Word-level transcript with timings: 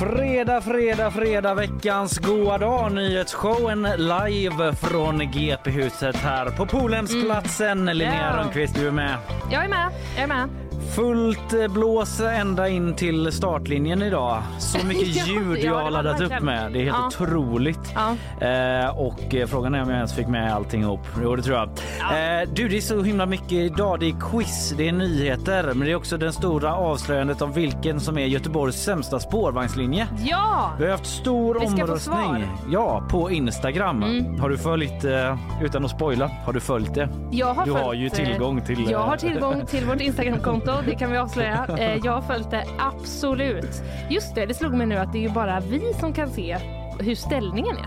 Fredag, 0.00 0.60
fredag, 0.60 1.10
fredag, 1.10 1.54
veckans 1.54 2.18
goa 2.18 2.58
dag. 2.58 2.92
Nyhetsshowen 2.92 3.82
live 3.82 4.74
från 4.74 5.18
GP-huset 5.18 6.16
här 6.16 6.50
på 6.50 6.66
Polhemsplatsen. 6.66 7.86
Linnea 7.86 8.30
Ja. 8.32 8.36
Rönnqvist, 8.36 8.74
du 8.74 8.86
är 8.86 8.90
med. 8.90 9.16
Jag 9.52 9.64
är 9.64 9.68
med. 9.68 9.90
Jag 10.14 10.22
är 10.22 10.26
med. 10.26 10.69
Fullt 10.94 11.52
eh, 11.54 11.68
blås 11.68 12.20
ända 12.20 12.68
in 12.68 12.94
till 12.94 13.32
startlinjen 13.32 14.02
idag. 14.02 14.42
Så 14.58 14.78
mycket 14.86 15.16
Ja, 15.16 15.24
ljud 15.26 15.58
ja, 15.58 15.64
jag 15.64 15.76
det 15.78 15.82
har 15.84 15.90
laddat 15.90 16.20
upp 16.20 16.42
med. 16.42 16.72
Det 16.72 16.78
är 16.78 16.84
helt 16.84 16.96
Ja. 17.00 17.06
otroligt. 17.06 17.94
Ja. 17.94 18.46
Eh, 18.46 18.98
och 18.98 19.34
eh, 19.34 19.46
frågan 19.46 19.74
är 19.74 19.82
om 19.82 19.88
jag 19.88 19.96
ens 19.96 20.14
fick 20.14 20.26
med 20.28 20.54
allting 20.54 20.80
ihop. 20.82 21.00
Jo, 21.22 21.36
det 21.36 21.42
tror 21.42 21.56
jag. 21.56 21.68
Eh, 21.68 22.48
du, 22.54 22.68
det 22.68 22.76
är 22.76 22.80
så 22.80 23.02
himla 23.02 23.26
mycket 23.26 23.52
idag. 23.52 24.00
Det 24.00 24.06
är 24.08 24.14
quiz, 24.30 24.74
det 24.76 24.88
är 24.88 24.92
nyheter, 24.92 25.62
men 25.74 25.78
det 25.86 25.90
är 25.90 25.94
också 25.96 26.16
den 26.16 26.32
stora 26.32 26.74
avslöjandet 26.74 27.42
om 27.42 27.52
vilken 27.52 28.00
som 28.00 28.18
är 28.18 28.26
Göteborgs 28.26 28.76
sämsta 28.84 29.20
spårvagnslinje. 29.20 30.06
Ja! 30.24 30.70
Vi 30.78 30.84
har 30.84 30.90
haft 30.90 31.06
stor 31.06 31.56
omröstning. 31.66 32.18
Mm. 32.30 32.42
Ja, 32.70 33.02
på 33.10 33.30
Instagram. 33.30 34.02
Har 34.40 34.48
du 34.48 34.58
följt, 34.58 35.04
eh, 35.04 35.36
utan 35.62 35.84
att 35.84 35.90
spoila, 35.90 36.30
har 36.44 36.52
du 36.52 36.60
följt 36.60 36.94
det? 36.94 37.08
Jag 37.30 37.54
har 37.54 37.66
Du 37.66 37.72
har 37.72 37.94
ju 37.94 38.10
tillgång 38.10 38.60
till, 38.60 38.90
Jag 38.90 38.98
har 38.98 39.16
tillgång 39.16 39.66
till 39.66 39.84
vårt 39.84 40.00
Instagramkonto, 40.00 40.72
det 40.86 40.94
kan 40.94 41.10
vi 41.12 41.18
avslöja. 41.18 41.66
Eh, 41.78 41.96
Jag 42.04 42.12
har 42.12 42.22
följt 42.22 42.50
det 42.50 42.64
absolut. 42.78 43.82
Just 44.10 44.34
det, 44.34 44.46
det 44.46 44.54
slog 44.54 44.74
mig 44.74 44.86
nu 44.86 44.96
att 44.96 45.12
det 45.12 45.18
är 45.18 45.22
ju 45.22 45.28
bara 45.30 45.60
vi 45.60 45.92
som 46.00 46.12
kan 46.12 46.30
se 46.30 46.56
hur 47.00 47.14
ställningen 47.14 47.76
är. 47.76 47.86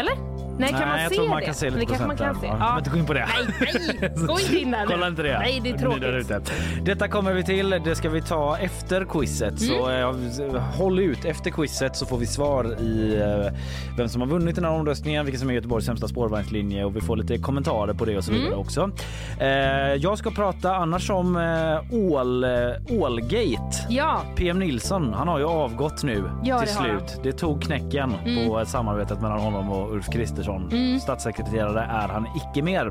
Eller? 0.00 0.31
Nej, 0.58 0.68
kan 0.70 0.88
man 0.88 1.00
jag 1.00 1.08
se 1.10 1.14
tror 1.16 1.28
man 1.28 1.38
det? 1.40 1.44
kan 1.46 1.54
se 1.54 1.66
lite 1.70 1.78
det 1.80 1.86
kanske 1.86 2.06
man 2.06 2.16
kan 2.16 2.40
se. 2.40 2.46
Ja, 2.46 2.56
men 2.68 2.78
inte 2.78 2.90
gå 2.90 2.96
in 2.96 3.06
på 3.06 3.12
det. 3.12 3.28
Nej, 3.60 3.70
nej, 4.00 4.10
gå 4.26 4.38
inte 4.40 4.56
in 4.58 4.70
där 4.70 4.80
nu. 4.80 4.86
Kolla 4.86 5.08
inte 5.08 5.22
det. 5.22 5.38
Nej, 5.38 5.60
det 5.64 5.70
är 5.70 5.78
tråkigt. 5.78 6.28
där. 6.28 6.42
Detta 6.84 7.08
kommer 7.08 7.32
vi 7.32 7.42
till. 7.44 7.70
Det 7.84 7.94
ska 7.94 8.08
vi 8.08 8.22
ta 8.22 8.56
efter 8.58 9.04
quizet. 9.04 9.60
Så 9.60 9.88
Mm. 9.88 10.54
eh, 10.56 10.62
håll 10.62 10.98
ut. 10.98 11.24
Efter 11.24 11.50
quizet 11.50 11.96
så 11.96 12.06
får 12.06 12.18
vi 12.18 12.26
svar 12.26 12.64
i 12.80 13.20
eh, 13.20 13.52
vem 13.96 14.08
som 14.08 14.20
har 14.20 14.28
vunnit 14.28 14.54
den 14.54 14.64
här 14.64 14.72
omröstningen, 14.72 15.24
vilken 15.24 15.40
som 15.40 15.50
är 15.50 15.54
Göteborgs 15.54 15.86
sämsta 15.86 16.08
spårvagnslinje 16.08 16.84
och 16.84 16.96
vi 16.96 17.00
får 17.00 17.16
lite 17.16 17.38
kommentarer 17.38 17.92
på 17.94 18.04
det 18.04 18.16
och 18.16 18.24
så 18.24 18.30
Mm. 18.32 18.42
vidare 18.42 18.58
också. 18.60 18.90
Eh, 19.40 19.46
jag 19.94 20.18
ska 20.18 20.30
prata 20.30 20.76
annars 20.76 21.10
om 21.10 21.36
eh, 21.36 21.94
ål, 22.12 22.44
eh, 22.44 22.50
Ålgate. 22.90 23.76
Ja, 23.88 24.22
PM 24.36 24.58
Nilsson, 24.58 25.12
han 25.14 25.28
har 25.28 25.38
ju 25.38 25.44
avgått 25.44 26.02
nu 26.02 26.24
Ja, 26.44 26.58
till 26.58 26.68
det 26.68 26.74
har 26.80 26.98
slut. 26.98 27.20
Det 27.22 27.32
tog 27.32 27.62
knäcken 27.62 28.12
på 28.48 28.58
ett 28.60 28.68
samarbetet 28.68 29.20
mellan 29.20 29.40
honom 29.40 29.70
och 29.70 29.92
Ulf 29.92 30.06
Kristersson. 30.12 30.41
Statssekreterare 31.00 31.80
är 31.80 32.08
han 32.08 32.26
icke 32.36 32.62
mer. 32.62 32.86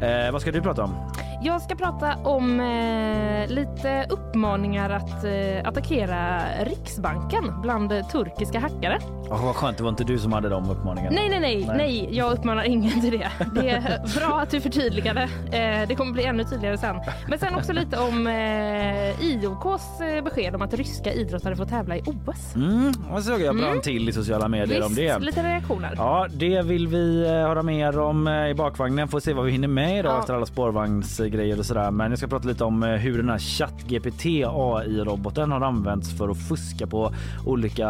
Eh, 0.00 0.32
vad 0.32 0.40
ska 0.40 0.52
du 0.52 0.62
prata 0.62 0.84
om? 0.84 0.94
jag 1.42 1.62
ska 1.62 1.74
prata 1.74 2.14
om 2.24 2.60
eh, 2.60 3.48
lite 3.48 4.06
uppmaningar 4.10 4.90
att 4.90 5.24
eh, 5.24 5.68
attackera 5.68 6.40
Riksbanken 6.64 7.60
bland 7.62 8.08
turkiska 8.12 8.58
hackare. 8.58 8.98
Oh, 9.30 9.44
vad 9.44 9.56
skönt, 9.56 9.76
det 9.76 9.82
var 9.82 9.90
inte 9.90 10.04
du 10.04 10.18
som 10.18 10.32
hade 10.32 10.48
de 10.48 10.70
uppmaningarna. 10.70 11.16
Nej, 11.16 11.28
nej, 11.28 11.40
nej, 11.40 11.64
Nej. 11.66 11.76
nej, 11.76 12.08
jag 12.16 12.32
uppmanar 12.32 12.64
ingen 12.64 13.00
till 13.00 13.10
det. 13.10 13.30
Det 13.54 13.70
är 13.70 14.18
bra 14.20 14.40
att 14.40 14.50
du 14.50 14.60
förtydligade. 14.60 15.22
Eh, 15.22 15.88
det 15.88 15.94
kommer 15.96 16.12
bli 16.12 16.24
ännu 16.24 16.44
tydligare 16.44 16.78
sen. 16.78 16.96
Men 17.28 17.38
sen 17.38 17.54
också 17.54 17.72
lite 17.72 17.98
om 17.98 18.26
eh, 18.26 19.24
IOKs 19.24 20.00
eh, 20.00 20.24
besked 20.24 20.54
om 20.54 20.62
att 20.62 20.74
ryska 20.74 21.12
idrottare 21.12 21.56
får 21.56 21.64
tävla 21.64 21.96
i 21.96 22.02
OS. 22.06 22.54
Mm, 22.54 22.92
och 23.10 23.22
så 23.22 23.30
såg 23.30 23.40
jag 23.40 23.56
brann 23.56 23.80
till 23.80 24.08
i 24.08 24.12
sociala 24.12 24.48
medier 24.48 24.86
om 24.86 24.94
det. 24.94 25.18
lite 25.18 25.42
reaktioner. 25.42 25.92
Ja, 25.96 26.26
det 26.30 26.62
vill 26.62 26.87
vi 26.88 27.24
eh, 27.26 27.30
höra 27.32 27.62
mer 27.62 27.98
om 27.98 28.26
eh, 28.26 28.48
i 28.48 28.54
bakvagnen. 28.54 29.08
Får 29.08 29.20
se 29.20 29.32
vad 29.32 29.44
vi 29.44 29.52
hinner 29.52 29.68
med 29.68 29.98
idag 29.98 30.12
Ja. 30.12 30.18
efter 30.20 30.34
alla 30.34 30.46
spårvagnsgrejer 30.46 31.58
och 31.58 31.66
sådär. 31.66 31.90
Men 31.90 32.10
jag 32.10 32.18
ska 32.18 32.26
prata 32.26 32.48
lite 32.48 32.64
om 32.64 32.82
eh, 32.82 32.88
hur 32.90 33.16
den 33.18 33.28
här 33.28 33.38
ChatGPT 33.38 34.24
AI-roboten 34.46 35.52
har 35.52 35.60
använts 35.60 36.18
för 36.18 36.28
att 36.28 36.48
fuska 36.48 36.86
på 36.86 37.12
olika 37.46 37.88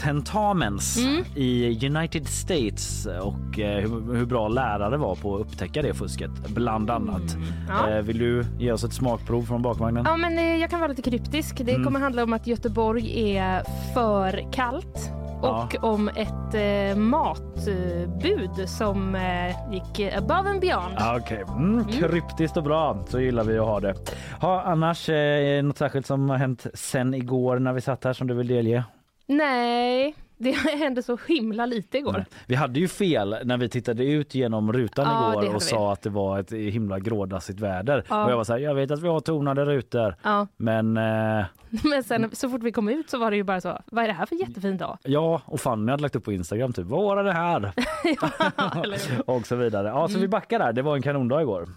tentamens 0.00 0.98
Mm. 0.98 1.24
i 1.36 1.86
United 1.86 2.26
States 2.28 3.06
och 3.22 3.56
hur, 3.56 4.14
hur 4.16 4.26
bra 4.26 4.48
lärare 4.48 4.96
var 4.96 5.14
på 5.14 5.34
att 5.34 5.40
upptäcka 5.40 5.82
det 5.82 5.94
fusket, 5.94 6.30
bland 6.48 6.90
annat. 6.90 7.34
Mm. 7.34 7.46
Ja. 7.68 8.00
Vill 8.02 8.18
du 8.18 8.44
ge 8.58 8.72
oss 8.72 8.84
ett 8.84 8.92
smakprov 8.92 9.42
från 9.42 9.62
bakvagnen? 9.62 10.04
Ja, 10.08 10.16
men 10.16 10.60
jag 10.60 10.70
kan 10.70 10.80
vara 10.80 10.88
lite 10.88 11.02
kryptisk. 11.02 11.56
Det 11.64 11.72
Mm. 11.72 11.84
kommer 11.84 12.00
handla 12.00 12.22
om 12.22 12.32
att 12.32 12.46
Göteborg 12.46 13.36
är 13.36 13.62
för 13.94 14.52
kallt. 14.52 15.10
Och 15.42 15.84
om 15.84 16.08
ett 16.08 16.54
eh, 16.54 16.96
matbud 16.96 18.68
som 18.68 19.14
eh, 19.14 19.72
gick 19.72 20.12
above 20.14 20.50
and 20.50 20.60
beyond. 20.60 20.94
Okej, 21.16 21.44
mm, 21.48 21.88
kryptiskt 21.88 22.56
och 22.56 22.62
bra. 22.62 23.04
Så 23.08 23.20
gillar 23.20 23.44
vi 23.44 23.58
att 23.58 23.66
ha 23.66 23.80
det. 23.80 23.94
Ha, 24.40 24.62
annars 24.62 25.08
eh, 25.08 25.62
något 25.62 25.78
särskilt 25.78 26.06
som 26.06 26.30
har 26.30 26.36
hänt 26.36 26.66
sen 26.74 27.14
igår 27.14 27.58
när 27.58 27.72
vi 27.72 27.80
satt 27.80 28.04
här 28.04 28.12
som 28.12 28.26
du 28.26 28.34
vill 28.34 28.46
delge? 28.46 28.84
Nej, 29.26 30.14
det 30.42 30.50
hände 30.78 31.02
så 31.02 31.18
himla 31.28 31.66
lite 31.66 31.98
igår. 31.98 32.24
Vi 32.46 32.54
hade 32.54 32.80
ju 32.80 32.88
fel 32.88 33.36
när 33.44 33.56
vi 33.56 33.68
tittade 33.68 34.04
ut 34.04 34.34
genom 34.34 34.72
rutan 34.72 35.06
Ja, 35.08 35.42
igår 35.42 35.54
och 35.54 35.62
vi. 35.62 35.66
sa 35.66 35.92
att 35.92 36.02
det 36.02 36.10
var 36.10 36.38
ett 36.40 36.52
himla 36.52 36.98
grådassigt 36.98 37.60
väder. 37.60 38.04
Ja. 38.08 38.24
Och 38.24 38.30
jag 38.30 38.36
var 38.36 38.44
så 38.44 38.52
här, 38.52 38.60
jag 38.60 38.74
vet 38.74 38.90
att 38.90 39.02
vi 39.02 39.08
har 39.08 39.20
tonade 39.20 39.64
rutor. 39.64 40.16
Ja. 40.22 40.46
Men 40.56 40.96
eh, 40.96 41.44
Men 41.84 42.02
sen 42.04 42.30
så 42.32 42.48
fort 42.48 42.62
vi 42.62 42.72
kom 42.72 42.88
ut 42.88 43.10
så 43.10 43.18
var 43.18 43.30
det 43.30 43.36
ju 43.36 43.42
bara 43.42 43.60
så, 43.60 43.78
vad 43.86 44.04
är 44.04 44.08
det 44.08 44.14
här 44.14 44.26
för 44.26 44.36
jättefin 44.36 44.76
dag? 44.76 44.98
ja, 45.02 45.42
och 45.44 45.60
Fanny 45.60 45.90
hade 45.90 46.02
lagt 46.02 46.16
upp 46.16 46.24
på 46.24 46.32
Instagram 46.32 46.72
typ, 46.72 46.86
vad 46.86 47.02
var 47.02 47.24
det 47.24 47.32
här? 47.32 47.72
Hur? 48.04 49.30
och 49.30 49.46
så 49.46 49.56
vidare. 49.56 49.88
Ja, 49.88 50.08
så 50.08 50.18
vi 50.18 50.28
backar 50.28 50.58
där. 50.58 50.72
Det 50.72 50.82
var 50.82 50.96
en 50.96 51.02
kanondag 51.02 51.42
igår. 51.42 51.68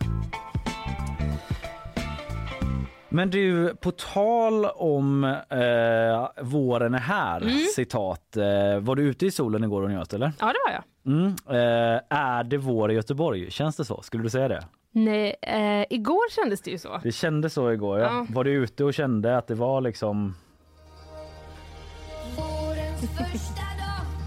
Men 3.16 3.30
du, 3.30 3.76
på 3.76 3.92
tal 3.92 4.66
om 4.66 5.24
eh, 5.24 6.44
våren 6.44 6.94
är 6.94 7.00
här, 7.00 7.50
citat. 7.76 8.38
Eh, 8.38 8.80
var 8.80 8.96
du 8.96 9.04
ute 9.04 9.26
i 9.26 9.32
solen 9.32 9.64
igår 9.64 9.82
och 9.82 9.90
njöt 9.90 10.14
eller? 10.14 10.32
Ja, 10.40 10.46
det 10.46 10.60
var 10.66 10.74
jag. 10.74 11.14
Mm. 11.14 11.36
Eh, 11.50 12.02
är 12.10 12.44
det 12.44 12.58
vår 12.58 12.92
i 12.92 12.96
Göteborg? 12.96 13.52
Känns 13.52 13.76
det 13.76 13.86
så? 13.86 14.02
Skulle 14.02 14.24
du 14.24 14.30
säga 14.30 14.48
det? 14.48 14.66
Nej, 14.92 15.36
eh, 15.42 15.86
igår 15.90 16.32
kändes 16.36 16.62
det 16.62 16.72
ju 16.72 16.78
så. 16.78 17.00
Det 17.04 17.12
kändes 17.12 17.54
så 17.54 17.72
igår. 17.72 18.00
Ja. 18.00 18.06
Ja. 18.06 18.26
Var 18.30 18.44
du 18.44 18.52
ute 18.52 18.84
och 18.84 18.94
kände 18.94 19.38
att 19.38 19.48
det 19.48 19.56
var 19.56 19.82
liksom 19.82 20.36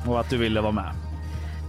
och 0.08 0.20
att 0.20 0.30
du 0.30 0.36
ville 0.38 0.60
vara 0.60 0.72
med? 0.72 1.07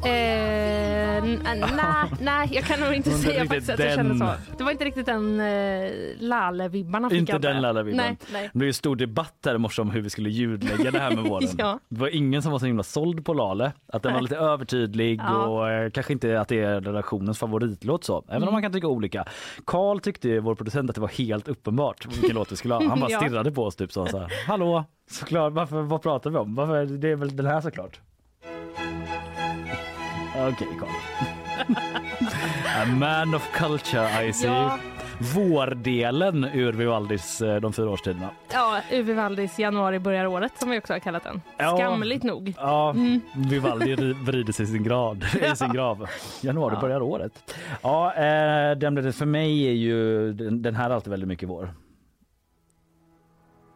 Eh, 0.06 1.24
nej, 1.24 2.12
nej, 2.22 2.50
jag 2.52 2.64
kan 2.64 2.80
nog 2.80 2.94
inte 2.94 3.10
säga 3.12 3.46
faktiskt 3.46 3.70
att 3.70 3.80
jag 3.80 3.94
kände 3.96 4.10
den- 4.12 4.20
så. 4.20 4.34
Det 4.58 4.64
var 4.64 4.72
inte 4.72 4.86
riktigt 4.86 5.06
den 5.06 5.40
eh, 5.40 5.92
Lalle-vibbarna. 6.20 7.10
fick 7.10 7.20
Inte 7.20 7.32
jag 7.32 7.42
den 7.42 7.62
lalla 7.62 7.84
Nej, 7.84 8.18
nej. 8.34 8.50
Det 8.54 8.58
blev 8.60 8.68
ju 8.68 8.74
stor 8.74 8.96
debatt 8.96 9.36
där 9.44 9.56
i 9.56 9.58
morse 9.58 9.82
om 9.82 9.90
hur 9.92 10.02
vi 10.02 10.10
skulle 10.10 10.30
ljudlägga 10.30 10.92
det 10.92 11.00
här 11.00 11.16
med 11.16 11.24
våren. 11.30 11.50
Ja. 11.58 11.80
Det 11.90 12.00
var 12.02 12.08
ingen 12.16 12.42
som 12.42 12.52
var 12.52 12.60
så 12.60 12.66
himla 12.66 12.84
såld 12.84 13.26
på 13.26 13.34
Lale. 13.34 13.72
Att 13.94 14.04
den 14.04 14.14
var 14.14 14.22
lite 14.22 14.38
övertydlig 14.38 15.20
Ja. 15.24 15.46
och 15.46 15.70
eh, 15.70 15.90
kanske 15.92 16.14
inte 16.14 16.42
att 16.42 16.48
det 16.48 16.60
är 16.60 16.81
redaktionens 16.81 17.40
favoritlåt 17.40 18.04
så. 18.04 18.24
Även 18.28 18.36
Mm. 18.38 18.48
om 18.48 18.54
man 18.54 18.62
kan 18.62 18.74
tycka 18.74 18.88
olika. 18.88 19.26
Karl 19.66 20.00
tyckte 20.00 20.40
vår 20.40 20.56
producent 20.56 20.90
att 20.90 20.96
det 20.96 21.02
var 21.02 21.08
helt 21.08 21.48
uppenbart 21.48 22.06
vilken 22.06 22.36
låt 22.36 22.52
vi 22.52 22.56
skulle 22.56 22.74
ha. 22.74 22.88
Han 22.90 23.00
bara 23.00 23.10
Ja. 23.12 23.20
stirrade 23.20 23.52
på 23.52 23.64
oss 23.64 23.76
typ 23.76 23.92
så, 23.92 24.06
så 24.06 24.20
här. 24.20 24.31
Hallå, 24.48 24.86
såklart, 25.12 25.54
varför, 25.54 25.81
vad 25.81 26.02
pratar 26.02 26.30
vi 26.30 26.38
om? 26.38 26.56
Varför, 26.56 26.86
det 26.86 27.10
är 27.10 27.16
väl 27.16 27.36
den 27.36 27.46
här 27.46 27.62
såklart. 27.62 28.00
Okej 30.48 30.68
Karl. 30.80 30.90
A 32.82 32.86
man 32.86 33.36
of 33.36 33.52
culture 33.54 34.26
I 34.26 34.34
see. 34.34 34.48
Ja. 34.48 34.80
Vårdelen 35.36 36.44
ur 36.44 36.74
Vivaldis 36.74 37.42
eh, 37.42 37.56
De 37.62 37.74
fyra 37.74 37.90
årstiderna. 37.90 38.30
Ja, 38.54 38.81
Uwe 38.92 39.13
Waldis 39.13 39.60
Januari 39.60 40.00
börjar 40.00 40.25
året 40.25 40.52
som 40.60 40.69
vi 40.69 40.80
också 40.80 40.94
har 40.94 41.00
kallat 41.00 41.24
den. 41.24 41.42
Ja. 41.58 41.78
Skamligt 41.78 42.24
nog. 42.24 42.54
Ja, 42.58 42.90
Mm. 42.90 43.22
Vivaldi 43.36 43.96
ri- 43.96 44.13
vrider 44.25 44.54
sig 44.54 44.63
i 44.63 44.68
sin, 44.68 44.84
grad, 44.84 45.25
i 45.54 45.56
sin 45.56 45.72
grav. 45.74 46.08
Januari 46.42 46.74
Ja. 46.75 46.81
börjar 46.81 47.02
året. 47.02 47.56
Ja, 47.81 48.13
eh, 48.13 48.78
den, 48.78 49.13
för 49.13 49.25
mig 49.25 49.68
är 49.68 49.72
ju 49.74 50.34
den, 50.34 50.62
den 50.62 50.75
här 50.75 50.90
alltid 50.90 51.12
väldigt 51.12 51.28
mycket 51.30 51.50
vår. 51.50 51.74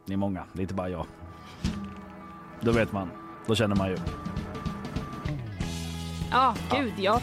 Ni 0.08 0.14
är 0.14 0.18
många, 0.18 0.44
det 0.54 0.60
är 0.60 0.62
inte 0.62 0.74
bara 0.74 0.90
jag. 0.90 1.06
Då 2.62 2.72
vet 2.72 2.92
man, 2.92 3.10
då 3.48 3.56
känner 3.56 3.76
man 3.76 3.90
ju. 3.90 3.98
Ja, 6.34 6.56
gud, 6.72 6.94
jag 6.98 7.22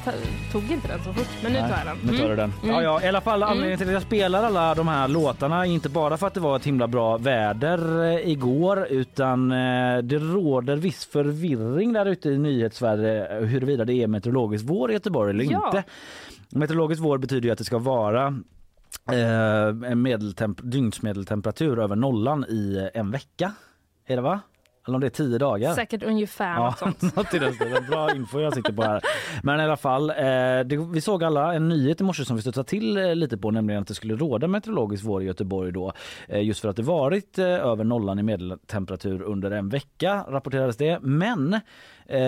tog 0.52 0.70
inte 0.70 0.88
den 0.88 0.98
så 1.04 1.12
fort, 1.12 1.28
men 1.42 1.52
nu 1.52 1.58
tar 1.58 1.68
jag 1.68 1.86
den. 1.86 1.96
Nu 2.12 2.18
tar 2.18 2.28
du 2.28 2.36
den. 2.36 2.52
Mm. 2.62 2.74
Ja, 2.74 2.82
ja, 2.82 3.02
i 3.02 3.08
alla 3.08 3.20
fall 3.20 3.42
anledningen 3.42 3.78
till 3.78 3.86
att 3.86 3.92
jag 3.92 4.02
spelar 4.02 4.42
alla 4.42 4.74
de 4.74 4.88
här 4.88 5.08
låtarna 5.08 5.66
inte 5.66 5.88
bara 5.88 6.16
för 6.16 6.26
att 6.26 6.34
det 6.34 6.40
var 6.40 6.56
ett 6.56 6.64
himla 6.66 6.88
bra 6.88 7.16
väder 7.18 8.04
eh, 8.04 8.30
igår 8.30 8.86
utan 8.90 9.52
eh, 9.52 9.98
det 10.02 10.18
råder 10.18 10.76
viss 10.76 11.06
förvirring 11.06 11.92
där 11.92 12.06
ute 12.06 12.28
i 12.28 12.38
nyhetssverige 12.38 13.38
eh, 13.38 13.44
huruvida 13.44 13.84
det 13.84 13.94
är 13.94 14.06
meteorologisk 14.06 14.64
vår 14.68 14.90
i 14.90 14.94
Göteborg 14.94 15.30
eller 15.30 15.44
Ja. 15.44 15.66
inte. 15.66 15.84
Meteorologisk 16.50 17.02
vår 17.02 17.18
betyder 17.18 17.46
ju 17.46 17.52
att 17.52 17.58
det 17.58 17.64
ska 17.64 17.78
vara 17.78 18.26
eh, 19.12 19.68
en 19.68 20.06
medeltemp- 20.06 20.62
dygnsmedeltemperatur 20.62 21.78
över 21.78 21.96
nollan 21.96 22.44
i 22.48 22.90
en 22.94 23.10
vecka. 23.10 23.52
Är 24.06 24.16
det 24.16 24.22
va? 24.22 24.40
Eller 24.90 24.96
om 24.96 25.00
det 25.00 25.06
är 25.06 25.10
tio 25.10 25.38
dagar. 25.38 25.74
Säkert 25.74 26.02
ungefär 26.02 26.54
Ja, 26.54 26.64
något 26.64 26.78
sånt. 26.78 27.16
något 27.16 27.34
i 27.34 27.38
den 27.38 27.54
stilen. 27.54 27.86
Bra 27.90 28.14
info 28.14 28.40
jag 28.40 28.54
sitter 28.54 28.72
på 28.72 28.82
här. 28.82 29.02
Men 29.42 29.60
i 29.60 29.64
alla 29.64 29.76
fall, 29.76 30.10
eh, 30.10 30.16
det, 30.64 30.88
vi 30.92 31.00
såg 31.00 31.24
alla 31.24 31.54
en 31.54 31.68
nyhet 31.68 32.00
i 32.00 32.04
morse 32.04 32.24
som 32.24 32.36
vi 32.36 32.42
studsade 32.42 32.68
till 32.68 32.96
eh, 32.96 33.14
lite 33.14 33.38
på, 33.38 33.50
nämligen 33.50 33.82
att 33.82 33.88
det 33.88 33.94
skulle 33.94 34.16
råda 34.16 34.48
meteorologisk 34.48 35.04
vår 35.04 35.22
i 35.22 35.26
Göteborg 35.26 35.72
då. 35.72 35.92
Eh, 36.28 36.42
just 36.42 36.60
för 36.60 36.68
att 36.68 36.76
det 36.76 36.82
varit 36.82 37.38
eh, 37.38 37.46
över 37.46 37.84
nollan 37.84 38.18
i 38.18 38.22
medeltemperatur 38.22 39.22
under 39.22 39.50
en 39.50 39.68
vecka 39.68 40.24
rapporterades 40.28 40.76
det. 40.76 40.98
Men 41.02 41.54
eh, 42.06 42.20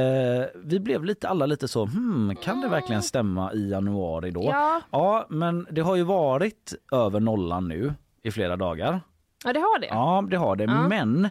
vi 0.64 0.80
blev 0.80 1.04
lite 1.04 1.28
alla 1.28 1.46
lite 1.46 1.68
så, 1.68 1.84
hmm, 1.86 2.36
kan 2.42 2.60
det 2.60 2.68
verkligen 2.68 3.02
stämma 3.02 3.52
i 3.52 3.70
januari 3.70 4.30
då? 4.30 4.42
Ja. 4.44 4.80
ja, 4.90 5.26
men 5.28 5.66
det 5.70 5.80
har 5.80 5.96
ju 5.96 6.02
varit 6.02 6.74
över 6.92 7.20
nollan 7.20 7.68
nu 7.68 7.94
i 8.22 8.30
flera 8.30 8.56
dagar. 8.56 9.00
Ja, 9.44 9.52
det 9.52 9.60
har 9.60 9.78
det. 9.80 9.86
Ja, 9.86 10.24
det 10.30 10.36
har 10.36 10.56
det. 10.56 10.64
Ja. 10.64 10.88
Men 10.88 11.28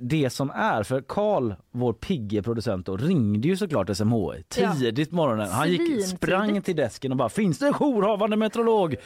det 0.00 0.30
som 0.30 0.50
är, 0.50 0.82
för 0.82 1.00
Karl, 1.00 1.54
vår 1.70 1.92
pigge 1.92 2.42
producent, 2.42 2.86
då, 2.86 2.96
ringde 2.96 3.48
ju 3.48 3.56
såklart 3.56 3.96
SMHI 3.96 4.44
Ja. 4.60 4.72
tidigt 4.74 5.10
på 5.10 5.16
morgonen. 5.16 5.48
Han 5.48 5.70
gick, 5.70 6.06
sprang 6.06 6.62
till 6.62 6.76
desken 6.76 7.10
och 7.12 7.16
bara 7.18 7.28
“Finns 7.28 7.58
det 7.58 7.66
en 7.66 7.72
jourhavande 7.72 8.36
meteorolog?” 8.36 8.96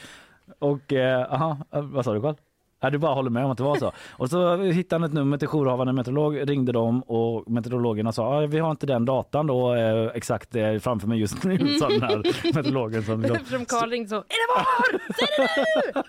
Och, 0.59 0.93
eh, 0.93 1.33
aha, 1.33 1.57
eh, 1.71 1.81
vad 1.81 2.05
sa 2.05 2.13
du 2.13 2.21
Karl? 2.21 2.35
Ja, 2.79 2.89
du 2.89 2.97
bara 2.97 3.13
håller 3.13 3.29
med 3.29 3.45
om 3.45 3.51
att 3.51 3.57
det 3.57 3.63
var 3.63 3.75
så. 3.75 3.91
Och 4.11 4.29
så 4.29 4.57
hittade 4.57 5.01
han 5.01 5.09
ett 5.09 5.13
nummer 5.13 5.37
till 5.37 5.47
jourhavande 5.47 5.93
meteorolog, 5.93 6.49
ringde 6.49 6.71
dem 6.71 7.01
och 7.01 7.51
meteorologerna 7.51 8.11
sa 8.11 8.25
ah, 8.27 8.39
vi 8.47 8.59
har 8.59 8.71
inte 8.71 8.85
den 8.85 9.05
datan 9.05 9.47
då 9.47 9.75
eh, 9.75 10.11
exakt 10.13 10.55
eh, 10.55 10.77
framför 10.77 11.07
mig 11.07 11.19
just 11.19 11.43
nu, 11.43 11.57
sa 11.79 11.89
den 11.89 12.01
här 12.01 12.23
meteorologen. 12.53 13.03
Som 13.03 13.21
liksom, 13.21 13.35
Eftersom 13.41 13.65
Karl 13.65 13.89
ringde 13.89 14.09
så, 14.09 14.15
är 14.15 14.19
det 14.19 14.53
vår? 14.55 14.99
Säg 15.13 15.27
det 15.37 16.03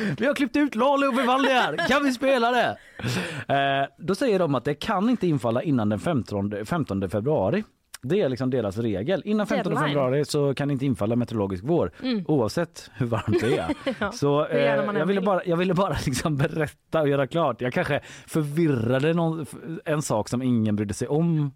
nu! 0.00 0.14
Vi 0.18 0.26
har 0.26 0.34
klippt 0.34 0.56
ut 0.56 0.74
Lalo 0.74 1.10
Vivaldi 1.12 1.48
här, 1.48 1.88
kan 1.88 2.04
vi 2.04 2.12
spela 2.12 2.50
det? 2.50 2.76
Eh, 3.54 3.88
då 3.98 4.14
säger 4.14 4.38
de 4.38 4.54
att 4.54 4.64
det 4.64 4.74
kan 4.74 5.10
inte 5.10 5.26
infalla 5.26 5.62
innan 5.62 5.88
den 5.88 5.98
15, 5.98 6.66
15 6.66 7.10
februari. 7.10 7.64
Det 8.02 8.20
är 8.20 8.28
liksom 8.28 8.50
deras 8.50 8.78
regel. 8.78 9.22
Innan 9.24 9.46
15 9.46 9.72
Deadline. 9.72 9.88
februari 9.88 10.24
så 10.24 10.54
kan 10.54 10.68
det 10.68 10.72
inte 10.72 10.86
infalla 10.86 11.16
meteorologisk 11.16 11.64
vår 11.66 11.90
oavsett 12.26 12.90
hur 12.94 13.06
varmt 13.06 13.40
det 13.40 13.58
är. 13.58 13.64
Mm. 13.64 13.74
Ja, 14.00 14.12
så 14.12 14.46
eh, 14.46 14.58
jag 14.64 14.92
ville 14.92 15.04
vill. 15.04 15.24
bara, 15.24 15.44
jag 15.44 15.56
ville 15.56 15.74
bara 15.74 15.96
liksom 16.06 16.36
berätta 16.36 17.00
och 17.00 17.08
göra 17.08 17.26
klart. 17.26 17.60
Jag 17.60 17.72
kanske 17.72 18.00
förvirrade 18.26 19.14
någon, 19.14 19.46
en 19.84 20.02
sak 20.02 20.28
som 20.28 20.42
ingen 20.42 20.76
brydde 20.76 20.94
sig 20.94 21.08
om 21.08 21.52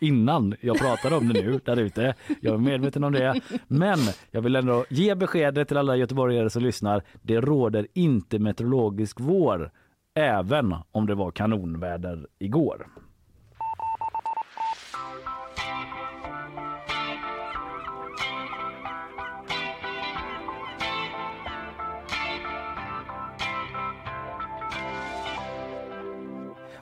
innan 0.00 0.54
jag 0.60 0.78
pratade 0.78 1.16
om 1.16 1.28
det 1.28 1.42
nu 1.42 1.60
där 1.64 1.76
ute. 1.76 2.14
Jag 2.40 2.54
är 2.54 2.58
medveten 2.58 3.04
om 3.04 3.12
det. 3.12 3.40
Men 3.66 3.98
jag 4.30 4.42
vill 4.42 4.56
ändå 4.56 4.84
ge 4.90 5.14
beskedet 5.14 5.68
till 5.68 5.76
alla 5.76 5.96
göteborgare 5.96 6.50
som 6.50 6.62
lyssnar. 6.62 7.02
Det 7.22 7.40
råder 7.40 7.86
inte 7.94 8.38
meteorologisk 8.38 9.20
vår 9.20 9.70
även 10.14 10.74
om 10.92 11.06
det 11.06 11.14
var 11.14 11.30
kanonväder 11.30 12.26
igår. 12.38 12.86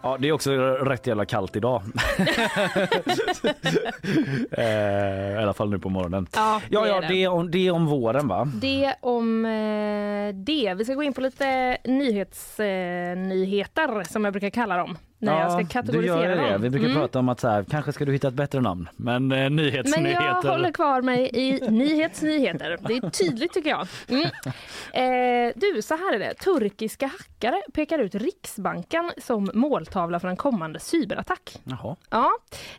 Ja, 0.02 0.16
det 0.20 0.28
är 0.28 0.32
också 0.32 0.52
rätt 0.66 1.06
jävla 1.06 1.24
kallt 1.24 1.56
idag. 1.56 1.82
eh, 4.50 5.32
I 5.32 5.36
alla 5.42 5.54
fall 5.54 5.70
nu 5.70 5.78
på 5.78 5.88
morgonen. 5.88 6.26
Ja, 6.34 6.60
det 6.68 6.74
Ja, 6.74 6.86
ja, 6.86 6.96
är 6.96 7.00
det. 7.02 7.08
det 7.08 7.24
är 7.24 7.28
om, 7.28 7.50
det 7.50 7.66
är 7.66 7.70
om 7.70 7.86
våren 7.86 8.28
va? 8.28 8.48
Det 8.54 8.94
om 9.00 9.44
eh, 9.44 10.34
det. 10.34 10.74
Vi 10.76 10.84
ska 10.84 10.94
gå 10.94 11.02
in 11.02 11.12
på 11.12 11.20
lite 11.20 11.76
nyhetsnyheter 11.84 13.98
eh, 13.98 14.02
som 14.04 14.24
jag 14.24 14.32
brukar 14.32 14.50
kalla 14.50 14.76
dem. 14.76 14.98
När 15.18 15.40
jag 15.40 15.50
ska 15.52 15.60
du 15.60 15.66
kategorisera 15.66 16.22
gör 16.36 16.36
det. 16.36 16.52
dem. 16.52 16.62
Vi 16.62 16.70
brukar 16.70 16.86
Mm. 16.88 16.98
prata 16.98 17.18
om 17.18 17.28
att 17.28 17.40
så 17.40 17.48
här, 17.48 17.64
kanske 17.70 17.92
ska 17.92 18.04
du 18.04 18.12
hitta 18.12 18.28
ett 18.28 18.34
bättre 18.34 18.60
namn. 18.60 18.88
Men 18.96 19.32
eh, 19.32 19.38
Men 19.38 19.56
nyhetsnyheter. 19.56 20.22
jag 20.24 20.42
håller 20.42 20.72
kvar 20.72 21.02
mig 21.02 21.30
i 21.32 21.60
nyhetsnyheter. 21.70 22.78
Det 22.88 22.96
är 22.96 23.10
tydligt 23.10 23.52
tycker 23.52 23.70
jag. 23.70 23.86
Mm. 24.08 24.22
Eh, 24.92 25.52
du, 25.56 25.82
så 25.82 25.96
här 25.96 26.14
är 26.14 26.18
det. 26.18 26.34
Turkiska 26.34 27.06
hackare 27.06 27.62
pekar 27.74 27.98
ut 27.98 28.14
Riksbanken 28.14 29.12
som 29.18 29.50
måltavla 29.54 30.20
för 30.20 30.28
en 30.28 30.36
kommande 30.36 30.78
cyberattack. 30.80 31.58
Jaha. 31.64 31.96
Ja, 32.10 32.30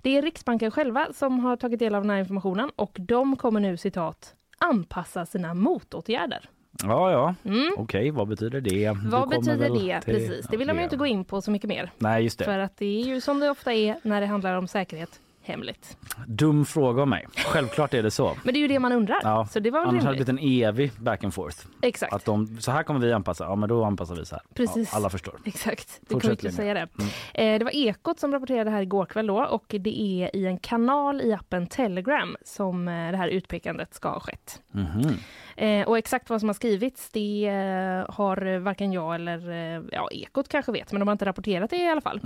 det 0.02 0.18
är 0.18 0.22
Riksbanken 0.22 0.72
själva 0.72 1.08
som 1.14 1.40
har 1.40 1.56
tagit 1.56 1.80
del 1.80 1.96
av 1.96 2.02
den 2.04 2.10
här 2.10 2.18
informationen 2.18 2.72
och 2.76 2.96
de 3.00 3.36
kommer 3.36 3.60
nu 3.60 3.78
citat 3.78 4.34
anpassa 4.60 5.26
sina 5.26 5.54
motåtgärder. 5.54 6.50
Ja, 6.84 7.12
ja. 7.12 7.36
Mm. 7.52 7.72
Okej, 7.78 8.12
vad 8.12 8.28
betyder 8.28 8.62
det? 8.62 8.90
Du 9.04 9.10
Vad 9.10 9.30
betyder 9.30 9.70
det? 9.70 10.02
till- 10.02 10.14
Precis, 10.14 10.48
det 10.48 10.58
vill 10.58 10.68
de 10.68 10.74
ju 10.74 10.80
det. 10.80 10.84
inte 10.84 10.98
gå 10.98 11.06
in 11.06 11.26
på 11.26 11.42
så 11.42 11.52
mycket 11.52 11.68
mer. 11.70 11.92
Nej, 11.98 12.24
just 12.24 12.40
det. 12.40 12.46
För 12.46 12.60
att 12.60 12.78
det 12.78 13.02
är 13.02 13.06
ju 13.06 13.22
som 13.22 13.40
det 13.40 13.50
ofta 13.50 13.74
är 13.74 13.96
när 14.04 14.22
det 14.22 14.28
handlar 14.28 14.56
om 14.56 14.68
säkerhet, 14.68 15.20
hemligt. 15.44 15.98
Dum 16.28 16.66
fråga 16.66 17.02
av 17.02 17.08
mig. 17.08 17.26
Självklart 17.46 17.94
är 17.94 18.04
det 18.04 18.12
så. 18.12 18.38
Men 18.44 18.54
det 18.54 18.58
är 18.60 18.62
ju 18.62 18.68
det 18.68 18.80
man 18.80 18.92
undrar. 18.92 19.20
Ja, 19.24 19.48
Så 19.52 19.60
det 19.60 19.72
var 19.72 19.80
väl 19.80 19.90
Annars 19.90 20.04
hade 20.04 20.18
det 20.18 20.26
blivit 20.26 20.44
en 20.64 20.68
evig 20.70 20.92
back 21.00 21.24
and 21.24 21.34
forth. 21.34 21.58
Exakt. 21.82 22.14
Att 22.14 22.26
de, 22.26 22.58
så 22.62 22.72
här 22.72 22.84
kommer 22.84 23.00
vi 23.00 23.14
anpassa. 23.14 23.44
Ja, 23.44 23.56
men 23.56 23.70
då 23.70 23.84
anpassar 23.84 24.16
vi 24.16 24.26
så 24.26 24.36
här. 24.36 24.44
Precis. 24.54 24.90
Ja, 24.92 24.98
alla 24.98 25.10
förstår. 25.10 25.36
Exakt, 25.46 25.98
det 26.02 26.14
Fortsätt, 26.14 26.22
kommer 26.22 26.46
inte 26.50 26.52
säga 26.52 26.74
det. 26.74 26.88
Eh, 27.34 27.60
det 27.60 27.64
var 27.66 27.76
Ekot 27.76 28.20
som 28.20 28.32
rapporterade 28.34 28.70
här 28.70 28.82
igår 28.82 29.06
kväll 29.06 29.28
då 29.28 29.46
och 29.46 29.66
det 29.68 30.02
är 30.24 30.36
i 30.36 30.46
en 30.46 30.58
kanal 30.58 31.22
i 31.22 31.34
appen 31.34 31.68
Telegram 31.68 32.36
som 32.46 32.88
eh, 32.88 33.12
det 33.12 33.18
här 33.18 33.28
utpekandet 33.28 33.94
ska 33.94 34.10
ha 34.10 34.20
skett. 34.20 34.62
Mhm. 34.72 35.14
Eh, 35.60 35.88
och 35.88 35.98
exakt 35.98 36.30
vad 36.30 36.40
som 36.40 36.50
har 36.50 36.54
skrivits 36.54 37.10
det 37.10 37.48
eh, 37.48 38.16
har 38.16 38.58
varken 38.60 38.92
jag 38.94 39.16
eller 39.16 39.50
eh, 39.52 39.84
ja, 39.92 40.10
Ekot 40.12 40.48
kanske 40.50 40.72
vet, 40.72 40.92
men 40.92 41.00
de 41.00 41.08
har 41.08 41.12
inte 41.12 41.26
rapporterat 41.26 41.70
det 41.70 41.78
i 41.78 41.90
alla 41.90 42.02
fall. 42.02 42.22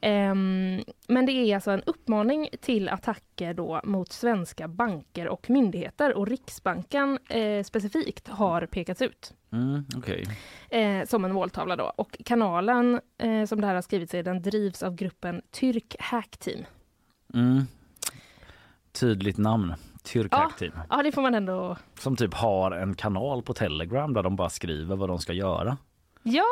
Ehm, 0.00 0.84
men 1.08 1.26
det 1.26 1.32
är 1.32 1.54
alltså 1.54 1.70
en 1.70 1.82
uppmaning 1.86 2.48
till 2.60 2.88
attacker 2.88 3.54
då 3.54 3.80
mot 3.84 4.12
svenska 4.12 4.68
banker 4.68 5.28
och 5.28 5.50
myndigheter 5.50 6.14
och 6.16 6.26
Riksbanken 6.28 7.18
eh, 7.28 7.62
specifikt 7.64 8.28
har 8.28 8.66
pekats 8.66 9.02
ut 9.02 9.34
Mm, 9.52 9.84
Okej. 9.96 10.24
eh, 10.70 11.06
som 11.06 11.24
en 11.24 11.32
måltavla 11.32 11.76
då. 11.76 11.92
Och 11.96 12.16
kanalen 12.24 13.00
eh, 13.18 13.44
som 13.44 13.60
det 13.60 13.66
här 13.66 13.74
har 13.74 13.82
skrivits 13.82 14.14
i 14.14 14.22
den 14.22 14.42
drivs 14.42 14.82
av 14.82 14.94
gruppen 14.94 15.42
Tyrk 15.50 15.96
Hack 15.98 16.36
Team. 16.36 16.64
Mm. 17.34 17.62
Tydligt 18.92 19.38
namn. 19.38 19.74
Tyrkak 20.02 20.56
team. 20.58 20.72
Ja, 20.90 21.02
det 21.02 21.12
får 21.12 21.22
man 21.22 21.34
ändå... 21.34 21.76
Som 21.98 22.16
typ 22.16 22.34
har 22.34 22.70
en 22.70 22.94
kanal 22.94 23.42
på 23.42 23.54
Telegram 23.54 24.12
där 24.14 24.22
de 24.22 24.36
bara 24.36 24.50
skriver 24.50 24.96
vad 24.96 25.08
de 25.08 25.18
ska 25.18 25.32
göra. 25.32 25.76
Ja, 26.22 26.44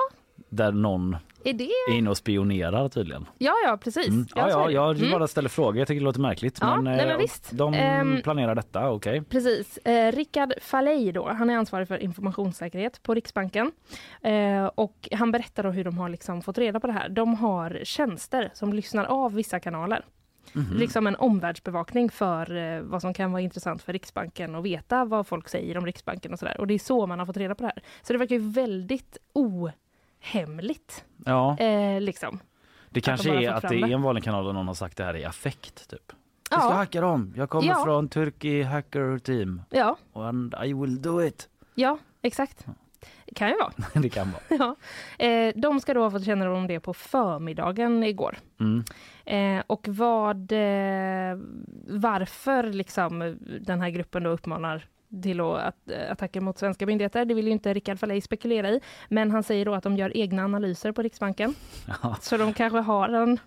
Där 0.49 0.73
någon 0.73 1.17
är 1.45 1.52
det... 1.52 1.64
är 1.90 1.95
inne 1.95 2.11
och 2.11 2.17
spionerar 2.17 2.88
tydligen. 2.88 3.26
Ja, 3.38 3.52
ja, 3.64 3.76
precis. 3.76 4.09
Mm. 4.09 4.26
Ja, 4.35 4.50
ja, 4.50 4.71
jag 4.71 4.99
Mm. 4.99 5.11
bara 5.11 5.26
ställer 5.26 5.49
frågor. 5.49 5.76
Jag 5.78 5.88
tycker 5.88 6.00
det 6.00 6.05
låter 6.05 6.21
märkligt. 6.21 6.59
Ja, 6.61 6.75
men, 6.75 6.85
nej, 6.85 6.97
men 6.97 7.09
eh, 7.11 7.17
visst. 7.17 7.50
de 7.52 7.75
Ehm, 7.75 8.21
planerar 8.23 8.55
detta, 8.55 8.90
okej. 8.90 9.23
Precis. 9.25 9.76
Eh, 9.78 10.12
Rickard 10.12 10.52
Faley 10.62 11.12
då, 11.12 11.28
han 11.28 11.50
är 11.50 11.57
ansvarig 11.57 11.88
för 11.88 11.99
informationssäkerhet 12.02 13.02
på 13.02 13.14
Riksbanken. 13.14 13.73
Eh, 14.23 14.67
och 14.75 15.09
han 15.12 15.33
berättar 15.33 15.62
då 15.62 15.71
hur 15.71 15.85
de 15.85 15.99
har 15.99 16.09
liksom 16.09 16.43
fått 16.43 16.59
reda 16.59 16.81
på 16.81 16.87
det 16.87 16.93
här. 16.93 17.09
De 17.09 17.35
har 17.35 17.81
tjänster 17.85 18.50
som 18.55 18.73
lyssnar 18.73 19.05
av 19.05 19.35
vissa 19.35 19.61
kanaler. 19.61 20.05
Mhm. 20.55 20.76
Liksom 20.76 21.07
en 21.07 21.17
omvärldsbevakning 21.17 22.11
för 22.11 22.57
eh, 22.57 22.81
vad 22.83 23.00
som 23.00 23.14
kan 23.14 23.33
vara 23.33 23.43
intressant 23.43 23.83
för 23.83 23.93
Riksbanken 23.93 24.55
och 24.55 24.67
veta 24.67 25.05
vad 25.05 25.26
folk 25.26 25.49
säger 25.49 25.78
om 25.78 25.87
Riksbanken 25.87 26.33
och 26.33 26.38
sådär. 26.38 26.61
Och 26.61 26.67
det 26.67 26.75
är 26.75 26.78
så 26.78 27.07
man 27.07 27.19
har 27.19 27.26
fått 27.26 27.37
reda 27.37 27.55
på 27.55 27.62
det 27.62 27.73
här. 27.75 27.83
Så 28.02 28.12
det 28.12 28.19
verkar 28.19 28.37
ju 28.37 28.50
väldigt 28.50 29.19
ohemligt. 30.23 31.05
Ja, 31.25 31.57
Eh, 31.59 32.00
liksom. 32.00 32.38
det 32.90 33.00
kanske 33.00 33.28
bara 33.28 33.43
är 33.43 33.50
att 33.50 33.69
det 33.69 33.76
är 33.81 33.88
en 33.88 34.02
vanlig 34.02 34.25
kanal 34.25 34.47
och 34.47 34.55
någon 34.55 34.67
har 34.67 34.75
sagt 34.75 34.97
det 34.97 35.05
här 35.05 35.17
i 35.17 35.25
affekt 35.25 35.90
typ. 35.90 36.12
Jag 36.50 36.61
ska 36.61 36.71
Ja, 36.71 36.75
hacka 36.76 37.00
dem. 37.00 37.33
Jag 37.37 37.50
kommer 37.50 37.69
Ja. 37.69 37.85
från 37.85 38.09
Turkey 38.09 38.62
Hacker 38.62 39.19
Team 39.19 39.62
ja, 39.71 39.97
and 40.12 40.55
I 40.64 40.73
will 40.73 41.02
do 41.02 41.23
it. 41.25 41.49
ja, 41.75 41.99
exakt. 42.23 42.67
Det 43.28 43.35
kan 43.35 43.49
ju 43.49 43.54
vara. 43.56 43.73
det 44.02 44.08
kan 44.08 44.32
vara. 44.32 44.76
Ja. 45.18 45.25
Eh, 45.25 45.52
de 45.56 45.80
ska 45.80 45.94
då 45.94 46.02
ha 46.02 46.11
fått 46.11 46.25
kännedom 46.25 46.54
om 46.54 46.66
det 46.66 46.80
på 46.80 46.94
förmiddagen 46.94 48.04
igår. 48.04 48.38
Mm. 48.61 48.85
Eh, 49.25 49.64
och 49.66 49.88
vad, 49.88 50.52
eh, 50.52 51.38
varför 51.88 52.73
liksom 52.73 53.38
den 53.61 53.80
här 53.80 53.90
gruppen 53.90 54.23
då 54.23 54.30
uppmanar 54.30 54.87
till 55.23 55.40
att, 55.40 55.56
att, 55.56 56.11
attacker 56.11 56.40
mot 56.40 56.58
svenska 56.58 56.87
myndigheter. 56.87 57.25
Det 57.25 57.35
vill 57.35 57.47
ju 57.47 57.52
inte 57.52 57.75
Rickard 57.75 57.99
Faley 57.99 58.20
spekulera 58.20 58.70
i. 58.70 58.80
Men 59.08 59.30
han 59.30 59.42
säger 59.42 59.64
då 59.64 59.75
att 59.75 59.82
de 59.82 59.97
gör 59.97 60.16
egna 60.16 60.44
analyser 60.44 60.92
på 60.92 61.02
Riksbanken. 61.02 61.54
Ja. 62.02 62.16
Så 62.20 62.37
de 62.37 62.52
kanske 62.52 62.78
har 62.78 63.08
en... 63.08 63.38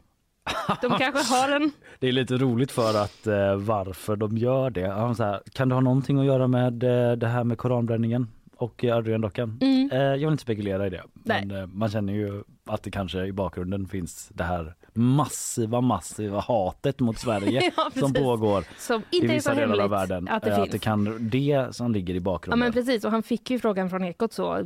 De 0.81 0.97
kanske 0.97 1.33
har 1.35 1.55
en... 1.55 1.71
Det 1.99 2.07
är 2.07 2.11
lite 2.11 2.37
roligt 2.37 2.71
för 2.71 3.03
att 3.03 3.27
eh, 3.27 3.55
varför 3.55 4.15
de 4.15 4.37
gör 4.37 4.69
det. 4.69 4.87
Här, 4.87 5.41
kan 5.53 5.69
det 5.69 5.75
ha 5.75 5.81
någonting 5.81 6.19
att 6.19 6.25
göra 6.25 6.47
med 6.47 6.83
eh, 6.83 7.11
det 7.11 7.27
här 7.27 7.43
med 7.43 7.57
koranbränningen 7.57 8.27
och 8.61 8.83
eh, 8.83 8.97
Adrian-dockan? 8.97 9.57
Mm. 9.61 9.89
Eh, 9.91 9.99
jag 9.99 10.17
vill 10.17 10.31
inte 10.31 10.41
spekulera 10.43 10.87
i 10.87 10.89
det. 10.89 11.03
Nej. 11.13 11.45
Men 11.45 11.57
eh, 11.57 11.67
man 11.67 11.89
känner 11.89 12.13
ju 12.13 12.43
att 12.65 12.83
det 12.83 12.91
kanske 12.91 13.25
i 13.25 13.31
bakgrunden 13.31 13.87
finns 13.87 14.29
det 14.33 14.43
här 14.43 14.75
massiva, 14.93 15.81
massiva 15.81 16.39
hatet 16.39 16.99
mot 16.99 17.17
Sverige 17.19 17.71
Ja, 17.77 17.89
som 17.99 18.13
pågår 18.13 18.63
Som 18.77 19.01
i 19.11 19.27
vissa 19.27 19.53
delar 19.53 19.83
av 19.83 19.89
världen. 19.89 20.27
att 20.27 20.43
det 20.43 20.55
att 20.61 20.71
det 20.71 20.79
kan 20.79 21.29
det 21.29 21.67
som 21.75 21.91
ligger 21.93 22.13
i 22.13 22.17
Ja 22.17 22.21
bakgrunden. 22.21 22.59
men 22.59 22.73
precis 22.73 23.05
och 23.05 23.11
han 23.11 23.23
fick 23.23 23.49
ju 23.51 23.59
frågan 23.59 23.89
från 23.89 24.03
Ekot 24.03 24.33
så 24.33 24.57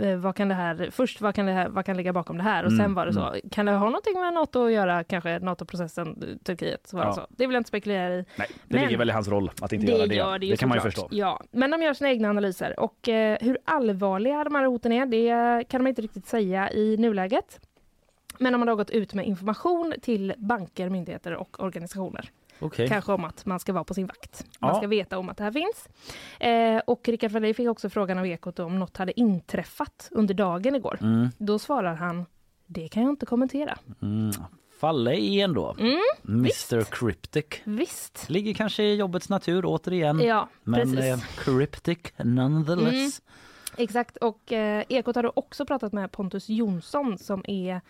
eh, 0.00 0.16
vad 0.18 0.34
kan 0.36 0.48
det 0.48 0.54
här 0.54 0.88
först 0.92 1.20
vad 1.20 1.34
kan 1.34 1.46
det 1.46 1.52
här 1.52 1.68
vad 1.68 1.84
kan 1.84 1.96
ligga 1.96 2.12
bakom 2.12 2.36
det 2.36 2.42
här 2.42 2.64
och 2.64 2.70
Mm, 2.72 2.84
sen 2.84 2.94
var 2.94 3.06
det 3.06 3.12
så 3.12 3.34
kan 3.50 3.66
det 3.66 3.72
ha 3.72 3.84
någonting 3.86 4.20
med 4.20 4.34
Nato 4.34 4.64
att 4.66 4.72
göra 4.72 5.04
kanske 5.04 5.38
Nato-processen 5.38 6.08
eh, 6.22 6.36
Turkiet 6.44 6.86
så 6.86 6.96
var 6.96 7.04
det 7.04 7.08
Ja. 7.10 7.14
så. 7.14 7.26
Det 7.30 7.46
vill 7.46 7.54
jag 7.54 7.60
inte 7.60 7.68
spekulera 7.68 8.14
i. 8.14 8.24
Nej, 8.36 8.48
det 8.64 8.74
Men- 8.76 8.82
ligger 8.84 8.98
väl 8.98 9.08
i 9.10 9.12
hans 9.12 9.28
roll 9.28 9.50
att 9.60 9.72
inte 9.72 9.86
det 9.86 9.92
göra 9.92 10.06
det. 10.06 10.14
gör 10.14 10.38
det 10.38 10.46
ju 10.46 10.56
kan 10.56 10.68
man 10.68 10.78
ju 10.78 10.82
förstå. 10.82 11.08
Ja, 11.10 11.42
men 11.50 11.70
de 11.70 11.82
gör 11.82 11.94
sina 11.94 12.10
egna 12.10 12.30
analyser 12.30 12.80
och 12.80 13.08
eh, 13.08 13.38
hur 13.40 13.58
allvarliga 13.64 14.44
de 14.44 14.54
här 14.54 14.64
hoten 14.66 14.92
är 14.92 15.06
det 15.06 15.64
kan 15.68 15.84
de 15.84 15.88
inte 15.88 16.02
riktigt 16.02 16.26
säga 16.26 16.70
i 16.72 16.96
nuläget. 16.96 17.60
Men 18.38 18.52
de 18.52 18.60
har 18.62 18.66
då 18.66 18.76
gått 18.76 18.90
ut 18.90 19.14
med 19.14 19.26
information 19.26 19.94
till 20.02 20.34
banker, 20.38 20.88
myndigheter 20.88 21.34
och 21.34 21.62
organisationer. 21.62 22.30
Okej. 22.60 22.88
Kanske 22.88 23.12
om 23.12 23.24
att 23.24 23.46
man 23.46 23.60
ska 23.60 23.72
vara 23.72 23.84
på 23.84 23.94
sin 23.94 24.06
vakt. 24.06 24.44
Man 24.60 24.70
Ja. 24.70 24.76
ska 24.78 24.86
veta 24.86 25.18
om 25.18 25.28
att 25.28 25.36
det 25.36 25.44
här 25.44 25.52
finns. 25.52 25.88
Eh, 26.40 26.82
och 26.86 27.08
Rickard 27.08 27.30
Wallin 27.30 27.54
fick 27.54 27.68
också 27.68 27.90
frågan 27.90 28.18
av 28.18 28.26
Ekot 28.26 28.58
om 28.58 28.78
något 28.78 28.96
hade 28.96 29.20
inträffat 29.20 30.08
under 30.10 30.34
dagen 30.34 30.74
igår. 30.74 30.98
Mm, 31.00 31.28
Då 31.38 31.58
svarar 31.58 31.94
han, 31.94 32.26
det 32.66 32.88
kan 32.88 33.02
jag 33.02 33.12
inte 33.12 33.26
kommentera. 33.26 33.78
mm. 34.02 34.30
Falla 34.80 35.14
i 35.14 35.40
ändå. 35.40 35.76
Mm, 35.78 35.98
Mr 36.28 36.84
Cryptic. 36.84 37.44
visst. 37.64 38.30
Ligger 38.30 38.54
kanske 38.54 38.82
i 38.82 38.94
jobbets 38.94 39.28
natur 39.28 39.62
återigen. 39.66 40.20
Ja, 40.20 40.48
men 40.62 40.80
precis. 40.80 40.98
eh, 41.04 41.18
cryptic 41.44 41.98
nonetheless. 42.16 43.22
Exakt, 43.76 44.16
och 44.16 44.52
eh, 44.52 44.84
Ekot 44.88 45.16
har 45.16 45.22
då 45.22 45.32
också 45.36 45.66
pratat 45.66 45.92
med 45.92 46.12
Pontus 46.12 46.48
Jonsson 46.48 47.18
som 47.18 47.44
är 47.48 47.80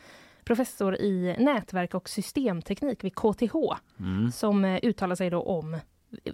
professor 0.48 0.94
i 0.96 1.36
nätverk 1.38 1.94
och 1.94 2.08
systemteknik 2.08 3.04
vid 3.04 3.14
KTH 3.14 3.54
Mm. 4.00 4.30
som 4.30 4.64
eh, 4.64 4.78
uttalar 4.82 5.14
sig 5.14 5.30
då 5.30 5.42
om 5.42 5.76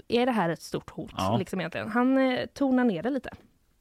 är 0.09 0.26
det 0.26 0.33
här 0.33 0.49
ett 0.50 0.62
stort 0.62 0.90
hot? 0.90 1.11
Ja. 1.16 1.37
Liksom 1.38 1.61
egentligen. 1.61 1.88
Han 1.90 2.18
eh, 2.18 2.47
tonar 2.47 2.85
ner 2.85 3.02
det 3.02 3.11
lite. 3.11 3.30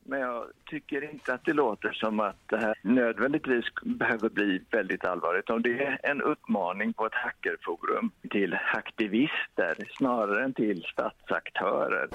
Men 0.05 0.19
jag 0.19 0.43
tycker 0.65 1.11
inte 1.11 1.33
att 1.33 1.45
det 1.45 1.53
låter 1.53 1.91
som 1.91 2.19
att 2.19 2.35
det 2.45 2.57
här 2.57 2.75
nödvändigtvis 2.81 3.65
behöver 3.83 4.29
bli 4.29 4.61
väldigt 4.71 5.05
allvarligt. 5.05 5.49
Om 5.49 5.61
det 5.61 5.83
är 5.83 5.99
en 6.03 6.21
uppmaning 6.21 6.93
på 6.93 7.05
ett 7.05 7.13
hackerforum 7.13 8.11
till 8.31 8.57
aktivister 8.73 9.75
snarare 9.97 10.43
än 10.43 10.53
till 10.53 10.83
statsaktörer. 10.83 12.07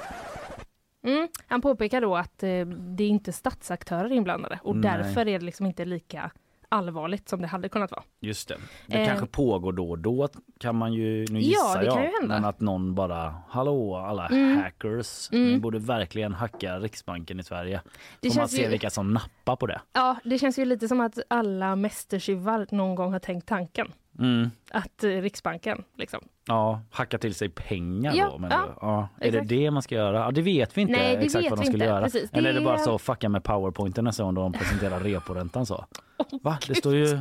Mm. 1.03 1.29
Han 1.47 1.61
påpekar 1.61 2.01
då 2.01 2.17
att 2.17 2.43
eh, 2.43 2.67
det 2.67 3.05
är 3.05 3.09
inte 3.09 3.33
statsaktörer 3.33 4.13
inblandade 4.13 4.59
och 4.63 4.77
Nej. 4.77 4.83
därför 4.83 5.21
är 5.21 5.39
det 5.39 5.45
liksom 5.45 5.67
inte 5.67 5.85
lika 5.85 6.31
allvarligt 6.69 7.29
som 7.29 7.41
det 7.43 7.47
hade 7.49 7.69
kunnat 7.69 7.91
vara. 7.91 8.03
Just 8.21 8.49
det. 8.49 8.57
Det 8.87 8.99
Eh. 8.99 9.07
kanske 9.07 9.27
pågår 9.27 9.73
då 9.73 9.91
och 9.91 9.99
då 9.99 10.29
kan 10.61 10.77
man 10.77 10.93
ju, 10.93 11.27
nu 11.31 11.41
Ja, 11.41 11.47
gissar 11.49 11.79
det 11.81 11.85
jag, 11.87 11.95
kan 11.95 12.03
ju 12.05 12.11
hända. 12.21 12.35
men 12.35 12.45
att 12.45 12.61
någon 12.61 12.95
bara, 12.95 13.35
hallå 13.49 13.97
alla 13.97 14.27
Mm. 14.27 14.59
hackers, 14.63 15.29
Mm. 15.33 15.53
ni 15.53 15.59
borde 15.59 15.79
verkligen 15.79 16.35
hacka 16.35 16.79
Riksbanken 16.79 17.41
i 17.41 17.43
Sverige. 17.43 17.81
Det 18.21 18.31
Så 18.31 18.39
man 18.39 18.49
ser 18.49 18.63
ju- 18.63 18.69
vilka 18.69 18.91
som 18.91 19.13
nappar 19.15 19.57
på 19.57 19.67
det. 19.67 19.81
Ja, 19.93 20.17
det 20.25 20.39
känns 20.39 20.59
ju 20.59 20.65
lite 20.65 20.89
som 20.89 21.01
att 21.01 21.19
alla 21.29 21.77
mästertjuvar 21.77 22.67
någon 22.71 22.95
gång 22.95 23.13
har 23.13 23.21
tänkt 23.21 23.49
tanken. 23.49 23.93
Mm. 24.19 24.51
Att 24.71 25.05
eh, 25.05 25.09
Riksbanken, 25.09 25.85
liksom. 25.97 26.21
Ja, 26.47 26.81
hacka 26.91 27.19
till 27.19 27.35
sig 27.35 27.49
pengar 27.49 28.13
Ja, 28.15 28.29
då. 28.33 28.39
Men 28.39 28.51
ja, 28.51 28.79
ja. 28.81 29.09
Är 29.21 29.27
exakt. 29.29 29.49
det 29.49 29.57
det 29.57 29.71
man 29.71 29.83
ska 29.83 29.95
göra? 29.95 30.17
Ja, 30.19 30.31
det 30.31 30.43
vet 30.43 30.77
vi 30.77 30.81
inte 30.81 30.93
Nej, 30.93 31.17
exakt 31.17 31.51
vad 31.51 31.59
de 31.59 31.65
skulle 31.65 31.85
inte. 31.85 31.95
göra. 31.95 32.03
Precis, 32.05 32.31
Eller 32.33 32.51
är 32.51 32.55
det 32.55 32.61
bara 32.61 32.79
så 32.79 32.99
fucka 32.99 33.29
med 33.29 33.45
powerpointen 33.45 34.05
nästa 34.05 34.23
gång 34.23 34.35
de 34.35 34.53
presenterar 34.53 35.01
reporäntan 35.01 35.67
så? 35.67 35.85
Va? 36.43 36.59
Det 36.67 36.75
står 36.75 36.95
ju 36.95 37.21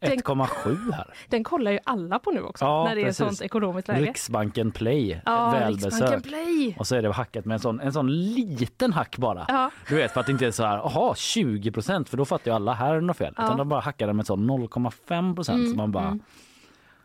1,7 0.00 0.92
här. 0.92 1.14
Den 1.28 1.44
kollar 1.44 1.70
ju 1.72 1.78
alla 1.84 2.18
på 2.18 2.30
nu 2.30 2.40
också, 2.42 2.64
Ja, 2.64 2.84
när 2.84 2.94
det 2.94 3.00
är 3.00 3.04
precis. 3.04 3.20
ett 3.20 3.26
sånt 3.26 3.40
ekonomiskt 3.42 3.88
läge. 3.88 4.00
Riksbanken 4.00 4.70
Play, 4.72 5.20
ja, 5.24 5.50
välbesökt. 5.50 6.26
Play! 6.28 6.76
Och 6.78 6.86
så 6.86 6.96
är 6.96 7.02
det 7.02 7.12
hackat 7.12 7.44
med 7.44 7.54
en 7.54 7.60
sån, 7.60 7.80
en 7.80 7.92
sån 7.92 8.12
liten 8.34 8.92
hack 8.92 9.16
bara. 9.18 9.44
Ja, 9.48 9.70
Du 9.88 9.94
vet 9.94 10.12
för 10.12 10.20
att 10.20 10.26
det 10.26 10.32
inte 10.32 10.46
är 10.46 10.50
så 10.50 10.64
här, 10.64 10.76
jaha 10.76 11.14
20 11.14 11.72
procent 11.72 12.08
för 12.08 12.16
då 12.16 12.24
fattar 12.24 12.50
ju 12.50 12.54
alla 12.54 12.72
här 12.72 12.90
är 12.90 12.94
det 12.94 13.00
något 13.06 13.16
fel. 13.16 13.34
Ja. 13.36 13.44
Utan 13.44 13.56
de 13.58 13.68
bara 13.68 13.80
hackar 13.80 14.06
den 14.06 14.16
med 14.16 14.26
sån 14.26 14.50
0,5 14.50 15.34
procent 15.34 15.56
Mm, 15.58 15.70
så 15.70 15.76
man 15.76 15.92
bara 15.92 16.04
mm. 16.06 16.20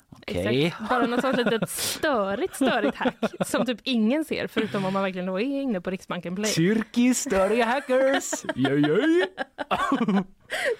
okej. 0.10 0.65
exakt. 0.65 0.89
Bara 0.89 1.05
något 1.05 1.22
sånt 1.22 1.38
litet 1.38 1.70
störigt, 1.70 2.55
störigt 2.55 2.96
hack 2.98 3.15
som 3.46 3.65
typ 3.65 3.79
ingen 3.84 4.25
ser 4.25 4.48
förutom 4.48 4.86
om 4.86 4.93
man 4.93 5.03
verkligen 5.03 5.25
då 5.27 5.39
är 5.39 5.62
inne 5.62 5.81
på 5.81 5.89
Riksbanken 5.89 6.36
Play. 6.36 6.51
Turkish 6.51 7.15
större 7.15 7.63
hackers! 7.63 8.31
Jaj, 8.55 8.81
jaj. 8.81 9.27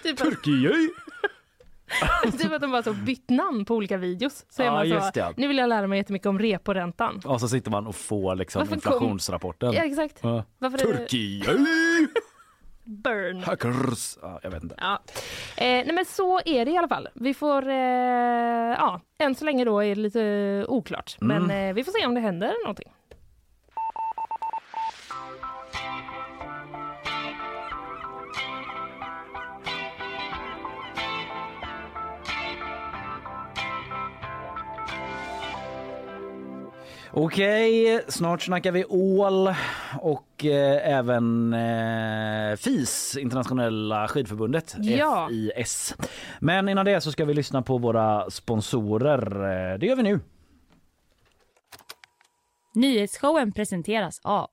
Typ 2.38 2.52
att, 2.52 2.60
de 2.60 2.70
bara 2.70 2.82
så 2.82 2.92
bytt 2.92 3.30
namn 3.30 3.64
på 3.64 3.74
olika 3.74 3.96
videos. 3.96 4.46
Så 4.48 4.62
är 4.62 4.66
Ja, 4.66 4.72
man 4.72 5.12
så, 5.12 5.32
nu 5.36 5.48
vill 5.48 5.58
jag 5.58 5.68
lära 5.68 5.86
mig 5.86 5.98
jättemycket 5.98 6.26
om 6.26 6.38
reporäntan. 6.38 7.20
Och 7.24 7.40
så 7.40 7.48
sitter 7.48 7.70
man 7.70 7.86
och 7.86 7.94
får 7.94 8.34
liksom 8.34 8.58
Varför 8.60 8.70
kom- 8.70 8.92
inflationsrapporten. 8.92 9.72
Ja, 9.72 9.84
exakt. 9.84 10.18
Ja. 10.22 10.44
Är 10.60 10.78
Turkiet! 10.78 11.46
burn? 12.84 13.42
Hackers! 13.42 14.18
Ja, 14.22 14.40
jag 14.42 14.50
vet 14.50 14.62
inte. 14.62 14.74
Ja. 14.78 15.02
Eh, 15.56 15.64
nej 15.64 15.92
men 15.92 16.04
så 16.04 16.40
är 16.44 16.64
det 16.64 16.70
i 16.70 16.76
alla 16.76 16.88
fall. 16.88 17.08
Vi 17.14 17.34
får, 17.34 17.68
eh, 17.68 17.76
ja, 18.78 19.00
än 19.18 19.34
så 19.34 19.44
länge 19.44 19.64
då 19.64 19.84
är 19.84 19.94
det 19.94 20.00
lite 20.00 20.64
oklart. 20.68 21.16
Mm. 21.20 21.42
Men 21.46 21.68
eh, 21.68 21.74
vi 21.74 21.84
får 21.84 21.92
se 21.92 22.06
om 22.06 22.14
det 22.14 22.20
händer 22.20 22.54
någonting. 22.64 22.92
Okej, 37.14 38.04
snart 38.08 38.42
snackar 38.42 38.72
vi 38.72 38.84
ål 38.84 39.48
och 40.00 40.44
eh, 40.44 40.92
även 40.98 41.52
eh, 41.54 42.56
FIS, 42.56 43.16
Internationella 43.16 44.08
skidförbundet, 44.08 44.74
Ja. 44.78 45.28
FIS. 45.28 45.94
Men 46.40 46.68
innan 46.68 46.84
det 46.86 47.00
så 47.00 47.12
ska 47.12 47.24
vi 47.24 47.34
lyssna 47.34 47.62
på 47.62 47.78
våra 47.78 48.30
sponsorer. 48.30 49.26
Eh, 49.72 49.78
Det 49.78 49.86
gör 49.86 49.96
vi 49.96 50.02
nu. 50.02 50.20
Nyhetsshowen 52.74 53.52
presenteras 53.52 54.20
av 54.24 54.50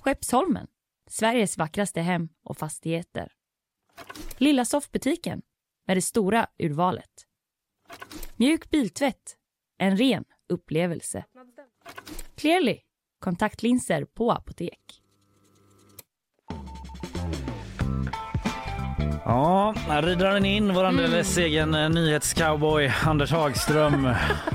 Skeppsholmen, 0.00 0.66
Sveriges 1.10 1.58
vackraste 1.58 2.00
hem 2.00 2.28
och 2.44 2.56
fastigheter. 2.58 3.32
Lilla 4.38 4.64
soffbutiken 4.64 5.42
med 5.86 5.96
det 5.96 6.02
stora 6.02 6.46
urvalet. 6.58 7.10
Mjuk 8.36 8.70
biltvätt, 8.70 9.36
en 9.78 9.96
ren 9.96 10.24
upplevelse. 10.48 11.24
Clearly, 12.36 12.78
kontaktlinser 13.20 14.04
på 14.04 14.32
apotek. 14.32 14.80
Ja, 19.24 19.74
här 19.76 20.02
rider 20.02 20.30
han 20.30 20.44
in, 20.44 20.74
vår 20.74 20.84
alldeles 20.84 21.38
egen 21.38 21.74
eh, 21.74 21.90
nyhetscowboy 21.90 22.92
Anders 23.06 23.32
Hagström. 23.32 24.08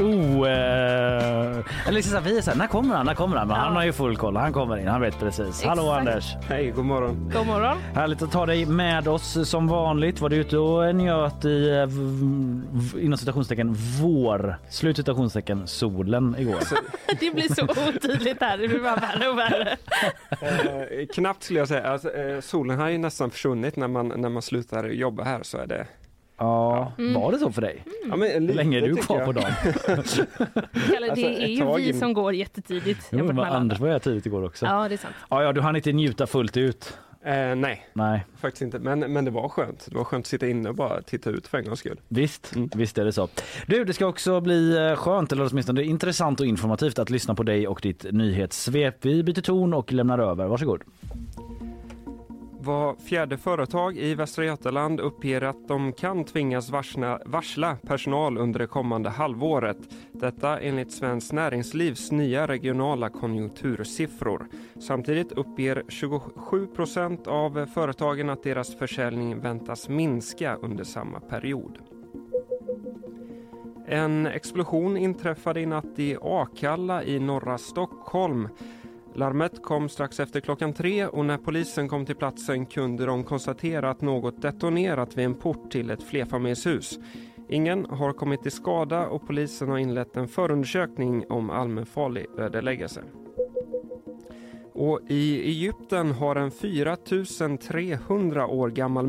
Oh, 0.00 0.48
eh, 0.48 1.86
eller 1.86 1.92
liksom 1.92 2.24
vi 2.24 2.38
är 2.38 2.42
så 2.42 2.50
här, 2.50 2.58
när 2.58 2.66
kommer 2.66 2.94
han? 2.94 3.06
När 3.06 3.14
kommer 3.14 3.36
han? 3.36 3.48
Men 3.48 3.56
han 3.56 3.76
har 3.76 3.84
ju 3.84 3.92
full 3.92 4.16
koll. 4.16 4.36
Han 4.36 4.52
kommer 4.52 4.76
in, 4.76 4.88
han 4.88 5.00
vet 5.00 5.18
precis. 5.18 5.64
Hallå 5.64 5.82
Exakt. 5.82 5.98
Anders! 5.98 6.36
Hej, 6.48 6.70
god 6.70 6.84
morgon. 6.84 7.30
God 7.34 7.46
morgon. 7.46 7.78
Härligt 7.94 8.22
att 8.22 8.32
ta 8.32 8.46
dig 8.46 8.66
med 8.66 9.08
oss 9.08 9.48
som 9.50 9.68
vanligt. 9.68 10.20
Var 10.20 10.28
du 10.28 10.36
ute 10.36 10.58
och 10.58 10.94
njöt 10.94 11.44
i 11.44 11.70
eh, 11.70 13.04
inom 13.04 13.18
citationstecken 13.18 13.74
vår, 14.02 14.58
slut 14.70 14.96
citationstecken 14.96 15.66
solen 15.66 16.36
igår? 16.38 16.60
Det 17.20 17.30
blir 17.34 17.54
så 17.54 17.64
otydligt 17.88 18.40
här. 18.40 18.58
Det 18.58 18.68
blir 18.68 18.80
bara 18.80 18.96
värre 18.96 19.28
och 19.28 19.38
värre. 19.38 19.76
Eh, 20.30 21.06
knappt 21.14 21.42
skulle 21.42 21.58
jag 21.58 21.68
säga. 21.68 21.86
Alltså, 21.86 22.14
eh, 22.14 22.40
solen 22.40 22.78
har 22.78 22.88
ju 22.88 22.98
nästan 22.98 23.30
försvunnit 23.30 23.76
när 23.76 23.88
man, 23.88 24.08
när 24.16 24.28
man 24.28 24.42
slutar 24.42 24.84
jobba 24.88 25.24
här 25.24 25.42
så 25.42 25.58
är 25.58 25.66
det... 25.66 25.86
Ja, 26.38 26.92
Mm. 26.98 27.14
var 27.14 27.32
det 27.32 27.38
så 27.38 27.52
för 27.52 27.62
dig? 27.62 27.84
Ja, 28.08 28.16
men 28.16 28.48
Hur 28.48 28.54
länge 28.54 28.78
är 28.78 28.82
du 28.88 28.96
kvar 28.96 29.16
jag. 29.16 29.26
på 29.26 29.32
dagen? 29.32 29.52
Kalle, 29.84 31.10
Alltså, 31.10 31.14
det 31.14 31.42
är 31.42 31.44
ett 31.44 31.50
ju 31.50 31.76
vi 31.76 31.88
in- 31.88 31.98
som 32.00 32.12
går 32.12 32.34
jättetidigt 32.34 33.08
Jo, 33.12 33.18
men 33.24 33.38
Anders 33.38 33.54
andra. 33.54 33.76
var 33.78 33.88
jag 33.88 34.02
tidigt 34.02 34.26
igår 34.26 34.44
också. 34.44 34.66
Ja. 34.66 34.82
Ja, 34.82 34.88
det 34.88 34.94
är 34.94 34.98
sant. 34.98 35.14
ja, 35.30 35.52
du 35.52 35.60
hann 35.60 35.76
inte 35.76 35.92
njuta 35.92 36.26
fullt 36.26 36.56
ut. 36.56 36.98
Eh, 37.24 37.54
nej, 37.54 37.86
Nej, 37.92 38.24
faktiskt 38.40 38.62
inte. 38.62 38.78
Men, 38.78 38.98
men 39.12 39.24
det 39.24 39.30
var 39.30 39.48
skönt. 39.48 39.86
Det 39.90 39.96
var 39.96 40.04
skönt 40.04 40.22
att 40.22 40.26
sitta 40.26 40.46
inne 40.48 40.68
och 40.68 40.74
bara 40.74 41.02
titta 41.02 41.30
ut 41.30 41.46
för 41.46 41.58
en 41.58 41.64
gångs 41.64 41.78
skull. 41.78 42.00
visst, 42.08 42.54
Mm. 42.56 42.70
visst 42.76 42.98
är 42.98 43.04
det 43.04 43.12
så. 43.12 43.28
Du, 43.66 43.84
det 43.84 43.92
ska 43.92 44.06
också 44.06 44.40
bli 44.40 44.76
eh, 44.90 44.96
skönt, 44.96 45.32
eller 45.32 45.48
åtminstone 45.50 45.82
intressant 45.82 46.40
och 46.40 46.46
informativt 46.46 46.98
att 46.98 47.10
lyssna 47.10 47.34
på 47.34 47.42
dig 47.42 47.68
och 47.68 47.80
ditt 47.82 48.06
nyhetssvep. 48.12 49.04
Vi 49.04 49.22
byter 49.22 49.40
ton 49.42 49.74
och 49.74 49.92
lämnar 49.92 50.18
över. 50.18 50.46
Varsågod. 50.46 50.82
Var 52.66 52.94
fjärde 52.94 53.36
företag 53.36 53.96
i 53.96 54.14
Västra 54.14 54.44
Götaland 54.44 55.00
uppger 55.00 55.42
att 55.42 55.68
de 55.68 55.92
kan 55.92 56.24
tvingas 56.24 56.70
varsla, 56.70 57.20
varsla 57.26 57.76
personal 57.86 58.38
under 58.38 58.58
det 58.58 58.66
kommande 58.66 59.10
halvåret. 59.10 59.76
Detta 60.12 60.60
enligt 60.60 60.92
Svenskt 60.92 61.32
Näringslivs 61.32 62.12
nya 62.12 62.46
regionala 62.46 63.08
konjunktursiffror. 63.08 64.46
Samtidigt 64.80 65.32
uppger 65.32 65.82
27 65.88 66.66
procent 66.66 67.26
av 67.26 67.66
företagen 67.74 68.30
att 68.30 68.42
deras 68.42 68.78
försäljning 68.78 69.40
väntas 69.40 69.88
minska 69.88 70.54
under 70.54 70.84
samma 70.84 71.20
period. 71.20 71.78
En 73.86 74.26
explosion 74.26 74.96
inträffade 74.96 75.60
i 75.60 75.66
natt 75.66 75.98
i 75.98 76.16
Akalla 76.22 77.04
i 77.04 77.18
norra 77.18 77.58
Stockholm. 77.58 78.48
Larmet 79.16 79.62
kom 79.62 79.88
strax 79.88 80.20
efter 80.20 80.40
klockan 80.40 80.72
tre 80.72 81.06
och 81.06 81.24
när 81.24 81.38
polisen 81.38 81.88
kom 81.88 82.06
till 82.06 82.16
platsen 82.16 82.66
kunde 82.66 83.06
de 83.06 83.24
konstatera 83.24 83.90
att 83.90 84.00
något 84.00 84.42
detonerat 84.42 85.18
vid 85.18 85.24
en 85.24 85.34
port 85.34 85.70
till 85.70 85.90
ett 85.90 86.02
flerfamiljshus. 86.02 86.98
Ingen 87.48 87.86
har 87.86 88.12
kommit 88.12 88.42
till 88.42 88.52
skada 88.52 89.06
och 89.06 89.26
polisen 89.26 89.68
har 89.68 89.78
inlett 89.78 90.16
en 90.16 90.28
förundersökning 90.28 91.24
om 91.28 91.50
allmänfarlig 91.50 92.26
ödeläggelse. 92.38 93.02
Och 94.78 95.00
I 95.08 95.40
Egypten 95.40 96.12
har 96.12 96.36
en 96.36 96.50
4300 96.50 98.46
år 98.46 98.70
gammal 98.70 99.06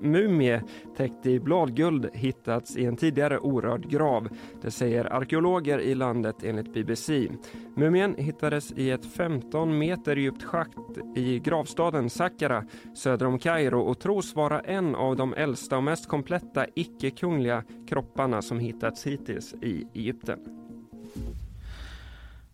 mumie 0.00 0.62
täckt 0.96 1.26
i 1.26 1.40
bladguld 1.40 2.08
hittats 2.12 2.76
i 2.76 2.84
en 2.84 2.96
tidigare 2.96 3.38
orörd 3.38 3.90
grav. 3.90 4.28
Det 4.62 4.70
säger 4.70 5.04
arkeologer 5.04 5.78
i 5.78 5.94
landet 5.94 6.36
enligt 6.42 6.72
BBC. 6.72 7.28
Mumien 7.74 8.14
hittades 8.18 8.72
i 8.72 8.90
ett 8.90 9.06
15 9.06 9.78
meter 9.78 10.16
djupt 10.16 10.42
schakt 10.42 10.98
i 11.16 11.38
gravstaden 11.38 12.10
Saqqara 12.10 12.64
söder 12.94 13.26
om 13.26 13.38
Kairo 13.38 13.80
och 13.80 13.98
tros 13.98 14.34
vara 14.34 14.60
en 14.60 14.94
av 14.94 15.16
de 15.16 15.34
äldsta 15.34 15.76
och 15.76 15.84
mest 15.84 16.08
kompletta 16.08 16.66
icke-kungliga 16.74 17.64
kropparna 17.88 18.42
som 18.42 18.58
hittats 18.58 19.06
hittills 19.06 19.54
i 19.62 19.86
Egypten. 19.94 20.38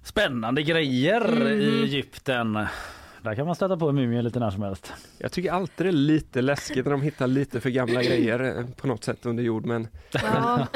Spännande 0.04 0.62
grejer 0.62 1.28
Mhm. 1.32 1.46
i 1.60 1.82
Egypten. 1.84 2.66
Där 3.24 3.34
kan 3.34 3.46
man 3.46 3.54
stöta 3.54 3.76
på 3.76 3.88
en 3.88 3.94
mumie 3.94 4.22
lite 4.22 4.38
när 4.38 4.50
som 4.50 4.62
helst. 4.62 4.92
Jag 5.18 5.32
tycker 5.32 5.52
alltid 5.52 5.86
det 5.86 5.90
är 5.90 5.92
lite 5.92 6.42
läskigt 6.42 6.84
när 6.84 6.92
de 6.92 7.02
hittar 7.02 7.26
lite 7.26 7.60
för 7.60 7.70
gamla 7.70 8.02
grejer 8.02 8.58
eh, 8.58 8.66
på 8.76 8.86
något 8.86 9.04
sätt 9.04 9.26
under 9.26 9.42
jord 9.42 9.66
men 9.66 9.88
Ja. 10.12 10.20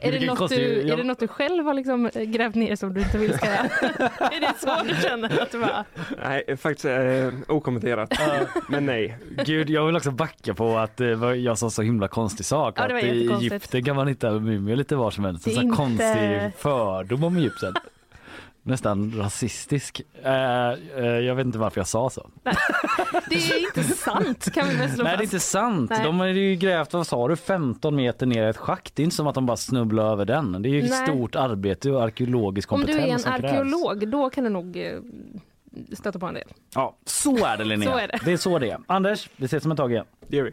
är, 0.00 0.12
det 0.12 0.26
något 0.26 0.50
du, 0.50 0.90
är 0.90 0.96
det 0.96 1.04
något 1.04 1.18
du 1.18 1.28
själv 1.28 1.64
har 1.64 1.74
liksom 1.74 2.10
grävt 2.14 2.54
ner 2.54 2.76
som 2.76 2.94
du 2.94 3.00
inte 3.00 3.18
vill 3.18 3.34
ska 3.38 3.46
är 3.48 4.40
det 4.40 4.54
så 4.58 4.82
du 4.88 5.02
känner 5.02 5.42
att 5.42 5.50
du 5.52 5.60
bara... 5.60 5.84
nej 6.24 6.56
faktiskt 6.56 6.84
eh, 6.84 7.32
okommenterat. 7.48 8.12
men 8.68 8.86
nej. 8.86 9.18
Gud, 9.44 9.70
jag 9.70 9.86
vill 9.86 9.96
också 9.96 10.10
backa 10.10 10.54
på 10.54 10.78
att 10.78 11.00
eh, 11.00 11.08
jag 11.24 11.58
sa 11.58 11.70
så 11.70 11.82
himla 11.82 12.08
konstig 12.08 12.46
sak. 12.46 12.74
Ja, 12.78 12.84
att 12.84 13.04
i. 13.04 13.28
Egypten 13.32 13.84
kan 13.84 13.96
man 13.96 14.08
hitta 14.08 14.30
mumier 14.30 14.76
lite 14.76 14.96
var 14.96 15.10
som 15.10 15.24
helst. 15.24 15.46
En 15.46 15.52
är 15.52 15.54
sån 15.54 15.64
inte- 15.64 15.76
konstig 15.76 16.52
fördom 16.58 17.24
om 17.24 17.36
Egypten. 17.36 17.74
Nästan 18.66 19.12
rasistisk. 19.16 20.02
Eh, 20.22 20.68
eh, 20.70 21.04
jag 21.04 21.34
vet 21.34 21.46
inte 21.46 21.58
varför 21.58 21.80
jag 21.80 21.86
sa 21.86 22.10
så. 22.10 22.30
Det 23.28 23.34
är 23.34 23.58
inte 23.58 23.82
sant 23.82 24.52
kan 24.54 24.68
vi 24.68 24.76
väl 24.76 24.90
slå 24.90 25.04
Nej 25.04 25.16
det 25.16 25.22
är 25.22 25.24
inte 25.24 25.40
sant. 25.40 25.90
Nej. 25.90 26.04
De 26.04 26.20
har 26.20 26.26
ju 26.26 26.56
grävt, 26.56 26.92
vad 26.92 27.06
sa 27.06 27.28
du, 27.28 27.36
15 27.36 27.96
meter 27.96 28.26
ner 28.26 28.46
i 28.46 28.50
ett 28.50 28.56
schakt. 28.56 28.96
Det 28.96 29.02
är 29.02 29.04
inte 29.04 29.16
som 29.16 29.26
att 29.26 29.34
de 29.34 29.46
bara 29.46 29.56
snubblar 29.56 30.12
över 30.12 30.24
den. 30.24 30.62
Det 30.62 30.68
är 30.68 30.70
ju 30.70 30.82
ett 30.82 30.90
Nej. 30.90 31.06
stort 31.06 31.34
arbete 31.36 31.90
och 31.90 32.02
arkeologisk 32.02 32.72
Om 32.72 32.80
kompetens 32.80 33.02
du 33.04 33.08
är 33.08 33.12
en 33.14 33.18
som 33.18 33.32
krävs. 33.32 33.52
arkeolog, 33.52 34.08
då 34.08 34.30
kan 34.30 34.44
du 34.44 34.50
nog 34.50 34.76
eh, 34.76 34.92
stöta 35.92 36.18
på 36.18 36.26
en 36.26 36.34
del. 36.34 36.48
Ja, 36.74 36.96
så 37.04 37.44
är 37.44 37.56
det 37.56 37.64
Linnea. 37.64 37.90
Så 37.92 37.98
är 37.98 38.08
det. 38.08 38.18
det 38.24 38.32
är 38.32 38.36
så 38.36 38.58
det 38.58 38.70
är. 38.70 38.78
Anders, 38.86 39.28
vi 39.36 39.44
ses 39.46 39.64
om 39.64 39.70
ett 39.70 39.76
tag 39.76 39.92
igen. 39.92 40.04
Det 40.28 40.36
gör 40.36 40.44
vi. 40.44 40.52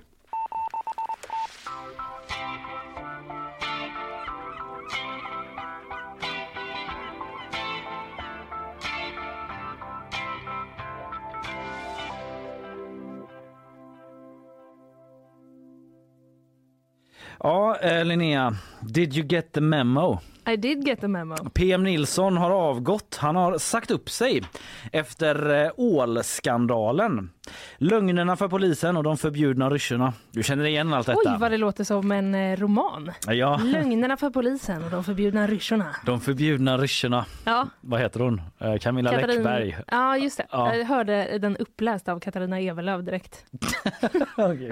Ja, 17.43 17.77
eh, 17.81 18.05
Linnea, 18.05 18.55
did 18.81 19.17
you 19.17 19.27
get 19.27 19.51
the 19.53 19.61
memo? 19.61 20.19
I 20.47 20.55
did 20.55 20.85
get 20.85 21.01
the 21.01 21.07
memo. 21.07 21.35
PM 21.53 21.83
Nilsson 21.83 22.37
har 22.37 22.51
avgått. 22.51 23.17
Han 23.19 23.35
har 23.35 23.57
sagt 23.57 23.91
upp 23.91 24.09
sig 24.09 24.43
efter 24.91 25.63
eh, 25.65 25.71
ålskandalen. 25.77 27.29
Lögnerna 27.77 28.35
för 28.35 28.47
polisen 28.47 28.97
och 28.97 29.03
de 29.03 29.17
förbjudna 29.17 29.69
ryssarna. 29.69 30.13
Du 30.31 30.43
känner 30.43 30.65
igen 30.65 30.93
allt 30.93 31.07
detta? 31.07 31.19
Oj 31.33 31.37
vad 31.39 31.51
det 31.51 31.57
låter 31.57 31.83
som 31.83 32.11
en 32.11 32.35
eh, 32.35 32.57
roman. 32.59 33.11
Ja, 33.27 33.57
Lögnerna 33.63 34.17
för 34.17 34.29
polisen 34.29 34.83
och 34.83 34.89
de 34.91 35.03
förbjudna 35.03 35.47
ryssarna. 35.47 35.95
de 36.05 36.21
förbjudna 36.21 36.77
ryssarna. 36.77 37.25
Ja, 37.45 37.67
Vad 37.81 37.99
heter 37.99 38.19
hon? 38.19 38.41
Eh, 38.59 38.77
Camilla 38.77 39.11
Katarin- 39.11 39.27
Läckberg. 39.27 39.77
Ja, 39.87 40.17
just 40.17 40.37
det. 40.37 40.45
Ja. 40.51 40.75
Jag 40.75 40.85
hörde 40.85 41.37
den 41.37 41.57
uppläst 41.57 42.09
av 42.09 42.19
Katarina 42.19 42.59
Evelöv 42.59 43.03
direkt. 43.03 43.45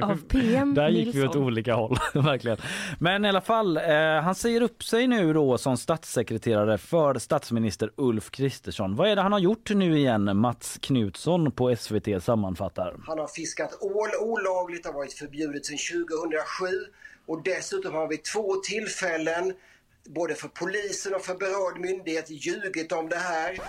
Av 0.02 0.18
PM 0.28 0.74
Där 0.74 0.90
gick 0.90 1.16
vi 1.16 1.20
åt 1.22 1.26
Nilsson. 1.26 1.44
olika 1.44 1.74
håll, 1.76 1.98
verkligen. 2.14 2.58
Men 3.00 3.26
i 3.26 3.30
alla 3.30 3.42
fall, 3.42 3.78
eh, 3.78 3.84
han 4.24 4.36
säger 4.36 4.62
upp 4.62 4.84
sig 4.84 5.08
nu 5.08 5.34
då 5.34 5.58
som 5.58 5.78
statssekreterare 5.78 6.78
för 6.78 7.20
statsminister 7.20 7.90
Ulf 7.98 8.32
Kristersson. 8.32 8.96
Vad 8.96 9.10
är 9.10 9.16
det 9.16 9.22
han 9.22 9.32
har 9.32 9.40
gjort 9.40 9.70
nu 9.70 9.98
igen? 9.98 10.38
Mats 10.38 10.78
Knutsson 10.82 11.52
på 11.52 11.76
SVT 11.76 12.24
pratar. 12.70 13.00
Han 13.08 13.20
har 13.20 13.28
fiskat 13.28 13.78
ål 13.82 14.10
olagligt, 14.20 14.84
det 14.84 14.90
har 14.90 14.94
varit 14.94 15.14
förbjudet 15.14 15.66
sedan 15.66 15.78
2007 16.08 16.68
och 17.26 17.44
dessutom 17.44 17.94
har 17.94 18.00
han 18.00 18.10
vid 18.10 18.24
två 18.24 18.56
tillfällen 18.56 19.54
både 20.06 20.36
för 20.36 20.48
polisen 20.48 21.16
och 21.16 21.22
för 21.22 21.36
berörd 21.36 21.80
myndighet 21.80 22.30
ljugit 22.30 22.92
om 22.92 23.10
det 23.10 23.16
här. 23.16 23.60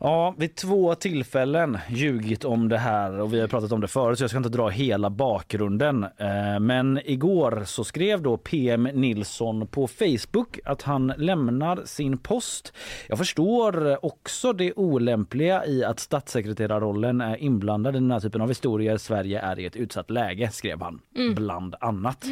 Ja, 0.00 0.34
vid 0.38 0.54
två 0.54 0.94
tillfällen 0.94 1.78
ljugit 1.88 2.44
om 2.44 2.68
det 2.68 2.78
här 2.78 3.20
och 3.20 3.34
vi 3.34 3.40
har 3.40 3.48
pratat 3.48 3.72
om 3.72 3.80
det 3.80 3.88
förut 3.88 4.18
så 4.18 4.22
jag 4.24 4.30
ska 4.30 4.36
inte 4.36 4.48
dra 4.48 4.68
hela 4.68 5.10
bakgrunden. 5.10 6.04
Eh, 6.04 6.60
Men 6.60 7.00
igår 7.04 7.62
så 7.66 7.84
skrev 7.84 8.22
då 8.22 8.36
PM 8.36 8.82
Nilsson 8.82 9.66
på 9.66 9.86
Facebook 9.86 10.58
att 10.64 10.82
han 10.82 11.12
lämnar 11.16 11.82
sin 11.84 12.18
post. 12.18 12.72
Jag 13.08 13.18
förstår 13.18 14.04
också 14.04 14.52
det 14.52 14.72
olämpliga 14.72 15.66
i 15.66 15.84
att 15.84 16.00
statssekreterarrollen 16.00 17.20
är 17.20 17.36
inblandad 17.36 17.96
i 17.96 17.98
den 17.98 18.10
här 18.10 18.20
typen 18.20 18.40
av 18.40 18.48
historier. 18.48 18.96
Sverige 18.96 19.40
är 19.40 19.58
i 19.58 19.66
ett 19.66 19.76
utsatt 19.76 20.10
läge, 20.10 20.50
skrev 20.50 20.82
han 20.82 21.00
bland 21.36 21.74
annat. 21.80 22.24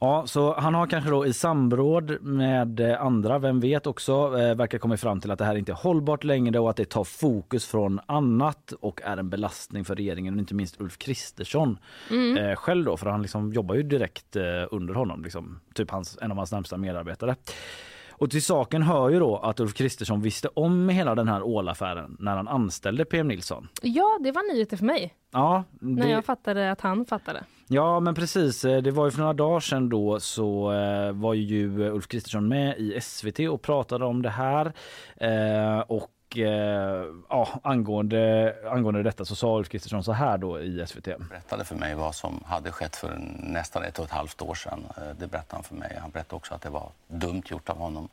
Ja, 0.00 0.26
så 0.26 0.54
han 0.60 0.74
har 0.74 0.86
kanske 0.86 1.10
då 1.10 1.26
i 1.26 1.32
samråd 1.32 2.22
med 2.22 2.80
eh, 2.80 3.02
andra, 3.02 3.38
vem 3.38 3.60
vet 3.60 3.86
också, 3.86 4.12
eh, 4.38 4.54
verkar 4.54 4.78
kommit 4.78 5.00
fram 5.00 5.20
till 5.20 5.30
att 5.30 5.38
det 5.38 5.44
här 5.44 5.54
inte 5.56 5.72
är 5.72 5.76
hållbart 5.76 6.24
längre 6.24 6.58
och 6.58 6.70
att 6.70 6.76
det 6.76 6.84
tar 6.88 7.04
fokus 7.04 7.66
från 7.66 8.00
annat 8.06 8.72
och 8.80 9.00
är 9.04 9.16
en 9.16 9.30
belastning 9.30 9.84
för 9.84 9.94
regeringen 9.96 10.34
och 10.34 10.40
inte 10.40 10.54
minst 10.54 10.80
Ulf 10.80 10.98
Kristersson 10.98 11.78
eh, 12.38 12.54
själv 12.56 12.84
då, 12.84 12.96
för 12.96 13.10
han 13.10 13.22
liksom 13.22 13.52
jobbar 13.52 13.74
ju 13.74 13.82
direkt 13.82 14.36
under 14.70 14.94
honom, 14.94 15.22
liksom, 15.22 15.60
typ 15.74 15.90
hans, 15.90 16.18
en 16.22 16.30
av 16.30 16.36
hans 16.36 16.52
närmsta 16.52 16.76
medarbetare. 16.76 17.36
Och 18.10 18.30
till 18.30 18.42
saken 18.44 18.82
hör 18.82 19.10
ju 19.10 19.18
då 19.18 19.36
att 19.36 19.60
Ulf 19.60 19.74
Kristersson 19.74 20.20
visste 20.22 20.48
om 20.54 20.88
hela 20.88 21.14
den 21.14 21.28
här 21.28 21.42
ålaffären 21.42 22.16
när 22.18 22.36
han 22.36 22.48
anställde 22.48 23.04
PM 23.04 23.28
Nilsson. 23.28 23.68
Ja, 23.82 24.18
det 24.24 24.32
var 24.32 24.52
nyheter 24.54 24.76
för 24.76 24.84
mig. 24.84 25.14
Ja, 25.30 25.64
När 25.80 26.04
det- 26.04 26.10
jag 26.10 26.24
fattade 26.24 26.70
att 26.72 26.80
han 26.80 27.04
fattade. 27.04 27.44
Ja 27.72 28.00
men 28.00 28.14
precis, 28.14 28.64
Eh, 28.64 28.82
det 28.82 28.90
var 28.90 29.04
ju 29.04 29.10
för 29.10 29.18
några 29.18 29.32
dagar 29.32 29.60
sedan 29.60 29.88
då 29.88 30.20
så 30.20 30.72
eh, 30.72 31.12
var 31.12 31.34
ju 31.34 31.90
Ulf 31.90 32.08
Kristersson 32.08 32.48
med 32.48 32.78
i 32.78 33.00
SVT 33.00 33.38
och 33.38 33.62
pratade 33.62 34.04
om 34.04 34.22
det 34.22 34.30
här. 34.30 34.72
Eh, 35.16 35.80
och 35.80 36.10
ja, 37.28 37.48
angående, 37.62 38.54
angående 38.70 39.02
detta 39.02 39.24
så 39.24 39.34
sa 39.34 39.58
Ulf 39.58 39.68
Kristersson 39.68 40.04
så 40.04 40.12
här 40.12 40.38
då 40.38 40.60
i 40.60 40.86
SVT. 40.86 41.04
berättade 41.04 41.64
för 41.64 41.74
mig 41.74 41.94
vad 41.94 42.14
som 42.14 42.44
hade 42.46 42.72
skett 42.72 42.96
för 42.96 43.18
nästan 43.38 43.82
ett 43.82 43.98
och 43.98 44.04
ett 44.04 44.10
halvt 44.10 44.42
år 44.42 44.54
sedan. 44.54 44.84
Det 45.18 45.26
berättade 45.26 45.56
han 45.56 45.62
för 45.62 45.74
mig. 45.74 45.98
Han 46.00 46.10
berättade 46.10 46.36
också 46.36 46.54
att 46.54 46.62
det 46.62 46.70
var 46.70 46.90
dumt 47.08 47.42
gjort 47.46 47.68
av 47.68 47.78
honom. 47.78 48.08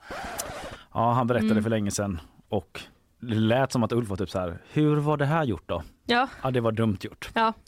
Ja 0.93 1.11
han 1.11 1.27
berättade 1.27 1.63
för 1.63 1.69
länge 1.69 1.91
sedan 1.91 2.21
och 2.49 2.81
det 3.27 3.35
lät 3.35 3.71
som 3.71 3.83
att 3.83 3.91
Ulf 3.91 4.09
var 4.09 4.17
typ 4.17 4.29
så 4.29 4.39
här, 4.39 4.57
hur 4.73 4.95
var 4.95 5.17
det 5.17 5.25
här 5.25 5.43
gjort 5.43 5.63
då? 5.65 5.83
Ja, 6.05 6.27
Ja 6.43 6.51
det 6.51 6.61
var 6.61 6.71
dumt 6.71 6.97
gjort. 7.01 7.29
ja. 7.33 7.53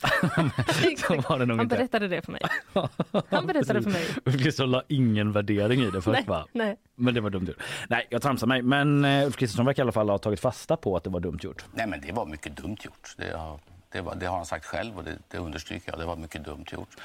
Var 1.28 1.38
det 1.38 1.46
nog 1.46 1.56
Han 1.56 1.64
inte. 1.66 1.76
berättade 1.76 2.08
det 2.08 2.22
för 2.22 2.32
mig. 2.32 2.40
Han 3.30 3.46
berättade 3.46 3.82
för 3.82 3.90
mig. 3.90 4.06
Ulf 4.24 4.34
Kristersson 4.36 4.70
la 4.70 4.82
ingen 4.88 5.32
värdering 5.32 5.80
i 5.80 5.90
det 5.90 6.02
först 6.02 6.06
Nej, 6.06 6.24
va? 6.26 6.46
nej. 6.52 6.76
Men 6.96 7.14
det 7.14 7.20
var 7.20 7.30
dumt 7.30 7.46
gjort. 7.46 7.62
Nej 7.88 8.06
jag 8.10 8.22
tramsar 8.22 8.46
mig 8.46 8.62
men 8.62 9.04
eh, 9.04 9.26
Ulf 9.26 9.36
Kristersson 9.36 9.66
verkar 9.66 9.82
i 9.82 9.84
alla 9.84 9.92
fall 9.92 10.08
ha 10.10 10.18
tagit 10.18 10.40
fasta 10.40 10.76
på 10.76 10.96
att 10.96 11.04
det 11.04 11.10
var 11.10 11.20
dumt 11.20 11.38
gjort. 11.42 11.64
Nej, 11.72 11.86
men 11.86 12.00
det 12.00 12.12
var 12.12 12.26
mycket 12.26 12.56
dumt 12.56 12.76
gjort. 12.80 13.14
Det 13.16 13.36
har, 13.36 13.60
det 13.92 14.00
var, 14.00 14.14
det 14.14 14.26
har 14.26 14.36
han 14.36 14.46
sagt 14.46 14.64
själv 14.64 14.98
och 14.98 15.04
det, 15.04 15.18
det 15.28 15.38
understryker 15.38 15.90
jag. 15.92 15.98
Det 16.00 16.06
var 16.06 16.16
mycket 16.16 16.44
dumt 16.44 16.64
gjort. 16.72 16.96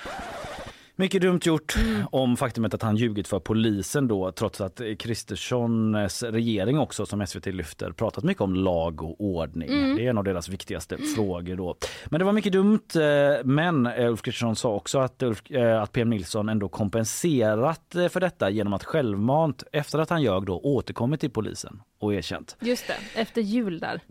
Mycket 0.97 1.21
dumt 1.21 1.39
gjort 1.43 1.75
om 2.11 2.37
faktumet 2.37 2.73
att 2.73 2.81
han 2.81 2.95
ljugit 2.95 3.27
för 3.27 3.39
polisen 3.39 4.07
då 4.07 4.31
trots 4.31 4.61
att 4.61 4.81
Kristerssons 4.99 6.23
regering 6.23 6.79
också 6.79 7.05
som 7.05 7.27
SVT 7.27 7.45
lyfter 7.45 7.91
pratat 7.91 8.23
mycket 8.23 8.41
om 8.41 8.55
lag 8.55 9.01
och 9.03 9.15
ordning. 9.21 9.95
Det 9.95 10.05
är 10.05 10.09
en 10.09 10.17
av 10.17 10.23
deras 10.23 10.49
viktigaste 10.49 10.97
frågor 10.97 11.55
då. 11.55 11.75
Men 12.05 12.19
det 12.19 12.25
var 12.25 12.31
mycket 12.31 12.53
dumt 12.53 12.79
eh, 12.95 13.45
men 13.45 13.85
eh, 13.85 14.09
Ulf 14.09 14.21
Kristersson 14.21 14.55
sa 14.55 14.73
också 14.73 14.99
att, 14.99 15.23
Ulf, 15.23 15.51
eh, 15.51 15.81
att 15.81 15.91
PM 15.91 16.09
Nilsson 16.09 16.49
ändå 16.49 16.69
kompenserat 16.69 17.95
eh, 17.95 18.07
för 18.07 18.19
detta 18.19 18.49
genom 18.49 18.73
att 18.73 18.83
självmant 18.83 19.63
efter 19.71 19.99
att 19.99 20.09
han 20.09 20.21
ljög 20.21 20.45
då 20.45 20.59
återkommit 20.59 21.19
till 21.19 21.31
polisen 21.31 21.81
och 21.99 22.13
erkänt. 22.13 22.57
Just 22.59 22.87
det, 22.87 23.19
efter 23.21 23.41
jul 23.41 23.79
där. 23.79 24.01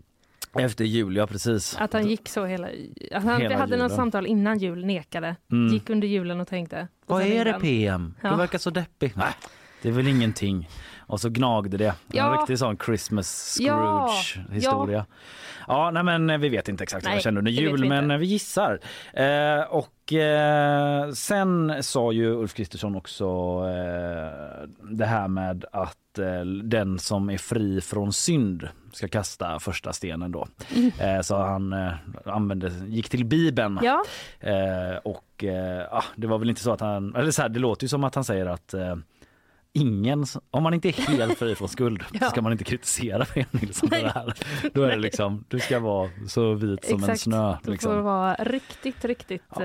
Efter 0.59 0.85
jul, 0.85 1.15
ja 1.15 1.27
precis. 1.27 1.75
Att 1.79 1.93
han 1.93 2.07
gick 2.07 2.29
så 2.29 2.45
hela... 2.45 2.67
Att 3.11 3.23
han 3.23 3.41
Hela 3.41 3.57
hade 3.57 3.77
något 3.77 3.91
samtal 3.91 4.25
innan 4.27 4.57
jul, 4.59 4.85
nekade. 4.85 5.35
Mm. 5.51 5.73
Gick 5.73 5.89
under 5.89 6.07
julen 6.07 6.39
och 6.41 6.47
tänkte. 6.47 6.87
Och 7.05 7.15
Vad 7.15 7.23
är 7.23 7.45
det. 7.45 7.53
PM? 7.53 8.13
Du 8.21 8.27
Ja. 8.27 8.35
verkar 8.35 8.57
så 8.57 8.69
deppig. 8.69 9.11
Nej, 9.15 9.33
det 9.81 9.89
är 9.89 9.93
väl 9.93 10.07
ingenting. 10.07 10.69
Och 11.07 11.21
så 11.21 11.29
gnagde 11.29 11.77
det. 11.77 11.87
En 11.87 11.95
Ja. 12.11 12.37
riktig 12.39 12.59
sån 12.59 12.77
Christmas 12.85 13.57
Ja. 13.59 14.07
Scrooge 14.09 14.53
historia. 14.55 15.05
Ja, 15.67 15.91
nej 15.91 16.03
men 16.03 16.29
eh, 16.29 16.37
vi 16.37 16.49
vet 16.49 16.69
inte 16.69 16.83
exakt 16.83 17.05
vad 17.05 17.15
jag 17.15 17.21
kände 17.21 17.39
under 17.39 17.51
jul 17.51 17.81
vi 17.81 17.89
men 17.89 18.11
eh, 18.11 18.17
vi 18.17 18.25
gissar. 18.25 18.79
Eh, 19.13 19.61
och 19.69 20.13
eh, 20.13 21.11
sen 21.11 21.83
sa 21.83 22.11
ju 22.11 22.29
Ulf 22.35 22.53
Kristersson 22.53 22.95
också 22.95 23.25
eh, 23.69 24.67
det 24.91 25.05
här 25.05 25.27
med 25.27 25.65
att 25.71 25.97
den 26.63 26.99
som 26.99 27.29
är 27.29 27.37
fri 27.37 27.81
från 27.81 28.13
synd 28.13 28.67
ska 28.93 29.07
kasta 29.07 29.59
första 29.59 29.93
stenen 29.93 30.31
då. 30.31 30.47
Eh, 30.99 31.21
så 31.21 31.37
han 31.37 31.75
använde, 32.25 32.71
gick 32.87 33.09
till 33.09 33.25
Bibeln. 33.25 33.79
Ja, 33.83 34.03
och 35.03 35.43
ah, 35.91 36.03
det 36.15 36.27
var 36.27 36.37
väl 36.37 36.49
inte 36.49 36.61
så 36.61 36.71
att 36.71 36.81
han, 36.81 37.15
eller 37.15 37.31
så 37.31 37.41
här, 37.41 37.49
det 37.49 37.59
låter 37.59 37.83
ju 37.83 37.87
som 37.87 38.03
att 38.03 38.15
han 38.15 38.23
säger 38.23 38.45
att 38.45 38.73
ingen, 39.75 40.25
om 40.51 40.63
man 40.63 40.73
inte 40.73 40.87
är 40.89 40.91
helt 40.91 41.37
fri 41.39 41.55
från 41.55 41.69
skuld 41.69 42.03
Ja. 42.21 42.29
ska 42.29 42.41
man 42.41 42.51
inte 42.51 42.63
kritisera 42.63 43.25
Pia 43.33 43.45
Nilsson 43.51 43.89
för 43.89 44.01
det 44.01 44.09
här. 44.09 44.33
Då 44.73 44.83
är 44.83 44.89
det 44.89 44.95
liksom, 44.97 45.45
du 45.47 45.59
ska 45.59 45.79
vara 45.79 46.09
så 46.27 46.53
vit 46.53 46.85
som 46.85 46.93
en 46.97 47.03
exakt. 47.03 47.21
snö. 47.21 47.47
Då 47.51 47.57
får 47.57 47.65
det 47.65 47.71
Liksom. 47.71 48.03
vara 48.03 48.33
riktigt, 48.35 49.05
riktigt... 49.05 49.43
Ja. 49.55 49.63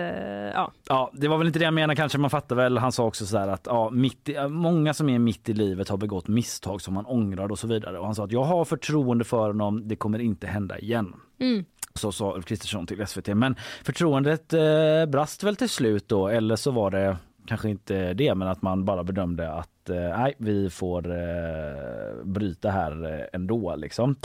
ja. 0.55 0.73
Ja, 0.89 1.11
det 1.15 1.29
var 1.29 1.39
väl 1.39 1.47
inte 1.47 1.59
det 1.59 1.65
jag 1.65 1.75
menade 1.75 1.97
kanske, 1.97 2.19
man 2.19 2.31
fattar 2.31 2.57
väl. 2.57 2.79
Han 2.79 2.93
sa 2.93 3.05
också 3.05 3.27
så 3.27 3.39
här 3.39 3.49
att 3.49 3.67
ja, 3.67 3.91
mitt 3.91 4.29
i, 4.29 4.49
många 4.49 4.95
som 4.95 5.09
är 5.09 5.19
mitt 5.19 5.49
i 5.49 5.53
livet 5.53 5.89
har 5.89 5.97
begått 5.97 6.29
misstag 6.29 6.81
som 6.83 6.95
man 6.95 7.07
ångrar 7.07 7.53
och 7.53 7.59
så 7.59 7.67
vidare. 7.67 7.99
Och 7.99 8.05
han 8.07 8.15
sa 8.15 8.25
att 8.25 8.33
jag 8.33 8.45
har 8.45 8.65
förtroende 8.65 9.25
för 9.25 9.47
honom, 9.47 9.89
det 9.89 9.97
kommer 9.97 10.19
inte 10.19 10.47
hända 10.47 10.79
igen. 10.79 11.15
Mm. 11.41 11.65
Så 11.95 12.13
sa 12.13 12.35
Ulf 12.35 12.45
Kristersson 12.47 12.87
till 12.87 13.07
SVT. 13.07 13.27
Men 13.27 13.57
förtroendet 13.85 14.53
eh, 14.53 15.07
brast 15.09 15.43
väl 15.43 15.57
till 15.57 15.69
slut 15.69 16.09
då, 16.09 16.29
eller 16.29 16.57
så 16.57 16.71
var 16.71 16.91
det 16.91 17.17
kanske 17.47 17.71
inte 17.71 18.15
det, 18.15 18.35
men 18.35 18.49
att 18.49 18.63
man 18.63 18.85
bara 18.85 19.05
bedömde 19.05 19.53
att 19.53 19.69
eh, 19.69 19.80
Eh, 19.91 20.19
nej, 20.19 20.35
vi 20.39 20.71
får 20.71 21.11
eh, 21.11 22.25
bryta 22.25 22.71
här 22.71 23.15
eh, 23.15 23.27
ändå 23.33 23.77
liksom. 23.77 24.17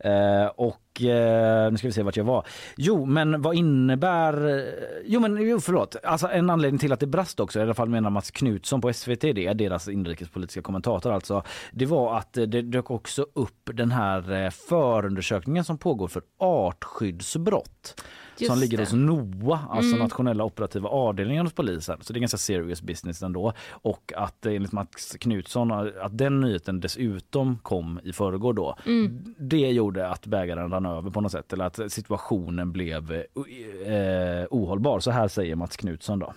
Eh, 0.00 0.46
och 0.46 1.02
eh, 1.02 1.70
nu 1.70 1.78
ska 1.78 1.88
vi 1.88 1.92
se 1.92 2.02
vart 2.02 2.16
jag 2.16 2.24
var. 2.24 2.46
Jo, 2.76 3.04
men 3.04 3.42
vad 3.42 3.54
innebär... 3.54 4.64
Jo, 5.04 5.20
men 5.20 5.36
jo, 5.36 5.60
förlåt. 5.60 5.96
Alltså 6.02 6.28
en 6.28 6.50
anledning 6.50 6.78
till 6.78 6.92
att 6.92 7.00
det 7.00 7.06
brast 7.06 7.40
också, 7.40 7.58
i 7.58 7.62
alla 7.62 7.74
fall 7.74 7.88
menar 7.88 8.10
Mats 8.10 8.30
Knutsson 8.30 8.80
på 8.80 8.92
SVT 8.92 9.20
det, 9.20 9.52
deras 9.52 9.88
inrikespolitiska 9.88 10.62
kommentator 10.62 11.12
alltså, 11.12 11.42
det 11.72 11.86
var 11.86 12.18
att 12.18 12.32
det 12.32 12.46
dök 12.46 12.90
också 12.90 13.26
upp 13.32 13.70
den 13.74 13.90
här 13.90 14.50
förundersökningen 14.50 15.64
som 15.64 15.78
pågår 15.78 16.08
för 16.08 16.22
artskyddsbrott. 16.38 17.94
Just 18.38 18.52
som 18.52 18.60
ligger 18.60 18.76
det. 18.76 18.82
hos 18.82 18.92
NOA, 18.92 19.60
alltså 19.70 19.88
Mm. 19.94 19.98
nationella 20.02 20.44
operativa 20.44 20.88
avdelningen 20.88 21.46
hos 21.46 21.52
polisen. 21.54 21.98
Så 22.00 22.12
det 22.12 22.18
är 22.18 22.20
ganska 22.20 22.38
serious 22.38 22.82
business 22.82 23.22
ändå. 23.22 23.52
Och 23.70 24.12
att 24.16 24.46
enligt 24.46 24.72
Mats 24.72 25.16
Knutsson 25.20 25.72
att 25.72 26.18
den 26.18 26.40
nyheten 26.40 26.80
dessutom 26.80 27.58
kom 27.62 28.00
i 28.04 28.12
förrgår 28.12 28.52
då. 28.52 28.76
Mm. 28.86 29.34
Det 29.38 29.56
gjorde 29.58 30.08
att 30.08 30.26
bägaren 30.26 30.70
rann 30.70 30.86
över 30.86 31.10
på 31.10 31.20
något 31.20 31.32
sätt 31.32 31.52
eller 31.52 31.64
att 31.64 31.92
situationen 31.92 32.72
blev 32.72 33.12
eh, 33.12 33.92
eh, 33.94 34.46
ohållbar. 34.50 35.00
Så 35.00 35.10
här 35.10 35.28
säger 35.28 35.56
Mats 35.56 35.76
Knutsson 35.76 36.18
då. 36.18 36.34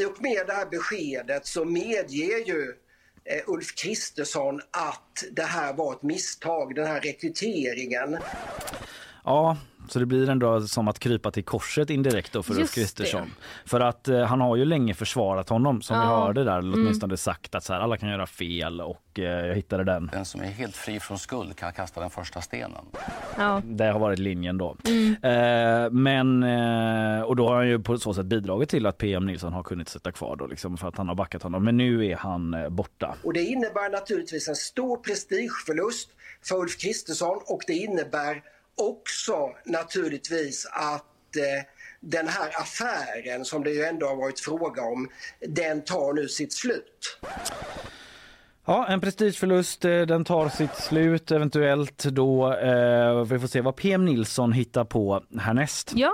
I 0.00 0.04
och 0.04 0.22
med 0.22 0.46
det 0.46 0.52
här 0.52 0.66
beskedet 0.70 1.46
så 1.46 1.64
medger 1.64 2.46
ju 2.48 2.74
eh, 3.24 3.42
Ulf 3.46 3.74
Kristersson 3.84 4.60
att 4.70 5.24
det 5.32 5.42
här 5.42 5.72
var 5.76 5.92
ett 5.92 6.02
misstag, 6.02 6.74
den 6.74 6.86
här 6.86 7.00
rekryteringen. 7.00 8.18
Ja, 9.24 9.56
så 9.90 9.98
det 9.98 10.06
blir 10.06 10.30
ändå 10.30 10.60
som 10.60 10.88
att 10.88 10.98
krypa 10.98 11.30
till 11.30 11.44
korset 11.44 11.90
indirekt 11.90 12.32
då 12.32 12.42
för 12.42 12.52
Ulf 12.52 12.60
Just. 12.60 12.74
Kristersson. 12.74 13.30
För 13.66 13.80
att 13.80 14.08
eh, 14.08 14.20
han 14.22 14.40
har 14.40 14.56
ju 14.56 14.64
länge 14.64 14.94
försvarat 14.94 15.48
honom 15.48 15.82
som 15.82 15.98
vi 16.00 16.04
Ja. 16.04 16.08
hörde 16.24 16.44
där, 16.44 16.58
eller 16.58 16.74
åtminstone 16.74 17.16
sagt 17.16 17.54
att 17.54 17.64
så 17.64 17.72
här, 17.72 17.80
alla 17.80 17.96
kan 17.96 18.08
göra 18.08 18.26
fel 18.26 18.80
och 18.80 19.18
eh, 19.18 19.24
jag 19.24 19.54
hittade 19.54 19.84
den. 19.84 20.10
Den 20.12 20.24
som 20.24 20.40
är 20.40 20.44
helt 20.46 20.76
fri 20.76 21.00
från 21.00 21.18
skuld 21.18 21.56
kan 21.56 21.72
kasta 21.72 22.00
den 22.00 22.10
första 22.10 22.40
stenen. 22.40 22.84
Ja. 23.38 23.62
Det 23.64 23.84
har 23.84 23.98
varit 24.00 24.18
linjen 24.18 24.58
då. 24.58 24.76
Eh, 25.22 25.90
men, 25.90 26.42
eh, 26.42 27.22
och 27.22 27.36
då 27.36 27.48
har 27.48 27.56
han 27.56 27.68
ju 27.68 27.78
på 27.78 27.98
så 27.98 28.14
sätt 28.14 28.26
bidragit 28.26 28.68
till 28.68 28.86
att 28.86 28.98
PM 28.98 29.26
Nilsson 29.26 29.52
har 29.52 29.62
kunnat 29.62 29.88
sitta 29.88 30.12
kvar 30.12 30.36
då 30.36 30.46
liksom 30.46 30.76
för 30.76 30.88
att 30.88 30.96
han 30.96 31.08
har 31.08 31.14
backat 31.14 31.42
honom. 31.42 31.64
Men 31.64 31.76
nu 31.76 32.06
är 32.06 32.16
han 32.16 32.54
eh, 32.54 32.68
borta. 32.68 33.14
Och 33.24 33.32
det 33.32 33.42
innebär 33.44 33.90
naturligtvis 33.90 34.48
en 34.48 34.56
stor 34.56 34.96
prestigeförlust 34.96 36.10
för 36.48 36.56
Ulf 36.56 36.78
Kristersson 36.78 37.40
och 37.46 37.60
det 37.66 37.72
innebär 37.72 38.42
också 38.80 39.50
naturligtvis 39.64 40.66
att 40.72 41.36
eh, 41.36 41.64
den 42.00 42.28
här 42.28 42.48
affären 42.60 43.44
som 43.44 43.64
det 43.64 43.70
ju 43.70 43.84
ändå 43.84 44.06
har 44.06 44.16
varit 44.16 44.40
fråga 44.40 44.82
om, 44.82 45.08
den 45.48 45.84
tar 45.84 46.12
nu 46.12 46.28
sitt 46.28 46.52
slut. 46.52 47.18
Ja, 48.66 48.86
en 48.88 49.00
prestigeförlust. 49.00 49.84
eh, 49.84 50.00
Den 50.00 50.24
tar 50.24 50.48
sitt 50.48 50.74
slut 50.74 51.30
eventuellt 51.30 52.04
då. 52.04 52.52
Eh, 52.54 53.24
vi 53.24 53.38
får 53.38 53.46
se 53.46 53.60
vad 53.60 53.76
PM 53.76 54.04
Nilsson 54.04 54.52
hittar 54.52 54.84
på 54.84 55.22
härnäst. 55.38 55.92
ja, 55.94 56.12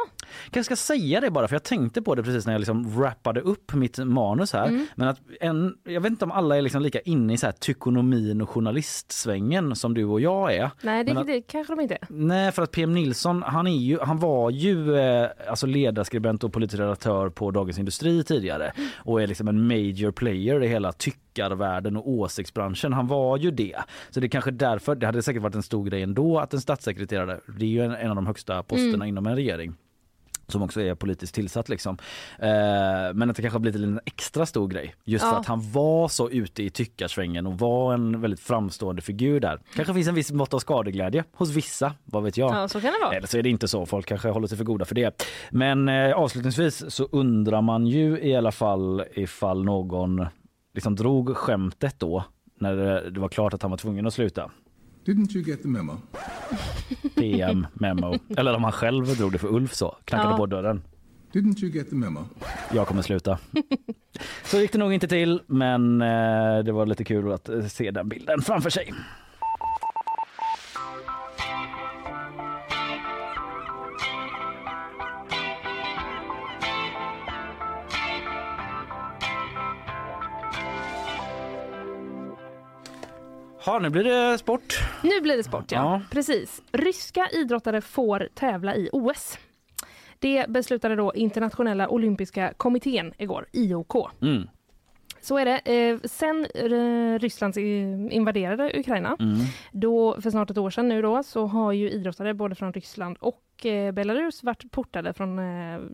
kanske 0.50 0.76
ska 0.76 0.92
säga 0.94 1.20
det 1.20 1.30
bara 1.30 1.48
för 1.48 1.54
jag 1.54 1.62
tänkte 1.62 2.02
på 2.02 2.14
det 2.14 2.22
precis 2.22 2.46
när 2.46 2.52
jag 2.52 2.58
liksom 2.60 3.00
wrappade 3.00 3.40
upp 3.40 3.74
mitt 3.74 3.98
manus 3.98 4.52
här. 4.52 4.68
Mm. 4.68 4.86
Men 4.94 5.08
att 5.08 5.20
en, 5.40 5.76
jag 5.84 6.00
vet 6.00 6.10
inte 6.10 6.24
om 6.24 6.32
alla 6.32 6.56
är 6.56 6.62
liksom 6.62 6.82
lika 6.82 7.00
inne 7.00 7.32
i 7.32 7.36
så 7.36 7.46
här 7.46 7.52
tykonomin 7.52 8.40
och 8.40 8.48
journalistsvängen 8.50 9.76
som 9.76 9.94
du 9.94 10.04
och 10.04 10.20
jag 10.20 10.54
är. 10.54 10.70
nej 10.82 11.04
det, 11.04 11.12
att- 11.20 11.26
det 11.26 11.40
kanske 11.40 11.72
de 11.74 11.80
inte 11.80 11.94
är. 11.94 12.06
Nej, 12.08 12.52
för 12.52 12.62
att 12.62 12.70
PM 12.70 12.92
Nilsson, 12.92 13.42
han, 13.42 13.66
är 13.66 13.76
ju, 13.76 13.98
han 14.00 14.18
var 14.18 14.50
ju 14.50 14.96
eh, 14.96 15.28
alltså 15.48 15.66
ledarskribent 15.66 16.44
och 16.44 16.52
politisk 16.52 16.80
redaktör 16.80 17.28
på 17.28 17.50
Dagens 17.50 17.78
Industri 17.78 18.24
tidigare 18.24 18.72
och 18.96 19.22
är 19.22 19.26
liksom 19.26 19.48
en 19.48 19.66
major 19.66 20.10
player 20.12 20.62
i 20.62 20.68
hela 20.68 20.92
tyckarvärlden 20.92 21.96
och 21.96 22.08
åsiktsbranschen. 22.10 22.92
Han 22.92 23.06
var 23.06 23.36
ju 23.38 23.50
det. 23.50 23.76
Så 24.10 24.20
det 24.20 24.26
är 24.26 24.28
kanske 24.28 24.50
därför, 24.50 24.94
det 24.94 25.06
hade 25.06 25.22
säkert 25.22 25.42
varit 25.42 25.54
en 25.54 25.62
stor 25.62 25.84
grej 25.84 26.02
ändå 26.02 26.38
att 26.38 26.54
en 26.54 26.60
statssekreterare, 26.60 27.40
det 27.58 27.64
är 27.64 27.68
ju 27.68 27.84
en, 27.84 27.92
en 27.94 28.10
av 28.10 28.16
de 28.16 28.26
högsta 28.26 28.62
posterna 28.62 29.06
inom 29.06 29.26
en 29.26 29.34
regering 29.36 29.74
som 30.48 30.62
också 30.62 30.80
är 30.80 30.94
politiskt 30.94 31.34
tillsatt 31.34 31.68
liksom. 31.68 31.98
Eh, 32.38 32.48
men 33.14 33.30
att 33.30 33.36
det 33.36 33.42
kanske 33.42 33.54
har 33.54 33.60
blivit 33.60 33.82
en 33.82 34.00
extra 34.04 34.46
stor 34.46 34.68
grej 34.68 34.94
just 35.04 35.24
för 35.24 35.30
Ja. 35.32 35.38
att 35.40 35.46
han 35.46 35.72
var 35.72 36.08
så 36.08 36.30
ute 36.30 36.62
i 36.62 36.70
tyckarsvängen 36.70 37.46
och 37.46 37.58
var 37.58 37.94
en 37.94 38.20
väldigt 38.20 38.40
framstående 38.40 39.02
figur 39.02 39.40
där. 39.40 39.58
Kanske 39.74 39.94
finns 39.94 40.08
en 40.08 40.14
viss 40.14 40.32
mått 40.32 40.54
av 40.54 40.58
skadeglädje 40.58 41.24
hos 41.32 41.50
vissa, 41.50 41.92
vad 42.04 42.22
vet 42.22 42.36
jag. 42.36 42.54
Ja, 42.54 42.68
så 42.68 42.80
kan 42.80 42.92
det 42.92 42.98
vara. 43.04 43.16
Eller 43.16 43.26
så 43.26 43.38
är 43.38 43.42
det 43.42 43.48
inte 43.50 43.68
så, 43.68 43.86
folk 43.86 44.06
kanske 44.06 44.28
håller 44.28 44.46
sig 44.48 44.56
för 44.58 44.64
goda 44.64 44.84
för 44.84 44.94
det. 44.94 45.22
Men 45.50 45.88
eh, 45.88 46.12
avslutningsvis 46.16 46.90
så 46.94 47.08
undrar 47.12 47.62
man 47.62 47.86
ju 47.86 48.20
i 48.20 48.36
alla 48.36 48.52
fall 48.52 49.04
ifall 49.14 49.64
någon 49.64 50.26
liksom 50.74 50.94
drog 50.96 51.36
skämtet 51.36 51.94
då 51.98 52.24
när 52.60 52.74
det 53.10 53.20
var 53.20 53.28
klart 53.28 53.54
att 53.54 53.62
han 53.62 53.70
var 53.70 53.78
tvungen 53.78 54.06
att 54.06 54.14
sluta. 54.14 54.50
Didn't 55.06 55.34
you 55.36 55.44
get 55.44 55.62
the 55.62 55.68
memo? 55.68 55.96
PM, 57.14 57.66
memo. 57.74 58.14
Eller 58.36 58.54
om 58.54 58.64
han 58.64 58.72
själv 58.72 59.16
drog 59.16 59.32
det 59.32 59.38
för 59.38 59.48
Ulf 59.54 59.74
så, 59.74 59.96
knackade 60.04 60.30
Ja. 60.32 60.36
på 60.36 60.46
dörren. 60.46 60.82
Didn't 61.32 61.62
you 61.64 61.72
get 61.72 61.88
the 61.90 61.94
memo? 61.96 62.20
Jag 62.74 62.86
kommer 62.86 63.02
sluta. 63.02 63.38
Så 64.44 64.58
gick 64.60 64.72
det 64.72 64.78
nog 64.78 64.92
inte 64.92 65.08
till, 65.08 65.40
men 65.46 66.02
eh, 66.02 66.58
det 66.64 66.72
var 66.72 66.86
lite 66.86 67.04
kul 67.04 67.32
att 67.32 67.48
eh, 67.48 67.64
se 67.66 67.90
den 67.90 68.08
bilden 68.08 68.42
framför 68.42 68.70
sig. 68.70 68.94
Ja, 83.66 83.78
nu 83.78 83.90
blir 83.90 84.04
det 84.04 84.38
sport. 84.38 84.74
Nu 85.02 85.20
blir 85.20 85.36
det 85.36 85.42
sport, 85.44 85.64
ja. 85.72 85.78
Ja. 85.78 86.02
Precis. 86.10 86.62
Ryska 86.72 87.28
idrottare 87.32 87.80
får 87.80 88.28
tävla 88.34 88.76
i 88.76 88.88
OS. 88.92 89.38
Det 90.18 90.46
beslutade 90.48 90.96
då 90.96 91.14
internationella 91.14 91.88
olympiska 91.88 92.52
kommittén 92.56 93.12
igår, 93.18 93.46
IOK. 93.52 93.94
Mm. 94.22 94.48
Så 95.20 95.38
är 95.38 95.44
det. 95.44 95.58
Eh, 95.90 95.98
sen 96.04 96.46
eh, 96.54 97.18
Ryssland 97.18 97.56
invaderade 98.10 98.72
Ukraina, 98.80 99.16
Mm. 99.20 99.36
då, 99.72 100.20
för 100.20 100.30
snart 100.30 100.50
ett 100.50 100.58
år 100.58 100.70
sedan 100.70 100.88
nu 100.88 101.02
då, 101.02 101.22
så 101.22 101.46
har 101.46 101.72
ju 101.72 101.90
idrottare 101.90 102.34
både 102.34 102.54
från 102.54 102.72
Ryssland 102.72 103.16
och 103.20 103.66
eh, 103.66 103.92
Belarus 103.92 104.42
varit 104.42 104.70
portade 104.70 105.12
från 105.12 105.36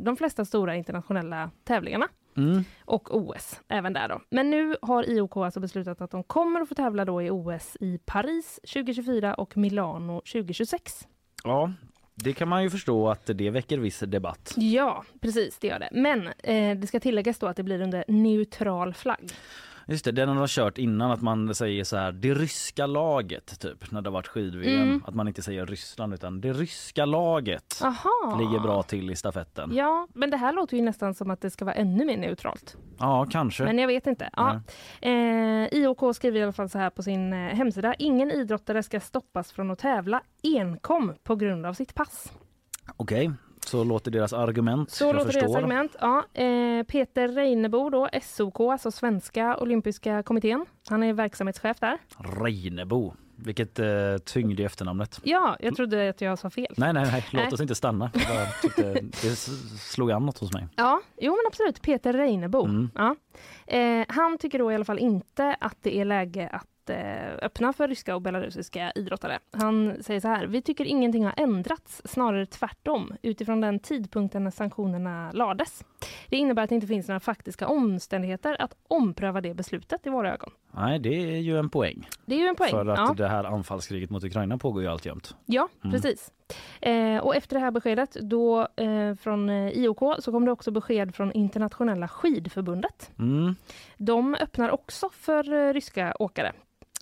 de 0.05 0.17
flesta 0.17 0.45
stora 0.45 0.77
internationella 0.77 1.51
tävlingarna. 1.65 2.09
Mm. 2.37 2.65
och 2.85 3.17
OS 3.17 3.61
även 3.69 3.93
där 3.93 4.09
då. 4.09 4.21
Men 4.31 4.51
nu 4.51 4.77
har 4.83 5.11
IOK 5.11 5.37
alltså 5.37 5.61
beslutat 5.61 6.01
att 6.01 6.11
de 6.11 6.23
kommer 6.25 6.61
att 6.61 6.69
få 6.69 6.75
tävla 6.75 7.05
då 7.05 7.23
i 7.23 7.31
OS 7.31 7.77
i 7.81 7.99
Paris 8.05 8.61
2024 8.73 9.35
och 9.35 9.57
Milano 9.57 10.21
2026. 10.21 11.09
Ja, 11.45 11.73
det 12.15 12.33
kan 12.33 12.49
man 12.49 12.63
ju 12.63 12.71
förstå 12.71 13.09
att 13.09 13.31
det 13.35 13.51
väcker 13.51 13.79
viss 13.79 13.99
debatt. 13.99 14.55
Ja, 14.57 15.05
precis 15.21 15.59
det 15.59 15.67
gör 15.67 15.79
det. 15.79 15.89
Men 15.93 16.27
eh, 16.27 16.79
det 16.79 16.87
ska 16.87 17.01
tilläggas 17.01 17.39
då 17.39 17.47
att 17.47 17.57
det 17.57 17.63
blir 17.63 17.81
under 17.81 18.05
neutral 18.09 18.95
flagg. 18.95 19.33
Just 19.87 20.05
det, 20.05 20.13
den 20.13 20.29
har 20.29 20.37
de 20.37 20.47
kört 20.49 20.79
innan 20.79 21.11
att 21.11 21.23
man 21.23 21.55
säger 21.55 21.85
så 21.85 21.97
här 21.97 22.13
det 22.13 22.35
ryska 22.35 22.87
laget 22.87 23.61
typ 23.61 23.91
när 23.91 24.03
det 24.03 24.09
har 24.09 24.13
varit 24.13 24.29
skid-VM. 24.29 24.83
Mm. 24.83 25.03
Att 25.07 25.15
man 25.15 25.29
inte 25.29 25.43
säger 25.43 25.67
Ryssland 25.67 26.15
utan 26.15 26.41
det 26.41 26.53
ryska 26.53 27.05
laget 27.05 27.81
Aha. 27.83 28.39
ligger 28.41 28.61
bra 28.61 28.83
till 28.83 29.11
i 29.11 29.17
stafetten. 29.17 29.71
Ja, 29.75 30.09
men 30.15 30.31
det 30.31 30.37
här 30.37 30.53
låter 30.53 30.77
ju 30.77 30.83
nästan 30.83 31.15
som 31.15 31.31
att 31.31 31.41
det 31.41 31.51
ska 31.51 31.65
vara 31.65 31.75
ännu 31.75 32.05
mer 32.05 32.17
neutralt. 32.17 32.77
Ja, 32.99 33.27
kanske. 33.31 33.65
Men 33.65 33.79
jag 33.79 33.87
vet 33.87 34.07
inte. 34.07 34.31
Ja. 34.33 34.61
Eh, 35.01 35.13
IOK 35.73 36.17
skriver 36.17 36.41
i 36.41 36.43
alla 36.43 36.53
fall 36.53 36.69
så 36.69 36.79
här 36.79 36.91
på 36.91 37.03
sin 37.03 37.33
eh, 37.33 37.39
hemsida. 37.39 37.95
Ingen 37.95 38.31
idrottare 38.31 38.83
ska 38.83 39.01
stoppas 39.01 39.53
från 39.53 39.71
att 39.71 39.79
tävla 39.79 40.23
enkom 40.43 41.15
på 41.23 41.37
grund 41.37 41.67
av 41.67 41.75
sitt 41.75 41.95
pass. 41.95 42.33
Okej, 42.97 43.31
så 43.67 43.85
låter 43.85 44.11
deras 44.11 44.33
argument. 44.33 44.91
Så 44.91 45.13
låter 45.13 45.19
deras 45.19 45.35
förstår. 45.35 45.57
argument. 45.57 45.97
Ja, 46.01 46.25
eh, 46.35 46.83
Peter 46.83 47.29
Reinebo, 47.29 47.91
då, 47.91 48.09
SOK, 48.23 48.61
alltså 48.61 48.91
Svenska 48.91 49.57
olympiska 49.57 50.23
kommittén. 50.23 50.67
Han 50.89 51.03
är 51.03 51.13
verksamhetschef 51.13 51.81
där. 51.81 51.99
Reinebo. 52.43 53.15
Vilket 53.37 53.79
eh, 53.79 53.87
tyngd 54.25 54.61
i 54.61 54.65
efternamnet. 54.65 55.21
Ja, 55.23 55.57
jag 55.61 55.77
trodde 55.77 56.09
att 56.09 56.21
jag 56.21 56.39
sa 56.39 56.51
fel. 56.51 56.75
Nej, 56.77 56.93
nej, 56.93 57.05
nej, 57.05 57.27
låt 57.31 57.43
Nej. 57.43 57.53
oss 57.53 57.61
inte 57.61 57.75
stanna. 57.75 58.11
Tyckte 58.63 58.93
det 59.23 59.37
slog 59.79 60.11
an 60.11 60.27
något 60.27 60.39
hos 60.39 60.53
mig. 60.53 60.69
Ja, 60.77 61.01
jo 61.21 61.33
men 61.33 61.47
absolut. 61.47 61.83
Peter 61.83 62.13
Reinebo. 62.13 62.65
Mm. 62.65 62.91
Ja. 62.95 63.17
Eh, 63.67 64.05
han 64.09 64.39
tycker 64.39 64.59
då 64.59 64.73
i 64.73 64.75
alla 64.75 64.85
fall 64.85 64.99
inte 64.99 65.57
att 65.61 65.77
det 65.83 65.97
är 65.97 66.05
läge 66.05 66.49
att 66.49 66.67
eh, 66.91 67.35
öppna 67.43 67.73
för 67.73 67.89
ryska 67.89 68.15
och 68.15 68.23
belarusiska 68.23 68.93
idrottare. 68.95 69.39
Han 69.53 70.03
säger 70.03 70.21
så 70.21 70.29
här, 70.29 70.47
vi 70.47 70.63
tycker 70.63 70.85
ingenting 70.85 71.25
har 71.25 71.35
ändrats, 71.37 72.03
snarare 72.05 72.47
tvärtom, 72.47 73.13
utifrån 73.23 73.61
den 73.61 73.79
tidpunkten 73.79 74.45
när 74.45 74.51
sanktionerna 74.51 75.33
lades. 75.33 75.85
Det 76.29 76.37
innebär 76.37 76.63
att 76.63 76.69
det 76.69 76.75
inte 76.75 76.87
finns 76.87 77.09
några 77.09 77.21
faktiska 77.21 77.69
omständigheter 77.69 78.57
att 78.63 78.75
ompröva 78.89 79.41
det 79.41 79.55
beslutet 79.55 80.07
i 80.07 80.11
våra 80.11 80.35
ögon. 80.35 80.51
Nej, 80.75 80.99
det 80.99 81.09
är 81.09 81.37
ju 81.41 81.59
en 81.59 81.71
poäng. 81.71 82.09
Det 82.27 82.35
är 82.35 82.39
ju 82.39 82.47
en 82.47 82.57
poäng. 82.57 82.71
För 82.71 82.87
att 82.87 82.99
ja. 82.99 83.15
det 83.17 83.29
här 83.29 83.45
anfallskriget 83.45 84.11
mot 84.11 84.25
Ukraina 84.25 84.59
pågår 84.59 84.83
ju 84.83 84.89
alltjämt. 84.89 85.37
Ja, 85.47 85.69
Mm. 85.85 85.93
precis. 85.93 86.33
Eh, 86.81 87.17
och 87.19 87.37
efter 87.37 87.57
det 87.57 87.61
här 87.61 87.71
beskedet 87.71 88.13
då, 88.21 88.69
eh, 88.77 89.15
från 89.21 89.49
eh, 89.51 89.69
IOK 89.69 89.99
så 90.23 90.33
kom 90.33 90.45
det 90.45 90.53
också 90.53 90.71
besked 90.71 91.15
från 91.15 91.33
Internationella 91.33 92.09
skidförbundet. 92.09 93.11
Mm. 93.19 93.55
De 93.97 94.35
öppnar 94.35 94.71
också 94.71 95.11
för 95.13 95.53
eh, 95.69 95.73
ryska 95.73 96.15
åkare. 96.19 96.53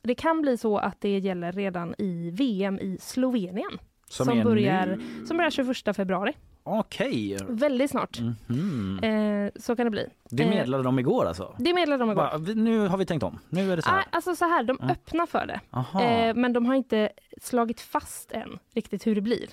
Det 0.02 0.14
kan 0.14 0.42
bli 0.42 0.56
så 0.58 0.78
att 0.78 1.00
det 1.00 1.18
gäller 1.18 1.52
redan 1.52 1.94
i 1.98 2.30
VM 2.30 2.78
i 2.78 2.98
Slovenien 3.00 3.70
Som, 4.06 4.26
som, 4.26 4.42
börjar, 4.42 4.86
nu. 4.86 5.26
som 5.26 5.36
börjar 5.36 5.50
21 5.50 5.96
februari. 5.96 6.32
Okej. 6.62 7.36
Väldigt 7.48 7.90
snart. 7.90 8.18
Mhm. 8.48 8.98
Eh, 9.02 9.50
så 9.56 9.76
kan 9.76 9.84
det 9.86 9.90
bli. 9.90 10.06
Det 10.30 10.42
eh, 10.42 10.48
meddelade 10.48 10.82
de 10.84 10.98
igår 10.98 11.26
alltså? 11.26 11.54
Det 11.58 11.74
meddelade 11.74 12.02
de 12.02 12.10
igår. 12.10 12.22
Bara, 12.22 12.38
vi- 12.38 12.54
nu 12.54 12.88
har 12.88 12.98
vi 12.98 13.06
tänkt 13.06 13.22
om. 13.22 13.38
Nu 13.48 13.72
är 13.72 13.76
det 13.76 13.82
så 13.82 13.90
Ah, 13.90 13.92
här. 13.92 14.04
alltså 14.10 14.34
så 14.34 14.44
här, 14.44 14.62
de 14.64 14.78
Ja. 14.80 14.90
öppnar 14.90 15.26
för 15.26 15.46
det. 15.46 15.60
Eh, 16.04 16.34
men 16.34 16.52
de 16.52 16.66
har 16.66 16.74
inte 16.74 17.08
slagit 17.40 17.80
fast 17.80 18.32
än 18.32 18.58
riktigt 18.74 19.06
hur 19.06 19.14
det 19.14 19.20
blir. 19.20 19.46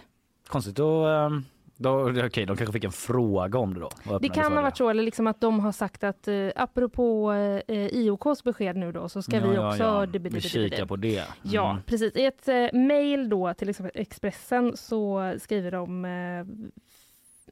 Konstigt 0.48 0.76
då. 0.76 1.06
ehm, 1.08 1.44
då 1.80 2.10
Okej, 2.10 2.46
de 2.46 2.58
kanske 2.58 2.74
fick 2.74 2.84
en 2.84 2.92
fråga 2.92 3.60
om 3.60 3.74
det 3.74 3.80
då. 3.80 3.90
Det 4.22 4.30
kan 4.30 4.54
ha 4.54 4.62
varit 4.62 4.78
så, 4.78 4.90
eller 4.90 5.04
liksom 5.04 5.28
att 5.28 5.42
de 5.42 5.60
har 5.60 5.72
sagt 5.72 6.04
att 6.04 6.28
eh, 6.28 6.48
apropå 6.56 7.32
eh, 7.68 7.86
IOKs 7.88 8.44
besked 8.44 8.76
nu 8.76 8.92
då 8.92 9.10
så 9.10 9.22
ska 9.22 9.36
Ja, 9.38 9.48
vi 9.50 9.56
ja, 9.56 9.68
också... 9.70 9.84
ja. 9.84 10.06
dibbi- 10.06 10.12
dibbi- 10.12 10.24
Vi 10.24 10.30
dibbi- 10.40 10.42
kikar 10.50 10.78
dibbi. 10.78 10.88
på 10.88 10.96
det. 10.96 11.24
Ja, 11.44 11.70
Mm. 11.72 11.84
precis. 11.84 12.16
I 12.16 12.26
ett 12.26 12.48
eh, 12.48 12.68
mejl 12.74 13.30
då 13.30 13.54
till 13.54 13.70
exempel 13.70 14.02
Expressen 14.02 14.78
så 14.78 15.34
skriver 15.40 15.72
de 15.72 16.06
eh, 16.06 16.12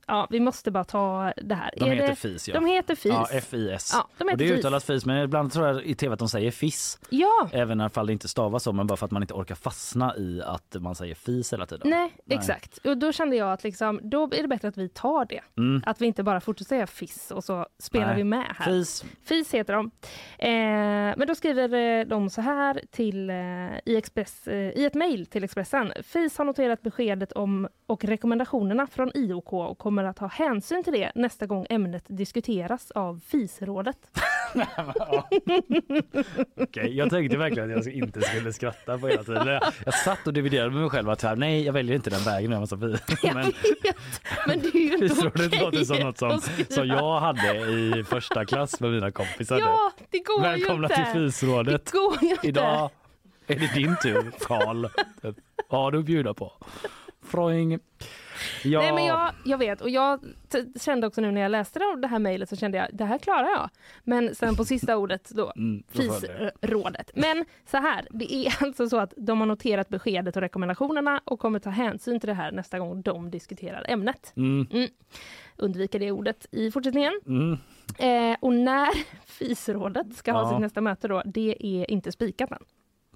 Ja, 0.08 0.28
vi 0.30 0.40
måste 0.40 0.72
bara 0.72 0.84
ta 0.84 1.34
det 1.38 1.56
här. 1.56 1.74
De 1.78 1.86
Är 1.86 1.90
heter 1.96 2.08
det, 2.08 2.16
FIS 2.16 2.48
ja. 2.48 2.54
De 2.54 2.66
heter 2.66 2.96
FIS. 2.96 3.12
Ja, 3.14 3.26
FIS. 3.42 3.92
Ja, 3.94 4.08
de 4.18 4.24
och 4.32 4.38
det 4.38 4.48
FIS. 4.48 4.58
uttalas 4.60 4.86
FIS 4.86 5.06
men 5.06 5.24
ibland 5.24 5.52
tror 5.54 5.68
jag 5.68 5.84
i 5.84 5.96
tv 5.96 6.14
att 6.14 6.20
de 6.20 6.30
säger 6.30 6.52
FIS. 6.52 7.00
Ja, 7.10 7.50
Även 7.54 7.82
ifall 7.82 8.08
det 8.08 8.14
inte 8.14 8.28
stavas 8.28 8.64
så 8.64 8.74
men 8.74 8.88
bara 8.88 8.98
för 8.98 9.06
att 9.06 9.12
man 9.12 9.24
inte 9.24 9.34
orkar 9.34 9.56
fastna 9.56 10.16
i 10.18 10.42
att 10.46 10.76
man 10.80 10.96
säger 10.96 11.16
FIS 11.16 11.54
hela 11.54 11.66
tiden. 11.66 11.90
nej, 11.90 12.12
Nej. 12.26 12.38
exakt. 12.38 12.78
Och 12.78 12.98
då 12.98 13.12
kände 13.12 13.36
jag 13.36 13.54
att 13.54 13.64
liksom, 13.64 14.00
då 14.04 14.24
är 14.24 14.42
det 14.42 14.48
bättre 14.48 14.68
att 14.68 14.78
vi 14.78 14.90
tar 14.90 15.26
det. 15.26 15.42
Mm. 15.58 15.84
Att 15.86 16.02
vi 16.02 16.06
inte 16.06 16.24
bara 16.24 16.42
fortsätter 16.42 16.70
säga 16.70 16.88
FIS 16.88 17.32
och 17.32 17.44
så 17.44 17.66
spelar 17.80 18.08
Nej. 18.08 18.16
vi 18.16 18.24
med 18.24 18.46
här. 18.58 18.66
FIS. 18.66 19.06
FIS 19.24 19.54
heter 19.54 19.74
de. 19.74 19.92
Eh, 20.40 20.50
men 21.18 21.28
då 21.28 21.36
skriver 21.36 21.74
eh, 22.00 22.06
de 22.06 22.30
så 22.30 22.42
här 22.42 22.82
till, 22.92 23.30
eh, 23.30 23.36
i, 23.86 23.96
Express, 23.98 24.48
eh, 24.48 24.56
i 24.80 24.86
ett 24.86 24.94
mejl 24.94 25.26
till 25.26 25.44
Expressen. 25.44 25.94
FIS 26.04 26.38
har 26.38 26.46
noterat 26.46 26.82
beskedet 26.82 27.32
om 27.32 27.68
och 27.88 28.04
rekommendationerna 28.04 28.88
från 28.88 29.12
IOK 29.16 29.54
och 29.54 29.78
kommer 29.78 29.95
att 30.04 30.20
ha 30.20 30.28
hänsyn 30.28 30.84
till 30.84 30.94
det 30.94 31.12
nästa 31.16 31.46
gång 31.46 31.66
ämnet 31.70 32.04
diskuteras 32.08 32.92
av 32.92 33.20
FIS-rådet. 33.28 33.98
Okej, 36.62 36.98
jag 36.98 37.10
tänkte 37.10 37.38
verkligen 37.38 37.78
att 37.78 37.86
jag 37.86 37.96
inte 37.96 38.22
skulle 38.22 38.54
skratta 38.54 38.98
på 38.98 39.08
hela 39.08 39.24
tiden. 39.24 39.48
Jag, 39.48 39.64
jag 39.86 39.94
satt 39.94 40.28
och 40.28 40.34
dividerade 40.34 40.72
med 40.72 40.82
mig 40.82 40.90
själv 40.90 41.10
att 41.10 41.22
här, 41.22 41.36
nej 41.36 41.64
jag 41.64 41.74
väljer 41.74 41.96
inte 41.96 42.10
den 42.10 42.24
vägen. 42.24 42.52
Jag 42.52 42.60
Men 43.24 43.46
vet, 43.46 43.96
men 44.48 44.60
det 44.60 44.68
är 44.68 45.00
ju 45.00 45.08
inte 45.08 45.28
okej 45.28 45.60
låter 45.60 45.84
som 45.84 46.00
något 46.00 46.18
som, 46.18 46.42
som 46.70 46.88
jag 46.88 47.20
hade 47.20 47.58
i 47.58 48.04
första 48.04 48.46
klass 48.46 48.80
med 48.80 48.92
mina 48.92 49.12
kompisar. 49.12 49.60
Ja, 49.60 49.92
det 50.10 50.20
går 50.20 50.42
Välkomna 50.42 50.88
ju 50.88 50.96
inte. 50.96 51.12
till 51.14 51.32
FIS-rådet. 51.32 51.92
Idag 52.44 52.90
är 53.48 53.60
det 53.60 53.74
din 53.74 53.96
tur, 54.04 54.32
Karl. 54.40 54.88
Vad 55.70 55.82
har 55.82 55.92
du 55.92 56.00
att 56.00 56.06
bjuda 56.06 56.34
på? 56.34 56.54
Froing. 57.24 57.80
Ja. 58.64 58.80
Nej, 58.80 58.94
men 58.94 59.06
jag, 59.06 59.32
jag 59.46 59.58
vet 59.58 59.82
och 59.82 59.90
jag 59.90 60.20
kände 60.82 61.08
också 61.08 61.22
nu 61.22 61.32
när 61.32 61.42
jag 61.42 61.52
läste 61.52 61.80
det, 62.02 62.08
här 62.08 62.20
mejlet 62.20 62.50
så 62.50 62.56
kände 62.56 62.78
jag 62.78 62.88
det 62.94 63.06
här 63.06 63.18
klarar 63.18 63.50
jag. 63.50 63.70
Men 64.04 64.36
sen 64.36 64.56
på 64.56 64.66
sista 64.66 64.98
ordet 64.98 65.30
då, 65.30 65.54
Mm. 65.56 65.84
FIS-rådet. 65.92 67.12
Men 67.16 67.46
så 67.72 67.78
här, 67.78 68.08
det 68.12 68.34
är 68.34 68.54
alltså 68.64 68.90
så 68.90 68.98
att 69.00 69.14
de 69.18 69.40
har 69.40 69.48
noterat 69.48 69.90
beskedet 69.90 70.36
och 70.36 70.42
rekommendationerna 70.42 71.22
och 71.26 71.40
kommer 71.40 71.60
ta 71.60 71.70
hänsyn 71.70 72.20
till 72.20 72.28
det 72.28 72.34
här 72.34 72.52
nästa 72.52 72.80
gång 72.80 73.02
de 73.02 73.32
diskuterar 73.32 73.86
ämnet. 73.88 74.34
Mm, 74.36 74.68
Undvika 75.58 76.00
det 76.00 76.12
ordet 76.12 76.46
i 76.52 76.72
fortsättningen. 76.72 77.14
mm. 77.28 77.58
Eh, 78.00 78.38
och 78.42 78.54
när 78.54 78.90
FIS-rådet 79.26 80.16
ska 80.16 80.32
ha 80.32 80.42
Ja. 80.42 80.50
sitt 80.50 80.60
nästa 80.60 80.82
möte 80.82 81.08
då, 81.08 81.22
det 81.26 81.56
är 81.60 81.92
inte 81.92 82.12
spikat 82.12 82.52
än. 82.52 82.64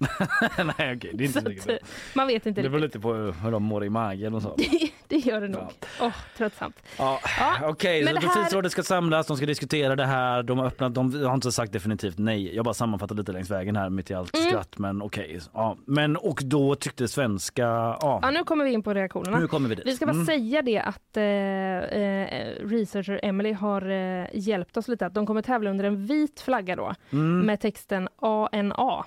Nej 0.78 0.96
okej, 0.96 1.10
det 1.14 1.24
är 1.24 1.26
inte 1.26 1.62
så 1.62 1.70
eh, 1.70 1.76
man 2.14 2.26
vet 2.26 2.46
inte 2.46 2.62
Det 2.62 2.68
beror 2.68 2.80
lite 2.82 3.00
på 3.00 3.12
hur 3.14 3.50
de 3.50 3.62
mår 3.62 3.84
i 3.84 3.90
magen 3.90 4.34
och 4.34 4.42
så. 4.42 4.56
Det 5.08 5.16
gör 5.16 5.40
det 5.40 5.48
nog. 5.48 5.62
Åh, 6.00 6.12
tröttsamt. 6.36 6.82
Ja, 6.98 7.20
Ja, 7.38 7.68
Okej, 7.68 8.02
det 8.04 8.08
här- 8.20 8.68
ska 8.68 8.82
samlas, 8.82 9.26
de 9.26 9.36
ska 9.36 9.46
diskutera 9.46 9.96
det 9.96 10.06
här. 10.06 10.42
De 10.42 10.58
har 10.58 10.66
öppnat, 10.66 10.94
de 10.94 11.24
har 11.24 11.34
inte 11.34 11.52
sagt 11.52 11.72
definitivt 11.72 12.18
nej. 12.18 12.54
Jag 12.56 12.64
bara 12.64 12.74
sammanfattar 12.74 13.14
lite 13.14 13.32
längs 13.32 13.50
vägen 13.50 13.76
här 13.76 13.90
mitt 13.90 14.10
i 14.10 14.14
allt 14.14 14.36
Mm. 14.36 14.48
skratt. 14.48 14.78
Men 14.78 15.02
okej. 15.02 15.40
Ja. 15.54 15.76
Men 15.84 16.16
och 16.16 16.40
då 16.44 16.74
tyckte 16.74 17.08
svenska, 17.08 17.62
ja, 17.62 18.18
Ja, 18.22 18.30
nu 18.30 18.44
kommer 18.44 18.64
vi 18.64 18.72
in 18.72 18.82
på 18.82 18.94
reaktionerna. 18.94 19.38
nu 19.38 19.46
kommer 19.48 19.68
vi 19.68 19.74
dit. 19.74 19.86
Vi 19.86 19.96
ska 19.96 20.06
bara 20.06 20.12
Mm. 20.12 20.26
säga 20.26 20.62
det 20.62 20.78
att 20.78 21.16
eh, 21.16 21.24
eh, 21.24 22.54
researcher 22.64 23.20
Emily 23.22 23.52
har 23.52 23.90
eh, 23.90 24.26
hjälpt 24.32 24.76
oss 24.76 24.88
lite. 24.88 25.06
Att 25.06 25.14
de 25.14 25.26
kommer 25.26 25.42
tävla 25.42 25.70
under 25.70 25.84
en 25.84 26.06
vit 26.06 26.40
flagga 26.40 26.76
då 26.76 26.94
Mm. 27.12 27.40
med 27.40 27.60
texten 27.60 28.08
ANA. 28.22 29.04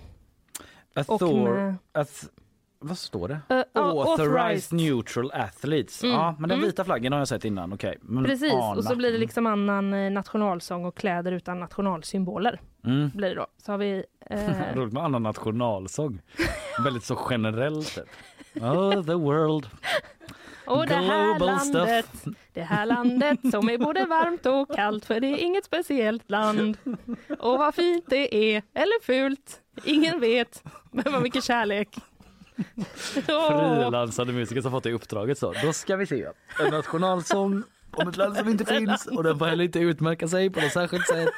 Author, 0.95 1.53
med- 1.53 1.75
ath, 1.91 2.12
vad 2.79 2.97
står 2.97 3.27
det? 3.27 3.39
Eh, 3.49 3.63
ja, 3.73 3.82
Authorized 3.82 4.77
neutral 4.79 5.32
athletes. 5.32 6.03
Mm, 6.03 6.15
Ja, 6.15 6.36
men 6.39 6.49
den 6.49 6.58
mm. 6.58 6.67
vita 6.69 6.84
flaggan 6.86 7.12
har 7.13 7.19
jag 7.19 7.27
sett 7.27 7.45
innan. 7.45 7.73
Okej. 7.73 7.97
Men 8.01 8.23
Precis, 8.23 8.53
ana. 8.53 8.75
och 8.75 8.84
så 8.84 8.95
blir 8.95 9.12
det 9.12 9.17
liksom 9.17 9.47
annan 9.47 9.93
eh, 9.93 10.12
nationalsång 10.12 10.86
och 10.86 10.95
kläder 10.97 11.32
utan 11.32 11.60
nationalsymboler. 11.60 12.62
Mm. 12.86 13.10
Blir 13.13 13.29
det 13.29 13.36
då. 13.36 13.47
Så 13.65 13.71
har 13.71 13.77
vi... 13.77 14.03
Eh, 14.29 14.39
Roligt 14.75 14.93
med 14.93 15.03
annan 15.03 15.23
nationalsång. 15.23 16.21
Väldigt 16.84 17.03
så 17.03 17.19
generellt. 17.29 17.95
Typ. 17.95 18.63
Oh, 18.63 19.03
the 19.06 19.13
world. 19.13 19.67
och 20.65 20.88
det 20.88 20.93
här 20.95 21.25
Global 21.38 21.56
landet, 21.56 22.06
stuff. 22.06 22.36
det 22.53 22.62
här 22.62 22.86
landet 22.86 23.39
som 23.51 23.69
är 23.69 23.77
både 23.77 24.06
varmt 24.06 24.45
och 24.45 24.75
kallt 24.75 25.06
för 25.06 25.19
det 25.19 25.27
är 25.27 25.38
inget 25.38 25.65
speciellt 25.65 26.32
land. 26.32 26.77
Och 27.39 27.58
vad 27.60 27.75
fint 27.75 28.06
det 28.08 28.36
är, 28.56 28.63
eller 28.73 29.03
fult, 29.03 29.62
ingen 29.83 30.19
vet, 30.19 30.63
men 30.91 31.12
vad 31.12 31.21
mycket 31.21 31.43
kärlek. 31.43 31.97
Frilansande 33.25 34.33
musiker 34.33 34.62
som 34.62 34.71
fått 34.71 34.83
det 34.83 34.91
uppdraget 34.91 35.38
så. 35.38 35.53
Då 35.63 35.73
ska 35.73 35.95
vi 35.95 36.05
se. 36.05 36.27
En 36.59 36.71
nationalsång 36.71 37.63
om 37.91 38.07
ett 38.07 38.17
land 38.17 38.38
som 38.38 38.49
inte 38.49 38.65
finns 38.79 39.05
och 39.05 39.23
den 39.23 39.39
får 39.39 39.45
heller 39.45 39.63
inte 39.63 39.79
utmärka 39.79 40.27
sig 40.27 40.49
på 40.49 40.62
något 40.62 40.71
särskilt 40.71 41.07
sätt. 41.07 41.29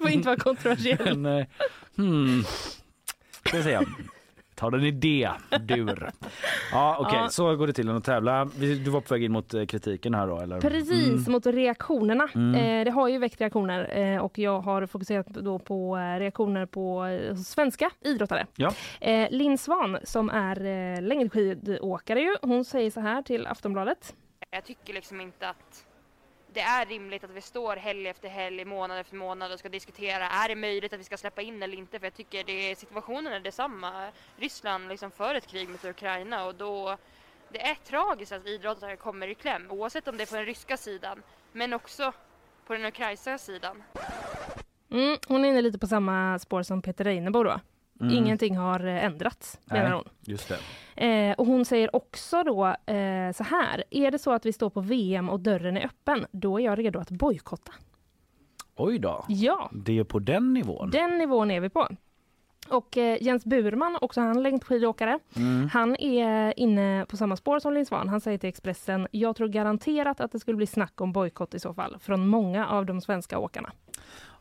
får 0.00 0.10
inte 0.10 0.28
vara 0.28 0.38
kontroversiell. 0.38 1.18
Men, 1.18 1.38
eh, 1.38 1.46
hmm. 1.96 2.44
Ska 3.46 3.56
vi 3.56 3.62
se. 3.62 3.80
Ta 4.54 4.70
den 4.70 4.84
i 4.84 4.90
D-dur. 4.90 6.10
Ja 6.72 6.96
okej, 7.00 7.18
Ja. 7.22 7.28
så 7.28 7.56
går 7.56 7.66
det 7.66 7.72
till 7.72 7.90
att 7.90 8.04
tävla. 8.04 8.44
Du 8.44 8.90
var 8.90 9.00
på 9.00 9.14
väg 9.14 9.22
in 9.24 9.32
mot 9.32 9.54
eh, 9.54 9.64
kritiken 9.66 10.14
här 10.14 10.26
då 10.26 10.38
eller? 10.40 10.60
Precis, 10.60 11.08
Mm. 11.26 11.32
mot 11.32 11.46
reaktionerna. 11.46 12.28
Mm. 12.34 12.54
Eh, 12.54 12.84
det 12.84 12.90
har 12.90 13.08
ju 13.08 13.18
väckt 13.18 13.40
reaktioner 13.40 13.98
eh, 13.98 14.18
och 14.18 14.38
jag 14.38 14.60
har 14.60 14.86
fokuserat 14.86 15.26
då 15.26 15.58
på 15.58 15.96
reaktioner 15.96 16.66
på 16.66 17.04
svenska 17.46 17.90
idrottare. 18.00 18.46
Ja. 18.56 18.72
Eh, 19.00 19.30
Linn 19.30 19.58
Svan 19.58 19.98
som 20.04 20.30
är 20.30 21.00
längdskidåkare 21.00 22.20
ju, 22.20 22.36
hon 22.42 22.64
säger 22.64 22.90
så 22.90 23.00
här 23.00 23.22
till 23.22 23.46
Aftonbladet. 23.46 24.14
Jag 24.50 24.64
tycker 24.64 24.94
liksom 24.94 25.20
inte 25.20 25.48
att 25.48 25.84
det 26.54 26.60
är 26.60 26.86
rimligt 26.86 27.24
att 27.24 27.30
vi 27.30 27.40
står 27.40 27.76
helg 27.76 28.08
efter 28.08 28.28
helg, 28.28 28.64
månad 28.64 28.98
efter 28.98 29.16
månad 29.16 29.52
och 29.52 29.58
ska 29.58 29.68
diskutera, 29.68 30.28
är 30.28 30.48
det 30.48 30.54
möjligt 30.54 30.92
att 30.92 31.00
vi 31.00 31.04
ska 31.04 31.16
släppa 31.16 31.42
in 31.42 31.62
eller 31.62 31.76
inte? 31.76 31.98
För 31.98 32.06
jag 32.06 32.14
tycker 32.14 32.44
det, 32.44 32.78
situationen 32.78 33.32
är 33.32 33.40
detsamma. 33.40 34.08
Ryssland 34.36 34.88
liksom 34.88 35.10
för 35.10 35.34
ett 35.34 35.46
krig 35.46 35.68
mot 35.68 35.84
Ukraina 35.84 36.44
och 36.44 36.54
då 36.54 36.96
det 37.48 37.62
är 37.62 37.74
tragiskt 37.74 38.32
att 38.32 38.46
idrottare 38.46 38.96
kommer 38.96 39.28
i 39.28 39.34
kläm, 39.34 39.70
oavsett 39.70 40.08
om 40.08 40.16
det 40.16 40.22
är 40.22 40.26
på 40.26 40.36
den 40.36 40.44
ryska 40.44 40.76
sidan, 40.76 41.22
men 41.52 41.72
också 41.72 42.12
på 42.66 42.72
den 42.72 42.84
ukrainska 42.84 43.38
sidan. 43.38 43.82
Mm, 44.90 45.18
hon 45.28 45.44
är 45.44 45.48
inne 45.48 45.62
lite 45.62 45.78
på 45.78 45.86
samma 45.86 46.38
spår 46.38 46.62
som 46.62 46.82
Peter 46.82 47.04
Reinebo 47.04 47.42
då. 47.42 47.60
Mm. 48.04 48.14
Ingenting 48.24 48.56
har 48.56 48.86
eh, 48.86 49.04
ändrats, 49.04 49.58
menar 49.64 49.82
Nej, 49.84 49.92
hon. 49.92 50.04
Just. 50.20 50.50
Eh, 50.96 51.32
och 51.38 51.46
hon 51.46 51.64
säger 51.64 51.96
också 51.96 52.42
då 52.42 52.66
eh, 52.66 53.32
så 53.34 53.44
här, 53.44 53.84
är 53.90 54.10
det 54.10 54.18
så 54.18 54.32
att 54.32 54.46
vi 54.46 54.52
står 54.52 54.70
på 54.70 54.80
VM 54.80 55.28
och 55.28 55.40
dörren 55.40 55.76
är 55.76 55.84
öppen, 55.86 56.26
då 56.30 56.60
är 56.60 56.64
jag 56.64 56.78
redo 56.78 56.98
att 56.98 57.10
bojkotta. 57.10 57.72
Oj 58.76 58.98
då. 58.98 59.24
Ja, 59.28 59.70
Det 59.72 59.98
är 59.98 60.04
på 60.04 60.18
den 60.18 60.54
nivån. 60.54 60.90
den 60.90 61.18
nivån 61.18 61.50
är 61.50 61.60
vi 61.60 61.68
på. 61.68 61.88
Och 62.68 62.96
eh, 62.96 63.22
Jens 63.22 63.44
Burman, 63.44 63.98
också 64.00 64.20
han 64.20 64.42
längdskidåkare, 64.42 65.18
Mm. 65.36 65.68
han 65.72 65.96
är 65.96 66.58
inne 66.58 67.06
på 67.08 67.16
samma 67.16 67.36
spår 67.36 67.58
som 67.58 67.72
Linn 67.74 67.86
Svan. 67.86 68.08
Han 68.08 68.20
säger 68.20 68.38
till 68.38 68.48
Expressen, 68.48 69.08
jag 69.10 69.36
tror 69.36 69.48
garanterat 69.48 70.20
att 70.20 70.32
det 70.32 70.38
skulle 70.40 70.56
bli 70.56 70.66
snack 70.66 71.00
om 71.00 71.12
bojkott 71.12 71.54
i 71.54 71.58
så 71.60 71.74
fall, 71.74 71.96
från 72.00 72.28
många 72.28 72.66
av 72.68 72.86
de 72.86 73.00
svenska 73.00 73.38
åkarna. 73.38 73.72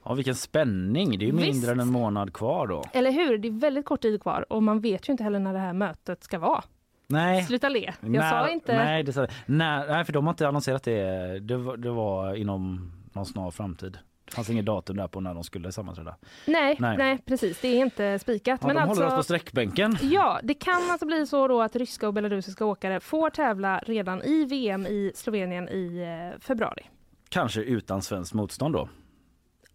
Ja, 0.06 0.14
vilken 0.14 0.36
spänning. 0.36 1.20
Det 1.20 1.28
är 1.28 1.32
mindre 1.32 1.52
Visst. 1.52 1.68
än 1.68 1.80
en 1.80 1.92
månad 1.92 2.34
kvar 2.34 2.68
då. 2.68 2.84
Eller 2.94 3.12
hur? 3.12 3.38
Det 3.38 3.48
är 3.48 3.52
väldigt 3.52 3.86
kort 3.86 4.02
tid 4.02 4.22
kvar 4.22 4.46
och 4.54 4.64
man 4.64 4.80
vet 4.82 5.10
ju 5.10 5.12
inte 5.12 5.24
heller 5.24 5.40
när 5.40 5.54
det 5.54 5.60
här 5.60 5.74
mötet 5.74 6.24
ska 6.24 6.40
vara. 6.40 6.64
Nej. 7.08 7.44
Sluta 7.44 7.70
le. 7.70 7.94
Jag 8.02 8.10
Nej, 8.10 8.30
sa 8.30 8.50
inte... 8.50 8.76
Nej, 8.76 9.04
det 9.04 9.14
sa, 9.14 9.28
nej, 9.46 9.88
nej, 9.88 10.06
för 10.06 10.14
de 10.14 10.26
har 10.26 10.34
inte 10.34 10.48
annonserat 10.48 10.84
det. 10.84 11.40
Det 11.40 11.58
var, 11.58 11.78
det 11.78 11.90
var 11.90 12.36
inom 12.36 12.92
någon 13.14 13.26
snar 13.26 13.52
framtid. 13.52 13.98
Det 14.26 14.34
fanns 14.34 14.50
inget 14.50 14.66
datum 14.66 14.98
där 14.98 15.08
på 15.08 15.20
när 15.20 15.34
de 15.34 15.44
skulle 15.44 15.72
sammanträda. 15.72 16.16
Nej, 16.48 16.78
Nej. 16.80 16.98
nej. 16.98 17.18
precis. 17.26 17.62
Det 17.62 17.68
är 17.68 17.80
inte 17.80 18.20
spikat. 18.20 18.60
Ja, 18.62 18.68
men 18.68 18.76
de 18.76 18.82
alltså, 18.82 19.04
håller 19.04 19.18
oss 19.18 19.20
på 19.20 19.24
sträckbänken. 19.24 19.98
Ja, 20.02 20.40
det 20.44 20.54
kan 20.54 20.92
alltså 20.92 21.06
bli 21.06 21.28
så 21.28 21.48
då 21.48 21.62
att 21.62 21.76
ryska 21.76 22.08
och 22.08 22.14
belarusiska 22.14 22.66
åkare 22.66 23.00
får 23.00 23.30
tävla 23.30 23.80
redan 23.80 24.22
i 24.22 24.46
VM 24.46 24.86
i 24.86 25.12
Slovenien 25.16 25.70
i 25.70 26.02
eh, 26.34 26.40
februari. 26.40 26.84
Kanske 27.30 27.62
utan 27.62 28.02
svenskt 28.02 28.34
motstånd 28.34 28.74
då. 28.76 28.90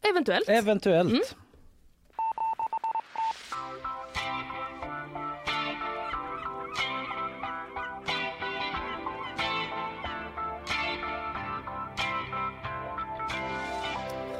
Eventuellt. 0.03 0.49
Eventuellt. 0.49 1.13
Mm. 1.13 1.21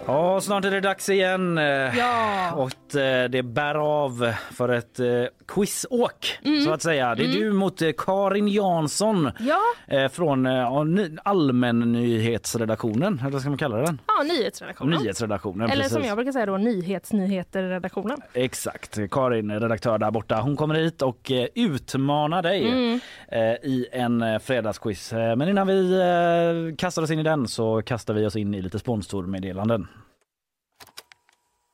Ja, 0.09 0.41
snart 0.41 0.65
är 0.65 0.71
det 0.71 0.81
dags 0.81 1.09
igen. 1.09 1.59
eh, 1.59 1.65
Ja. 1.99 2.53
Och 2.55 2.97
eh, 2.97 3.29
det 3.31 3.43
bär 3.43 3.75
av 3.75 4.33
för 4.53 4.69
ett 4.69 5.01
eh, 5.01 5.07
quizåk 5.49 6.39
Mm. 6.45 6.65
så 6.65 6.71
att 6.73 6.83
säga. 6.83 7.15
Det 7.15 7.25
är 7.25 7.29
du 7.33 7.53
mot 7.53 7.83
eh, 7.83 7.91
Karin 7.99 8.49
Jansson 8.49 9.31
Ja, 9.39 9.61
eh, 9.97 10.09
från 10.09 10.47
eh, 10.47 10.69
allmännyhetsredaktionen, 11.25 13.19
eller 13.21 13.31
vad 13.31 13.41
ska 13.41 13.51
man 13.51 13.59
kalla 13.59 13.77
den? 13.77 14.01
ja 14.07 14.23
nyhetsredaktionen. 14.23 14.99
Nyhetsredaktionen. 15.03 15.71
Eller 15.71 15.83
precis. 15.83 15.93
som 15.99 16.05
jag 16.05 16.17
brukar 16.17 16.33
säga 16.33 16.47
då, 16.47 16.57
nyhetsnyheter-redaktionen. 16.57 18.19
Exakt. 18.33 18.99
Karin, 19.11 19.51
redaktör 19.61 19.99
där 19.99 20.11
borta, 20.11 20.41
hon 20.41 20.57
kommer 20.57 20.75
hit 20.75 21.03
och 21.03 21.31
eh, 21.33 21.47
utmanar 21.55 22.43
dig 22.43 22.69
Mm. 22.69 23.01
eh, 23.29 23.41
i 23.43 23.87
en 23.93 24.23
eh, 24.23 24.39
fredagsquiz. 24.39 25.13
Eh, 25.13 25.37
Men 25.37 25.49
innan 25.49 25.67
vi 25.67 25.93
eh, 26.71 26.77
kastar 26.77 27.03
oss 27.03 27.11
in 27.11 27.19
i 27.19 27.23
den 27.23 27.49
så 27.49 27.83
kastar 27.83 28.15
vi 28.15 28.27
oss 28.27 28.37
in 28.37 28.55
i 28.55 28.63
lite 28.63 28.79
sponsormeddelanden. 28.79 29.89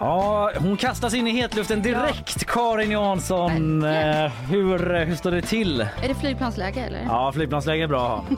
Ja, 0.00 0.50
hon 0.58 0.76
kastas 0.76 1.14
in 1.14 1.26
i 1.26 1.30
hetluften 1.30 1.82
direkt, 1.82 2.46
Karin 2.46 2.90
Jansson. 2.90 3.80
Verkligen. 3.80 4.24
Eh, 4.24 4.32
hur, 4.50 5.04
hur 5.04 5.16
står 5.16 5.30
det 5.30 5.42
till? 5.42 5.80
Är 5.80 6.08
det 6.08 6.14
flygplansläge 6.14 6.80
eller? 6.80 7.00
Ja, 7.08 7.32
flygplansläge 7.32 7.82
är 7.82 7.88
bra. 7.88 8.24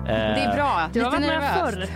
Eh, 0.00 0.16
Det 0.16 0.20
är 0.40 0.54
bra. 0.56 0.88
Du 0.92 1.02
har 1.02 1.10
varit 1.10 1.20
med 1.26 1.40
nervöst. 1.40 1.90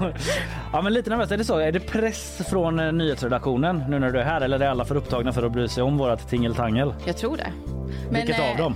förr. 0.00 0.14
Ja, 0.72 0.82
men 0.82 0.92
lite 0.92 1.10
nervöst. 1.10 1.32
Är 1.32 1.36
det 1.36 1.44
så? 1.44 1.58
Är 1.58 1.72
det 1.72 1.80
press 1.80 2.40
från 2.50 2.80
eh, 2.80 2.92
nyhetsredaktionen 2.92 3.84
nu 3.88 3.98
när 3.98 4.10
du 4.10 4.20
är 4.20 4.24
här 4.24 4.40
eller 4.40 4.60
är 4.60 4.68
alla 4.68 4.84
för 4.84 4.96
upptagna 4.96 5.32
för 5.32 5.42
att 5.42 5.52
bry 5.52 5.68
sig 5.68 5.82
om 5.82 5.98
vårat 5.98 6.28
tingeltangel? 6.30 6.94
Jag 7.06 7.16
tror 7.16 7.36
det. 7.36 7.52
Vilket 8.10 8.38
eh, 8.38 8.50
av 8.50 8.56
dem? 8.56 8.74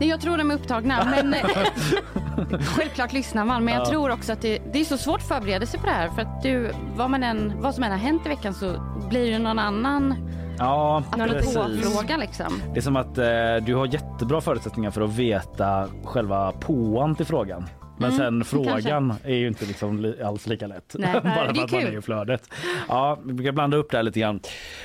Nej, 0.00 0.08
jag 0.08 0.20
tror 0.20 0.36
de 0.38 0.50
är 0.50 0.54
upptagna. 0.54 1.04
Men 1.04 1.34
eh, 1.34 1.40
självklart 2.60 3.12
lyssnar 3.12 3.44
man. 3.44 3.64
Men 3.64 3.74
jag 3.74 3.80
Ja. 3.82 3.86
tror 3.90 4.10
också 4.10 4.32
att 4.32 4.40
det, 4.42 4.58
det 4.72 4.80
är 4.80 4.84
så 4.84 4.98
svårt 4.98 5.20
att 5.20 5.28
förbereda 5.28 5.66
sig 5.66 5.80
på 5.80 5.86
det 5.86 5.92
här. 5.92 6.08
För 6.08 6.22
att 6.22 6.42
du, 6.42 6.70
vad, 6.96 7.10
man 7.10 7.22
än, 7.22 7.52
vad 7.60 7.74
som 7.74 7.84
än 7.84 7.90
har 7.90 7.98
hänt 7.98 8.26
i 8.26 8.28
veckan 8.28 8.54
så 8.54 8.72
blir 9.08 9.30
det 9.32 9.38
någon 9.38 9.58
annan 9.58 10.14
Ja, 10.58 11.02
apropå-fråga 11.10 12.16
liksom. 12.16 12.62
Det 12.72 12.78
är 12.78 12.82
som 12.82 12.96
att 12.96 13.18
eh, 13.18 13.24
du 13.66 13.74
har 13.74 13.86
jättebra 13.86 14.40
förutsättningar 14.40 14.90
för 14.90 15.00
att 15.00 15.10
veta 15.14 15.88
själva 16.04 16.52
påan 16.52 17.14
till 17.14 17.26
frågan. 17.26 17.66
Men 17.98 18.10
Mm, 18.12 18.18
sen 18.18 18.44
frågan 18.44 18.82
kanske. 18.82 19.28
är 19.30 19.34
ju 19.36 19.46
inte 19.48 19.64
liksom 19.66 20.00
li- 20.00 20.22
alls 20.22 20.46
lika 20.46 20.66
lätt. 20.66 20.96
Nej, 20.98 21.12
Bara 21.24 21.54
för 21.54 21.62
att 21.64 21.72
man 21.72 21.80
är 21.80 21.98
i 21.98 22.02
flödet. 22.02 22.50
Ja, 22.88 23.18
vi 23.24 23.32
brukar 23.32 23.52
blanda 23.52 23.76
upp 23.76 23.90
det 23.90 23.96
här 23.96 24.02
lite 24.02 24.20
grann. 24.20 24.40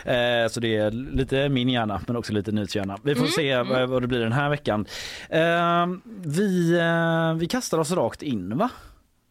Eh, 0.05 0.47
så 0.49 0.59
det 0.59 0.75
är 0.77 0.91
lite 0.91 1.49
min 1.49 1.69
hjärna 1.69 2.01
men 2.07 2.15
också 2.15 2.33
lite 2.33 2.51
nyhetshjärna. 2.51 2.97
Vi 3.03 3.11
Mm, 3.11 3.23
får 3.23 3.31
se 3.31 3.57
vad, 3.63 3.89
vad 3.89 4.01
det 4.03 4.07
blir 4.07 4.19
den 4.19 4.31
här 4.31 4.49
veckan. 4.49 4.85
Eh, 5.29 5.87
vi, 6.25 6.77
eh, 6.79 7.33
vi 7.39 7.47
kastar 7.47 7.77
oss 7.77 7.91
rakt 7.91 8.21
in 8.23 8.57
va? 8.57 8.69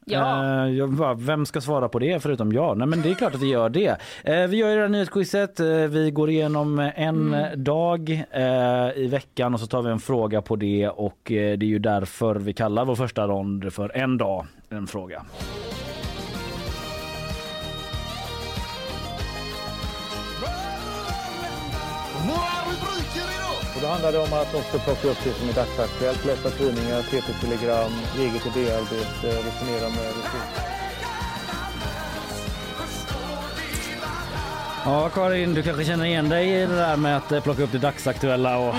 Ja. 0.07 0.65
Eh, 0.65 0.73
jag 0.73 0.91
bara, 0.93 1.15
vem 1.15 1.47
ska 1.47 1.61
svara 1.61 1.89
på 1.89 1.99
det 1.99 2.23
förutom 2.23 2.53
jag? 2.53 2.79
Nej 2.79 2.87
men 2.87 3.03
det 3.03 3.11
är 3.11 3.15
klart 3.15 3.35
att 3.35 3.43
vi 3.43 3.49
gör 3.49 3.69
det. 3.69 3.97
Eh, 4.25 4.47
vi 4.47 4.57
gör 4.57 4.77
det 4.77 4.83
här 4.83 4.89
nyhetsquizet. 4.89 5.61
Eh, 5.61 5.67
vi 5.67 6.11
går 6.11 6.31
igenom 6.31 6.91
en 6.97 7.37
dag 7.57 8.11
eh, 8.31 8.91
i 8.97 9.09
veckan 9.11 9.55
och 9.55 9.61
så 9.61 9.67
tar 9.67 9.83
vi 9.83 9.91
en 9.91 10.01
fråga 10.01 10.43
på 10.43 10.57
det 10.57 10.89
och 10.89 11.19
det 11.25 11.35
är 11.35 11.65
ju 11.65 11.79
därför 11.79 12.35
vi 12.35 12.53
kallar 12.53 12.85
vår 12.85 12.95
första 12.95 13.27
rond 13.27 13.73
för 13.73 13.97
en 13.97 14.19
dag, 14.19 14.47
en 14.69 14.87
fråga. 14.87 15.23
Då 23.81 23.87
handlar 23.87 24.12
det 24.12 24.19
om 24.19 24.33
att 24.33 24.55
också 24.55 24.79
plocka 24.79 25.09
upp 25.09 25.21
det 25.25 25.35
som 25.35 25.49
är 25.49 25.53
dagsaktuellt, 25.53 26.25
läsa 26.25 26.51
tidningar, 26.51 27.03
TT-telegram, 27.03 27.93
eget 28.19 28.47
idéarbete, 28.47 29.29
eh, 29.29 29.45
resonera 29.47 29.88
med 29.88 30.07
resurser. 30.19 30.80
Ja 34.85 35.11
Karin, 35.14 35.55
du 35.55 35.62
kanske 35.62 35.85
känner 35.85 36.05
igen 36.05 36.29
dig 36.29 36.62
i 36.62 36.66
det 36.66 36.77
där 36.77 36.97
med 36.97 37.16
att 37.16 37.33
eh, 37.33 37.43
plocka 37.43 37.62
upp 37.62 37.73
det 37.73 37.79
dagsaktuella 37.79 38.59
och 38.59 38.75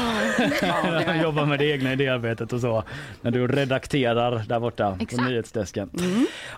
jobba 1.24 1.46
med 1.46 1.60
det 1.60 1.72
egna 1.72 1.94
idéarbetet 1.94 2.54
och 2.54 2.62
så. 2.62 2.84
När 3.22 3.32
du 3.32 3.48
redakterar 3.48 4.44
där 4.48 4.60
borta 4.60 4.96
på 4.98 5.04
Exakt. 5.04 5.30
nyhetsdesken. 5.30 5.90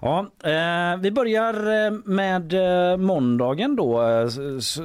Ja, 0.01 0.27
eh, 0.43 0.97
vi 1.01 1.12
börjar 1.12 1.86
eh, 1.86 1.91
med 2.06 2.53
måndagen 2.99 3.75
då 3.75 4.01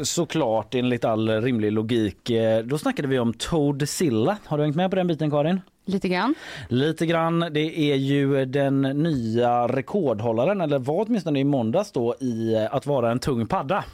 såklart 0.05 0.75
enligt 0.75 1.05
all 1.05 1.29
rimlig 1.43 1.73
logik. 1.73 2.31
Då 2.65 2.79
snackade 2.79 3.09
vi 3.09 3.19
om 3.19 3.35
Toadzilla. 3.35 4.37
Har 4.45 4.59
du 4.59 4.65
hängt 4.65 4.77
med 4.77 4.91
på 4.91 4.97
den 4.97 5.07
biten 5.07 5.31
Karin? 5.31 5.61
Lite 5.89 6.09
grann. 6.09 6.35
Lite 6.69 7.07
grann. 7.07 7.41
Det 7.51 7.93
är 7.93 7.97
ju 7.97 8.45
den 8.45 8.83
nya 8.83 9.67
rekordhållaren, 9.69 10.61
eller 10.61 10.79
var 10.79 11.05
åtminstone 11.07 11.41
i 11.41 11.45
måndags 11.45 11.93
då, 11.93 12.15
i 12.21 12.57
att 12.71 12.87
vara 12.87 13.11
en 13.11 13.19
tung 13.19 13.47
padda. 13.47 13.85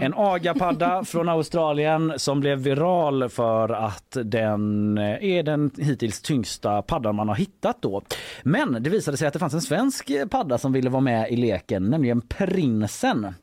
En 0.00 0.14
agapadda 0.14 1.04
från 1.06 1.28
Australien 1.28 2.12
som 2.16 2.40
blev 2.40 2.58
viral 2.58 3.28
för 3.28 3.68
att 3.68 4.16
den 4.24 4.98
är 4.98 5.42
den 5.42 5.70
hittills 5.78 6.22
tyngsta 6.22 6.82
paddan 6.82 7.16
man 7.16 7.28
har 7.28 7.36
hittat 7.36 7.82
då. 7.82 8.02
Men 8.42 8.82
det 8.82 8.90
visade 8.90 9.16
sig 9.16 9.26
att 9.26 9.32
det 9.32 9.38
fanns 9.38 9.54
en 9.54 9.60
svensk 9.60 10.10
padda 10.30 10.58
som 10.58 10.72
ville 10.72 10.90
vara 10.90 11.00
med 11.00 11.30
i 11.30 11.36
leken, 11.36 11.90
nämligen 11.90 12.20
Prinsen. 12.20 13.34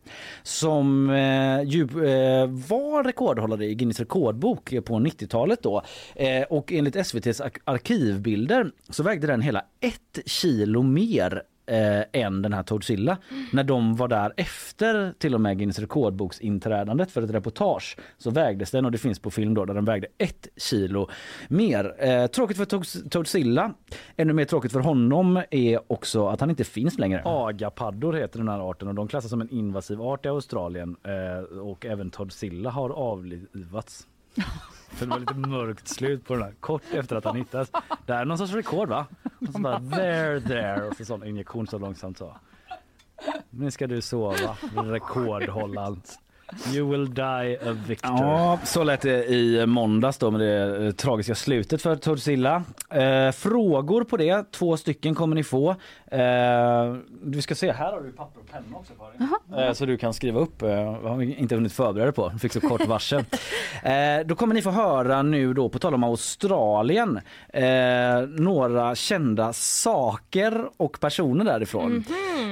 Som 0.43 1.09
eh, 1.09 1.61
ju 1.63 1.81
eh, 1.81 2.47
var 2.47 3.03
rekordhållare 3.03 3.65
i 3.65 3.75
Guinness 3.75 3.99
rekordbok 3.99 4.73
på 4.85 4.93
90-talet 4.93 5.63
då. 5.63 5.81
Eh, 6.15 6.43
och 6.43 6.71
enligt 6.71 6.95
SVTs 6.95 7.41
arkivbilder 7.77 8.71
så 8.89 9.03
vägde 9.03 9.27
den 9.27 9.41
hela 9.41 9.65
ett 9.79 10.19
kilo 10.25 10.83
mer 10.83 11.43
eh, 11.65 12.21
än 12.21 12.41
den 12.41 12.53
här 12.53 12.63
Tordsilla. 12.63 13.17
När 13.51 13.63
de 13.63 13.95
var 13.95 14.07
där 14.07 14.33
efter 14.37 15.13
till 15.17 15.33
och 15.35 15.41
med 15.41 15.57
Guinness 15.57 15.79
rekordboksinträdandet 15.79 17.11
för 17.11 17.21
ett 17.21 17.29
reportage 17.29 17.97
så 18.17 18.31
vägdes 18.31 18.71
den 18.71 18.85
och 18.85 18.91
det 18.91 18.97
finns 18.97 19.19
på 19.19 19.31
film 19.31 19.53
då 19.53 19.65
där 19.65 19.73
den 19.73 19.85
vägde 19.85 20.07
ett 20.17 20.47
kilo 20.55 21.09
mer. 21.47 21.95
Eh, 21.99 22.27
tråkigt 22.27 22.57
för 22.57 22.65
Tords- 22.65 23.09
Tordsilla. 23.09 23.73
Ännu 24.17 24.33
mer 24.33 24.45
tråkigt 24.45 24.71
för 24.71 24.79
honom 24.79 25.43
är 25.51 25.91
också 25.91 26.27
att 26.27 26.39
han 26.39 26.49
inte 26.49 26.63
finns 26.63 26.97
längre. 26.99 27.21
Agapaddor 27.25 28.13
heter 28.13 28.39
den 28.39 28.49
här 28.49 28.69
arten 28.69 28.87
och 28.87 28.95
de 28.95 29.07
klassas 29.07 29.29
som 29.29 29.41
en 29.41 29.49
invasiv 29.49 30.01
art 30.01 30.25
i 30.25 30.29
Australien 30.29 30.95
eh, 31.03 31.57
och 31.59 31.85
även 31.85 32.09
Tordsilla 32.09 32.69
har 32.69 32.89
avlivats. 32.89 34.07
För 34.87 35.05
det 35.05 35.11
var 35.11 35.19
lite 35.19 35.33
mörkt 35.33 35.87
slut 35.87 36.25
på 36.25 36.33
den 36.33 36.43
här 36.43 36.53
kort 36.59 36.81
efter 36.91 37.15
att 37.15 37.25
han 37.25 37.35
hittades. 37.35 37.71
Det 38.05 38.13
här 38.13 38.21
är 38.21 38.25
någon 38.25 38.37
sorts 38.37 38.53
rekord 38.53 38.89
va? 38.89 39.05
Och 39.47 39.53
så 39.53 39.59
bara 39.59 39.79
there 39.79 40.41
there 40.41 40.87
och 40.87 40.95
så 40.95 41.05
sån 41.05 41.23
injektion 41.27 41.67
så 41.67 41.77
långsamt 41.77 42.17
så. 42.17 42.35
Nu 43.49 43.71
ska 43.71 43.87
du 43.87 44.01
sova, 44.01 44.57
rekordhållaren. 44.75 46.01
You 46.73 46.89
will 46.91 47.13
die 47.13 47.57
a 47.69 47.75
victor. 47.87 48.11
Ja, 48.11 48.59
så 48.63 48.83
lät 48.83 49.01
det 49.01 49.25
i 49.25 49.65
måndags 49.65 50.17
då 50.17 50.31
med 50.31 50.39
det 50.41 50.85
eh, 50.85 50.91
tragiska 50.91 51.35
slutet 51.35 51.81
för 51.81 51.95
Tordsilla. 51.95 52.63
Eh, 52.89 53.31
frågor 53.31 54.03
på 54.03 54.17
det, 54.17 54.51
två 54.51 54.77
stycken 54.77 55.15
kommer 55.15 55.35
ni 55.35 55.43
få. 55.43 55.69
Eh, 56.11 56.95
du 57.23 57.41
ska 57.41 57.55
se, 57.55 57.71
här 57.71 57.91
har 57.91 58.01
du 58.01 58.11
papper 58.11 58.41
och 58.41 58.49
penna 58.51 58.77
också 58.77 58.93
Karin. 58.93 59.67
Eh, 59.67 59.73
så 59.73 59.85
du 59.85 59.97
kan 59.97 60.13
skriva 60.13 60.39
upp. 60.39 60.61
Eh, 60.61 60.69
jag 60.69 61.01
har 61.01 61.21
inte 61.21 61.55
hunnit 61.55 61.73
förbereda 61.73 62.05
dig 62.05 62.13
på, 62.13 62.31
fick 62.39 62.53
så 62.53 62.61
kort 62.61 62.87
varsel. 62.87 63.23
Eh, 63.83 64.25
då 64.25 64.35
kommer 64.35 64.53
ni 64.53 64.61
få 64.61 64.69
höra 64.69 65.21
nu 65.21 65.53
då, 65.53 65.69
på 65.69 65.79
tal 65.79 65.93
om 65.93 66.03
Australien, 66.03 67.19
eh, 67.53 67.63
några 68.27 68.95
kända 68.95 69.53
saker 69.53 70.65
och 70.77 70.99
personer 70.99 71.45
därifrån. 71.45 72.05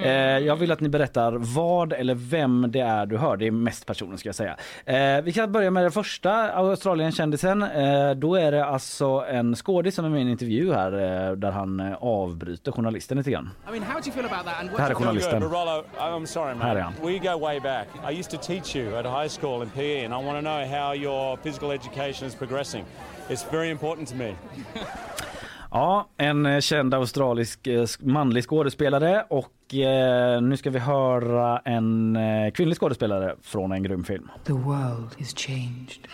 Eh, 0.04 0.12
jag 0.12 0.56
vill 0.56 0.72
att 0.72 0.80
ni 0.80 0.90
berättar 0.90 1.32
vad 1.32 1.94
eller 1.94 2.16
vem 2.16 2.72
det 2.72 2.80
är 2.80 3.06
du 3.06 3.18
hör. 3.18 3.38
Det 3.38 3.48
är 3.48 3.52
mest 3.52 3.85
personer 3.86 4.18
ska 4.18 4.30
jag 4.30 4.36
säga. 4.36 4.58
Eh, 4.86 5.22
vi 5.24 5.34
kan 5.34 5.52
börja 5.52 5.72
med 5.72 5.84
den 5.84 5.92
första 5.92 6.52
Australien-kändisen. 6.52 7.64
Eh, 7.64 8.12
då 8.12 8.36
är 8.36 8.52
det 8.52 8.66
alltså 8.66 9.26
en 9.30 9.56
skådis 9.56 9.96
som 9.96 10.06
är 10.06 10.10
med 10.10 10.20
i 10.20 10.22
en 10.22 10.30
intervju 10.30 10.74
här 10.74 10.92
eh, 11.28 11.32
där 11.32 11.52
han 11.52 11.80
eh, 11.80 11.94
avbryter 12.00 12.72
journalisten 12.72 13.18
lite 13.18 13.32
grann. 13.32 13.50
I 13.68 13.72
mean, 13.72 13.84
how 13.84 14.00
do 14.00 14.06
you 14.06 14.14
feel 14.14 14.26
about 14.26 14.46
that? 14.46 14.60
And 14.60 14.70
Det 14.76 14.82
här 14.82 14.90
är 14.90 14.94
journalisten. 14.94 15.40
But 15.40 15.52
Rollo, 15.52 15.84
I'm 16.00 16.26
sorry, 16.26 16.56
Här 16.56 16.76
är 16.76 16.80
han. 16.82 16.94
We 17.04 17.20
go 17.20 17.40
way 17.40 17.60
back. 17.60 17.88
I 18.12 18.20
used 18.20 18.32
to 18.32 18.38
teach 18.48 18.76
you 18.76 18.96
at 18.98 19.06
high 19.06 19.40
school 19.42 19.64
in 19.64 19.70
PE, 19.70 20.06
and 20.06 20.14
I 20.14 20.26
want 20.28 20.38
to 20.38 20.42
know 20.42 20.66
how 20.66 20.94
your 20.96 21.38
physical 21.44 21.72
education 21.72 22.28
is 22.28 22.36
progressing. 22.36 22.86
It's 23.30 23.52
very 23.52 23.70
important 23.70 24.10
to 24.10 24.16
me. 24.16 24.36
Ja, 25.76 26.08
en 26.18 26.46
eh, 26.46 26.60
känd 26.60 26.94
australisk 26.94 27.68
eh, 27.68 27.86
manlig 28.00 28.44
skådespelare 28.44 29.26
och 29.30 29.74
eh, 29.74 30.42
nu 30.42 30.58
ska 30.58 30.70
vi 30.70 30.80
höra 30.80 31.60
en 31.60 32.16
eh, 32.16 32.52
kvinnlig 32.52 32.78
skådespelare 32.78 33.36
från 33.42 33.72
en 33.72 33.84
grym 33.84 34.04
film. 34.04 34.30
The 34.44 34.54
world 34.54 35.10
is 35.18 35.34
changed. 35.38 36.08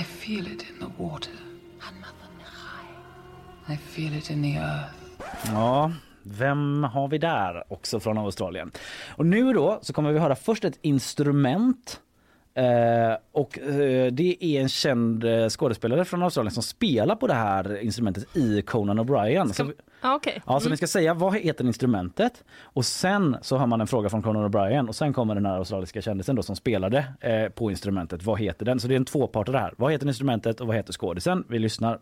I 0.00 0.04
feel 0.04 0.46
it 0.46 0.62
in 0.70 0.78
the 0.80 1.02
water. 1.02 1.32
I 3.68 3.76
feel 3.76 4.16
it 4.16 4.30
in 4.30 4.42
the 4.42 4.58
earth. 4.58 4.94
Ja, 5.52 5.92
vem 6.22 6.84
har 6.84 7.08
vi 7.08 7.18
där 7.18 7.72
också 7.72 8.00
från 8.00 8.18
Australien? 8.18 8.70
Och 9.16 9.26
nu 9.26 9.52
då 9.52 9.78
så 9.82 9.92
kommer 9.92 10.12
vi 10.12 10.18
höra 10.18 10.34
först 10.34 10.64
ett 10.64 10.78
instrument 10.82 12.00
Eh, 12.54 13.16
och 13.32 13.58
eh, 13.58 14.12
det 14.12 14.44
är 14.44 14.60
en 14.60 14.68
känd 14.68 15.24
eh, 15.24 15.48
skådespelare 15.48 16.04
från 16.04 16.22
Australien 16.22 16.52
som 16.52 16.62
spelar 16.62 17.16
på 17.16 17.26
det 17.26 17.34
här 17.34 17.80
instrumentet 17.82 18.36
i 18.36 18.62
Conan 18.62 19.00
O'Brien. 19.00 19.64
Vi- 19.66 19.72
Ja, 20.04 20.14
okej. 20.14 20.42
ja, 20.46 20.60
så 20.60 20.66
Mm. 20.66 20.70
ni 20.70 20.76
ska 20.76 20.86
säga 20.86 21.14
vad 21.14 21.36
heter 21.36 21.64
instrumentet 21.64 22.44
och 22.62 22.84
sen 22.84 23.36
så 23.42 23.56
har 23.56 23.66
man 23.66 23.80
en 23.80 23.86
fråga 23.86 24.08
från 24.08 24.22
Conan 24.22 24.50
O'Brien 24.52 24.88
och 24.88 24.94
sen 24.94 25.12
kommer 25.12 25.34
den 25.34 25.46
här 25.46 25.56
australiska 25.56 26.02
kändisen 26.02 26.36
då 26.36 26.42
som 26.42 26.56
spelade 26.56 27.04
eh, 27.20 27.48
på 27.48 27.70
instrumentet. 27.70 28.22
Vad 28.22 28.40
heter 28.40 28.66
den? 28.66 28.80
Så 28.80 28.88
det 28.88 28.94
är 28.94 28.96
en 28.96 29.04
tvåpartare 29.04 29.56
här. 29.56 29.74
Vad 29.76 29.92
heter 29.92 30.06
instrumentet 30.06 30.60
och 30.60 30.66
vad 30.66 30.76
heter 30.76 30.92
skådisen? 30.92 31.44
Vi 31.48 31.58
lyssnar. 31.58 31.98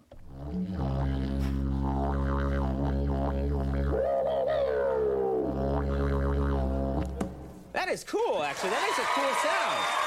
That 7.73 7.89
is 7.93 8.05
cool, 8.05 8.43
actually. 8.43 8.75
That 8.75 8.83
makes 8.83 8.99
a 8.99 9.09
cool 9.15 9.35
sound. 9.43 10.00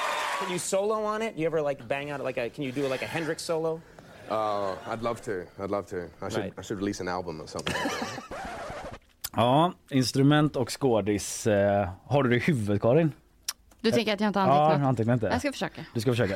Can 0.43 0.51
you 0.51 0.59
solo 0.59 1.05
on 1.05 1.21
it? 1.21 1.37
You 1.37 1.45
ever 1.47 1.61
like 1.69 1.87
bang 1.87 2.11
out 2.11 2.25
like 2.27 2.37
a? 2.41 2.49
Can 2.49 2.63
you 2.65 2.71
do 2.73 2.87
like 2.89 3.05
a 3.05 3.07
Hendrix 3.07 3.43
solo? 3.43 3.81
Uh, 4.29 4.75
I'd 4.91 5.01
love 5.01 5.21
to. 5.21 5.31
I'd 5.63 5.69
love 5.71 5.85
to. 5.87 5.95
I 5.95 6.29
should. 6.29 6.43
Right. 6.43 6.53
I 6.59 6.61
should 6.61 6.79
release 6.79 6.99
an 7.01 7.07
album 7.07 7.41
or 7.41 7.47
something. 7.47 7.75
Ja, 9.35 9.73
instrument 9.89 10.55
och 10.55 10.81
skådis. 10.81 11.47
Eh, 11.47 11.89
har 12.07 12.23
du 12.23 12.29
det 12.29 12.35
i 12.35 12.39
huvudet 12.39 12.81
Karin? 12.81 13.11
Du 13.81 13.91
tänker 13.91 14.13
att 14.13 14.19
jag 14.19 14.29
inte 14.29 14.39
Ja, 14.39 14.45
antecknat? 14.45 14.87
antecknat 14.87 15.21
det. 15.21 15.27
Jag 15.29 15.39
ska 15.39 15.51
försöka. 15.51 15.85
Du 15.93 16.01
ska 16.01 16.11
försöka. 16.11 16.33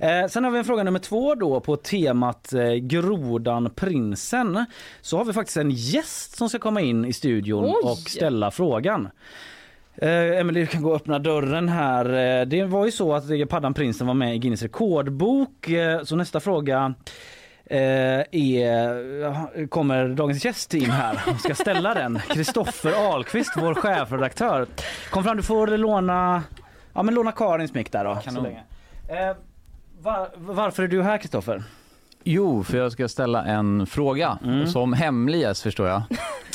Eh, 0.00 0.26
sen 0.28 0.44
har 0.44 0.50
vi 0.50 0.58
en 0.58 0.64
fråga 0.64 0.82
nummer 0.84 0.98
två 0.98 1.34
då 1.34 1.60
på 1.60 1.76
temat 1.76 2.52
eh, 2.52 2.72
Grodan 2.74 3.70
Prinsen. 3.70 4.64
Så 5.00 5.16
har 5.16 5.24
vi 5.24 5.32
faktiskt 5.32 5.56
en 5.56 5.70
gäst 5.70 6.36
som 6.36 6.48
ska 6.48 6.58
komma 6.58 6.80
in 6.80 7.04
i 7.04 7.12
studion 7.12 7.64
Oj! 7.64 7.74
och 7.82 7.98
ställa 7.98 8.50
frågan. 8.50 9.08
Eh, 10.02 10.40
Emelie, 10.40 10.62
du 10.62 10.66
kan 10.66 10.82
gå 10.82 10.90
och 10.90 10.96
öppna 10.96 11.18
dörren 11.18 11.68
här. 11.68 12.38
Eh, 12.40 12.46
det 12.46 12.64
var 12.64 12.84
ju 12.84 12.90
så 12.92 13.14
att 13.14 13.48
Paddan 13.48 13.74
Prinsen 13.74 14.06
var 14.06 14.14
med 14.14 14.34
i 14.34 14.38
Guinness 14.38 14.62
rekordbok. 14.62 15.68
Eh, 15.68 16.02
så 16.02 16.16
nästa 16.16 16.40
fråga 16.40 16.94
eh, 17.64 17.80
är, 18.30 19.66
kommer 19.66 20.08
dagens 20.08 20.44
gäst 20.44 20.74
in 20.74 20.90
här 20.90 21.18
och 21.34 21.40
ska 21.40 21.54
ställa 21.54 21.94
den. 21.94 22.18
Kristoffer 22.28 22.92
Ahlqvist, 23.12 23.52
vår 23.56 23.74
chefredaktör. 23.74 24.66
Kom 25.10 25.24
fram, 25.24 25.36
du 25.36 25.42
får 25.42 25.66
låna, 25.66 26.42
ja, 26.94 27.02
men 27.02 27.14
låna 27.14 27.32
Karins 27.32 27.74
mick 27.74 27.92
där 27.92 28.04
då. 28.04 28.14
Så 28.14 28.20
Kanon. 28.20 28.42
länge. 28.42 28.62
Eh, 29.08 29.36
var, 30.00 30.28
varför 30.36 30.82
är 30.82 30.88
du 30.88 31.02
här 31.02 31.18
Kristoffer? 31.18 31.62
Jo, 32.30 32.64
för 32.64 32.78
jag 32.78 32.92
ska 32.92 33.08
ställa 33.08 33.44
en 33.44 33.86
fråga 33.86 34.38
som 34.66 34.92
hemlig 34.92 35.40
gäst 35.40 35.62
förstår 35.62 35.88
jag. 35.88 36.02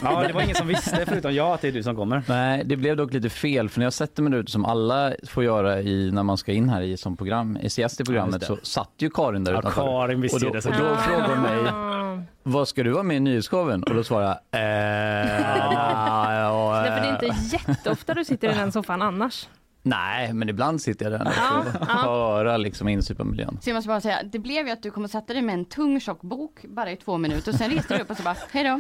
Ja, 0.03 0.23
det 0.27 0.33
var 0.33 0.41
ingen 0.41 0.55
som 0.55 0.67
visste 0.67 1.05
förutom 1.07 1.33
jag 1.33 1.47
att 1.53 1.61
det 1.61 1.67
är 1.67 1.71
du 1.71 1.83
som 1.83 1.95
kommer. 1.95 2.23
Nej, 2.27 2.63
det 2.65 2.75
blev 2.75 2.97
dock 2.97 3.13
lite 3.13 3.29
fel 3.29 3.69
för 3.69 3.79
när 3.79 3.85
jag 3.85 3.93
sätter 3.93 4.23
mig 4.23 4.39
ut 4.39 4.49
som 4.49 4.65
alla 4.65 5.13
får 5.27 5.43
göra 5.43 5.81
i, 5.81 6.11
när 6.11 6.23
man 6.23 6.37
ska 6.37 6.51
in 6.51 6.69
här 6.69 6.81
i 6.81 6.97
som 6.97 7.17
program, 7.17 7.57
i 7.61 7.67
gäst 7.77 8.01
i 8.01 8.03
programmet 8.03 8.41
Ja, 8.41 8.47
så 8.47 8.57
satt 8.63 8.89
ju 8.97 9.09
Karin 9.09 9.43
där 9.43 9.51
Ja, 9.53 9.59
utanför. 9.59 9.81
Karin 9.81 10.21
visste 10.21 10.35
och 10.47 10.53
då, 10.53 10.59
det 10.59 10.65
och 10.65 10.73
då 10.89 10.95
frågade 10.95 11.33
hon 11.33 11.41
mig, 11.41 11.71
Ah. 11.73 12.19
vad 12.43 12.67
ska 12.67 12.83
du 12.83 12.89
vara 12.91 13.03
med 13.03 13.17
i 13.17 13.19
Nyhetsshowen? 13.19 13.83
Och 13.83 13.95
då 13.95 14.03
svarade 14.03 14.39
jag, 14.51 14.61
eh, 14.61 15.29
ja, 15.73 16.33
ja, 16.33 16.81
Nej, 16.81 16.91
för 16.91 17.01
det 17.01 17.07
är 17.07 17.29
eh. 17.31 17.37
inte 17.39 17.55
jätteofta 17.67 18.13
du 18.13 18.25
sitter 18.25 18.51
i 18.51 18.53
den 18.53 18.71
soffan 18.71 19.01
annars. 19.01 19.47
Nej, 19.85 20.33
men 20.33 20.49
ibland 20.49 20.81
sitter 20.81 21.11
jag 21.11 21.19
där 21.19 21.25
och 21.27 21.31
Ja, 21.37 21.63
ja. 21.79 21.85
höra 21.87 22.57
liksom 22.57 22.87
insuparmiljön. 22.87 23.57
Så 23.61 23.69
jag 23.69 23.75
måste 23.75 23.87
bara 23.87 24.01
säga, 24.01 24.23
det 24.23 24.39
blev 24.39 24.65
ju 24.67 24.71
att 24.73 24.83
du 24.83 24.91
kommer 24.91 25.07
sätta 25.07 25.33
dig 25.33 25.41
med 25.41 25.53
en 25.53 25.65
tung 25.65 25.99
tjock 25.99 26.21
bok 26.21 26.59
bara 26.67 26.91
i 26.91 26.95
två 26.95 27.17
minuter 27.17 27.51
och 27.51 27.57
sen 27.57 27.71
reste 27.71 27.95
du 27.97 28.01
upp 28.03 28.09
och 28.09 28.17
så 28.17 28.23
bara, 28.23 28.35
hej 28.51 28.63
då. 28.63 28.79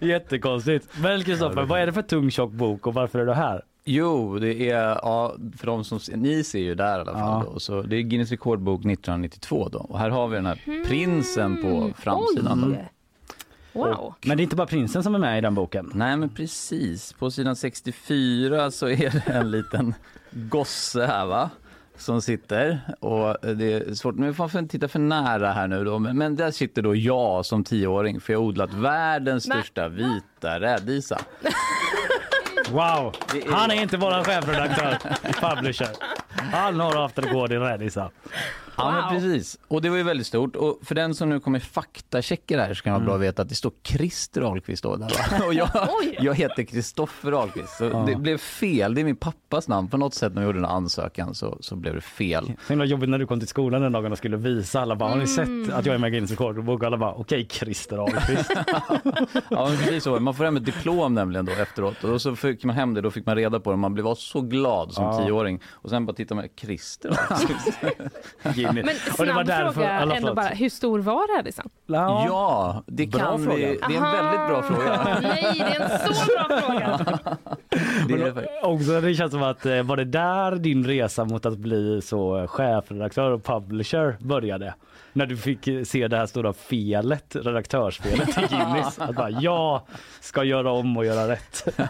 Jättekonstigt. 0.06 0.88
Men 1.02 1.22
Kristoffer, 1.24 1.62
vad 1.62 1.80
är 1.80 1.86
det 1.86 1.92
för 1.92 2.02
tung 2.02 2.30
tjock 2.30 2.52
bok 2.52 2.86
och 2.86 2.94
varför 2.94 3.18
är 3.18 3.26
du 3.26 3.32
här? 3.32 3.62
Jo, 3.84 4.38
det 4.38 4.70
är, 4.70 4.82
ja, 4.84 5.34
för 5.58 5.66
de 5.66 5.84
som, 5.84 5.98
ni 6.14 6.44
ser 6.44 6.58
ju 6.58 6.74
där 6.74 6.98
i 6.98 7.00
alla 7.00 7.12
fall 7.12 7.44
Ja. 7.46 7.50
då, 7.52 7.60
så 7.60 7.82
det 7.82 7.96
är 7.96 8.00
Guinness 8.02 8.30
rekordbok 8.30 8.80
1992 8.80 9.68
då 9.72 9.78
och 9.78 9.98
här 9.98 10.10
har 10.10 10.28
vi 10.28 10.36
den 10.36 10.46
här 10.46 10.84
prinsen 10.86 11.62
på 11.62 11.90
framsidan. 12.02 12.76
Oj. 12.78 12.88
Wow. 13.78 14.14
Men 14.24 14.36
det 14.36 14.40
är 14.40 14.44
inte 14.44 14.56
bara 14.56 14.66
prinsen 14.66 15.02
som 15.02 15.14
är 15.14 15.18
med 15.18 15.38
i 15.38 15.40
den 15.40 15.54
boken. 15.54 15.90
Nej 15.94 16.16
men 16.16 16.28
precis, 16.28 17.12
på 17.12 17.30
sidan 17.30 17.56
64 17.56 18.70
så 18.70 18.88
är 18.88 18.96
det 19.10 19.32
en 19.32 19.50
liten 19.50 19.94
gosse 20.30 21.06
här 21.06 21.26
va 21.26 21.50
som 21.96 22.22
sitter 22.22 22.80
och 23.00 23.36
det 23.56 23.72
är 23.72 23.94
svårt, 23.94 24.14
men 24.14 24.34
man 24.38 24.48
får 24.50 24.60
inte 24.60 24.72
titta 24.72 24.88
för 24.88 24.98
nära 24.98 25.52
här 25.52 25.68
nu 25.68 25.84
då, 25.84 25.98
men, 25.98 26.18
men 26.18 26.36
där 26.36 26.50
sitter 26.50 26.82
då 26.82 26.94
jag 26.96 27.46
som 27.46 27.64
tioåring 27.64 28.20
för 28.20 28.32
jag 28.32 28.40
har 28.40 28.46
odlat 28.46 28.72
världens 28.74 29.48
Men- 29.48 29.58
största 29.62 29.88
vita 29.88 30.60
rädisa. 30.60 31.18
Wow! 32.70 33.14
Är- 33.34 33.52
Han 33.52 33.70
är 33.70 33.82
inte 33.82 33.96
våran 33.96 34.24
chefredaktör, 34.24 34.98
publisher. 35.40 35.88
Han 36.52 36.80
har 36.80 36.96
haft 36.96 37.18
rekord 37.18 37.52
i 37.52 37.56
rädisa. 37.56 38.10
Ja 38.78 38.92
men 38.92 39.08
precis, 39.20 39.58
och 39.68 39.82
det 39.82 39.88
var 39.90 39.96
ju 39.96 40.02
väldigt 40.02 40.26
stort 40.26 40.56
och 40.56 40.78
för 40.82 40.94
den 40.94 41.14
som 41.14 41.28
nu 41.28 41.40
kommer 41.40 41.60
faktachecka 41.60 42.56
det 42.56 42.62
här 42.62 42.74
så 42.74 42.82
kan 42.82 42.92
det 42.92 42.98
vara 42.98 43.06
bra 43.06 43.14
att 43.14 43.20
veta 43.20 43.42
att 43.42 43.48
det 43.48 43.54
står 43.54 43.72
Christer 43.84 44.42
Ahlqvist 44.42 44.82
då 44.82 44.96
där 44.96 45.06
va? 45.38 45.44
Och 45.46 45.54
jag, 45.54 45.68
jag 46.20 46.34
heter 46.34 46.62
Kristoffer 46.62 47.32
Ahlqvist 47.32 47.76
så 47.78 47.84
Ja. 47.84 48.04
det 48.06 48.16
blev 48.16 48.38
fel, 48.38 48.94
det 48.94 49.00
är 49.00 49.04
min 49.04 49.16
pappas 49.16 49.68
namn 49.68 49.88
på 49.88 49.96
något 49.96 50.14
sätt 50.14 50.34
när 50.34 50.42
vi 50.42 50.46
gjorde 50.46 50.58
den 50.58 50.64
här 50.64 50.72
ansökan 50.76 51.34
så, 51.34 51.58
så 51.60 51.76
blev 51.76 51.94
det 51.94 52.00
fel. 52.00 52.46
Så 52.46 52.72
himla 52.72 52.84
jobbigt 52.84 53.08
när 53.08 53.18
du 53.18 53.26
kom 53.26 53.38
till 53.38 53.48
skolan 53.48 53.82
den 53.82 53.92
dagen 53.92 54.12
och 54.12 54.18
skulle 54.18 54.36
visa 54.36 54.80
alla 54.80 54.96
bara, 54.96 55.10
har 55.10 55.16
ni 55.16 55.26
sett 55.26 55.72
att 55.72 55.86
jag 55.86 55.94
är 55.94 55.98
med 55.98 56.08
i 56.08 56.10
Guinness 56.10 56.30
rekordbok? 56.30 56.80
Och 56.80 56.86
alla 56.86 56.96
bara, 56.96 57.12
okej 57.14 57.46
Christer 57.50 57.98
Ahlqvist. 57.98 58.50
Ja 59.50 59.68
men 59.68 59.78
precis 59.78 60.04
så, 60.04 60.20
man 60.20 60.34
får 60.34 60.44
hem 60.44 60.56
ett 60.56 60.64
diplom 60.64 61.14
nämligen 61.14 61.44
då 61.46 61.52
efteråt 61.52 62.04
och 62.04 62.22
så 62.22 62.36
fick 62.36 62.64
man 62.64 62.76
hem 62.76 62.94
det, 62.94 63.00
då 63.00 63.10
fick 63.10 63.26
man 63.26 63.36
reda 63.36 63.60
på 63.60 63.70
det, 63.70 63.76
man 63.76 63.94
blev 63.94 64.14
så 64.14 64.40
glad 64.40 64.92
som 64.94 65.04
Ja. 65.04 65.18
tioåring 65.26 65.60
och 65.72 65.90
sen 65.90 66.06
bara 66.06 66.12
tittar 66.12 66.34
man, 66.34 66.48
Christer 66.56 67.18
Ahlqvist. 67.30 67.78
Guinness. 68.74 68.96
Men 69.06 69.12
Och 69.18 69.26
det 69.26 69.32
var 69.32 69.44
snabb 69.44 69.46
därför- 69.46 69.72
fråga 69.72 69.90
alla 70.00 70.14
ändå 70.16 70.34
bara, 70.34 70.46
hur 70.46 70.68
stor 70.68 70.98
var 70.98 71.36
rädisen? 71.36 71.68
Ja, 71.86 72.82
det 72.86 73.06
Bra 73.06 73.20
kan 73.20 73.44
fråga. 73.44 73.56
vi. 73.56 73.62
Det 73.88 73.94
är 73.94 73.96
en 73.96 74.02
väldigt 74.02 74.48
bra 74.48 74.62
fråga. 74.62 75.18
Nej, 75.22 75.52
det 75.54 75.60
är 75.76 75.80
en 75.80 76.14
så 76.14 76.24
bra 76.48 76.60
fråga. 76.60 76.98
Det 78.08 78.14
är 78.14 78.32
Men 78.34 78.44
också, 78.62 79.00
det 79.00 79.14
känns 79.14 79.32
som 79.32 79.42
att 79.42 79.66
eh, 79.66 79.82
var 79.82 79.96
det 79.96 80.04
där 80.04 80.56
din 80.56 80.84
resa 80.86 81.24
mot 81.24 81.46
att 81.46 81.58
bli 81.58 82.00
så 82.02 82.38
eh, 82.38 82.46
chefredaktör 82.46 83.30
och 83.30 83.44
publisher 83.44 84.16
började? 84.20 84.74
När 85.12 85.26
du 85.26 85.36
fick 85.36 85.66
eh, 85.68 85.82
se 85.82 86.08
det 86.08 86.16
här 86.16 86.26
stora 86.26 86.52
felet, 86.52 87.36
redaktörsfelet 87.36 88.28
i 88.28 88.46
Guinness. 88.56 88.98
Att 88.98 89.16
bara, 89.16 89.30
jag 89.30 89.80
ska 90.20 90.44
göra 90.44 90.70
om 90.72 90.96
och 90.96 91.04
göra 91.04 91.28
rätt. 91.28 91.68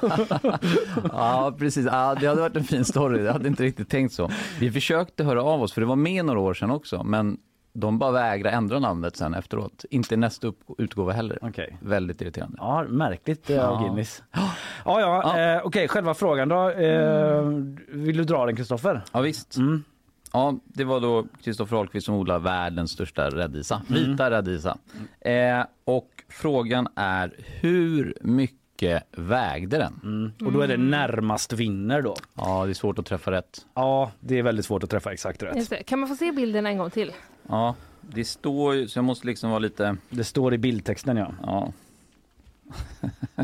Ja, 1.13 1.55
precis. 1.59 1.87
Ja, 1.87 2.17
det 2.21 2.27
hade 2.27 2.41
varit 2.41 2.57
en 2.57 2.65
fin 2.65 2.85
story. 2.85 3.25
Jag 3.25 3.33
hade 3.33 3.49
inte 3.49 3.63
riktigt 3.63 3.89
tänkt 3.91 4.13
så. 4.15 4.31
Vi 4.61 4.71
försökte 4.71 5.25
höra 5.25 5.43
av 5.43 5.63
oss, 5.63 5.73
för 5.73 5.81
det 5.81 5.87
var 5.87 5.97
med 5.97 6.25
några 6.25 6.41
år 6.41 6.55
sedan 6.55 6.71
också, 6.71 7.03
men 7.05 7.37
de 7.73 7.99
bara 7.99 8.11
vägrade 8.11 8.57
ändra 8.57 8.79
namnet 8.79 9.17
sen 9.17 9.35
efteråt. 9.35 9.85
Inte 9.91 10.17
nästa 10.17 10.47
upp- 10.47 10.61
utgåva 10.79 11.13
heller. 11.13 11.39
Okej. 11.43 11.77
Väldigt 11.81 12.21
irriterande. 12.21 12.57
Ja, 12.61 12.85
märkligt 12.89 13.51
eh, 13.51 13.69
av 13.69 13.75
Ja. 13.75 13.87
Guinness. 13.87 14.23
Ja, 14.33 15.01
ja, 15.01 15.39
Eh, 15.39 15.61
okej, 15.65 15.89
själva 15.89 16.15
frågan 16.15 16.49
då. 16.49 16.71
Eh, 16.71 17.43
Vill 17.89 18.17
du 18.17 18.25
dra 18.25 18.47
den 18.47 18.57
Kristoffer? 18.57 19.03
Ja, 19.13 19.21
visst. 19.21 19.57
Mm. 19.57 19.85
Ja, 20.33 20.55
det 20.65 20.85
var 20.85 21.01
då 21.01 21.27
Kristoffer 21.43 21.77
Ahlqvist 21.77 22.07
som 22.07 22.15
odlar 22.15 22.39
världens 22.39 22.91
största 22.91 23.31
rädisa, 23.31 23.83
Mm. 23.91 24.11
vita 24.11 24.31
rädisa. 24.31 24.79
Eh, 25.21 25.65
och 25.85 26.09
frågan 26.29 26.89
är 26.95 27.35
hur 27.39 28.17
mycket 28.21 29.03
vägde 29.11 29.79
den? 29.79 30.01
Mm. 30.03 30.47
Och 30.47 30.53
då 30.53 30.61
är 30.61 30.69
det 30.69 30.77
närmast 30.77 31.53
vinner 31.53 32.03
då. 32.03 32.15
Ja, 32.35 32.65
det 32.65 32.73
är 32.73 32.75
svårt 32.75 32.99
att 32.99 33.07
träffa 33.07 33.31
rätt. 33.31 33.67
Ja, 33.75 34.11
det 34.21 34.39
är 34.39 34.43
väldigt 34.43 34.65
svårt 34.67 34.83
att 34.85 34.91
träffa 34.91 35.13
exakt 35.13 35.43
rätt. 35.43 35.87
Kan 35.87 35.99
man 35.99 36.09
få 36.09 36.17
se 36.17 36.33
bilden 36.33 36.67
en 36.67 36.79
gång 36.79 36.91
till? 36.91 37.13
Ja, 37.49 37.75
det 38.01 38.25
står 38.25 38.75
ju, 38.75 38.89
så 38.89 38.99
jag 38.99 39.05
måste 39.05 39.27
liksom 39.27 39.51
vara 39.51 39.59
lite... 39.59 39.97
Det 40.11 40.25
står 40.25 40.55
i 40.55 40.59
bildtexten 40.59 41.17
ja. 41.17 41.33
Ja, 41.43 41.73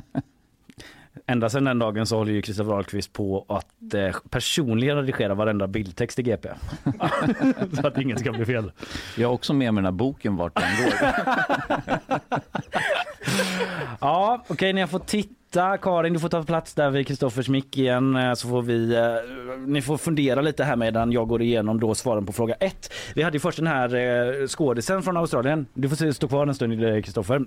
Ända 1.26 1.50
sedan 1.50 1.64
den 1.64 1.78
dagen 1.78 2.06
så 2.06 2.16
håller 2.16 2.32
ju 2.32 2.42
Kristoffer 2.42 2.72
Ahlqvist 2.72 3.12
på 3.12 3.44
att 3.48 3.94
eh, 3.94 4.16
personligen 4.30 4.96
redigera 4.96 5.34
varenda 5.34 5.66
bildtext 5.66 6.18
i 6.18 6.22
GP. 6.22 6.48
så 7.80 7.86
att 7.86 7.98
inget 7.98 8.20
ska 8.20 8.32
bli 8.32 8.44
fel. 8.44 8.72
jag 9.16 9.28
har 9.28 9.34
också 9.34 9.52
med 9.52 9.74
mig 9.74 9.82
den 9.82 9.84
här 9.84 9.98
boken 9.98 10.36
vart 10.36 10.54
den 10.54 10.84
går. 10.84 10.94
Ja, 14.00 14.44
okej, 14.48 14.72
ni 14.72 14.80
har 14.80 14.88
fått 14.88 15.06
titta. 15.06 15.78
Karin, 15.78 16.12
du 16.12 16.20
får 16.20 16.28
ta 16.28 16.42
plats 16.42 16.74
där 16.74 16.90
vid 16.90 17.06
Kristoffers 17.06 17.48
mick 17.48 17.78
igen 17.78 18.16
eh, 18.16 18.34
så 18.34 18.48
får 18.48 18.62
vi, 18.62 18.94
eh, 18.94 19.02
ni 19.66 19.82
får 19.82 19.96
fundera 19.96 20.40
lite 20.40 20.64
här 20.64 20.76
medan 20.76 21.12
jag 21.12 21.28
går 21.28 21.42
igenom 21.42 21.80
då 21.80 21.94
svaren 21.94 22.26
på 22.26 22.32
fråga 22.32 22.54
ett. 22.54 22.92
Vi 23.14 23.22
hade 23.22 23.36
ju 23.36 23.40
först 23.40 23.58
den 23.58 23.66
här 23.66 23.94
eh, 23.94 24.46
skådisen 24.46 25.02
från 25.02 25.16
Australien. 25.16 25.66
Du 25.74 25.88
får 25.88 26.12
stå 26.12 26.28
kvar 26.28 26.46
en 26.46 26.54
stund 26.54 26.84
eh, 26.84 27.02
Kristoffer. 27.02 27.44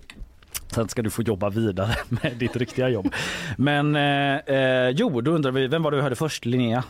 Sen 0.72 0.89
ska 0.89 1.01
du 1.01 1.09
få 1.09 1.22
jobba 1.22 1.49
vidare 1.49 1.95
med 2.09 2.34
ditt 2.38 2.55
riktiga 2.55 2.89
jobb. 2.89 3.13
Men 3.57 3.95
eh, 3.95 4.36
eh, 4.55 4.89
jo, 4.89 5.22
då 5.22 5.32
undrar 5.32 5.51
vi, 5.51 5.68
vem 5.68 5.84
var 5.84 5.91
vi 5.91 6.01
hörde 6.01 6.15
först? 6.15 6.45
Linnea? 6.45 6.84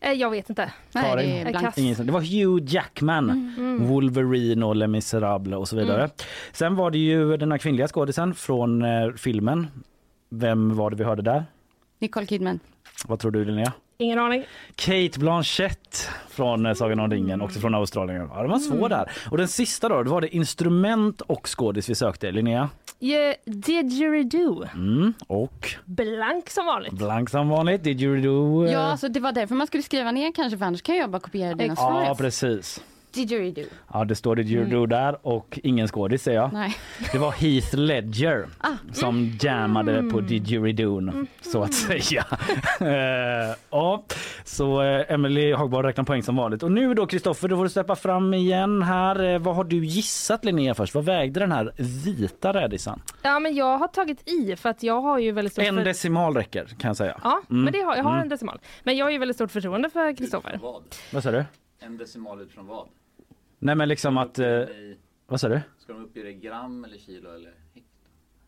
Eh, 0.00 0.12
Jag 0.12 0.30
vet 0.30 0.48
inte. 0.50 0.72
Nej, 0.92 1.16
det 1.16 1.22
är. 1.56 1.78
Ingen, 1.78 2.06
det 2.06 2.12
var 2.12 2.20
Hugh 2.20 2.74
Jackman, 2.74 3.30
Mm. 3.58 3.86
Wolverine 3.86 4.66
och 4.66 4.76
Les 4.76 4.88
Misérables 4.88 5.56
och 5.58 5.68
så 5.68 5.76
vidare. 5.76 6.10
Sen 6.52 6.76
var 6.76 6.90
det 6.90 6.98
ju 6.98 7.36
den 7.36 7.50
här 7.50 7.58
kvinnliga 7.58 7.88
skådisen 7.88 8.34
från 8.34 8.82
eh, 8.84 9.12
filmen. 9.16 9.66
Vem 10.30 10.76
var 10.76 10.90
det 10.90 10.96
vi 10.96 11.04
hörde 11.04 11.22
där? 11.22 11.44
Nicole 11.98 12.26
Kidman. 12.26 12.60
Vad 13.06 13.18
tror 13.18 13.30
du 13.30 13.44
Linnea? 13.44 13.72
Ingen 13.98 14.18
aning. 14.18 14.44
Kate 14.74 15.18
Blanchett 15.18 16.08
från 16.30 16.66
eh, 16.66 16.74
Sagan 16.74 17.00
om 17.00 17.10
ringen, 17.10 17.40
också 17.40 17.60
från 17.60 17.74
Australien. 17.74 18.28
Ja, 18.34 18.42
det 18.42 18.48
var 18.48 18.58
svår 18.58 18.88
där. 18.88 19.10
Och 19.30 19.36
den 19.38 19.48
sista 19.48 19.88
då, 19.88 20.02
då 20.02 20.10
var 20.10 20.20
det 20.20 20.36
instrument 20.36 21.20
och 21.20 21.48
skådis 21.58 21.90
vi 21.90 21.94
sökte. 21.94 22.30
Linnea? 22.30 22.68
Didgeridoo. 23.44 24.64
Mm. 24.74 25.12
Och 25.26 25.68
Blank 25.84 26.50
som 26.50 26.66
vanligt. 26.66 26.92
blank 26.92 27.30
som 27.30 27.48
vanligt. 27.48 27.82
Did 27.84 28.00
you 28.02 28.20
do? 28.22 28.64
eh, 28.66 28.72
Ja, 28.72 28.78
alltså 28.78 29.08
det 29.08 29.20
var 29.20 29.32
därför 29.32 29.54
man 29.54 29.66
skulle 29.66 29.82
skriva 29.82 30.10
ner 30.12 30.32
kanske, 30.32 30.58
för 30.58 30.64
annars 30.64 30.82
kan 30.82 30.96
jag 30.96 31.10
bara 31.10 31.20
kopiera 31.20 31.54
dina 31.54 31.76
svar. 31.76 32.04
ja 32.04 32.14
precis. 32.14 32.82
Didgeridoo. 33.16 33.64
Ja, 33.92 34.04
det 34.04 34.14
står 34.14 34.36
Did 34.36 34.50
you 34.50 34.64
do 34.64 34.86
där 34.86 35.26
och 35.26 35.58
ingen 35.62 35.88
skådis 35.88 36.22
säger 36.22 36.38
jag. 36.40 36.52
Nej. 36.52 36.76
Det 37.12 37.18
var 37.18 37.30
Heath 37.32 37.76
Ledger 37.76 38.46
Ah. 38.58 38.68
som 38.92 39.32
jammade 39.40 40.02
på 40.12 40.20
didgeridoon 40.20 41.26
så 41.40 41.62
att 41.62 41.74
säga. 41.74 42.26
Eh, 42.80 43.56
ja, 43.70 44.04
så 44.44 44.82
eh, 44.82 45.12
Emily 45.12 45.52
Hagberg 45.52 45.82
räknar 45.86 46.04
poäng 46.04 46.22
som 46.22 46.36
vanligt. 46.36 46.62
Och 46.62 46.72
nu 46.72 46.94
då 46.94 47.06
Kristoffer, 47.06 47.48
då 47.48 47.56
får 47.56 47.64
du 47.64 47.70
släppa 47.70 47.96
fram 47.96 48.34
igen 48.34 48.82
här. 48.82 49.24
Eh, 49.24 49.38
Vad 49.38 49.56
har 49.56 49.64
du 49.64 49.84
gissat 49.86 50.44
Linnea 50.44 50.74
först? 50.74 50.94
Vad 50.94 51.04
vägde 51.04 51.40
den 51.40 51.52
här 51.52 51.72
vita 52.04 52.52
rädisan? 52.52 53.02
Ja, 53.22 53.38
men 53.38 53.54
jag 53.54 53.78
har 53.78 53.88
tagit 53.88 54.28
i 54.28 54.56
för 54.56 54.68
att 54.68 54.82
jag 54.82 55.00
har 55.00 55.18
ju 55.18 55.32
väldigt 55.32 55.52
stort... 55.52 55.64
En 55.64 55.76
för- 55.76 55.84
decimal 55.84 56.34
räcker 56.36 56.64
kan 56.64 56.88
jag 56.88 56.96
säga. 56.96 57.20
Ja, 57.24 57.40
Mm. 57.50 57.62
men 57.64 57.72
det 57.72 57.80
har, 57.80 57.96
jag 57.96 58.04
har 58.04 58.10
Mm. 58.10 58.22
en 58.22 58.28
decimal. 58.28 58.58
Men 58.84 58.96
jag 58.96 59.06
har 59.06 59.10
ju 59.10 59.18
väldigt 59.18 59.36
stort 59.36 59.50
förtroende 59.50 59.90
för 59.90 60.16
Kristoffer. 60.16 60.58
Vad? 60.62 60.82
Vad 61.12 61.22
sa 61.22 61.30
du? 61.30 61.44
En 61.80 61.96
decimal 61.98 62.40
utifrån 62.40 62.66
vad? 62.66 62.86
Nej 63.58 63.74
men 63.74 63.88
liksom 63.88 64.18
att... 64.18 64.38
Eh, 64.38 64.62
vad 65.26 65.40
sa 65.40 65.48
du? 65.48 65.60
Ska 65.78 65.92
de 65.92 66.04
uppge 66.04 66.22
det 66.22 66.32
gram 66.32 66.84
eller 66.84 66.98
kilo 66.98 67.34
eller 67.34 67.54
hekto? 67.74 67.90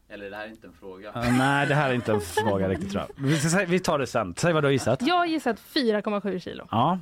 Eller 0.08 0.30
det 0.30 0.36
här 0.36 0.46
är 0.46 0.50
inte 0.50 0.66
en 0.66 0.72
fråga. 0.72 1.08
Eh, 1.08 1.38
nej 1.38 1.66
det 1.66 1.74
här 1.74 1.90
är 1.90 1.94
inte 1.94 2.12
en 2.12 2.20
fråga 2.20 2.68
riktigt 2.68 2.90
tror 2.90 3.04
jag. 3.16 3.24
Vi, 3.26 3.66
vi 3.66 3.80
tar 3.80 3.98
det 3.98 4.06
sen. 4.06 4.34
Säg 4.36 4.52
vad 4.52 4.62
du 4.62 4.66
har 4.66 4.72
gissat. 4.72 5.02
Jag 5.02 5.14
har 5.14 5.26
gissat 5.26 5.60
4,7 5.60 6.38
kilo. 6.38 6.68
Ja, 6.70 6.98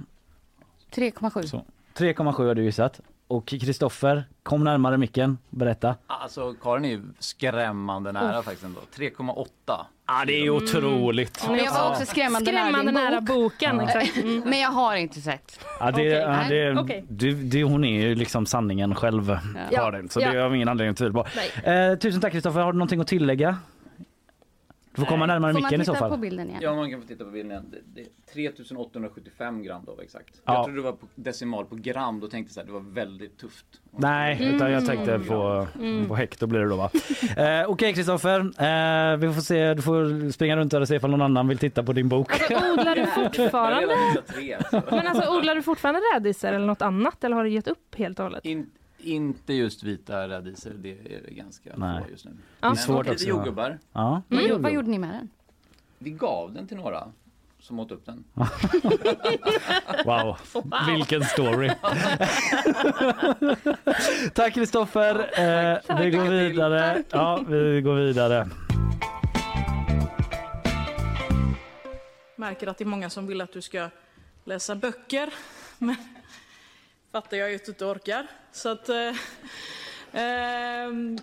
3,7. 0.91 1.43
så. 1.43 1.65
3,7 1.95 2.47
har 2.47 2.55
du 2.55 2.65
gissat. 2.65 3.01
Och 3.29 3.47
Kristoffer, 3.47 4.25
kom 4.43 4.65
närmare 4.65 4.99
micken. 4.99 5.39
Berätta. 5.51 5.95
Alltså 6.07 6.55
Karin 6.63 6.85
är 6.85 6.89
ju 6.89 7.03
skrämmande 7.19 8.13
nära 8.13 8.43
faktiskt 8.43 8.65
ändå. 8.65 8.81
3,8. 8.97 9.47
Ja, 10.07 10.25
det 10.27 10.33
är 10.33 10.43
ju 10.43 10.51
otroligt. 10.51 11.45
Men 11.49 11.59
jag 11.59 11.73
var 11.75 11.91
också 11.91 12.07
skrämmande, 12.07 12.51
Skrämmande 12.51 12.93
nära 12.93 13.11
nära 13.11 13.21
bok. 13.21 13.53
boken. 13.53 13.81
Exakt. 13.81 14.17
Mm. 14.17 14.41
Men 14.47 14.59
jag 14.61 14.71
har 14.71 14.97
inte 14.97 15.21
sett. 15.21 15.61
Ja, 15.81 15.87
det, 15.91 15.93
Okej, 15.93 16.75
ja, 16.77 16.85
det, 16.89 17.05
du, 17.09 17.35
det, 17.35 17.63
hon 17.65 17.85
är 17.85 18.01
ju 18.09 18.15
liksom 18.15 18.47
sanningen 18.47 18.95
själv, 18.95 19.39
Ja. 19.71 19.77
Karin. 19.77 20.09
Så 20.09 20.21
Ja. 20.21 20.33
det 20.33 20.39
har 20.39 20.49
vi 20.49 20.57
ingen 20.57 20.69
anledning 20.69 20.91
att 20.91 20.97
tvivla 20.99 21.23
på. 21.23 21.29
Eh, 21.71 21.95
tusen 21.99 22.21
tack 22.21 22.33
Kristoffer. 22.33 22.61
Har 22.61 22.73
du 22.73 22.79
någonting 22.79 23.01
att 23.01 23.07
tillägga? 23.07 23.57
Du 24.97 25.01
får 25.03 25.07
komma 25.09 25.27
närmare 25.27 25.53
Får 25.53 25.61
man 25.61 25.69
micken 25.69 25.81
i 25.81 25.85
så 25.85 25.93
titta 25.93 25.99
fall. 26.05 26.11
på 26.11 26.17
bilden 26.17 26.49
igen? 26.49 26.61
Ja, 26.63 26.75
man 26.75 26.91
kan 26.91 27.01
få 27.03 27.07
titta 27.09 27.25
på 27.25 27.31
bilden 27.31 27.51
igen. 27.51 27.65
Det, 27.71 27.79
det 27.95 28.01
är 28.01 28.07
3875 28.33 29.63
gram 29.63 29.83
då 29.87 29.99
exakt. 30.03 30.41
Ja. 30.45 30.55
Jag 30.55 30.65
trodde 30.65 30.79
det 30.79 30.85
var 30.85 30.93
på 30.93 31.07
decimal 31.15 31.65
på 31.65 31.77
gram, 31.77 32.21
då 32.21 32.29
tänkte 32.29 32.49
jag 32.49 32.55
så 32.55 32.61
här, 32.61 32.67
det 32.67 32.73
var 32.73 32.95
väldigt 32.95 33.39
tufft. 33.39 33.67
Nej, 33.91 34.55
utan 34.55 34.73
jag 34.73 34.87
tänkte 34.87 35.19
på, 35.19 35.67
Mm. 35.81 36.09
på 36.09 36.15
hekto 36.17 36.47
blir 36.47 36.61
det 36.61 36.69
då 36.69 36.77
va. 36.77 36.91
Eh, 37.37 37.69
Okej 37.71 37.95
Kristoffer, 37.95 38.41
eh, 38.41 39.17
vi 39.17 39.33
får 39.33 39.41
se, 39.41 39.75
du 39.75 39.83
får 39.83 40.31
springa 40.33 40.57
runt 40.57 40.71
där 40.73 40.81
och 40.81 40.89
se 40.89 40.95
ifall 40.95 41.11
någon 41.11 41.23
annan 41.23 41.49
vill 41.49 41.59
titta 41.59 41.83
på 41.83 41.93
din 41.93 42.09
bok. 42.09 42.33
Alltså, 42.33 42.55
odlar 42.73 42.95
du 42.97 43.07
fortfarande? 43.41 43.97
tre. 44.27 44.57
Men 44.91 45.07
alltså 45.07 45.37
odlar 45.39 45.55
du 45.55 45.63
fortfarande 45.63 46.01
rädisor 46.15 46.49
eller 46.53 46.67
något 46.67 46.83
annat 46.83 47.25
eller 47.25 47.37
har 47.37 47.45
du 47.45 47.51
gett 47.51 47.69
upp 47.69 47.95
helt 47.97 48.19
och 48.19 48.25
hållet? 48.25 48.45
In, 48.45 48.71
inte 49.07 49.53
just 49.55 49.83
vita 49.83 50.29
rädisor, 50.29 50.71
det 50.79 50.91
är 50.91 51.23
det 51.29 51.35
ganska 51.35 51.71
Nej. 51.77 52.03
få 52.05 52.11
just 52.11 52.25
nu. 52.25 52.31
Är 52.61 52.69
Men 52.69 52.77
svårt 52.77 53.09
också. 53.09 53.27
jordgubbar. 53.29 53.79
Ja. 53.93 54.23
Vad, 54.29 54.39
Mm. 54.39 54.51
gjorde, 54.51 54.63
vad 54.63 54.73
gjorde 54.73 54.89
ni 54.91 54.99
med 54.99 55.11
den? 55.11 55.29
Vi 55.99 56.11
gav 56.11 56.53
den 56.53 56.69
till 56.69 56.77
några 56.77 57.09
som 57.59 57.81
åt 57.81 57.93
upp 57.93 58.07
den. 58.07 58.25
Wow, 60.05 60.37
vilken 60.87 61.25
story. 61.25 61.69
Tack 64.35 64.55
Kristoffer. 64.55 65.15
Eh, 65.41 65.99
vi 66.01 66.11
går 66.11 66.25
vidare. 66.31 67.03
Ja, 67.11 67.45
vi 67.49 67.81
går 67.81 67.95
vidare. 67.95 68.49
Märker 72.37 72.67
att 72.67 72.79
det 72.79 72.85
är 72.85 72.87
många 72.87 73.11
som 73.11 73.27
vill 73.27 73.41
att 73.41 73.53
du 73.53 73.63
ska 73.63 73.89
läsa 74.45 74.75
böcker. 74.75 75.35
Men 75.79 75.97
fattar 77.17 77.37
jag 77.37 77.55
att 77.55 77.65
du 77.65 77.73
inte 77.73 77.85
orkar. 77.85 78.27
Så 78.53 78.69
att... 78.69 78.89
Eh, 78.89 79.15
ehm, 80.13 81.19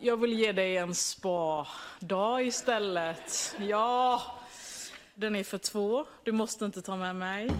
jag 0.00 0.16
vill 0.16 0.32
ge 0.32 0.52
dig 0.52 0.76
en 0.76 0.94
spa-dag 0.94 2.46
istället. 2.46 3.56
Ja, 3.58 4.22
den 5.14 5.36
är 5.36 5.44
för 5.44 5.58
två. 5.58 6.06
Du 6.24 6.32
måste 6.32 6.64
inte 6.64 6.82
ta 6.82 6.96
med 6.96 7.16
mig. 7.16 7.50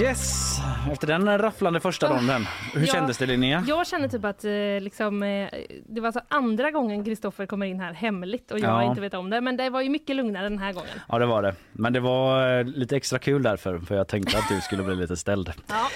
Yes, 0.00 0.56
efter 0.92 1.06
den 1.06 1.38
rafflande 1.38 1.80
första 1.80 2.16
ronden. 2.16 2.46
Hur 2.74 2.80
Ja. 2.86 2.92
kändes 2.92 3.18
det 3.18 3.26
Linnea? 3.26 3.64
Jag 3.68 3.86
känner 3.86 4.08
typ 4.08 4.24
att 4.24 4.44
eh, 4.44 4.50
liksom, 4.80 5.22
eh, 5.22 5.48
det 5.88 6.00
var 6.00 6.12
så 6.12 6.20
andra 6.28 6.70
gången 6.70 7.04
Kristoffer 7.04 7.46
kommer 7.46 7.66
in 7.66 7.80
här 7.80 7.92
hemligt 7.92 8.50
och 8.50 8.58
jag 8.58 8.70
Ja. 8.70 8.82
inte 8.90 9.00
vet 9.00 9.14
om 9.14 9.30
det. 9.30 9.40
Men 9.40 9.56
det 9.56 9.70
var 9.70 9.80
ju 9.80 9.90
mycket 9.90 10.16
lugnare 10.16 10.48
den 10.48 10.58
här 10.58 10.72
gången. 10.72 10.88
Ja 11.08 11.18
det 11.18 11.26
var 11.26 11.42
det. 11.42 11.54
Men 11.72 11.92
det 11.92 12.00
var 12.00 12.58
eh, 12.58 12.64
lite 12.64 12.96
extra 12.96 13.18
kul 13.18 13.42
därför 13.42 13.78
för 13.78 13.94
jag 13.96 14.08
tänkte 14.08 14.38
att 14.38 14.48
du 14.48 14.60
skulle 14.60 14.82
bli 14.82 14.94
lite 14.96 15.16
ställd. 15.16 15.52
Ja. 15.68 15.88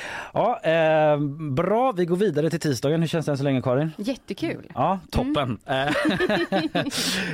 Ja, 0.65 0.71
eh, 0.71 1.19
bra, 1.51 1.93
vi 1.93 2.05
går 2.05 2.17
vidare 2.17 2.51
till 2.51 2.61
tisdagen. 2.61 3.01
Hur 3.01 3.09
känns 3.09 3.27
det 3.27 3.33
än 3.33 3.39
så 3.39 3.45
länge 3.45 3.63
Karin? 3.63 3.93
Jättekul. 3.97 4.67
Ja, 4.75 4.99
toppen. 5.11 5.59
Eh, 5.67 5.75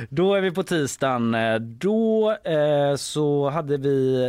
Då 0.09 0.33
är 0.35 0.41
vi 0.41 0.51
på 0.51 0.63
tisdagen. 0.63 1.35
Då 1.79 2.31
eh, 2.43 2.95
så 2.95 3.49
hade 3.49 3.77
vi 3.77 4.23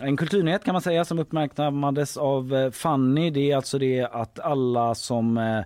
eh, 0.00 0.06
en 0.08 0.16
kulturnyhet 0.16 0.64
kan 0.64 0.72
man 0.72 0.82
säga 0.82 1.04
som 1.06 1.18
uppmärksammades 1.18 2.16
av 2.16 2.54
eh, 2.54 2.70
Fanny. 2.70 3.30
Det 3.30 3.50
är 3.50 3.56
alltså 3.56 3.78
det 3.78 4.08
att 4.12 4.40
alla 4.40 4.94
som 4.94 5.38
eh, 5.38 5.58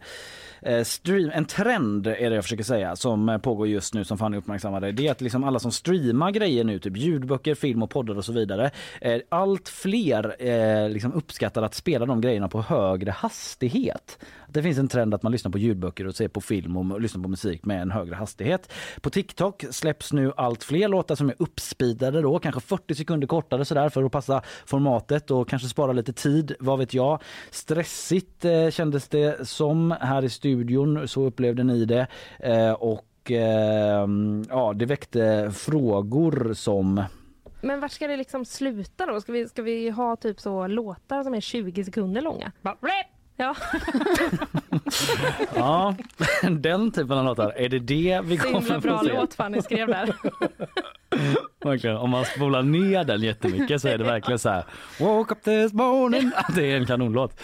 eh, 0.63 0.85
stream, 0.85 1.31
en 1.35 1.45
trend 1.45 2.07
är 2.07 2.31
det 2.31 2.35
jag 2.35 2.45
försöker 2.45 2.65
säga 2.65 2.97
som 2.97 3.41
pågår 3.43 3.69
just 3.69 3.95
nu 3.95 4.05
som 4.05 4.19
Fanny 4.19 4.37
uppmärksammade. 4.37 4.93
Det 4.93 5.07
är 5.07 5.11
att 5.11 5.21
liksom 5.21 5.45
alla 5.45 5.59
som 5.59 5.73
streamar 5.73 6.31
grejer 6.31 6.65
nu, 6.65 6.79
typ 6.79 6.97
ljudböcker, 6.97 7.55
film 7.55 7.83
och 7.83 7.91
poddar 7.91 8.19
och 8.19 8.25
så 8.25 8.33
vidare. 8.33 8.71
Eh, 9.01 9.21
allt 9.29 9.69
fler 9.69 10.37
eh, 10.39 10.89
liksom 10.89 11.13
uppskattar 11.13 11.63
att 11.63 11.75
spela 11.75 12.07
de 12.07 12.21
grejerna 12.21 12.49
på 12.49 12.63
högre 12.63 13.11
hastighet. 13.11 14.19
Det 14.53 14.63
finns 14.63 14.79
en 14.79 14.89
trend 14.89 15.15
att 15.15 15.23
man 15.23 15.33
lyssnar 15.33 15.53
på 15.53 15.59
ljudböcker 15.59 16.07
och 16.07 16.15
ser 16.15 16.29
på 16.29 16.41
film 16.41 16.77
och 16.77 17.01
lyssnar 17.01 17.23
på 17.23 17.29
musik 17.29 17.65
med 17.65 17.83
en 17.83 17.91
högre 17.91 18.15
hastighet. 18.15 18.73
På 19.01 19.11
TikTok 19.11 19.65
släpps 19.71 20.13
nu 20.13 20.33
allt 20.37 20.65
fler 20.65 20.89
låtar 20.89 21.15
som 21.15 21.29
är 21.29 21.35
uppspeedade 21.39 22.23
då, 22.23 22.39
kanske 22.39 22.61
40 22.61 22.95
sekunder 22.95 23.27
kortare 23.27 23.65
sådär 23.65 23.89
för 23.89 24.05
att 24.05 24.13
passa 24.13 24.43
formatet 24.67 25.31
och 25.31 25.49
kanske 25.49 25.69
spara 25.69 25.93
lite 25.93 26.13
tid, 26.13 26.57
vad 26.61 26.79
vet 26.79 26.95
jag. 26.95 27.23
Stressigt 27.51 28.45
eh, 28.45 28.71
kändes 28.71 29.09
det 29.09 29.49
som 29.49 29.95
här 30.01 30.25
i 30.25 30.31
studion, 30.31 31.09
så 31.09 31.25
upplevde 31.25 31.65
ni 31.65 31.85
det. 31.85 32.07
Eh, 32.39 32.73
och 32.73 33.31
eh, 33.31 34.07
ja, 34.49 34.73
det 34.77 34.87
väckte 34.87 35.51
frågor 35.55 36.55
som 36.55 37.05
Men 37.61 37.81
vart 37.81 37.93
ska 37.93 38.07
det 38.07 38.17
liksom 38.17 38.45
sluta 38.45 39.07
då? 39.07 39.21
Ska 39.21 39.33
vi, 39.33 39.49
ska 39.49 39.63
vi 39.63 39.91
ha 39.91 40.17
typ 40.17 40.41
så 40.41 40.67
låtar 40.67 41.25
som 41.25 41.35
är 41.35 41.41
20 41.41 41.85
sekunder 41.85 42.23
långa? 42.23 42.53
Bara, 42.63 42.77
Ja. 43.41 43.57
Ja, 45.55 45.95
den 46.51 46.91
typen 46.93 47.19
av 47.19 47.25
låtar. 47.25 47.53
Är 47.57 47.69
det 47.69 47.79
det 47.79 48.21
vi 48.25 48.37
kommer 48.37 48.77
att 48.77 48.83
bra 48.83 48.99
få 48.99 49.05
se? 49.05 49.13
låt 49.13 49.35
Fanny 49.35 49.63
skrev 49.63 49.89
där. 49.89 50.15
Verkligen. 51.65 51.97
Om 51.97 52.11
man 52.11 52.25
spolar 52.25 52.63
ner 52.63 53.05
den 53.05 53.21
jättemycket 53.21 53.83
så 53.83 53.89
är 53.89 53.99
det 53.99 54.05
verkligen 54.05 54.39
så 54.39 54.49
här. 54.49 54.65
Woke 55.01 55.35
up 55.35 55.43
this 55.43 55.73
morning. 55.73 56.31
Det 56.55 56.73
är 56.73 56.77
en 56.77 56.87
kanonlåt. 56.87 57.41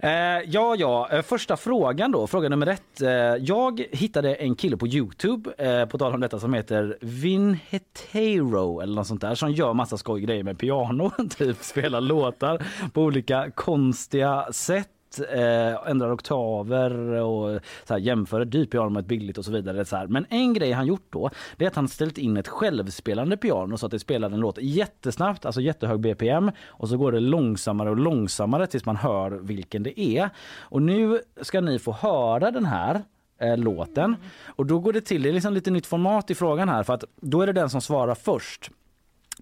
Eh, 0.00 0.10
ja, 0.46 0.76
ja, 0.78 1.08
eh, 1.10 1.22
första 1.22 1.56
frågan 1.56 2.12
då, 2.12 2.26
fråga 2.26 2.48
nummer 2.48 2.66
ett. 2.66 3.00
Eh, 3.00 3.10
jag 3.40 3.84
hittade 3.92 4.34
en 4.34 4.54
kille 4.54 4.76
på 4.76 4.86
Youtube, 4.86 5.50
eh, 5.58 5.86
på 5.86 5.98
tal 5.98 6.14
om 6.14 6.20
detta, 6.20 6.38
som 6.40 6.54
heter 6.54 6.98
Vin 7.00 7.58
Hetero 7.68 8.80
eller 8.80 8.94
något 8.94 9.06
sånt 9.06 9.20
där, 9.20 9.34
som 9.34 9.52
gör 9.52 9.74
massa 9.74 9.96
skoj 9.96 10.20
grejer 10.20 10.42
med 10.42 10.58
piano, 10.58 11.10
typ 11.38 11.56
spelar 11.60 12.00
låtar 12.00 12.62
på 12.92 13.02
olika 13.02 13.50
konstiga 13.54 14.52
sätt 14.52 14.88
eh, 15.18 15.90
ändrar 15.90 16.12
oktaver 16.12 16.94
och 17.08 17.60
så 17.84 17.94
här, 17.94 18.00
jämför 18.00 18.40
ett 18.40 18.50
dyrt 18.50 18.70
piano 18.70 18.90
med 18.90 19.00
ett 19.00 19.06
billigt 19.06 19.38
och 19.38 19.44
så 19.44 19.52
vidare. 19.52 19.84
Så 19.84 19.96
här. 19.96 20.06
Men 20.06 20.26
en 20.30 20.54
grej 20.54 20.72
han 20.72 20.86
gjort 20.86 21.06
då, 21.10 21.30
det 21.56 21.64
är 21.64 21.68
att 21.68 21.76
han 21.76 21.88
ställt 21.88 22.18
in 22.18 22.36
ett 22.36 22.48
självspelande 22.48 23.36
piano 23.36 23.76
så 23.76 23.86
att 23.86 23.92
det 23.92 23.98
spelar 23.98 24.30
en 24.30 24.40
låt 24.40 24.58
jättesnabbt, 24.58 25.46
alltså 25.46 25.60
jättehög 25.60 26.00
BPM 26.00 26.50
och 26.66 26.88
så 26.88 26.96
går 26.96 27.12
det 27.12 27.20
långsammare 27.20 27.90
och 27.90 27.96
långsammare 27.96 28.66
tills 28.66 28.84
man 28.84 28.96
hör 28.96 29.30
vilken 29.30 29.82
det 29.82 30.00
är. 30.00 30.30
Och 30.58 30.82
nu 30.82 31.20
ska 31.40 31.60
ni 31.60 31.78
få 31.78 31.92
höra 31.92 32.50
den 32.50 32.64
här 32.64 33.02
eh, 33.40 33.56
låten 33.56 34.16
och 34.46 34.66
då 34.66 34.78
går 34.78 34.92
det 34.92 35.00
till, 35.00 35.22
det 35.22 35.28
är 35.28 35.32
liksom 35.32 35.54
lite 35.54 35.70
nytt 35.70 35.86
format 35.86 36.30
i 36.30 36.34
frågan 36.34 36.68
här 36.68 36.82
för 36.82 36.94
att 36.94 37.04
då 37.20 37.42
är 37.42 37.46
det 37.46 37.52
den 37.52 37.70
som 37.70 37.80
svarar 37.80 38.14
först 38.14 38.70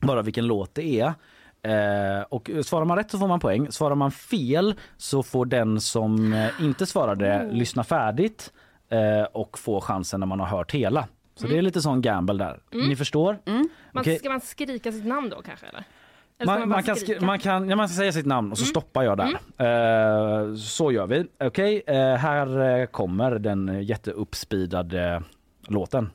bara 0.00 0.22
vilken 0.22 0.46
låt 0.46 0.74
det 0.74 1.00
är. 1.00 1.14
Eh, 1.64 2.22
och 2.28 2.50
svarar 2.64 2.84
man 2.84 2.96
rätt 2.96 3.10
så 3.10 3.18
får 3.18 3.28
man 3.28 3.40
poäng. 3.40 3.72
Svarar 3.72 3.94
man 3.94 4.10
fel 4.10 4.74
så 4.96 5.22
får 5.22 5.46
den 5.46 5.80
som 5.80 6.32
eh, 6.32 6.50
inte 6.60 6.86
svarade 6.86 7.32
Mm. 7.32 7.54
lyssna 7.56 7.84
färdigt 7.84 8.52
eh, 8.90 9.22
och 9.32 9.58
få 9.58 9.80
chansen 9.80 10.20
när 10.20 10.26
man 10.26 10.40
har 10.40 10.46
hört 10.46 10.72
hela. 10.72 11.08
Så 11.34 11.46
det 11.46 11.58
är 11.58 11.62
lite 11.62 11.80
sån 11.82 12.02
gamble 12.02 12.34
där. 12.44 12.60
Mm. 12.72 12.88
Ni 12.88 12.96
förstår? 12.96 13.38
Man, 13.44 13.68
Okej. 13.94 14.18
Ska 14.18 14.28
man 14.30 14.40
skrika 14.40 14.92
sitt 14.92 15.06
namn 15.06 15.28
då 15.30 15.42
kanske? 15.42 15.66
Eller? 15.66 15.84
Man, 16.44 16.68
man, 16.68 16.82
kan, 16.82 16.96
skrika? 16.96 17.24
man, 17.26 17.38
kan, 17.38 17.68
ja, 17.68 17.76
man 17.76 17.88
ska 17.88 17.96
säga 17.96 18.12
sitt 18.12 18.26
namn 18.26 18.50
och 18.52 18.58
så 18.58 18.64
Mm. 18.64 18.70
stoppar 18.70 19.02
jag 19.02 19.18
där. 19.18 19.28
Eh, 19.58 20.54
så 20.54 20.92
gör 20.92 21.06
vi. 21.06 21.26
Okej, 21.40 21.82
eh, 21.86 21.96
här 22.14 22.78
eh, 22.80 22.86
kommer 22.86 23.30
den 23.38 23.82
jätteuppspeedade 23.84 25.22
låten. 25.68 26.10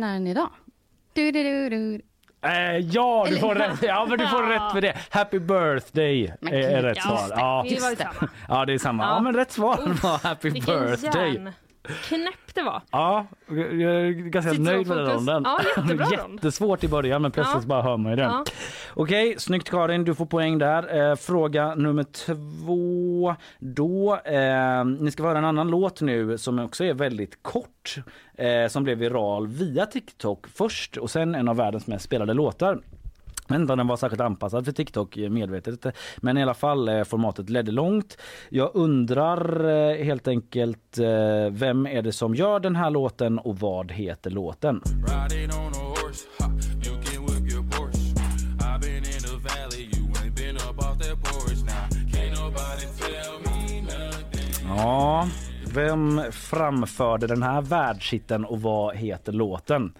Den 0.00 0.26
idag? 0.26 0.48
Du, 1.12 1.30
du, 1.32 1.42
du, 1.42 1.68
du. 1.68 2.00
Eh, 2.48 2.76
ja, 2.78 3.26
du 3.28 3.36
får 3.36 3.54
rätt. 3.54 3.82
Ja, 3.82 4.06
men 4.08 4.18
du 4.18 4.26
får 4.26 4.42
rätt 4.42 4.72
för 4.72 4.80
det. 4.80 4.96
Happy 5.10 5.38
birthday 5.38 6.34
Men 6.40 6.54
är, 6.54 6.82
rätt 6.82 6.96
ja, 6.96 7.02
svar. 7.02 7.28
Ja. 7.36 7.64
Det 7.68 7.74
ja, 8.48 8.72
är 8.74 8.78
samma. 8.78 9.02
Ja, 9.02 9.08
Ja. 9.14 9.20
men 9.20 9.34
rätt 9.34 9.52
svar 9.52 9.76
var 10.02 10.28
happy 10.28 10.50
Vilken 10.50 10.80
birthday. 10.80 11.34
järn. 11.34 11.52
Knäpp 11.82 12.54
det 12.54 12.62
var. 12.62 12.82
Ja, 12.90 13.26
jag 13.48 13.56
är 13.82 14.10
ganska 14.10 14.50
Sitter 14.50 14.64
nöjd 14.64 14.86
med 14.86 14.96
den 14.96 15.06
ronden. 15.06 15.42
Ja, 15.44 15.60
jättebra. 15.76 16.06
Jättesvårt 16.34 16.84
i 16.84 16.88
början 16.88 17.22
men 17.22 17.30
plötsligt 17.30 17.62
Ja. 17.62 17.68
bara 17.68 17.82
hör 17.82 17.96
man 17.96 18.12
ju 18.12 18.16
den. 18.16 18.30
Ja. 18.30 18.44
Okej, 18.94 19.34
snyggt 19.38 19.70
Karin, 19.70 20.04
du 20.04 20.14
får 20.14 20.26
poäng 20.26 20.58
där. 20.58 21.10
Eh, 21.10 21.16
fråga 21.16 21.74
nummer 21.74 22.04
två. 22.04 23.34
Då, 23.58 24.16
eh, 24.24 24.84
ni 24.84 25.10
ska 25.10 25.22
få 25.22 25.28
höra 25.28 25.38
en 25.38 25.44
annan 25.44 25.68
låt 25.70 26.00
nu 26.00 26.38
som 26.38 26.58
också 26.58 26.84
är 26.84 26.94
väldigt 26.94 27.42
kort. 27.42 27.96
Eh, 28.34 28.68
som 28.68 28.84
blev 28.84 28.98
viral 28.98 29.46
via 29.46 29.86
TikTok 29.86 30.46
först 30.54 30.96
och 30.96 31.10
sen 31.10 31.34
en 31.34 31.48
av 31.48 31.56
världens 31.56 31.86
mest 31.86 32.04
spelade 32.04 32.34
låtar. 32.34 32.78
Jag 33.52 33.58
vet 33.58 33.62
inte 33.62 33.72
om 33.72 33.78
den 33.78 33.86
var 33.86 33.96
särskilt 33.96 34.20
anpassad 34.20 34.64
för 34.64 34.72
TikTok 34.72 35.16
eh, 35.16 35.30
medvetet. 35.30 35.86
Men 36.16 36.38
i 36.38 36.42
alla 36.42 36.54
fall 36.54 36.88
eh, 36.88 37.04
formatet 37.04 37.50
ledde 37.50 37.72
långt. 37.72 38.18
Jag 38.48 38.70
undrar 38.74 39.64
eh, 39.64 40.04
helt 40.04 40.28
enkelt 40.28 40.98
vem 41.50 41.86
är 41.86 42.02
det 42.02 42.12
som 42.12 42.34
gör 42.34 42.60
den 42.60 42.76
här 42.76 42.90
låten 42.90 43.38
och 43.38 43.58
vad 43.58 43.92
heter 43.92 44.30
låten? 44.30 44.82
Ja, 54.76 55.28
vem 55.74 56.20
framförde 56.32 57.26
den 57.26 57.42
här 57.42 57.62
världshitten 57.62 58.44
och 58.44 58.62
vad 58.62 58.96
heter 58.96 59.32
låten? 59.32 59.94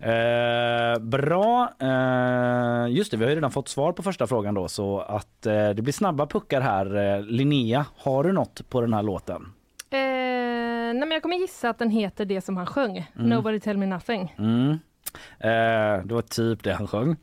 Eh, 0.00 0.98
bra. 1.02 1.70
Eh, 1.80 2.92
just 2.96 3.10
det, 3.10 3.16
vi 3.16 3.24
har 3.24 3.30
ju 3.30 3.36
redan 3.36 3.50
fått 3.50 3.68
svar 3.68 3.92
på 3.92 4.02
första 4.02 4.26
frågan 4.26 4.54
då 4.54 4.68
så 4.68 5.00
att 5.00 5.46
eh, 5.46 5.68
det 5.70 5.82
blir 5.82 5.92
snabba 5.92 6.26
puckar 6.26 6.60
här. 6.60 6.96
Eh, 6.96 7.22
Linnea, 7.22 7.86
har 7.96 8.24
du 8.24 8.32
något 8.32 8.68
på 8.68 8.80
den 8.80 8.94
här 8.94 9.02
låten? 9.02 9.42
Eh, 9.90 9.98
nej 9.98 10.94
men 10.94 11.10
jag 11.10 11.22
kommer 11.22 11.36
gissa 11.36 11.68
att 11.70 11.78
den 11.78 11.90
heter 11.90 12.24
det 12.24 12.40
som 12.40 12.56
han 12.56 12.66
sjöng. 12.66 13.10
Mm. 13.16 13.28
Nobody 13.28 13.60
tell 13.60 13.76
me 13.76 13.86
nothing. 13.86 14.34
Mm. 14.38 14.70
Eh, 15.40 16.04
det 16.06 16.14
var 16.14 16.22
typ 16.22 16.62
det 16.62 16.72
han 16.72 16.86
sjöng. 16.86 17.16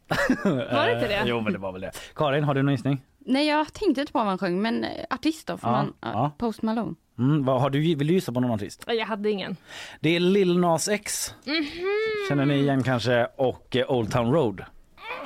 Var 0.43 0.85
det 0.85 0.93
inte 0.93 1.07
det? 1.07 1.15
Eh, 1.15 1.23
jo, 1.25 1.41
men 1.41 1.53
det 1.53 1.59
var 1.59 1.71
väl 1.71 1.81
det. 1.81 1.91
Karin, 2.15 2.43
har 2.43 2.53
du 2.53 2.61
någon 2.61 2.71
gissning? 2.71 3.01
Nej, 3.27 3.47
jag 3.47 3.73
tänkte 3.73 4.01
inte 4.01 4.13
på 4.13 4.19
vad 4.19 4.27
han 4.27 4.37
sjöng, 4.37 4.61
men 4.61 4.85
artist 5.09 5.47
då? 5.47 5.57
Får 5.57 5.69
Ja, 5.69 5.75
man, 5.75 5.93
ja. 6.13 6.31
Post 6.37 6.61
Malone. 6.61 6.95
Mm, 7.19 7.45
vad, 7.45 7.61
har 7.61 7.69
du, 7.69 7.79
vill 7.95 8.07
du 8.07 8.13
gissa 8.13 8.31
på 8.31 8.39
någon 8.39 8.51
artist? 8.51 8.83
Jag 8.87 9.05
hade 9.05 9.31
ingen. 9.31 9.57
Det 9.99 10.15
är 10.15 10.19
Lil 10.19 10.57
Nas 10.59 10.87
X. 10.89 11.33
Mhm. 11.45 11.65
Känner 12.29 12.45
ni 12.45 12.55
igen 12.55 12.83
kanske? 12.83 13.27
Och 13.37 13.75
eh, 13.75 13.91
Old 13.91 14.11
Town 14.11 14.31
Road. 14.33 14.65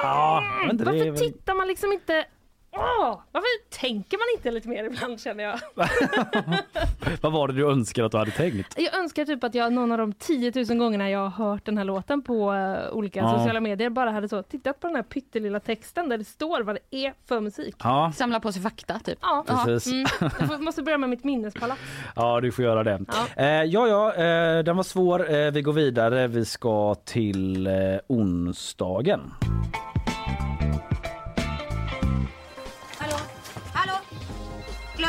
Ja, 0.02 0.44
det 0.72 0.84
är 0.84 0.86
Varför 0.86 1.12
väl- 1.12 1.18
tittar 1.18 1.56
man 1.56 1.68
liksom 1.68 1.92
inte... 1.92 2.26
Åh, 2.72 3.20
varför 3.32 3.70
tänker 3.80 4.17
man 4.17 4.38
inte 4.38 4.51
lite 4.51 4.67
mer 4.70 4.84
ibland 4.84 5.22
känner 5.22 5.43
jag? 5.43 5.59
Vad 7.22 7.32
var 7.32 7.47
det 7.47 7.53
du 7.53 7.70
önskar 7.72 8.03
att 8.03 8.11
du 8.11 8.17
hade 8.17 8.32
tänkt? 8.32 8.74
Jag 8.78 8.97
önskar 8.97 9.26
typ 9.26 9.43
att 9.43 9.55
jag 9.55 9.74
någon 9.74 9.91
av 9.91 9.97
de 9.97 10.13
10 10.13 10.51
000 10.70 10.78
gångerna 10.78 11.09
jag 11.09 11.20
har 11.30 11.45
hört 11.45 11.65
den 11.65 11.78
här 11.78 11.86
låten 11.86 12.22
på 12.22 12.53
eh, 12.53 12.91
olika 12.95 13.20
Ja. 13.20 13.38
sociala 13.38 13.59
medier 13.61 13.89
bara 13.89 14.11
hade 14.11 14.30
så 14.30 14.43
tittat 14.43 14.80
på 14.80 14.88
den 14.88 14.95
här 14.95 15.03
pyttelilla 15.03 15.59
texten 15.59 16.09
där 16.09 16.17
det 16.17 16.24
står 16.26 16.61
vad 16.63 16.76
det 16.89 16.97
är 17.05 17.13
för 17.28 17.39
musik. 17.41 17.76
Ja. 17.84 18.11
Samla 18.15 18.39
på 18.39 18.51
sig 18.51 18.61
fakta 18.61 18.99
typ. 18.99 19.17
Ja, 19.22 19.45
Precis. 19.65 19.93
Mm. 20.22 20.32
Jag 20.49 20.61
måste 20.61 20.82
börja 20.84 20.97
med 20.97 21.09
mitt 21.09 21.24
minnespalats. 21.24 21.82
Ja, 22.15 22.41
du 22.41 22.51
får 22.51 22.65
göra 22.65 22.84
det. 22.84 22.99
Ja. 23.07 23.43
Eh, 23.43 23.63
ja, 23.63 23.88
ja, 23.88 24.13
eh, 24.13 24.63
den 24.63 24.76
var 24.76 24.84
svår. 24.84 25.34
Eh, 25.34 25.51
vi 25.51 25.61
går 25.61 25.74
vidare. 25.74 26.28
Vi 26.28 26.45
ska 26.45 26.95
till 26.95 27.67
eh, 27.67 27.74
onsdagen. 28.07 29.34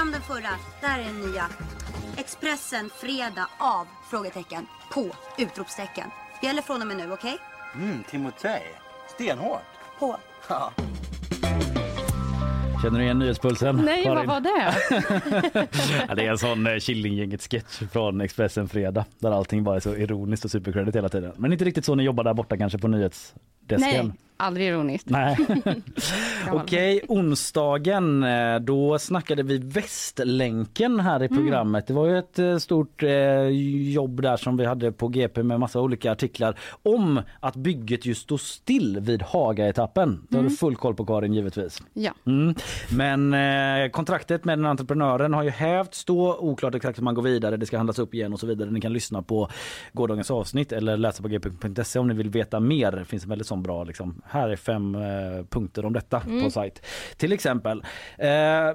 Glöm 0.01 0.12
den 0.12 0.22
förra. 0.22 0.51
Där 0.80 0.98
är 0.98 1.05
den 1.05 1.30
nya. 1.30 1.48
Expressen 2.16 2.90
fredag 2.94 3.48
av? 3.59 3.86
Frågetecken. 4.11 4.66
På? 4.92 5.07
Utropstecken. 5.38 6.11
Gäller 6.42 6.62
från 6.62 6.80
och 6.80 6.86
med 6.86 6.96
nu, 6.96 7.12
okej? 7.12 7.38
Mm, 7.74 8.03
Timotej. 8.11 8.62
Stenhårt. 9.14 9.62
På. 9.98 10.16
Ja. 10.48 10.72
Känner 12.82 12.98
du 12.98 13.05
igen 13.05 13.18
nyhetspulsen? 13.18 13.76
Nej, 13.76 14.09
vad 14.09 14.16
Karin? 14.16 14.28
var 14.28 14.40
det? 14.40 14.74
ja, 16.09 16.14
det 16.14 16.26
är 16.26 16.30
en 16.30 16.38
sån 16.38 16.66
eh, 16.66 16.76
Killinggänget-sketch 16.76 17.82
från 17.92 18.20
Expressen 18.20 18.68
Fredag 18.68 19.05
där 19.18 19.30
allting 19.30 19.64
bara 19.64 19.76
är 19.76 19.80
så 19.80 19.94
ironiskt 19.94 20.44
och 20.44 20.51
supercredit 20.51 20.96
hela 20.96 21.09
tiden. 21.09 21.32
Men 21.36 21.53
inte 21.53 21.64
riktigt 21.64 21.84
så 21.84 21.94
ni 21.94 22.03
jobbar 22.03 22.24
där 22.24 22.34
borta 22.34 22.57
kanske 22.57 22.78
på 22.78 22.88
nyhetsdesken. 22.88 24.07
Nej, 24.07 24.12
aldrig 24.41 24.66
ironiskt. 24.66 25.11
Nej. 25.11 25.36
Okej, 26.53 27.01
onsdagen 27.09 28.22
eh, 28.22 28.57
då 28.61 28.99
snackade 28.99 29.43
vi 29.43 29.59
Västlänken 29.59 31.01
här 31.01 31.22
i 31.22 31.26
Mm. 31.26 31.36
programmet. 31.38 31.86
Det 31.86 31.93
var 31.93 32.07
ju 32.07 32.18
ett 32.18 32.38
eh, 32.38 32.57
stort 32.57 33.03
eh, 33.03 33.11
jobb 33.93 34.22
där 34.22 34.36
som 34.36 34.57
vi 34.57 34.64
hade 34.64 34.93
på 34.93 35.09
GP 35.09 35.43
med 35.43 35.61
massa 35.61 35.80
olika 35.80 36.12
artiklar 36.12 36.59
om 36.82 37.20
att 37.41 37.57
bygget 37.57 38.07
just 38.07 38.22
stod 38.22 38.41
still 38.41 39.01
vid 39.01 39.22
Haga-etappen. 39.22 40.26
Det 40.28 40.36
har 40.36 40.43
du 40.43 40.47
Mm. 40.47 40.57
full 40.57 40.76
koll 40.76 40.95
på 40.95 41.07
Karin 41.07 41.34
givetvis. 41.34 41.82
Ja. 41.93 42.12
Mm. 42.26 42.55
Men 42.97 43.34
kontraktet 43.91 44.45
med 44.45 44.59
den 44.59 44.66
entreprenören 44.66 45.34
har 45.34 45.43
ju 45.43 45.51
hävts 45.51 46.05
då. 46.05 46.36
Oklart 46.38 46.74
exakt 46.74 46.99
hur 46.99 47.03
man 47.05 47.14
går 47.14 47.22
vidare. 47.22 47.57
Det 47.57 47.66
ska 47.66 47.76
handlas 47.76 47.99
upp 47.99 48.14
igen 48.14 48.32
och 48.32 48.41
så 48.41 48.47
vidare. 48.47 48.70
Ni 48.70 48.80
kan 48.80 48.93
lyssna 48.93 49.22
på 49.22 49.49
gårdagens 49.93 50.30
avsnitt 50.30 50.72
eller 50.72 50.97
läsa 50.97 51.22
på 51.22 51.28
gp.se 51.28 51.99
om 51.99 52.09
ni 52.09 52.14
vill 52.14 52.30
veta 52.30 52.61
mer. 52.61 52.93
Det 52.93 53.05
finns 53.05 53.22
en 53.24 53.28
väldigt 53.30 53.47
sån 53.47 53.62
bra 53.62 53.84
liksom. 53.84 54.22
Här 54.31 54.49
är 54.49 54.57
fem 54.57 54.95
eh, 54.95 55.01
punkter 55.51 55.85
om 55.87 55.93
detta 55.93 56.22
Mm. 56.26 56.45
på 56.45 56.51
sajt. 56.51 56.87
Till 57.16 57.33
exempel. 57.33 57.83
Eh, 58.18 58.28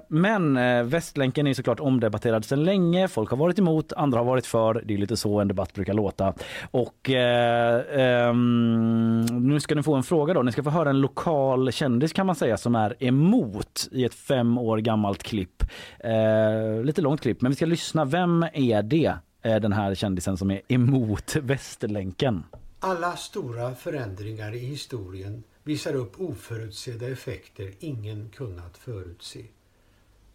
men 0.08 0.58
eh, 0.58 0.84
Västlänken 0.84 1.48
är 1.48 1.54
såklart 1.54 1.80
omdebatterad 1.80 2.46
sedan 2.46 2.64
länge. 2.64 3.08
Folk 3.08 3.30
har 3.30 3.38
varit 3.38 3.60
emot, 3.60 3.94
andra 3.94 4.18
har 4.20 4.26
varit 4.26 4.46
för. 4.46 4.82
Det 4.86 4.94
är 4.94 4.98
lite 4.98 5.18
så 5.18 5.40
en 5.40 5.48
debatt 5.48 5.74
brukar 5.74 5.94
låta. 5.94 6.34
Och 6.72 7.10
eh, 7.10 7.82
ehm, 8.30 9.26
nu 9.32 9.60
ska 9.60 9.76
ni 9.76 9.84
få 9.84 9.96
en 9.96 10.04
fråga 10.04 10.34
då. 10.34 10.42
Ni 10.42 10.52
ska 10.52 10.64
få 10.64 10.70
höra 10.70 10.90
en 10.90 11.02
lokal 11.02 11.72
kändis 11.72 12.14
kan 12.14 12.26
man 12.26 12.36
säga 12.36 12.58
som 12.58 12.76
är 12.76 12.96
emot 13.04 13.88
i 13.92 14.06
ett 14.06 14.14
fem 14.16 14.58
år 14.58 14.78
gammalt 14.78 15.24
klipp. 15.24 15.64
Eh, 16.00 16.84
lite 16.84 17.02
långt 17.02 17.22
klipp, 17.22 17.42
men 17.42 17.52
vi 17.52 17.56
ska 17.56 17.66
lyssna. 17.66 18.06
Vem 18.06 18.46
är 18.54 18.84
det? 18.84 19.14
Eh, 19.42 19.56
Den 19.56 19.74
här 19.74 19.96
kändisen 19.96 20.38
som 20.38 20.52
är 20.52 20.62
emot 20.68 21.36
Västlänken. 21.42 22.44
Alla 22.86 23.18
stora 23.18 23.76
förändringar 23.76 24.56
i 24.56 24.60
historien 24.60 25.44
visar 25.64 25.96
upp 25.96 26.22
oförutsedda 26.22 27.08
effekter 27.08 27.74
ingen 27.80 28.30
kunnat 28.30 28.78
förutse. 28.78 29.46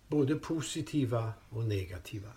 Både 0.09 0.35
positiva 0.35 1.33
och 1.49 1.65
negativa. 1.65 2.29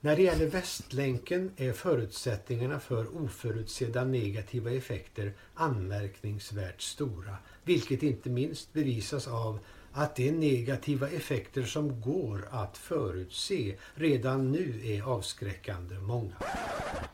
När 0.00 0.16
det 0.16 0.22
gäller 0.22 0.46
Västlänken 0.46 1.50
är 1.56 1.72
förutsättningarna 1.72 2.80
för 2.80 3.16
oförutsedda 3.24 4.04
negativa 4.04 4.70
effekter 4.70 5.32
anmärkningsvärt 5.54 6.82
stora, 6.82 7.36
vilket 7.64 8.02
inte 8.02 8.30
minst 8.30 8.72
bevisas 8.72 9.28
av 9.28 9.58
att 9.92 10.16
de 10.16 10.30
negativa 10.30 11.08
effekter 11.08 11.62
som 11.62 12.00
går 12.00 12.48
att 12.50 12.78
förutse 12.78 13.74
redan 13.94 14.52
nu 14.52 14.80
är 14.84 15.02
avskräckande 15.02 15.94
många. 15.98 16.32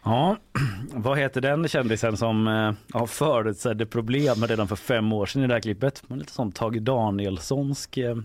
Ja, 0.02 0.36
vad 0.92 1.18
heter 1.18 1.40
den 1.40 1.68
kändisen 1.68 2.16
som 2.16 2.48
eh, 2.48 2.72
ja, 2.98 3.06
förutsedde 3.06 3.86
problem 3.86 4.46
redan 4.46 4.68
för 4.68 4.76
fem 4.76 5.12
år 5.12 5.26
sedan 5.26 5.44
i 5.44 5.46
det 5.46 5.54
här 5.54 5.60
klippet? 5.60 6.02
Lite 6.08 6.32
som 6.32 6.52
Tage 6.52 6.82
Danielssonsk 6.82 7.98
eh, 7.98 8.16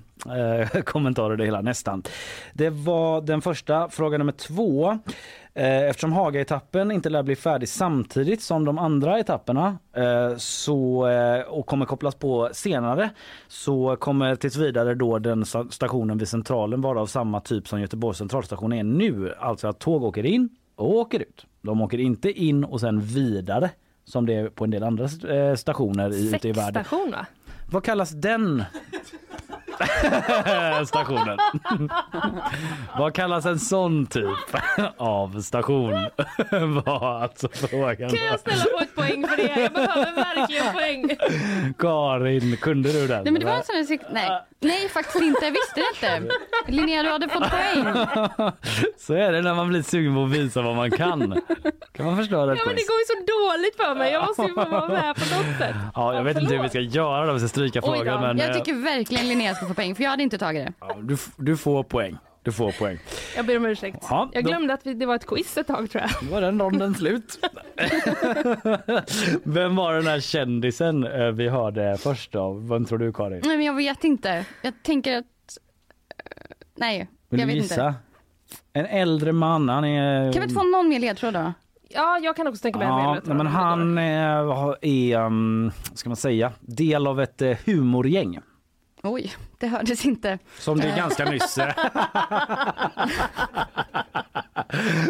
kommentar 0.86 1.34
i 1.34 1.38
det 1.38 1.46
hela 1.46 1.62
nästan. 1.62 2.04
Det 2.54 2.70
var 2.70 3.22
den 3.22 3.42
första. 3.42 3.90
Fråga 3.90 4.18
nummer 4.18 4.32
två. 4.32 5.00
Eh, 5.54 5.90
Eftersom 5.90 6.12
Haga-etappen 6.14 6.92
inte 6.92 7.10
lär 7.10 7.24
bli 7.24 7.36
färdig 7.36 7.70
samtidigt 7.70 8.42
som 8.42 8.66
de 8.66 8.78
andra 8.78 9.20
etapperna 9.20 9.78
eh, 9.96 10.38
så, 10.38 11.08
eh, 11.08 11.42
och 11.42 11.66
kommer 11.66 11.86
kopplas 11.86 12.16
på 12.16 12.50
senare 12.54 13.10
så 13.48 13.96
kommer 13.96 14.36
tills 14.36 14.56
vidare 14.58 14.96
då 14.96 15.20
den 15.20 15.44
sta- 15.44 15.70
stationen 15.70 16.18
vid 16.18 16.28
Centralen 16.28 16.82
vara 16.82 17.02
av 17.02 17.06
samma 17.08 17.40
typ 17.42 17.68
som 17.68 17.82
Göteborgs 17.82 18.18
centralstation 18.18 18.74
är 18.74 18.84
nu. 18.84 19.34
Alltså 19.40 19.68
att 19.68 19.80
tåg 19.80 20.04
åker 20.04 20.26
in 20.26 20.50
och 20.76 20.90
åker 20.96 21.20
ut. 21.20 21.46
De 21.62 21.82
åker 21.82 21.98
inte 22.00 22.32
in 22.32 22.64
och 22.64 22.80
sen 22.80 23.02
vidare 23.02 23.70
som 24.06 24.26
det 24.26 24.34
är 24.34 24.50
på 24.50 24.64
en 24.64 24.70
del 24.72 24.84
andra 24.84 25.08
stationer 25.58 26.14
i, 26.14 26.36
ute 26.36 26.48
i 26.50 26.52
världen. 26.52 26.74
Sexstation 26.74 27.12
va? 27.12 27.26
Vad 27.72 27.84
kallas 27.84 28.10
den 28.10 28.64
stationen? 30.86 31.38
Vad 32.98 33.14
kallas 33.14 33.46
en 33.46 33.60
sån 33.60 34.06
typ 34.06 34.28
av 34.98 35.42
station? 35.42 35.92
Var 36.86 37.22
alltså 37.22 37.50
frågan. 37.54 38.10
Kan 38.10 38.20
jag 38.32 38.40
ställa 38.40 38.64
på 38.78 38.84
ett 38.84 38.96
poäng 38.96 39.28
för 39.28 39.38
det? 39.38 39.62
Jag 39.62 39.74
behöver 39.74 40.16
verkligen 40.16 40.74
poäng. 40.74 41.18
Karin, 41.80 42.58
kunde 42.58 42.92
du 42.92 43.08
den? 43.08 43.24
Nej, 43.24 43.32
men 43.32 43.40
det 43.40 43.46
var 43.46 43.54
en 43.54 43.64
sån 43.64 43.76
här, 43.76 43.84
sek- 43.84 44.10
nej. 44.12 44.42
nej, 44.60 44.90
faktiskt 44.90 45.24
inte. 45.24 45.46
Jag 45.46 45.52
visste 45.52 45.82
det 46.02 46.18
inte. 46.18 46.34
Linnea, 46.68 47.04
du 47.04 47.10
hade 47.10 47.30
fått 47.30 47.50
poäng. 47.50 47.86
Så 48.98 49.14
är 49.14 49.32
det 49.32 49.42
när 49.42 49.54
man 49.54 49.70
blir 49.70 49.82
sugen 49.82 50.16
på 50.16 50.24
att 50.24 50.32
visa 50.32 50.62
vad 50.62 50.76
man 50.76 50.92
kan. 50.92 51.42
Kan 51.92 52.06
man 52.06 52.18
förstöra 52.18 52.54
ett 52.54 52.60
Ja 52.60 52.66
men 52.66 52.76
det 52.76 52.88
går 52.88 52.98
ju 53.00 53.06
så 53.06 53.14
dåligt 53.14 53.76
för 53.76 53.96
mig. 53.96 54.12
Jag 54.12 54.28
måste 54.28 54.42
ju 54.42 54.54
få 54.54 54.66
vara 54.70 54.88
med 54.88 55.16
på 55.16 55.36
något 55.36 55.58
sätt. 55.58 55.76
Ja, 55.96 56.14
jag 56.14 56.24
vet 56.24 56.38
inte 56.38 56.56
hur 56.56 56.64
vi 56.64 56.70
ska 56.70 56.80
göra 56.80 57.26
då, 57.26 57.34
vi 57.34 57.40
ska 57.40 57.48
stryka 57.48 57.82
frågan. 57.82 58.22
Men, 58.22 58.38
Jag 58.38 58.50
eh, 58.50 58.56
tycker 58.56 58.74
verkligen 58.74 59.28
Linnea 59.28 59.56
ska 59.56 59.66
få 59.76 59.82
poäng, 59.82 59.96
för 59.96 60.04
jag 60.04 60.10
hade 60.10 60.24
inte 60.24 60.38
tagit 60.38 60.66
det. 60.66 60.74
ja, 60.80 60.98
du, 61.02 61.18
du 61.38 61.58
får 61.58 61.84
poäng. 61.84 62.18
Du 62.44 62.52
får 62.52 62.72
poäng. 62.72 62.98
Jag 63.36 63.46
ber 63.46 63.58
om 63.58 63.66
ursäkt. 63.66 63.98
Ja, 64.10 64.30
jag 64.34 64.44
då- 64.44 64.50
glömde 64.50 64.74
att 64.74 64.86
vi, 64.86 64.94
det 64.94 65.06
var 65.06 65.16
ett 65.16 65.26
quiz 65.28 65.58
ett 65.58 65.68
tag 65.68 65.90
tror 65.92 66.02
jag. 66.04 66.12
Då 66.30 66.36
var 66.36 66.42
den 66.42 66.60
ronden 66.60 66.96
slut. 66.96 67.40
Vem 69.44 69.76
var 69.76 69.94
den 69.94 70.08
här 70.08 70.20
kändisen 70.20 71.04
eh, 71.04 71.28
vi 71.28 71.50
hörde 71.50 71.98
först 72.00 72.32
då? 72.32 72.54
Vem 72.54 72.86
tror 72.86 72.98
du 72.98 73.14
Karin? 73.14 73.42
Nej, 73.46 73.58
men 73.58 73.66
jag 73.66 73.74
vet 73.74 74.04
inte. 74.04 74.46
Jag 74.62 74.74
tänker 74.84 75.18
att... 75.18 75.26
eh, 76.18 76.42
Nej, 76.76 77.08
Vill 77.30 77.40
jag 77.40 77.50
du 77.50 77.54
vet 77.54 77.64
gissa? 77.64 77.88
inte. 77.88 77.94
En 78.74 78.86
äldre 78.86 79.32
man, 79.32 79.70
han 79.70 79.86
är... 79.86 80.34
Kan 80.34 80.42
vi 80.42 80.44
inte 80.44 80.56
få 80.56 80.64
någon 80.64 80.90
mer 80.90 81.00
ledtråd 81.00 81.34
då? 81.34 81.54
Ja, 81.90 82.20
jag 82.24 82.36
kan 82.36 82.48
också 82.48 82.62
tänka 82.62 82.80
mig 82.80 82.88
en 82.88 82.94
Ja, 82.94 83.18
nej, 83.26 83.38
men 83.38 83.48
han 83.48 83.98
eh, 83.98 84.56
har- 84.56 84.78
är, 84.82 85.18
um, 85.26 85.72
ska 85.94 86.10
man 86.10 86.16
säga, 86.16 86.52
del 86.60 87.08
av 87.08 87.22
ett 87.22 87.42
humorgäng. 87.66 88.40
Oj, 89.04 89.32
det 89.62 89.68
hördes 89.68 90.06
inte. 90.06 90.40
Som 90.60 90.78
det 90.78 90.88
är 90.90 90.98
ganska 90.98 91.26
nyss. 91.26 91.58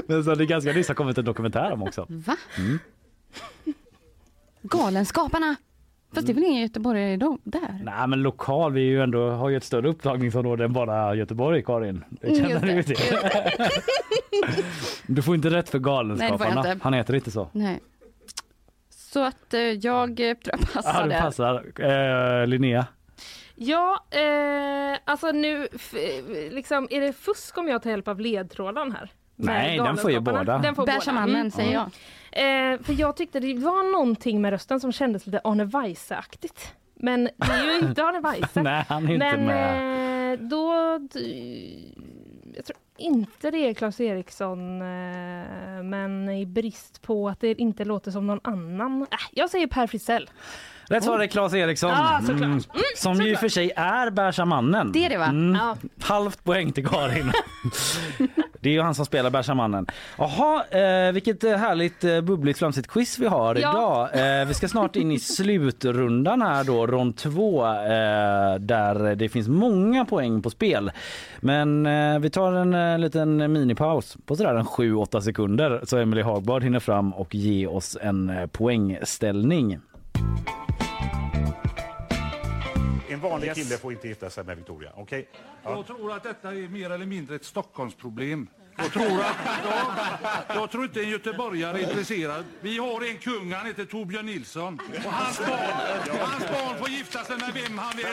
Men 0.07 0.23
som 0.23 0.37
det 0.37 0.45
ganska 0.45 0.71
nyss 0.73 0.87
har 0.87 0.95
kommit 0.95 1.17
en 1.17 1.25
dokumentär 1.25 1.71
om 1.71 1.83
också. 1.83 2.05
Va? 2.09 2.35
Mm. 2.57 2.79
Galenskaparna! 4.61 5.55
Fast 6.13 6.27
det 6.27 6.33
är 6.33 6.33
väl 6.33 6.43
ingen 6.43 6.61
göteborgare 6.61 7.13
i 7.13 7.17
dem 7.17 7.39
där? 7.43 7.79
Nej 7.83 8.07
men 8.07 8.21
lokal, 8.21 8.73
vi 8.73 8.81
är 8.81 8.85
ju 8.85 9.01
ändå, 9.03 9.29
har 9.29 9.49
ju 9.49 9.57
ett 9.57 9.63
större 9.63 9.89
upptagningsområde 9.89 10.63
än 10.65 10.73
bara 10.73 11.15
Göteborg 11.15 11.63
Karin. 11.63 12.03
Det 12.09 12.27
Mm, 12.27 12.49
känner 12.59 12.75
just 12.75 12.87
du 12.87 12.95
till. 12.95 13.05
Du 15.07 15.21
får 15.21 15.35
inte 15.35 15.49
rätt 15.49 15.69
för 15.69 15.79
Nej, 15.79 15.83
Galenskaparna. 15.83 16.71
inte. 16.71 16.79
Han 16.83 16.93
heter 16.93 17.13
inte 17.13 17.31
så. 17.31 17.47
Nej. 17.51 17.79
Så 18.89 19.23
att 19.23 19.53
eh, 19.53 19.59
jag 19.61 20.09
eh, 20.09 20.15
tror 20.37 20.59
jag 20.59 20.73
passar 20.73 20.93
Ja, 20.99 21.03
du 21.03 21.09
där. 21.09 21.21
passar. 21.21 21.65
Eh, 22.41 22.47
Linnea? 22.47 22.85
Ja, 23.63 24.05
eh, 24.11 24.99
alltså 25.05 25.31
nu, 25.31 25.67
liksom, 26.51 26.87
är 26.91 27.01
det 27.01 27.13
fusk 27.13 27.57
om 27.57 27.67
jag 27.67 27.83
tar 27.83 27.89
hjälp 27.89 28.07
av 28.07 28.19
ledtråden 28.19 28.91
här? 28.91 29.09
Nej, 29.35 29.77
den 29.77 29.97
får 29.97 30.11
ju 30.11 30.19
båda. 30.19 30.57
Den 30.57 30.75
får 30.75 30.85
Bärsa 30.85 31.11
båda. 31.11 31.21
mannen, 31.21 31.51
säger 31.51 31.73
jag. 31.73 31.83
Eh, 32.31 32.79
för 32.81 32.93
jag 32.99 33.17
tyckte 33.17 33.39
det 33.39 33.53
var 33.53 33.91
någonting 33.91 34.41
med 34.41 34.51
rösten 34.51 34.79
som 34.79 34.91
kändes 34.91 35.25
lite 35.25 35.41
Arne 35.43 35.65
Weise-aktigt. 35.65 36.73
Men 36.95 37.23
det 37.23 37.51
är 37.53 37.81
ju 37.81 37.87
inte 37.87 38.03
Arne 38.03 38.19
Weise. 38.19 38.61
Nej, 38.63 38.85
han 38.89 39.07
är 39.09 39.13
inte 39.13 39.37
Men 39.37 39.45
med. 39.45 40.33
eh, 40.33 40.39
då... 40.39 40.73
Jag 42.55 42.65
tror 42.65 42.77
inte 42.97 43.51
det 43.51 43.57
är 43.57 43.73
Claes 43.73 43.99
Eriksson, 43.99 44.81
eh, 44.81 45.83
men 45.83 46.29
i 46.29 46.45
brist 46.45 47.01
på 47.01 47.29
att 47.29 47.39
det 47.39 47.61
inte 47.61 47.85
låter 47.85 48.11
som 48.11 48.27
någon 48.27 48.39
annan. 48.43 49.01
Äh, 49.01 49.17
jag 49.31 49.49
säger 49.49 49.67
Per 49.67 49.87
Frisell. 49.87 50.29
Rätt 50.89 51.03
svar 51.03 51.19
är 51.19 51.27
Claes 51.27 51.53
Eriksson. 51.53 51.89
Ja, 51.89 52.19
såklart. 52.21 52.41
Mm, 52.41 52.59
som 52.97 53.21
ju 53.21 53.31
i 53.31 53.35
och 53.35 53.39
för 53.39 53.49
sig 53.49 53.71
är 53.75 54.09
Bärsa 54.09 54.45
mannen. 54.45 54.91
Det 54.91 55.05
är 55.05 55.09
det, 55.09 55.17
va? 55.17 55.25
Mm. 55.25 55.55
Ja. 55.55 55.75
Halvt 56.01 56.43
poäng 56.43 56.71
till 56.71 56.87
Karin. 56.87 57.31
det 58.59 58.69
är 58.69 58.73
ju 58.73 58.81
han 58.81 58.95
som 58.95 59.05
spelar 59.05 59.29
Bärsa 59.29 59.53
mannen. 59.53 59.85
Jaha, 60.17 60.63
eh, 61.07 61.11
vilket 61.13 61.43
eh, 61.43 61.55
härligt 61.57 62.03
eh, 62.03 62.21
bubbligt 62.21 62.57
flamsigt 62.59 62.87
quiz 62.87 63.19
vi 63.19 63.27
har 63.27 63.55
Ja. 63.55 63.59
idag. 64.13 64.39
Eh, 64.41 64.47
vi 64.47 64.53
ska 64.53 64.67
snart 64.67 64.95
in 64.95 65.11
i 65.11 65.19
slutrundan 65.71 66.41
här 66.41 66.63
då, 66.63 66.87
rond 66.87 67.17
två, 67.17 67.65
eh, 67.65 68.55
där 68.59 69.15
det 69.15 69.29
finns 69.29 69.47
många 69.47 70.05
poäng 70.05 70.41
på 70.41 70.49
spel. 70.49 70.91
Men 71.39 71.85
eh, 71.85 72.19
vi 72.19 72.29
tar 72.29 72.53
en 72.53 72.73
eh, 72.73 72.99
liten 72.99 73.51
minipaus 73.53 74.17
på 74.25 74.35
sådär 74.35 74.55
en 74.55 74.65
7-8 74.65 75.19
sekunder 75.21 75.81
så 75.83 75.97
Emily 75.97 76.21
Hagbard 76.21 76.63
hinner 76.63 76.79
fram 76.79 77.13
och 77.13 77.35
ge 77.35 77.67
oss 77.67 77.97
en 78.01 78.29
eh, 78.29 78.45
poängställning. 78.47 79.79
En 83.09 83.19
vanlig 83.19 83.47
Yes. 83.47 83.57
kille 83.57 83.77
får 83.77 83.91
inte 83.93 84.07
gifta 84.07 84.29
sig 84.29 84.43
med 84.43 84.57
Victoria. 84.57 84.91
Okej? 84.95 85.29
Jag 85.63 85.87
tror 85.87 86.11
att 86.11 86.23
detta 86.23 86.49
är 86.49 86.67
mer 86.67 86.89
eller 86.89 87.05
mindre 87.05 87.35
ett 87.35 87.45
Stockholmsproblem. 87.45 88.47
Jag 88.77 88.91
tror, 88.93 89.19
att, 89.19 89.35
ja, 89.63 89.91
jag 90.47 90.71
tror 90.71 90.83
inte 90.83 91.01
en 91.01 91.09
göteborgare 91.09 91.77
är 91.79 91.83
intresserad. 91.83 92.45
Vi 92.61 92.77
har 92.77 93.09
en 93.09 93.17
kung, 93.17 93.53
han 93.53 93.65
heter 93.67 93.85
Torbjörn 93.85 94.25
Nilsson. 94.25 94.79
Och 95.05 95.11
hans 95.11 95.39
barn, 95.39 96.19
hans 96.19 96.47
barn 96.51 96.77
får 96.79 96.89
gifta 96.89 97.23
sig 97.23 97.37
med 97.37 97.51
vem 97.53 97.77
han 97.77 97.97
vill. 97.97 98.05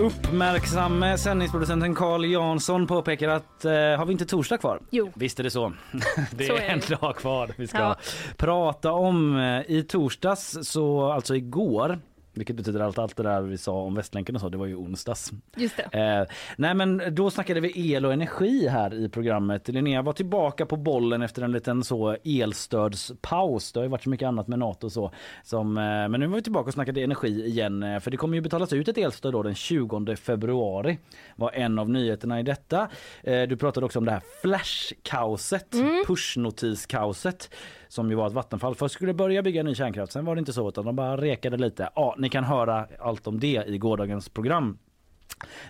Uppmärksamme 0.00 1.18
sändningsproducenten 1.18 1.94
Carl 1.94 2.24
Jansson 2.24 2.86
påpekar 2.86 3.28
att 3.28 3.64
eh, 3.64 3.72
har 3.72 4.06
vi 4.06 4.12
inte 4.12 4.26
torsdag 4.26 4.58
kvar? 4.58 4.80
Jo. 4.90 5.12
Visst 5.14 5.40
är 5.40 5.44
det 5.44 5.50
så. 5.50 5.72
Det 6.32 6.44
Så 6.46 6.52
är 6.56 6.60
är 6.60 6.68
en 6.68 6.80
det. 6.88 7.00
dag 7.00 7.16
kvar 7.16 7.50
vi 7.56 7.66
ska 7.66 7.78
Ja. 7.78 7.96
prata 8.36 8.92
om. 8.92 9.36
Eh, 9.40 9.60
I 9.76 9.82
torsdags, 9.88 10.56
så 10.62 11.10
alltså 11.12 11.36
igår, 11.36 11.98
vilket 12.34 12.56
betyder 12.56 12.80
allt, 12.80 12.98
allt 12.98 13.16
det 13.16 13.22
där 13.22 13.40
vi 13.42 13.58
sa 13.58 13.72
om 13.72 13.94
Västlänken 13.94 14.34
och 14.34 14.40
så, 14.40 14.48
det 14.48 14.58
var 14.58 14.66
ju 14.66 14.74
onsdags. 14.76 15.32
Just 15.56 15.76
det. 15.92 15.98
Eh, 15.98 16.26
nej 16.56 16.74
men 16.74 17.02
då 17.14 17.30
snackade 17.30 17.60
vi 17.60 17.92
el 17.92 18.06
och 18.06 18.12
energi 18.12 18.68
här 18.68 18.94
i 18.94 19.08
programmet. 19.08 19.68
Linnea 19.68 20.02
var 20.02 20.12
tillbaka 20.12 20.66
på 20.66 20.76
bollen 20.76 21.22
efter 21.22 21.42
en 21.42 21.52
liten 21.52 21.84
så 21.84 22.16
elstödspaus. 22.24 23.72
Det 23.72 23.78
har 23.80 23.84
ju 23.84 23.90
varit 23.90 24.02
så 24.02 24.10
mycket 24.10 24.26
annat 24.26 24.48
med 24.48 24.58
Nato 24.58 24.86
och 24.86 24.92
så. 24.92 25.10
Som, 25.42 25.78
eh, 25.78 25.82
men 25.82 26.10
nu 26.20 26.26
var 26.26 26.36
vi 26.36 26.42
tillbaka 26.42 26.66
och 26.66 26.74
snackade 26.74 27.02
energi 27.02 27.44
igen. 27.46 27.82
eh, 27.82 27.98
För 28.00 28.10
det 28.10 28.16
kommer 28.16 28.34
ju 28.34 28.40
betalas 28.40 28.72
ut 28.72 28.88
ett 28.88 28.98
elstöd 28.98 29.32
då 29.32 29.42
den 29.42 29.54
20 29.54 30.16
februari. 30.16 30.98
Var 31.36 31.50
en 31.50 31.78
av 31.78 31.90
nyheterna 31.90 32.40
i 32.40 32.42
detta. 32.42 32.88
Eh, 33.22 33.42
du 33.42 33.56
pratade 33.56 33.86
också 33.86 33.98
om 33.98 34.04
det 34.04 34.10
här 34.12 34.22
flashkaoset, 34.42 35.74
pushnotiskaoset. 36.06 37.50
Som 37.94 38.10
ju 38.10 38.16
var 38.16 38.26
att 38.26 38.32
Vattenfall 38.32 38.74
först 38.74 38.94
skulle 38.94 39.14
börja 39.14 39.42
bygga 39.42 39.62
ny 39.62 39.74
kärnkraft. 39.74 40.12
Sen 40.12 40.24
var 40.24 40.34
det 40.34 40.38
inte 40.38 40.52
så 40.52 40.68
utan 40.68 40.84
de 40.84 40.96
bara 40.96 41.16
rekade 41.16 41.56
lite. 41.56 41.90
Ja, 41.94 42.14
ni 42.18 42.28
kan 42.28 42.44
höra 42.44 42.86
allt 43.00 43.26
om 43.26 43.40
det 43.40 43.64
i 43.66 43.78
gårdagens 43.78 44.28
program. 44.28 44.78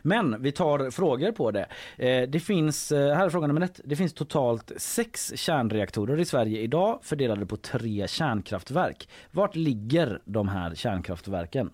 Men 0.03 0.43
vi 0.43 0.53
tar 0.53 0.91
frågor 0.91 1.33
på 1.33 1.51
det. 1.51 1.67
Eh, 1.97 2.29
det 2.29 2.41
finns, 2.41 2.93
eh, 2.93 3.17
här 3.17 3.27
är 3.27 3.31
fråga 3.31 3.47
nummer 3.47 3.61
ett. 3.61 3.81
Det 3.85 3.97
finns 3.97 4.13
totalt 4.15 4.73
sex 4.77 5.33
kärnreaktorer 5.37 6.21
i 6.21 6.25
Sverige 6.25 6.61
idag 6.61 6.99
fördelade 7.03 7.47
på 7.47 7.57
tre 7.57 8.09
kärnkraftverk. 8.09 9.09
Vart 9.31 9.57
ligger 9.57 10.21
de 10.25 10.49
här 10.49 10.75
kärnkraftverken? 10.75 11.71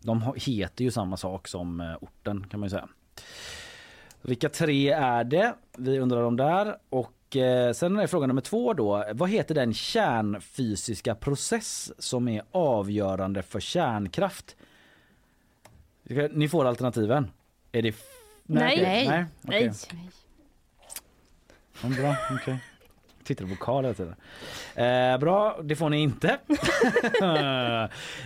De 0.00 0.34
heter 0.36 0.84
ju 0.84 0.90
samma 0.90 1.16
sak 1.16 1.48
som 1.48 1.80
eh, 1.80 1.96
orten 2.00 2.46
kan 2.50 2.60
man 2.60 2.66
ju 2.66 2.70
säga. 2.70 2.88
Vilka 4.22 4.48
tre 4.48 4.90
är 4.90 5.24
det? 5.24 5.54
Vi 5.78 5.98
undrar 5.98 6.22
om 6.22 6.36
där. 6.36 6.76
Och 6.88 7.15
eh, 7.34 7.72
sen 7.72 7.98
är 7.98 8.06
fråga 8.06 8.26
nummer 8.26 8.40
två 8.40 8.72
då. 8.72 9.04
Vad 9.12 9.30
heter 9.30 9.54
den 9.54 9.74
kärnfysiska 9.74 11.14
process 11.14 11.92
som 11.98 12.28
är 12.28 12.42
avgörande 12.50 13.42
för 13.42 13.60
kärnkraft? 13.60 14.56
Ni 16.32 16.48
får 16.48 16.64
alternativen. 16.64 17.30
Är 17.72 17.82
det... 17.82 17.94
Nej. 18.42 19.06
Nej. 19.08 19.24
okej. 19.42 19.72
Nej. 19.92 20.10
Ja, 21.82 21.88
bra, 21.88 22.16
okej. 22.30 22.58
Tittar 23.24 23.46
på 23.46 23.56
Karl 23.56 23.84
hela 23.84 23.94
tiden. 23.94 24.14
Eh, 24.74 25.18
bra, 25.18 25.60
det 25.62 25.76
får 25.76 25.90
ni 25.90 26.02
inte. 26.02 26.38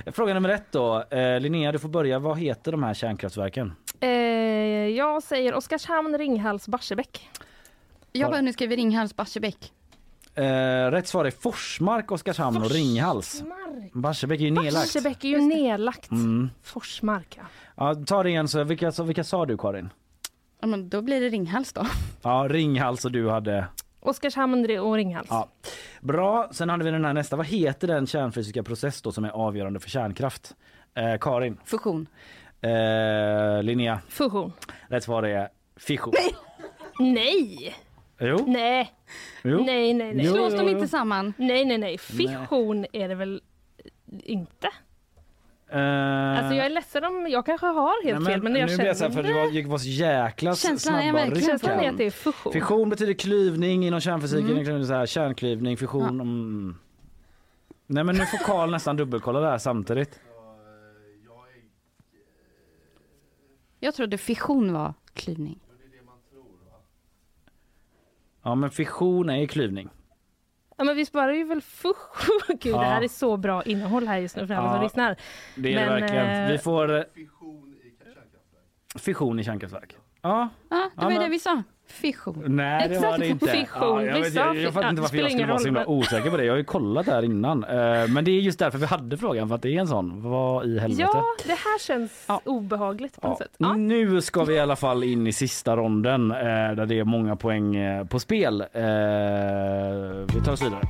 Fråga 0.12 0.34
nummer 0.34 0.48
ett 0.48 0.72
då. 0.72 1.02
Eh, 1.10 1.40
Linnea, 1.40 1.72
du 1.72 1.78
får 1.78 1.88
börja. 1.88 2.18
Vad 2.18 2.38
heter 2.38 2.72
de 2.72 2.82
här 2.82 2.94
kärnkraftverken? 2.94 3.72
Eh, 4.00 4.08
jag 4.88 5.22
säger 5.22 5.54
Oskarshamn, 5.54 6.18
Ringhals, 6.18 6.68
Barsebäck. 6.68 7.30
Jag 8.12 8.30
bara, 8.30 8.40
nu 8.40 8.52
skriver 8.52 8.76
Ringhals 8.76 9.16
Barsebäck. 9.16 9.72
Eh, 10.34 10.44
rätt 10.90 11.06
svar 11.06 11.24
är 11.24 11.30
Forsmark, 11.30 12.10
Oskarshamn 12.12 12.56
och 12.56 12.70
Ringhals. 12.70 13.42
Barsebäck 13.92 14.40
är 14.40 14.44
ju 14.44 14.50
nedlagt. 14.50 14.74
Barsebäck 14.74 15.24
är 15.24 15.28
ju 15.28 15.40
nedlagt. 15.40 16.10
Mm. 16.10 16.50
Forsmark, 16.62 17.38
ja. 17.38 17.42
Ja, 17.76 17.94
ta 18.06 18.22
det 18.22 18.28
igen. 18.30 18.48
Så 18.48 18.64
vilka, 18.64 18.92
så 18.92 19.02
vilka 19.02 19.24
sa 19.24 19.46
du 19.46 19.58
Karin? 19.58 19.90
Ja, 20.60 20.66
men 20.66 20.88
då 20.88 21.02
blir 21.02 21.20
det 21.20 21.28
Ringhals 21.28 21.72
då. 21.72 21.86
Ja, 22.22 22.46
Ringhals 22.50 23.04
och 23.04 23.12
du 23.12 23.30
hade... 23.30 23.66
Oskarshamn 24.00 24.78
och 24.80 24.94
Ringhals. 24.96 25.26
Ja. 25.30 25.48
Bra, 26.00 26.48
sen 26.52 26.68
hade 26.68 26.84
vi 26.84 26.90
den 26.90 27.04
här 27.04 27.12
nästa. 27.12 27.36
Vad 27.36 27.46
heter 27.46 27.88
den 27.88 28.06
kärnfysiska 28.06 28.62
process 28.62 29.02
då 29.02 29.12
som 29.12 29.24
är 29.24 29.30
avgörande 29.30 29.80
för 29.80 29.90
kärnkraft? 29.90 30.54
Eh, 30.94 31.18
Karin? 31.20 31.60
Fusion. 31.64 32.06
Eh, 32.60 33.62
Linnea? 33.62 34.00
Fusion. 34.08 34.52
Rätt 34.88 35.04
svar 35.04 35.22
är 35.22 35.48
fission. 35.76 36.14
Nej! 36.98 37.74
Jo. 38.20 38.44
Nej. 38.46 38.92
Jo. 39.44 39.64
Nej, 39.64 39.94
nej, 39.94 40.14
nej. 40.14 40.26
Jo, 40.26 40.32
Slås 40.32 40.54
de 40.54 40.68
inte 40.68 40.88
samman? 40.88 41.34
Nej, 41.36 41.64
nej, 41.64 41.78
nej. 41.78 41.98
Fission 41.98 42.86
är 42.92 43.08
det 43.08 43.14
väl 43.14 43.42
inte? 44.22 44.68
Eh, 45.72 46.38
Alltså 46.38 46.54
jag 46.54 46.66
är 46.66 46.70
ledsen 46.70 47.04
om 47.04 47.26
jag 47.30 47.46
kanske 47.46 47.66
har 47.66 48.04
helt 48.04 48.22
nej, 48.22 48.32
fel 48.32 48.42
men 48.42 48.54
jag 48.56 48.70
nu 48.70 48.76
blir 48.76 48.86
jag 48.86 48.96
så 48.96 49.04
här, 49.04 49.10
känner 49.10 49.22
för 49.22 49.28
det 49.34 49.34
var, 49.40 49.46
gick 49.50 49.66
var 49.66 49.78
så 49.78 49.88
jäkla 49.88 50.54
Känslan 50.56 50.94
är 50.94 51.02
snabba 51.02 51.18
verkligen- 51.18 51.48
känslan 51.48 51.80
är 51.80 51.90
att 51.90 51.98
det 51.98 52.04
är 52.06 52.10
fusion. 52.10 52.52
Fission 52.52 52.88
betyder 52.90 53.12
klyvning 53.12 53.86
inom 53.86 54.00
kärnfysiken, 54.00 54.58
Mm. 54.58 54.84
så 54.84 54.94
här, 54.94 55.06
kärnklyvning, 55.06 55.76
fission. 55.76 56.20
Mm. 56.20 56.74
Nej 57.86 58.04
men 58.04 58.16
nu 58.16 58.26
får 58.26 58.38
Karl 58.38 58.70
nästan 58.70 58.96
dubbelkolla 58.96 59.40
det 59.40 59.46
här 59.50 59.58
samtidigt. 59.58 60.20
Jag 63.80 63.94
trodde 63.94 64.18
fission 64.18 64.72
var 64.72 64.94
klyvning. 65.14 65.58
Ja 68.42 68.54
men 68.54 68.70
fission 68.70 69.30
är 69.30 69.36
ju 69.36 69.46
klyvning. 69.46 69.88
Ja 70.78 70.84
men 70.84 70.96
vi 70.96 71.06
sparar 71.06 71.32
ju 71.32 71.44
väl 71.44 71.60
fusion. 71.62 72.40
Gud 72.60 72.74
Ja. 72.74 72.78
det 72.80 72.84
här 72.86 73.02
är 73.02 73.08
så 73.08 73.36
bra 73.36 73.62
innehåll 73.62 74.08
här 74.08 74.18
just 74.18 74.36
nu 74.36 74.46
för 74.46 74.54
alla 74.54 74.66
Ja, 74.66 74.72
som 74.74 74.82
lyssnar. 74.82 75.16
Det 75.56 75.74
är 75.74 75.80
det 75.80 75.86
Men, 75.90 76.00
verkligen. 76.00 76.42
eh, 76.44 76.50
Vi 76.52 76.58
får... 76.58 76.96
eh, 76.98 77.02
Fission 78.98 79.40
i 79.40 79.44
kärnkraftverk. 79.44 79.96
Ja. 80.22 80.48
Ja, 80.70 80.76
det 80.76 80.90
Ja, 80.96 81.02
var 81.04 81.10
ju 81.10 81.16
men- 81.18 81.24
det 81.24 81.30
vi 81.30 81.38
sa. 81.38 81.62
Fission. 81.92 82.44
Nej 82.46 82.88
det 82.88 82.98
var 82.98 83.18
det 83.18 83.26
inte. 83.26 83.46
Fission. 83.46 84.04
jag, 84.04 84.14
Vi 84.14 84.20
vet, 84.20 84.34
jag, 84.34 84.56
jag 84.56 84.72
fattar 84.72 84.86
ja, 84.86 84.90
inte 84.90 84.98
det 84.98 85.02
varför 85.02 85.16
jag 85.16 85.24
skulle 85.24 85.30
ingen 85.30 85.48
vara 85.48 85.58
så 85.58 85.64
himla 85.64 85.86
osäker 85.86 86.30
på 86.30 86.36
det. 86.36 86.44
Jag 86.44 86.52
har 86.52 86.58
ju 86.58 86.64
kollat 86.64 87.06
det 87.06 87.12
här 87.12 87.22
innan. 87.22 87.64
Eh, 87.64 88.08
Men 88.08 88.24
det 88.24 88.30
är 88.30 88.40
just 88.40 88.58
därför 88.58 88.78
vi 88.78 88.86
hade 88.86 89.16
frågan 89.16 89.48
för 89.48 89.54
att 89.54 89.62
det 89.62 89.76
är 89.76 89.80
en 89.80 89.88
sån. 89.88 90.22
Vad 90.30 90.66
i 90.66 90.78
helvete? 90.78 91.02
Ja 91.14 91.24
det 91.46 91.52
här 91.52 91.78
känns 91.78 92.26
obehagligt 92.44 93.20
på 93.20 93.28
något 93.28 93.38
sätt. 93.38 93.54
Ja. 93.58 93.72
Nu 93.72 94.20
ska 94.20 94.44
vi 94.44 94.54
i 94.54 94.58
alla 94.58 94.76
fall 94.76 95.04
in 95.04 95.26
i 95.26 95.32
sista 95.32 95.76
ronden 95.76 96.30
eh, 96.30 96.36
där 96.36 96.86
det 96.86 96.98
är 96.98 97.04
många 97.04 97.36
poäng 97.36 97.76
eh, 97.76 98.06
på 98.06 98.18
spel. 98.18 98.60
Eh, 98.60 98.66
vi 100.34 100.40
tar 100.44 100.52
oss 100.52 100.62
vidare. 100.62 100.80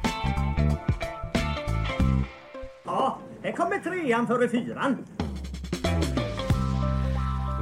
Ja, 2.84 3.18
här 3.42 3.52
kommer 3.52 3.78
trean 3.78 4.26
före 4.26 4.48
fyran. 4.48 4.96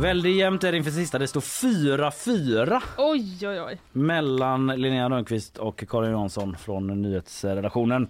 Väldigt 0.01 0.36
jämnt 0.36 0.64
är 0.64 0.72
det 0.72 0.78
inför 0.78 0.90
sista. 0.90 1.18
Det 1.18 1.26
står 1.26 1.40
4-4 1.40 2.82
Oj 2.99 3.49
oj 3.49 3.61
oj. 3.61 3.80
mellan 3.92 4.66
Linnea 4.66 5.09
Rönnqvist 5.09 5.59
och 5.59 5.84
Karin 5.88 6.11
Jansson 6.11 6.57
från 6.57 7.03
nyhetsredaktionen. 7.03 8.09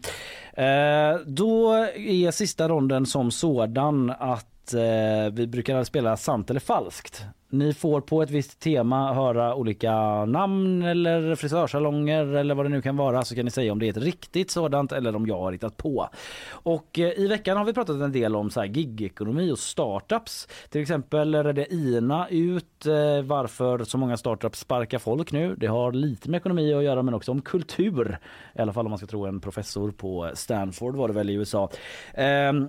Eh, 0.53 1.21
då 1.27 1.73
är 1.97 2.31
sista 2.31 2.69
ronden 2.69 3.07
som 3.07 3.31
sådan 3.31 4.11
att 4.11 4.75
eh, 4.75 5.33
vi 5.33 5.47
brukar 5.47 5.85
spela 5.85 6.17
sant 6.17 6.51
eller 6.51 6.61
falskt. 6.61 7.25
Ni 7.51 7.75
får 7.75 8.01
på 8.01 8.23
ett 8.23 8.31
visst 8.31 8.61
tema 8.61 9.15
höra 9.15 9.55
olika 9.55 10.25
namn 10.25 10.83
eller 10.83 11.35
frisörsalonger 11.35 12.27
eller 12.27 12.55
vad 12.55 12.65
det 12.65 12.69
nu 12.69 12.83
kan 12.83 12.97
vara 12.97 13.25
så 13.25 13.35
kan 13.35 13.45
ni 13.45 13.51
säga 13.51 13.73
om 13.73 13.79
det 13.79 13.87
är 13.87 13.91
ett 13.91 13.97
riktigt 13.97 14.51
sådant 14.51 14.93
eller 14.93 15.17
om 15.17 15.27
jag 15.27 15.39
har 15.39 15.53
hittat 15.53 15.77
på. 15.77 16.09
Och 16.51 16.99
eh, 16.99 17.19
i 17.19 17.27
veckan 17.27 17.57
har 17.57 17.65
vi 17.65 17.73
pratat 17.73 18.01
en 18.01 18.13
del 18.13 18.37
om 18.37 18.51
så 18.51 18.61
här 18.61 18.67
gigekonomi 18.67 19.53
och 19.53 19.59
startups. 19.59 20.49
Till 20.71 20.81
exempel 20.81 21.45
redde 21.45 21.75
Ina 21.75 22.29
ut 22.29 22.87
eh, 22.87 23.23
varför 23.25 23.85
så 23.85 23.99
många 23.99 24.17
startups 24.17 24.59
sparkar 24.59 24.99
folk 24.99 25.33
nu. 25.33 25.55
Det 25.57 25.67
har 25.67 25.93
lite 25.93 26.31
med 26.31 26.39
ekonomi 26.39 26.75
att 26.75 26.85
göra 26.85 27.03
men 27.03 27.15
också 27.15 27.33
om 27.33 27.43
kultur. 27.43 28.19
I 28.55 28.61
alla 28.61 28.73
fall 28.73 28.87
om 28.87 28.91
man 28.91 28.99
ska 28.99 29.07
tro 29.07 29.27
en 29.27 29.41
professor 29.41 29.91
på 29.91 30.31
Stanford 30.35 30.97
var 30.97 31.09
det 31.09 31.15
väl 31.15 31.31
i 31.31 31.35
USA. 31.35 31.71
Eh, 32.15 32.25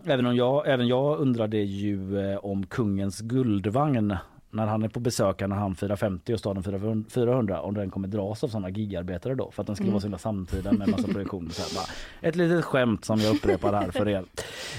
även, 0.06 0.26
om 0.26 0.36
jag, 0.36 0.68
även 0.68 0.88
jag 0.88 1.20
undrade 1.20 1.58
ju 1.58 2.32
eh, 2.32 2.38
om 2.38 2.66
kungens 2.66 3.20
guldvagn 3.22 4.18
när 4.52 4.68
han 4.68 4.84
är 4.84 4.88
på 4.90 5.00
besök 5.00 5.40
när 5.40 5.56
han 5.56 5.76
firar 5.76 5.96
50 5.96 6.34
och 6.34 6.40
staden 6.40 6.64
firar 6.64 7.10
400 7.10 7.62
om 7.62 7.74
den 7.74 7.90
kommer 7.90 8.08
dras 8.08 8.44
av 8.44 8.48
sådana 8.48 8.70
gigarbetare 8.70 9.36
då 9.36 9.52
för 9.52 9.64
att 9.64 9.68
den 9.68 9.76
skulle 9.76 9.88
Mm. 9.88 9.94
vara 9.94 10.02
så 10.02 10.06
himla 10.08 10.18
samtida 10.18 10.72
med 10.72 10.88
massa 10.90 11.08
projektioner. 11.08 11.50
Så 11.50 11.62
här, 11.62 11.70
bara, 11.76 12.28
ett 12.30 12.36
litet 12.36 12.66
skämt 12.66 13.06
som 13.06 13.20
jag 13.20 13.36
upprepar 13.36 13.74
här 13.74 13.92
för 13.92 14.08
er. 14.10 14.24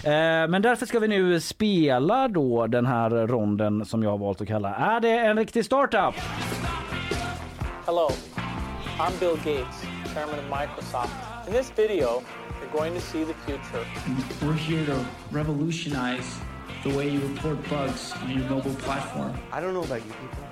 Eh, 0.04 0.48
men 0.48 0.62
därför 0.62 0.86
ska 0.86 0.98
vi 0.98 1.08
nu 1.08 1.40
spela 1.40 2.28
då 2.28 2.66
den 2.66 2.86
här 2.86 3.10
ronden 3.10 3.84
som 3.84 4.02
jag 4.02 4.10
har 4.10 4.18
valt 4.18 4.40
att 4.40 4.48
kalla 4.48 4.74
Är 4.74 5.00
det 5.00 5.18
en 5.18 5.36
riktig 5.36 5.64
startup? 5.64 6.14
Hello, 7.86 8.08
I'm 8.98 9.12
Bill 9.20 9.36
Gates, 9.36 9.82
chairman 10.14 10.38
of 10.38 10.44
Microsoft. 10.60 11.14
In 11.46 11.52
this 11.52 11.72
video, 11.76 12.08
you're 12.60 12.72
going 12.80 12.94
to 12.94 13.00
see 13.00 13.24
the 13.24 13.34
future. 13.46 13.84
We're 14.42 14.52
here 14.52 14.86
to 14.86 15.00
revolutionize 15.38 16.40
the 16.82 16.96
way 16.96 17.08
you 17.08 17.20
report 17.20 17.58
bugs 17.68 18.14
on 18.22 18.30
your 18.30 18.50
mobile 18.50 18.74
platform. 18.74 19.32
I 19.52 19.60
don't 19.60 19.74
know 19.74 19.84
about 19.84 20.02
you 20.06 20.12
people, 20.22 20.44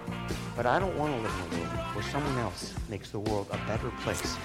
but 0.57 0.67
I 0.67 0.79
don't 0.81 0.99
want 0.99 1.15
to 1.15 1.23
live 1.23 1.35
in 1.53 1.59
a 1.59 1.61
world 1.61 1.95
where 1.95 2.05
someone 2.13 2.39
else 2.45 2.75
makes 2.91 3.11
the 3.11 3.19
world 3.19 3.47
a 3.51 3.59
better 3.69 3.91
place. 4.05 4.39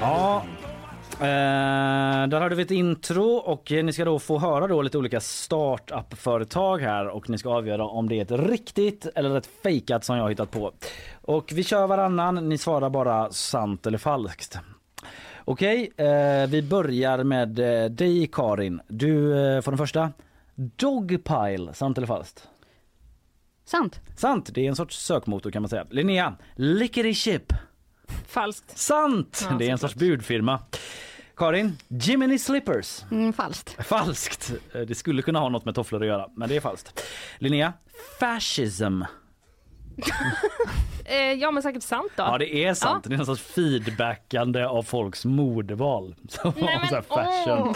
Ja, 0.00 0.44
eh, 1.12 2.28
där 2.28 2.40
hade 2.40 2.54
vi 2.54 2.62
ett 2.62 2.70
intro 2.70 3.24
och 3.24 3.70
ni 3.70 3.92
ska 3.92 4.04
då 4.04 4.18
få 4.18 4.38
höra 4.38 4.66
då 4.66 4.82
lite 4.82 4.98
olika 4.98 5.20
startup-företag 5.20 6.78
här 6.78 7.08
och 7.08 7.30
ni 7.30 7.38
ska 7.38 7.48
avgöra 7.48 7.84
om 7.84 8.08
det 8.08 8.18
är 8.18 8.22
ett 8.22 8.50
riktigt 8.50 9.06
eller 9.14 9.38
ett 9.38 9.48
fejkat 9.62 10.04
som 10.04 10.16
jag 10.16 10.24
har 10.24 10.30
hittat 10.30 10.50
på. 10.50 10.72
Och 11.22 11.52
vi 11.54 11.64
kör 11.64 11.86
varannan, 11.86 12.48
ni 12.48 12.58
svarar 12.58 12.90
bara 12.90 13.30
sant 13.30 13.86
eller 13.86 13.98
falskt. 13.98 14.58
Okej, 15.44 15.92
eh, 15.96 16.46
vi 16.48 16.62
börjar 16.62 17.24
med 17.24 17.58
eh, 17.58 17.90
dig 17.90 18.26
Karin. 18.32 18.80
Du 18.88 19.44
eh, 19.46 19.60
får 19.60 19.72
den 19.72 19.78
första. 19.78 20.10
Dogpile, 20.54 21.74
sant 21.74 21.96
eller 21.98 22.06
falskt? 22.06 22.48
Sant. 23.64 24.00
Sant, 24.16 24.50
det 24.54 24.60
är 24.60 24.68
en 24.68 24.76
sorts 24.76 24.98
sökmotor 24.98 25.50
kan 25.50 25.62
man 25.62 25.68
säga. 25.68 25.86
Linnea, 25.90 26.36
Lickety 26.56 27.14
Chip. 27.14 27.52
Falskt. 28.26 28.78
Sant, 28.78 29.46
Ja, 29.50 29.56
det 29.58 29.66
är 29.68 29.72
en 29.72 29.78
sorts 29.78 29.94
budfirma. 29.94 30.60
Karin, 31.36 31.76
Jiminy 31.88 32.38
Slippers. 32.38 33.02
Mm, 33.10 33.32
falskt. 33.32 33.86
Falskt. 33.86 34.52
Eh, 34.74 34.80
Det 34.80 34.94
skulle 34.94 35.22
kunna 35.22 35.38
ha 35.38 35.48
något 35.48 35.64
med 35.64 35.74
tofflor 35.74 36.00
att 36.02 36.06
göra, 36.06 36.28
men 36.36 36.48
det 36.48 36.56
är 36.56 36.60
falskt. 36.60 37.02
Linnea, 37.38 37.72
fascism. 38.20 39.02
Eh, 41.04 41.32
ja, 41.32 41.50
men 41.50 41.62
säkert 41.62 41.82
sant 41.82 42.12
då. 42.16 42.22
Ja, 42.22 42.38
det 42.38 42.54
är 42.64 42.74
sant. 42.74 43.04
Det 43.08 43.14
är 43.14 43.18
en 43.18 43.26
sorts 43.26 43.42
feedbackande 43.42 44.64
av 44.64 44.82
folks 44.82 45.24
modeval. 45.24 46.14
Så, 46.28 46.52
Nej, 46.56 46.78
men, 46.80 46.88
så 46.88 47.02
fashion. 47.02 47.74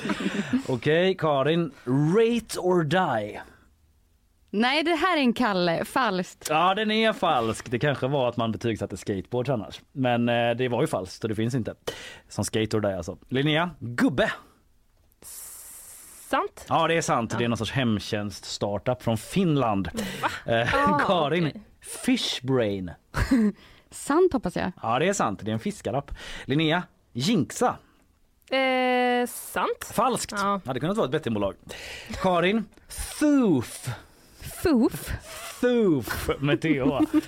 Okej, 0.69 1.15
Karin, 1.19 1.73
rate 1.87 2.59
or 2.59 2.85
die. 2.85 3.41
Nej, 4.51 4.83
det 4.83 4.95
här 4.95 5.17
är 5.17 5.21
en 5.21 5.33
Kalle. 5.33 5.85
Falskt. 5.85 6.47
Ja, 6.51 6.75
den 6.75 6.91
är 6.91 7.13
falsk. 7.13 7.71
Det 7.71 7.79
kanske 7.79 8.07
var 8.07 8.29
att 8.29 8.37
man 8.37 8.53
betygsatte 8.53 8.97
skateboards 8.97 9.51
annars. 9.51 9.81
Men 9.93 10.29
eh, 10.29 10.51
det 10.51 10.69
var 10.69 10.81
ju 10.81 10.87
falskt 10.87 11.23
och 11.25 11.29
det 11.29 11.35
finns 11.35 11.55
inte. 11.55 11.75
Som 12.29 12.45
skater 12.45 12.81
där 12.81 12.97
alltså. 12.97 13.19
Linnea, 13.29 13.71
gubbe. 13.79 14.33
Sant. 16.31 16.67
Ja, 16.69 16.89
det 16.89 16.95
är 16.97 17.03
sant. 17.03 17.35
Det 17.39 17.45
är 17.45 17.49
någon 17.49 17.59
sorts 17.59 17.73
hemtjänst 17.73 18.45
startup 18.45 19.03
från 19.03 19.17
Finland. 19.19 19.89
Eh, 20.47 20.75
Ah, 20.91 20.99
Karin, 20.99 21.47
okej. 21.47 21.63
Fishbrain. 22.05 22.91
Sant 23.91 24.33
hoppas 24.33 24.57
jag. 24.57 24.73
Ja, 24.83 24.99
det 24.99 25.09
är 25.09 25.13
sant. 25.13 25.41
Det 25.45 25.51
är 25.51 25.53
en 25.53 25.59
fiskarapp. 25.61 26.11
Linnea, 26.45 26.83
jinxa. 27.13 27.77
Eh, 28.51 29.27
sant. 29.29 29.93
Falskt. 29.93 30.33
Ja. 30.37 30.61
Hade 30.67 30.81
kunnat 30.81 30.97
vara 30.97 31.05
ett 31.05 31.13
bettingbolag. 31.13 31.55
Karin, 32.23 32.65
thoof. 33.19 33.89
Thoof. 34.63 35.11
Thoof 35.61 36.31
med 36.41 36.61
TH. 36.63 37.19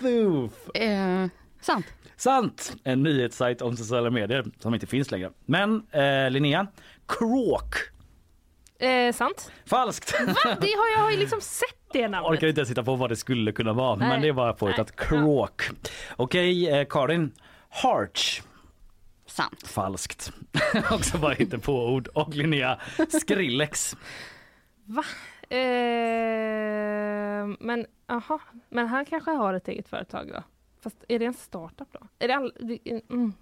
Thoof. 0.00 0.76
Eh, 0.76 1.26
sant. 1.60 1.86
Sant! 2.18 2.76
En 2.84 3.02
nyhetssajt 3.02 3.62
om 3.62 3.76
sociala 3.76 4.10
medier 4.10 4.44
som 4.58 4.74
inte 4.74 4.86
finns 4.86 5.10
längre. 5.10 5.30
Men 5.46 5.86
eh, 5.90 6.30
Linnea, 6.30 6.66
Kråk. 7.08 7.74
Eh, 8.78 9.12
sant. 9.12 9.52
Falskt! 9.66 10.20
Va? 10.26 10.34
Det 10.60 10.66
har 10.72 10.88
jag 10.96 10.98
har 11.02 11.10
ju 11.10 11.16
liksom 11.16 11.40
sett 11.40 11.68
det 11.92 12.08
namnet. 12.08 12.30
Orkar 12.30 12.46
inte 12.46 12.60
ens 12.60 12.70
hitta 12.70 12.82
på 12.82 12.96
vad 12.96 13.10
det 13.10 13.16
skulle 13.16 13.52
kunna 13.52 13.72
vara, 13.72 13.96
Nej. 13.96 14.08
men 14.08 14.22
det 14.22 14.32
var 14.32 14.52
påhittat. 14.52 14.96
Kråk. 14.96 15.62
Okej, 16.16 16.68
eh, 16.70 16.86
Karin. 16.90 17.32
Harch. 17.70 18.42
Sant. 19.26 19.66
Falskt. 19.66 20.32
Också 20.90 21.18
bara 21.18 21.34
inte 21.36 21.58
på 21.58 21.86
ord. 21.88 22.08
Och 22.14 22.34
Linnea, 22.34 22.80
Skrillex. 23.20 23.96
Va? 24.84 25.04
Eh, 25.56 27.46
men 27.60 27.86
aha, 28.08 28.40
men 28.68 28.86
han 28.88 29.04
kanske 29.04 29.30
har 29.30 29.54
ett 29.54 29.68
eget 29.68 29.88
företag 29.88 30.28
då? 30.34 30.42
Fast 30.82 30.96
är 31.08 31.18
det 31.18 31.24
en 31.24 31.34
startup 31.34 31.88
då? 31.92 32.00
Är 32.18 32.28
det 32.28 32.34
all, 32.36 32.52
det- 32.60 33.00
mm. 33.10 33.32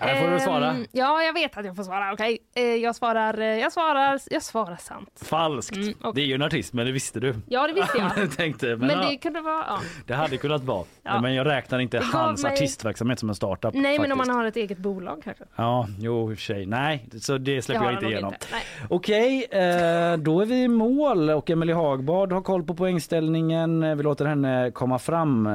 Ja, 0.00 0.06
här 0.06 0.24
får 0.24 0.30
du 0.32 0.40
svara. 0.40 0.70
Ehm, 0.70 0.86
Ja, 0.92 1.22
jag 1.22 1.32
vet 1.32 1.56
att 1.56 1.64
jag 1.66 1.76
får 1.76 1.82
svara. 1.82 2.12
Okej, 2.12 2.38
eh, 2.54 2.62
jag 2.62 2.96
svarar, 2.96 3.38
eh, 3.40 3.46
jag 3.46 3.72
svarar, 3.72 4.20
jag 4.30 4.42
svarar 4.42 4.76
sant. 4.76 5.22
Falskt. 5.24 5.76
Mm, 5.76 5.94
okej. 6.00 6.12
Det 6.14 6.20
är 6.20 6.26
ju 6.26 6.34
en 6.34 6.42
artist, 6.42 6.72
men 6.72 6.86
det 6.86 6.92
visste 6.92 7.20
du. 7.20 7.34
Ja, 7.48 7.66
det 7.66 7.72
visste 7.72 7.98
jag. 7.98 8.10
jag 8.16 8.30
tänkte, 8.36 8.66
men, 8.66 8.78
Men 8.78 8.90
ja, 8.90 9.08
det 9.08 9.16
kunde 9.16 9.40
vara, 9.40 9.64
ja. 9.68 9.78
det 10.06 10.14
hade 10.14 10.36
kunnat 10.36 10.64
vara. 10.64 10.84
Ja. 11.02 11.20
Men 11.20 11.34
jag 11.34 11.46
räknar 11.46 11.78
inte 11.78 11.98
Det 11.98 12.04
hans 12.04 12.42
mig- 12.42 12.52
artistverksamhet 12.52 13.18
som 13.18 13.28
en 13.28 13.34
startup. 13.34 13.74
Nej, 13.74 13.82
men 13.98 14.12
om 14.12 14.18
faktiskt. 14.18 14.28
man 14.28 14.36
har 14.36 14.44
ett 14.44 14.56
eget 14.56 14.78
bolag 14.78 15.20
kanske. 15.24 15.44
Ja, 15.56 15.86
jo 15.98 16.30
i 16.30 16.34
och 16.34 16.38
för 16.38 16.44
sig. 16.44 16.66
Nej, 16.66 17.06
så 17.20 17.38
det 17.38 17.62
släpper 17.62 17.84
har 17.84 17.90
jag 17.92 17.94
inte 18.02 18.06
igenom. 18.06 18.32
inte. 18.34 18.46
Okej, 18.88 19.44
eh, 19.50 20.16
då 20.16 20.40
är 20.40 20.46
vi 20.46 20.62
i 20.62 20.68
mål 20.68 21.30
och 21.30 21.50
Emelie 21.50 21.74
Hagbard 21.74 22.32
har 22.32 22.40
koll 22.42 22.62
på 22.64 22.74
poängställningen. 22.74 23.96
Vi 23.96 24.02
låter 24.02 24.24
henne 24.26 24.70
komma 24.74 24.98
fram 24.98 25.46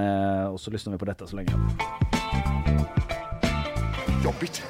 och 0.54 0.60
så 0.62 0.72
lyssnar 0.72 0.94
vi 0.94 1.00
på 1.00 1.06
detta 1.06 1.28
så 1.28 1.36
länge. 1.36 1.52
Jobbigt. 4.26 4.64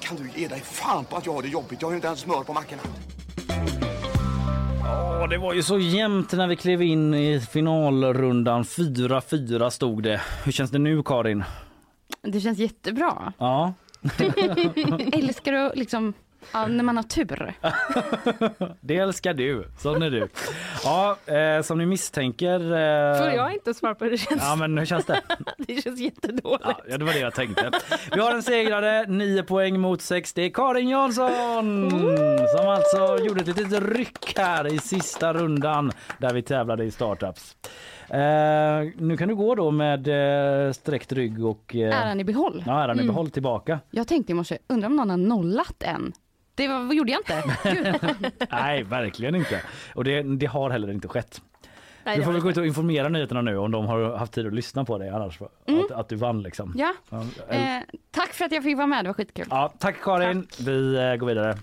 Kan 0.00 0.16
du 0.16 0.40
ge 0.40 0.48
dig 0.48 0.60
fan 0.60 1.04
på 1.04 1.16
att 1.16 1.26
jag 1.26 1.32
har 1.32 1.42
det 1.42 1.48
jobbigt? 1.48 1.82
Jag 1.82 1.88
har 1.88 1.92
ju 1.92 1.96
inte 1.96 2.06
ens 2.06 2.20
smör 2.20 2.42
på 2.42 2.52
mackorna. 2.52 2.82
Ja, 4.84 5.26
det 5.26 5.38
var 5.38 5.54
ju 5.54 5.62
så 5.62 5.78
jämnt 5.78 6.32
när 6.32 6.46
vi 6.46 6.56
klev 6.56 6.82
in 6.82 7.14
i 7.14 7.40
finalrundan. 7.40 8.62
4-4 8.62 9.70
stod 9.70 10.02
det. 10.02 10.20
Hur 10.44 10.52
känns 10.52 10.70
det 10.70 10.78
nu 10.78 11.02
Karin? 11.02 11.44
Det 12.22 12.40
känns 12.40 12.58
jättebra. 12.58 13.32
Ja. 13.38 13.72
Älskar 15.12 15.52
du 15.52 15.72
liksom, 15.74 16.14
ja, 16.52 16.66
när 16.66 16.84
man 16.84 16.96
har 16.96 17.02
tur? 17.04 17.54
Det 18.80 18.96
älskar 18.96 19.34
du. 19.34 19.68
Sån 19.78 20.02
är 20.02 20.10
du. 20.10 20.28
Ja, 20.84 21.16
eh, 21.26 21.62
som 21.62 21.78
ni 21.78 21.86
misstänker. 21.86 22.60
Eh, 22.60 23.18
Får 23.18 23.30
jag 23.32 23.52
inte 23.52 23.74
svara 23.74 23.94
på 23.94 24.04
hur 24.04 24.10
det 24.10 24.18
känns? 24.18 24.42
Ja, 24.42 24.56
men 24.56 24.78
hur 24.78 24.84
känns 24.86 25.04
det? 25.06 25.20
det 25.58 25.82
känns 25.82 26.00
jättedåligt. 26.00 26.64
Ja, 26.90 26.98
det 26.98 27.04
var 27.04 27.12
det 27.12 27.18
jag 27.18 27.34
tänkte. 27.34 27.70
Vi 28.14 28.20
har 28.20 28.34
en 28.34 28.42
segrare, 28.42 29.06
9 29.06 29.42
poäng 29.42 29.80
mot 29.80 30.02
6. 30.02 30.32
Det 30.32 30.42
är 30.42 30.50
Karin 30.50 30.88
Jansson 30.88 31.90
som 32.56 32.68
alltså 32.68 33.18
gjorde 33.24 33.40
ett 33.40 33.46
litet 33.58 33.82
ryck 33.96 34.38
här 34.38 34.74
i 34.74 34.78
sista 34.78 35.32
rundan 35.32 35.92
där 36.18 36.32
vi 36.34 36.42
tävlade 36.42 36.84
i 36.84 36.90
startups. 36.90 37.56
Eh, 38.10 38.18
nu 38.96 39.16
kan 39.18 39.28
du 39.28 39.34
gå 39.36 39.54
då 39.54 39.70
med 39.70 40.08
eh, 40.66 40.72
sträckt 40.72 41.12
rygg 41.12 41.44
och... 41.44 41.74
Eh, 41.76 42.02
Äran 42.06 42.20
i 42.20 42.24
behåll. 42.24 42.62
Ja, 42.66 42.84
äran 42.84 42.96
i 42.98 43.02
Mm. 43.02 43.14
behåll 43.14 43.30
tillbaka. 43.30 43.80
Jag 43.90 44.08
tänkte 44.08 44.32
i 44.32 44.34
morse, 44.34 44.58
undrar 44.66 44.86
om 44.88 44.96
någon 44.96 45.10
har 45.10 45.16
nollat 45.16 45.82
än? 45.82 46.12
Det 46.58 46.68
var, 46.68 46.92
gjorde 46.94 47.12
jag 47.12 47.20
inte. 47.20 47.42
Nej, 48.50 48.82
verkligen 48.82 49.34
inte. 49.34 49.62
Och 49.94 50.04
det, 50.04 50.22
det 50.22 50.46
har 50.46 50.70
heller 50.70 50.90
inte 50.90 51.08
skett. 51.08 51.42
Nej, 52.04 52.16
du 52.16 52.24
får 52.24 52.32
väl 52.32 52.40
gå 52.40 52.50
ut 52.50 52.56
och 52.56 52.66
informera 52.66 53.08
nyheterna 53.08 53.42
nu 53.42 53.56
om 53.56 53.70
de 53.70 53.86
har 53.86 54.16
haft 54.16 54.32
tid 54.32 54.46
att 54.46 54.54
lyssna 54.54 54.84
på 54.84 54.98
dig 54.98 55.08
annars. 55.08 55.38
Mm. 55.66 55.84
Att, 55.84 55.90
att 55.90 56.08
du 56.08 56.16
vann 56.16 56.42
liksom. 56.42 56.74
Ja. 56.76 56.94
eh, 57.48 57.82
tack 58.10 58.28
för 58.28 58.44
att 58.44 58.52
jag 58.52 58.62
fick 58.62 58.76
vara 58.76 58.86
med, 58.86 59.04
det 59.04 59.08
var 59.08 59.14
skitkul. 59.14 59.46
ja, 59.50 59.72
tack 59.78 60.02
Karin. 60.02 60.46
Vi 60.60 60.94
eh, 60.94 61.16
går 61.16 61.26
vidare. 61.26 61.58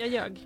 Jag 0.00 0.08
ljög. 0.08 0.38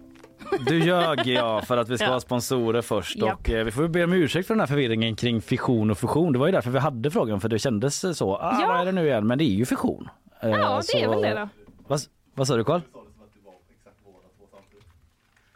Du 0.66 0.78
ljög 0.84 1.26
ja 1.26 1.60
för 1.62 1.76
att 1.76 1.88
vi 1.88 1.98
ska 1.98 2.06
Ja. 2.06 2.12
ha 2.12 2.20
sponsorer 2.20 2.82
först 2.82 3.16
Japp. 3.16 3.38
och 3.40 3.50
eh, 3.50 3.64
vi 3.64 3.70
får 3.70 3.88
be 3.88 4.04
om 4.04 4.12
ursäkt 4.12 4.46
för 4.46 4.54
den 4.54 4.60
här 4.60 4.66
förvirringen 4.66 5.16
kring 5.16 5.40
fission 5.42 5.90
och 5.90 5.98
fusion. 5.98 6.32
Det 6.32 6.38
var 6.38 6.46
ju 6.46 6.52
därför 6.52 6.70
vi 6.70 6.78
hade 6.78 7.10
frågan 7.10 7.40
för 7.40 7.48
det 7.48 7.58
kändes 7.58 8.18
så. 8.18 8.36
Ah, 8.36 8.60
Ja. 8.60 8.66
Vad 8.68 8.80
är 8.80 8.84
det 8.84 8.92
nu 8.92 9.06
igen? 9.06 9.26
Men 9.26 9.38
det 9.38 9.44
är 9.44 9.54
ju 9.54 9.66
fusion. 9.66 10.08
Eh, 10.42 10.50
Ja, 10.50 10.80
det 10.92 10.98
är 11.00 11.04
så- 11.04 11.10
väl 11.10 11.22
det 11.22 11.34
då. 11.40 11.48
Vad, 11.86 12.00
vad 12.34 12.46
sa 12.46 12.56
du 12.56 12.64
Karl? 12.64 12.80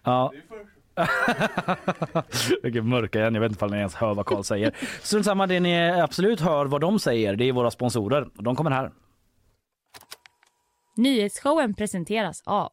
Ja. 0.05 0.33
Vilken 2.63 2.89
mörka 2.89 3.19
igen. 3.21 3.35
Jag 3.35 3.41
vet 3.41 3.53
inte 3.53 3.65
om 3.65 3.71
ni 3.71 3.77
ens 3.77 3.95
hör 3.95 4.15
vad 4.15 4.27
Karl 4.27 4.43
säger. 4.43 4.77
Strunt 5.03 5.25
samma, 5.25 5.47
det 5.47 5.61
ni 5.61 5.91
absolut 6.01 6.41
hör 6.41 6.67
vad 6.67 6.81
de 6.81 6.99
säger 6.99 7.37
det 7.37 7.45
är 7.45 7.53
våra 7.53 7.71
sponsorer. 7.71 8.29
De 8.35 8.57
kommer 8.57 8.71
här. 8.71 8.91
Nyhetsshowen 10.97 11.75
presenteras 11.75 12.43
av 12.47 12.73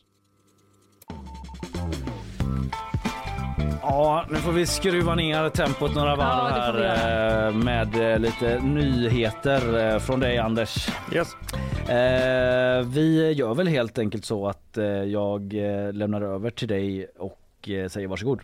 Ja, 3.91 4.25
nu 4.29 4.37
får 4.37 4.51
vi 4.51 4.65
skruva 4.65 5.15
ner 5.15 5.49
tempot 5.49 5.95
några 5.95 6.15
varv 6.15 6.53
Ja, 6.53 6.61
här 6.61 7.47
eh, 7.47 7.55
med 7.55 8.11
eh, 8.13 8.19
lite 8.19 8.59
nyheter 8.59 9.93
eh, 9.93 9.99
från 9.99 10.19
dig 10.19 10.37
Anders. 10.37 10.89
Yes. 11.13 11.35
Vi 12.85 13.31
gör 13.31 13.53
väl 13.53 13.67
helt 13.67 13.99
enkelt 13.99 14.25
så 14.25 14.47
att 14.47 14.77
jag 15.07 15.53
lämnar 15.93 16.21
över 16.21 16.49
till 16.49 16.67
dig 16.67 17.07
och 17.17 17.39
säger 17.63 18.07
varsågod. 18.07 18.39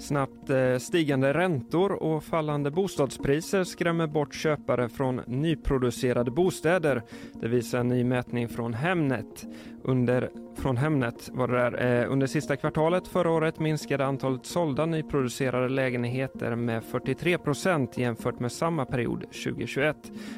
Snabbt 0.00 0.50
eh, 0.50 0.76
stigande 0.78 1.34
räntor 1.34 1.92
och 1.92 2.24
fallande 2.24 2.70
bostadspriser 2.70 3.64
skrämmer 3.64 4.06
bort 4.06 4.34
köpare 4.34 4.88
från 4.88 5.20
nyproducerade 5.26 6.30
bostäder. 6.30 7.02
Det 7.40 7.48
visar 7.48 7.78
en 7.78 7.88
ny 7.88 8.04
mätning 8.04 8.48
från 8.48 8.74
Hemnet. 8.74 9.46
Under, 9.82 10.30
från 10.56 10.76
Hemnet 10.76 11.30
var 11.32 11.48
det 11.48 11.56
där. 11.56 12.02
Eh, 12.02 12.12
under 12.12 12.26
sista 12.26 12.56
kvartalet 12.56 13.08
förra 13.08 13.30
året 13.30 13.58
minskade 13.58 14.06
antalet 14.06 14.46
sålda 14.46 14.86
nyproducerade 14.86 15.68
lägenheter 15.68 16.54
med 16.54 16.84
43 16.84 17.38
procent 17.38 17.98
jämfört 17.98 18.40
med 18.40 18.52
samma 18.52 18.84
period 18.84 19.20
2021. 19.20 19.96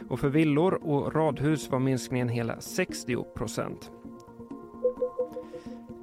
Och 0.09 0.21
för 0.21 0.29
villor 0.29 0.75
och 0.83 1.15
radhus 1.15 1.71
var 1.71 1.79
minskningen 1.79 2.29
hela 2.29 2.61
60 2.61 3.17
procent. 3.35 3.91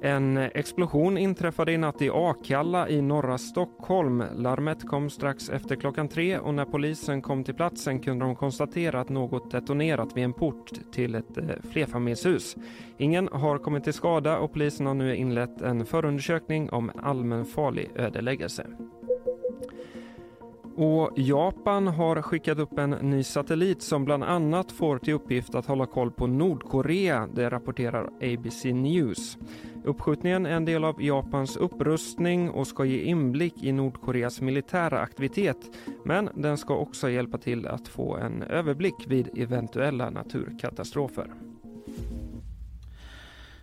En 0.02 0.36
explosion 0.36 1.18
inträffade 1.18 1.72
i 1.72 1.78
natt 1.78 2.02
i 2.02 2.10
Akalla 2.10 2.88
i 2.88 3.02
norra 3.02 3.38
Stockholm. 3.38 4.24
Larmet 4.36 4.88
kom 4.88 5.10
strax 5.10 5.48
efter 5.48 5.76
klockan 5.76 6.08
tre 6.08 6.38
och 6.38 6.54
när 6.54 6.64
polisen 6.64 7.22
kom 7.22 7.44
till 7.44 7.54
platsen 7.54 8.00
kunde 8.00 8.24
de 8.24 8.36
konstatera 8.36 9.00
att 9.00 9.08
något 9.08 9.50
detonerat 9.50 10.16
vid 10.16 10.24
en 10.24 10.32
port 10.32 10.70
till 10.92 11.14
ett 11.14 11.38
eh, 11.38 11.44
flerfamiljshus. 11.70 12.56
Ingen 12.98 13.28
har 13.32 13.58
kommit 13.58 13.84
till 13.84 13.92
skada 13.92 14.38
och 14.38 14.52
polisen 14.52 14.86
har 14.86 14.94
nu 14.94 15.16
inlett 15.16 15.62
en 15.62 15.86
förundersökning 15.86 16.70
om 16.70 16.90
allmänfarlig 17.02 17.90
ödeläggelse. 17.94 18.66
Och 20.76 21.10
Japan 21.16 21.86
har 21.86 22.22
skickat 22.22 22.58
upp 22.58 22.78
en 22.78 22.90
ny 22.90 23.22
satellit 23.22 23.82
som 23.82 24.04
bland 24.04 24.24
annat 24.24 24.72
får 24.72 24.98
till 24.98 25.14
uppgift 25.14 25.54
att 25.54 25.66
hålla 25.66 25.86
koll 25.86 26.10
på 26.10 26.26
Nordkorea, 26.26 27.28
det 27.34 27.50
rapporterar 27.50 28.10
ABC 28.20 28.64
News. 28.64 29.38
Uppskjutningen 29.84 30.46
är 30.46 30.50
en 30.50 30.64
del 30.64 30.84
av 30.84 31.02
Japans 31.02 31.56
upprustning 31.56 32.50
och 32.50 32.66
ska 32.66 32.84
ge 32.84 33.02
inblick 33.02 33.62
i 33.62 33.72
Nordkoreas 33.72 34.40
militära 34.40 35.00
aktivitet. 35.00 35.56
Men 36.04 36.28
den 36.34 36.58
ska 36.58 36.76
också 36.76 37.10
hjälpa 37.10 37.38
till 37.38 37.66
att 37.66 37.88
få 37.88 38.16
en 38.16 38.42
överblick 38.42 39.06
vid 39.06 39.38
eventuella 39.38 40.10
naturkatastrofer. 40.10 41.49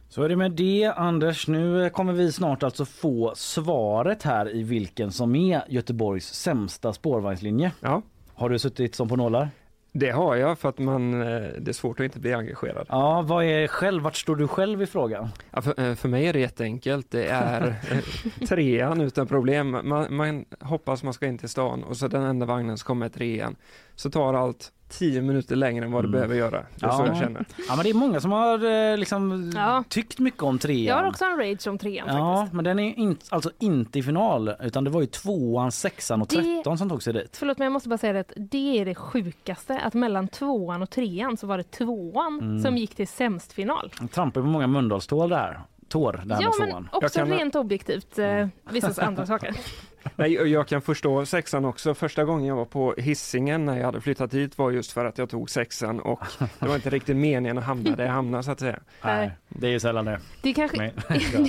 Så 0.10 0.24
är 0.24 0.30
det 0.30 0.36
med 0.36 0.51
det 0.51 0.93
Anders. 0.95 1.47
Nu 1.47 1.89
kommer 1.89 2.14
vi 2.14 2.32
snart 2.32 2.64
alltså 2.64 2.86
få 2.86 3.34
svaret 3.36 4.24
här 4.24 4.55
i 4.55 4.64
vilken 4.64 5.12
som 5.12 5.36
är 5.36 5.62
Göteborgs 5.68 6.34
sämsta 6.34 6.93
spårvagnslinje. 6.93 7.72
Ja. 7.80 8.01
Har 8.34 8.49
du 8.49 8.60
suttit 8.60 8.95
som 8.95 9.10
på 9.10 9.16
nålar? 9.16 9.49
Det 9.91 10.12
har 10.12 10.36
jag 10.36 10.60
för 10.60 10.70
att 10.70 10.80
man, 10.80 11.22
eh, 11.22 11.41
det 11.60 11.72
är 11.72 11.74
svårt 11.74 11.99
att 11.99 12.03
inte 12.03 12.20
bli 12.20 12.34
engagerad. 12.34 12.86
Ja, 12.89 13.22
vad 13.22 13.45
är 13.45 13.68
själv, 13.68 14.03
vart 14.03 14.16
står 14.16 14.36
du 14.36 14.47
själv 14.47 14.82
i 14.82 14.86
frågan? 14.86 15.30
Ja, 15.51 15.62
för, 15.62 15.89
eh, 15.89 15.95
för 15.95 16.10
mig 16.10 16.26
är 16.26 16.34
det 16.34 16.39
jätteenkelt. 16.39 17.12
Det 17.12 17.28
är 17.28 17.68
eh, 17.91 18.47
trean 18.47 19.01
utan 19.01 19.28
problem. 19.28 19.72
Man, 19.84 20.16
man 20.16 20.45
hoppas 20.60 21.03
man 21.03 21.14
ska 21.14 21.26
in 21.26 21.38
till 21.38 21.49
stan 21.49 21.84
och 21.84 21.97
så 21.97 22.08
den 22.08 22.24
enda 22.24 22.45
vagnen 22.45 22.78
så 22.78 22.86
kommer 22.86 23.10
trean. 23.10 23.55
Så 23.99 24.09
tar 24.09 24.33
allt 24.33 24.71
tio 24.89 25.21
minuter 25.21 25.55
längre 25.55 25.85
än 25.85 25.91
vad 25.91 26.03
det 26.03 26.07
Mm. 26.07 26.11
behöver 26.11 26.35
göra. 26.35 26.65
Det 26.75 26.85
är 26.85 26.89
så 26.91 27.05
jag 27.05 27.17
känner. 27.17 27.45
Ja, 27.67 27.75
men 27.75 27.83
det 27.83 27.89
är 27.89 27.93
många 27.93 28.19
som 28.21 28.31
har 28.31 28.65
eh, 28.91 28.97
liksom 28.97 29.51
Ja. 29.55 29.83
tyckt 29.89 30.19
mycket 30.19 30.43
om 30.43 30.59
trean. 30.59 30.83
Jag 30.83 30.95
har 30.95 31.07
också 31.07 31.25
en 31.25 31.37
rage 31.37 31.67
om 31.67 31.77
trean 31.77 32.07
Ja, 32.07 32.35
faktiskt. 32.37 32.53
men 32.53 32.65
den 32.65 32.79
är 32.79 32.99
in, 32.99 33.17
alltså 33.29 33.51
inte 33.59 33.99
i 33.99 34.03
final 34.03 34.53
utan 34.59 34.83
det 34.83 34.89
var 34.89 35.01
ju 35.01 35.07
tvåan, 35.07 35.71
sexan 35.71 36.21
och 36.21 36.27
Det- 36.27 36.35
tretton 36.35 36.77
som 36.77 36.89
tog 36.89 37.03
sig 37.03 37.13
dit. 37.13 37.37
Förlåt 37.39 37.57
men 37.57 37.65
jag 37.65 37.71
måste 37.73 37.89
bara 37.89 37.97
säga 37.97 38.13
det 38.13 38.19
att 38.19 38.33
det 38.35 38.79
är 38.79 38.85
det 38.85 38.95
sjukaste 38.95 39.79
att 39.79 39.93
mellan 39.93 40.27
tvåan 40.27 40.81
och 40.81 40.89
trean 40.89 41.37
så 41.37 41.47
var 41.47 41.57
det 41.57 41.71
tvåan 41.71 42.39
Mm. 42.41 42.59
som 42.61 42.77
gick 42.77 42.95
till 42.95 43.07
sämst 43.07 43.53
final. 43.53 43.91
De 43.99 44.07
trampar 44.07 44.41
på 44.41 44.47
många 44.47 44.67
Mölndalstår 44.67 45.27
där. 45.27 45.59
Tår 45.89 46.11
där 46.13 46.19
Ja 46.19 46.25
med 46.25 46.51
men 46.59 46.69
tvåan. 46.69 46.89
också 46.91 47.19
Jag 47.19 47.27
kan- 47.27 47.37
rent 47.37 47.55
objektivt 47.55 48.19
eh, 48.19 48.47
vissa 48.71 49.05
andra 49.05 49.25
saker. 49.25 49.55
Nej, 50.16 50.34
jag 50.34 50.68
kan 50.68 50.82
förstå 50.82 51.26
sexan 51.26 51.66
också. 51.66 51.93
Första 51.93 52.24
gången 52.24 52.45
jag 52.45 52.55
var 52.55 52.66
på 52.66 52.93
hissingen 52.97 53.66
när 53.66 53.78
jag 53.78 53.86
hade 53.86 54.01
flyttat 54.01 54.32
dit 54.32 54.58
var 54.58 54.72
just 54.72 54.91
för 54.91 55.05
att 55.05 55.18
jag 55.18 55.30
tog 55.30 55.49
sexan 55.49 55.99
och 55.99 56.20
det 56.60 56.68
var 56.68 56.76
inte 56.76 56.89
riktigt 56.89 57.16
meningen 57.16 57.58
att 57.58 57.64
hamna 57.64 57.95
där 57.95 58.05
jag 58.05 58.12
hamnade 58.12 58.43
så 58.43 58.51
att 58.51 58.60
säga. 58.60 58.80
Nej. 59.03 59.32
det 59.49 59.68
är 59.68 59.72
ju 59.72 59.80
sällan 59.80 60.05
det. 60.05 60.20
Det, 60.41 60.53
kanske, 60.53 60.78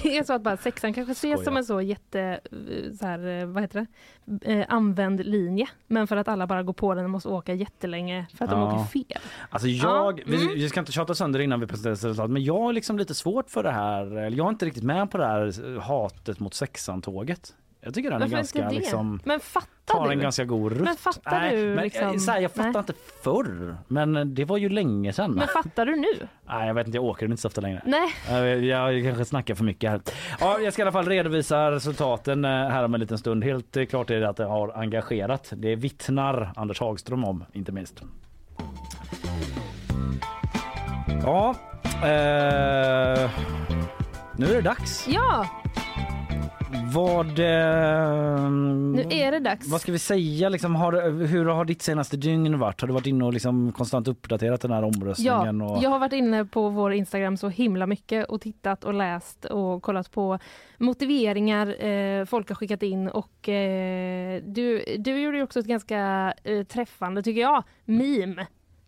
det 0.02 0.18
är 0.18 0.24
så 0.24 0.32
att 0.32 0.42
bara 0.42 0.56
sexan 0.56 0.94
kanske 0.94 1.12
ses 1.12 1.20
Skojar. 1.20 1.44
som 1.44 1.56
en 1.56 1.64
så 1.64 1.80
jätte, 1.80 2.20
eh, 2.20 2.92
så 2.98 3.06
här, 3.06 3.40
eh, 3.40 3.46
vad 3.46 3.62
heter 3.62 3.86
det, 4.24 4.52
eh, 4.52 4.66
använd 4.68 5.26
linje. 5.26 5.68
Men 5.86 6.06
för 6.06 6.16
att 6.16 6.28
alla 6.28 6.46
bara 6.46 6.62
går 6.62 6.72
på 6.72 6.94
den 6.94 7.04
och 7.04 7.10
måste 7.10 7.28
åka 7.28 7.54
jättelänge 7.54 8.26
för 8.34 8.44
att 8.44 8.50
de 8.50 8.60
Ja. 8.60 8.74
åker 8.74 8.84
fel. 8.84 9.22
Alltså 9.50 9.68
jag, 9.68 10.18
Ja, 10.18 10.22
vi, 10.26 10.42
mm. 10.42 10.54
vi 10.54 10.68
ska 10.68 10.80
inte 10.80 10.92
tjata 10.92 11.14
sönder 11.14 11.40
innan 11.40 11.60
vi 11.60 11.66
presenterar 11.66 11.94
resultat 11.94 12.30
men 12.30 12.44
jag 12.44 12.58
har 12.60 12.72
liksom 12.72 12.98
lite 12.98 13.14
svårt 13.14 13.50
för 13.50 13.62
det 13.62 13.70
här, 13.70 14.06
jag 14.36 14.46
är 14.46 14.50
inte 14.50 14.66
riktigt 14.66 14.84
med 14.84 15.10
på 15.10 15.18
det 15.18 15.26
här 15.26 15.80
hatet 15.80 16.40
mot 16.40 16.54
sexan-tåget. 16.54 17.54
Jag 17.80 17.94
tycker 17.94 18.10
den 18.10 18.22
är 18.22 18.26
ganska 18.28 18.68
liksom 18.68 19.20
Men 19.24 19.40
fattar 19.40 19.68
tar 19.84 20.06
du? 20.06 20.12
en 20.12 20.20
ganska 20.20 20.44
god 20.44 20.72
rutt. 20.72 20.80
Men 20.80 20.96
fattar 20.96 21.40
Nej, 21.40 21.56
du 21.56 21.74
men, 21.74 21.84
liksom- 21.84 22.06
eh, 22.08 22.16
så 22.16 22.30
här, 22.30 22.40
jag 22.40 22.50
fattar 22.50 22.72
Nej. 22.72 22.78
inte 22.80 22.94
förr, 23.22 23.76
men 23.88 24.34
det 24.34 24.44
var 24.44 24.56
ju 24.56 24.68
länge 24.68 25.12
sedan. 25.12 25.32
Men 25.32 25.48
fattar 25.48 25.86
du 25.86 25.96
nu? 25.96 26.28
Nej, 26.48 26.66
jag 26.66 26.74
vet 26.74 26.86
inte, 26.86 26.96
jag 26.98 27.04
åker 27.04 27.26
inte 27.26 27.36
så 27.42 27.48
ofta 27.48 27.60
längre. 27.60 27.82
Nej. 27.86 28.08
Jag, 28.30 28.64
jag 28.94 29.04
kanske 29.04 29.24
snackar 29.24 29.54
för 29.54 29.64
mycket 29.64 29.90
här. 29.90 30.00
Ja, 30.40 30.58
jag 30.58 30.72
ska 30.72 30.82
i 30.82 30.84
alla 30.84 30.92
fall 30.92 31.06
redovisa 31.08 31.70
resultaten 31.70 32.44
eh, 32.44 32.50
här 32.50 32.84
om 32.84 32.94
en 32.94 33.00
liten 33.00 33.18
stund. 33.18 33.44
Helt 33.44 33.76
eh, 33.76 33.84
klart 33.86 34.10
är 34.10 34.20
det 34.20 34.28
att 34.28 34.36
det 34.36 34.44
har 34.44 34.72
engagerat. 34.78 35.52
Det 35.56 35.76
vittnar 35.76 36.52
Anders 36.56 36.80
Hagström 36.80 37.24
om, 37.24 37.44
inte 37.52 37.72
minst. 37.72 38.02
Ja, 41.22 41.54
eh, 42.02 43.30
nu 44.38 44.46
är 44.46 44.54
det 44.54 44.62
dags. 44.62 45.08
Ja, 45.08 45.46
Vad... 46.94 47.26
Eh, 47.38 48.50
nu 48.50 49.04
är 49.10 49.32
det 49.32 49.38
dags. 49.40 49.68
vad 49.68 49.80
ska 49.80 49.92
vi 49.92 49.98
säga? 49.98 50.48
Liksom, 50.48 50.74
har, 50.76 51.10
hur 51.26 51.44
har 51.44 51.64
ditt 51.64 51.82
senaste 51.82 52.16
dygn 52.16 52.58
varit? 52.58 52.80
Har 52.80 52.88
du 52.88 52.94
varit 52.94 53.06
inne 53.06 53.24
och 53.24 53.32
liksom 53.32 53.72
konstant 53.72 54.08
uppdaterat 54.08 54.60
den 54.60 54.70
här 54.70 54.82
Ja, 54.82 54.86
omröstningen? 54.86 55.60
och... 55.62 55.82
jag 55.82 55.90
har 55.90 55.98
varit 55.98 56.12
inne 56.12 56.44
på 56.44 56.68
vår 56.68 56.92
Instagram 56.92 57.36
så 57.36 57.48
himla 57.48 57.86
mycket 57.86 58.26
och 58.26 58.40
tittat 58.40 58.84
och 58.84 58.94
läst 58.94 59.44
och 59.44 59.82
kollat 59.82 60.10
på 60.10 60.38
motiveringar 60.78 61.84
eh, 61.84 62.24
folk 62.24 62.48
har 62.48 62.56
skickat 62.56 62.82
in 62.82 63.08
och 63.08 63.48
eh, 63.48 64.42
du, 64.46 64.84
du 64.98 65.20
gjorde 65.20 65.36
ju 65.36 65.42
också 65.42 65.60
ett 65.60 65.66
ganska 65.66 66.34
eh, 66.44 66.62
träffande, 66.64 67.22
tycker 67.22 67.40
jag, 67.40 67.64
meme. 67.84 68.46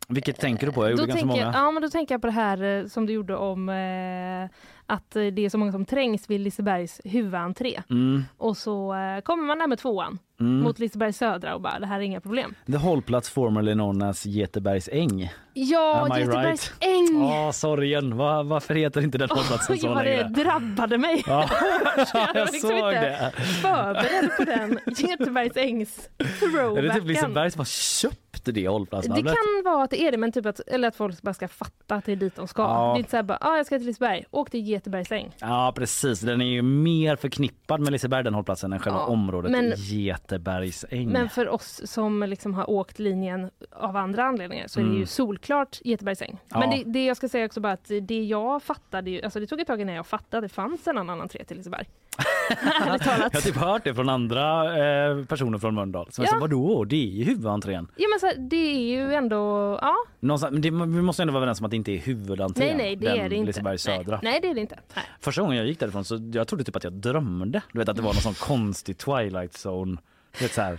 Vilket 0.09 0.37
tänker 0.41 0.67
du 0.67 0.73
på? 0.73 0.85
Jag 0.85 0.91
gjorde 0.91 1.03
Då 1.03 1.07
ganska 1.07 1.27
tänker, 1.27 1.45
många. 1.45 1.59
ja, 1.59 1.71
men 1.71 1.83
då 1.83 1.89
tänker 1.89 2.15
jag 2.15 2.21
på 2.21 2.27
det 2.27 2.33
här 2.33 2.63
eh, 2.63 2.87
som 2.87 3.07
du 3.07 3.13
gjorde 3.13 3.37
om 3.37 3.69
eh, 3.69 4.51
att 4.91 5.17
eh, 5.17 5.27
det 5.27 5.45
är 5.45 5.49
så 5.51 5.59
många 5.59 5.73
som 5.73 5.85
trängs 5.85 6.31
vid 6.31 6.41
Lisebergs 6.41 7.01
huvudentré. 7.05 7.83
Mm. 7.91 8.25
Och 8.37 8.57
så 8.57 8.95
eh, 8.95 9.21
kommer 9.21 9.45
man 9.45 9.59
där 9.59 9.67
med 9.67 9.79
tvåan 9.79 10.19
Mm. 10.41 10.61
mot 10.63 10.79
Lisebergs 10.79 11.17
södra 11.17 11.55
och 11.55 11.61
bara 11.61 11.79
det 11.79 11.87
här 11.87 11.97
är 11.97 12.03
inga 12.03 12.21
problem. 12.21 12.55
The 12.67 12.77
hållplats 12.77 13.31
formerly 13.31 13.73
known 13.73 14.03
as 14.03 14.27
Getebergs 14.27 14.89
äng. 14.93 15.33
Ja, 15.55 16.01
Am 16.11 16.17
I 16.17 16.21
Göteborgs 16.21 16.73
right? 16.81 17.11
äng! 17.11 17.29
Ja, 17.29 17.53
sorgen. 17.53 18.17
Va, 18.17 18.43
varför 18.43 18.75
heter 18.75 19.01
inte 19.03 19.19
den 19.19 19.29
hållplatsen 19.31 19.79
så 19.79 19.87
Oj, 19.89 19.95
vad 19.95 20.05
det 20.05 20.17
längre? 20.23 20.29
drabbade 20.45 20.99
mig. 20.99 21.23
Ja, 21.27 21.49
jag 21.97 22.15
var 22.15 22.31
jag 22.35 22.53
liksom 22.53 22.71
såg 22.71 22.79
inte 22.93 23.01
det. 23.01 23.33
förberedd 23.43 24.31
på 24.37 24.45
den 24.45 24.79
Göteborgs 25.11 25.57
ängs 25.57 26.09
Är 26.19 26.25
det 26.25 26.31
typ 26.31 26.53
throwbacken. 26.53 27.07
Liseberg 27.07 27.51
som 27.51 27.59
har 27.61 27.65
köpt 27.65 28.30
det 28.45 28.53
Det 28.53 28.69
hållplatsnamnet? 28.69 29.25
kan 29.27 29.73
vara 29.73 29.85
att 29.85 29.91
det 29.91 30.03
är 30.03 30.11
det, 30.13 30.19
men 30.19 30.33
typ 30.33 30.47
att, 30.47 30.61
eller 30.61 30.89
att 30.89 30.97
folk 30.97 31.23
bara 31.23 31.35
ska 31.35 31.49
fatta 31.49 31.95
att 31.95 32.05
det 32.05 32.13
är 32.13 32.17
dit 32.17 32.37
de 32.37 32.49
ska. 32.49 32.63
Ja. 32.63 32.85
Det 32.93 32.97
är 32.97 32.99
inte 32.99 33.11
såhär 33.11 33.23
bara, 33.23 33.39
ah, 33.41 33.57
jag 33.57 33.67
ska 33.67 33.79
till 33.79 33.87
Liseberg, 33.87 34.25
åk 34.31 34.51
till 34.51 34.69
Göteborgs 34.69 35.13
äng. 35.13 35.37
Ja 35.41 35.73
precis, 35.77 36.21
den 36.21 36.41
är 36.41 36.47
ju 36.47 36.63
mer 36.63 37.17
förknippad 37.17 37.81
med 37.81 37.93
Liseberg 37.93 38.25
den 38.25 38.35
hållplatsen 38.35 38.73
än 38.73 38.79
själva 38.79 38.99
Ja, 38.99 39.07
området 39.07 39.51
men- 39.51 39.73
Getebergs 39.77 40.85
äng. 40.91 41.09
Men 41.09 41.29
för 41.29 41.49
oss 41.49 41.81
som 41.85 42.23
liksom 42.23 42.55
har 42.55 42.71
åkt 42.71 42.99
linjen 42.99 43.51
av 43.73 43.97
andra 43.97 44.25
anledningar 44.25 44.67
så 44.69 44.81
är 44.81 44.85
det 44.85 44.89
Mm. 44.91 45.01
ju 45.01 45.07
solklart 45.07 45.79
Göteborgs 45.85 46.23
äng. 46.23 46.39
Ja. 46.49 46.59
Men 46.59 46.71
det, 46.71 46.83
det 46.87 47.05
jag 47.07 47.17
ska 47.17 47.29
säga 47.29 47.47
också 47.47 47.61
bara 47.61 47.73
att 47.73 47.91
det 48.03 48.25
jag 48.25 48.63
fattade, 48.63 49.11
ju, 49.11 49.23
alltså 49.23 49.41
det 49.41 49.47
tog 49.47 49.61
ett 49.61 49.67
tag 49.67 49.81
innan 49.81 49.95
jag 49.95 50.07
fattade 50.07 50.37
att 50.39 50.43
det 50.51 50.55
fanns 50.55 50.87
en 50.87 50.99
annan 50.99 51.21
entré 51.21 51.45
till 51.45 51.57
Liseberg. 51.57 51.89
Jag 52.81 52.87
har 53.33 53.41
typ 53.41 53.57
hört 53.57 53.85
det 53.85 53.95
från 53.95 54.09
andra 54.09 54.65
eh, 55.09 55.25
personer 55.25 55.59
från 55.59 55.75
Mölndal. 55.75 56.13
Som 56.13 56.25
Ja. 56.25 56.29
ja. 56.33 56.37
sa 56.37 56.41
vadå, 56.41 56.85
det 56.85 56.97
är 56.97 57.11
ju 57.11 57.25
huvudentrén. 57.25 57.89
Ja 57.97 58.07
men 58.11 58.21
så 58.21 58.41
det 58.41 58.57
är 58.57 58.81
ju 58.81 59.15
ändå, 59.15 59.37
ja. 59.83 59.95
Någonstans, 60.21 60.57
det, 60.63 60.71
vi 60.71 60.77
måste 61.03 61.23
ändå 61.23 61.33
vara 61.33 61.41
överens 61.43 61.61
om 61.61 61.65
att 61.65 61.71
det 61.71 61.77
inte 61.77 61.93
är 61.93 61.99
huvudentrén. 61.99 62.67
Nej 62.67 62.77
nej 62.77 62.97
det 62.97 63.07
den 63.09 63.19
är 63.21 63.29
det 63.29 63.37
inte. 63.37 63.47
Liseberg 63.47 63.79
södra. 63.79 64.21
Nej, 64.23 64.33
nej 64.33 64.41
det 64.41 64.49
är 64.49 64.55
det 64.55 64.61
inte. 64.61 64.79
Nej. 64.95 65.05
Första 65.21 65.43
gången 65.43 65.57
jag 65.57 65.67
gick 65.67 65.81
därifrån 65.81 66.05
så 66.05 66.19
jag 66.33 66.49
trodde 66.49 66.65
typ 66.65 66.77
att 66.77 66.85
jag 66.85 66.93
drömde. 66.93 67.63
Du 67.73 67.79
vet 67.79 67.89
att 67.89 67.97
det 67.97 68.03
var 68.03 68.13
någon 68.13 68.23
sån 68.23 68.35
konstig 68.35 68.99
twilight 68.99 69.53
zone. 69.67 69.97
Du 70.39 70.45
vet, 70.45 70.53
så 70.55 70.61
här, 70.61 70.79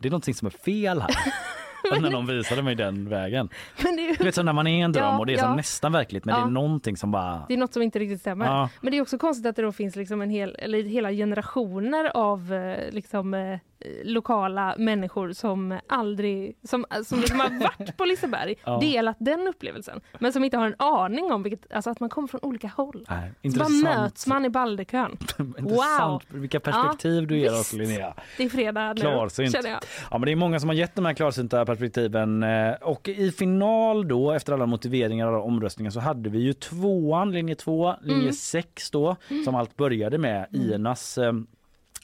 det 0.00 0.08
är 0.08 0.10
någonting 0.10 0.34
som 0.34 0.46
är 0.46 0.50
fel 0.50 1.00
här. 1.00 1.10
När 2.00 2.10
någon 2.10 2.26
visade 2.26 2.62
mig 2.62 2.74
den 2.74 3.08
vägen. 3.08 3.48
Men 3.82 3.96
det 3.96 4.02
är, 4.02 4.08
ju, 4.08 4.14
Du 4.14 4.24
vet 4.24 4.34
som 4.34 4.46
när 4.46 4.52
man 4.52 4.66
är 4.66 4.78
i 4.78 4.80
en 4.80 4.92
dröm 4.92 5.04
Ja, 5.04 5.18
och 5.18 5.26
det 5.26 5.32
är 5.34 5.38
så 5.38 5.44
ja. 5.44 5.54
nästan 5.54 5.92
verkligt 5.92 6.24
men 6.24 6.34
Ja. 6.34 6.40
det 6.40 6.46
är 6.48 6.50
någonting 6.50 6.96
som 6.96 7.10
bara... 7.10 7.44
det 7.48 7.54
är 7.54 7.58
något 7.58 7.72
som 7.72 7.82
inte 7.82 7.98
riktigt 7.98 8.20
stämmer. 8.20 8.46
Ja. 8.46 8.68
Men 8.80 8.90
det 8.90 8.98
är 8.98 9.02
också 9.02 9.18
konstigt 9.18 9.46
att 9.46 9.56
det 9.56 9.62
då 9.62 9.72
finns 9.72 9.96
liksom 9.96 10.22
en 10.22 10.30
hel, 10.30 10.56
eller 10.58 10.82
hela 10.82 11.10
generationer 11.12 12.10
av 12.16 12.52
eh, 12.52 12.90
liksom, 12.92 13.34
eh, 13.34 13.58
lokala 14.04 14.74
människor 14.78 15.32
som 15.32 15.78
aldrig, 15.88 16.56
som, 16.64 16.86
som 17.04 17.18
liksom 17.20 17.40
har 17.40 17.60
varit 17.60 17.96
på 17.96 18.04
Liseberg, 18.04 18.54
Ja. 18.64 18.78
delat 18.82 19.16
den 19.20 19.48
upplevelsen, 19.48 20.00
men 20.18 20.32
som 20.32 20.44
inte 20.44 20.56
har 20.56 20.66
en 20.66 20.74
aning 20.78 21.32
om 21.32 21.42
vilket, 21.42 21.72
alltså 21.72 21.90
att 21.90 22.00
man 22.00 22.08
kommer 22.08 22.28
från 22.28 22.40
olika 22.42 22.68
håll. 22.76 23.06
Nej, 23.10 23.52
Så 23.52 23.58
bara 23.58 23.68
möts 23.68 24.26
man 24.26 24.44
i 24.44 24.50
Balderkön. 24.50 25.16
Intressant 25.58 26.22
vilka 26.28 26.60
perspektiv 26.60 27.14
Ja, 27.22 27.26
du 27.28 27.38
ger 27.38 27.52
oss 27.60 27.72
Linnea. 27.72 28.14
Det 28.36 28.44
är 28.44 28.48
fredag 28.48 28.92
nu, 28.94 29.00
Klarsynt. 29.00 29.52
känner 29.52 29.70
jag. 29.70 29.78
Ja, 30.10 30.18
men 30.18 30.26
det 30.26 30.32
är 30.32 30.36
många 30.36 30.60
som 30.60 30.68
har 30.68 30.76
gett 30.76 30.94
de 30.94 31.04
här 31.04 31.14
klarsynta 31.14 31.66
perspektiven 31.66 32.42
eh, 32.42 32.72
och 32.82 33.08
i 33.08 33.30
final 33.30 34.08
då 34.08 34.32
efter 34.32 34.52
alla 34.52 34.66
motiveringar 34.66 35.26
och 35.32 35.46
omröstningen 35.46 35.92
så 35.92 36.00
hade 36.00 36.30
vi 36.30 36.38
ju 36.38 36.52
tvåan, 36.52 37.32
linje 37.32 37.54
två, 37.54 37.94
linje 38.02 38.18
Mm. 38.22 38.32
sex 38.32 38.90
då 38.90 39.16
som 39.44 39.54
allt 39.54 39.76
började 39.76 40.18
med 40.18 40.46
Inas 40.52 41.18
eh, 41.18 41.32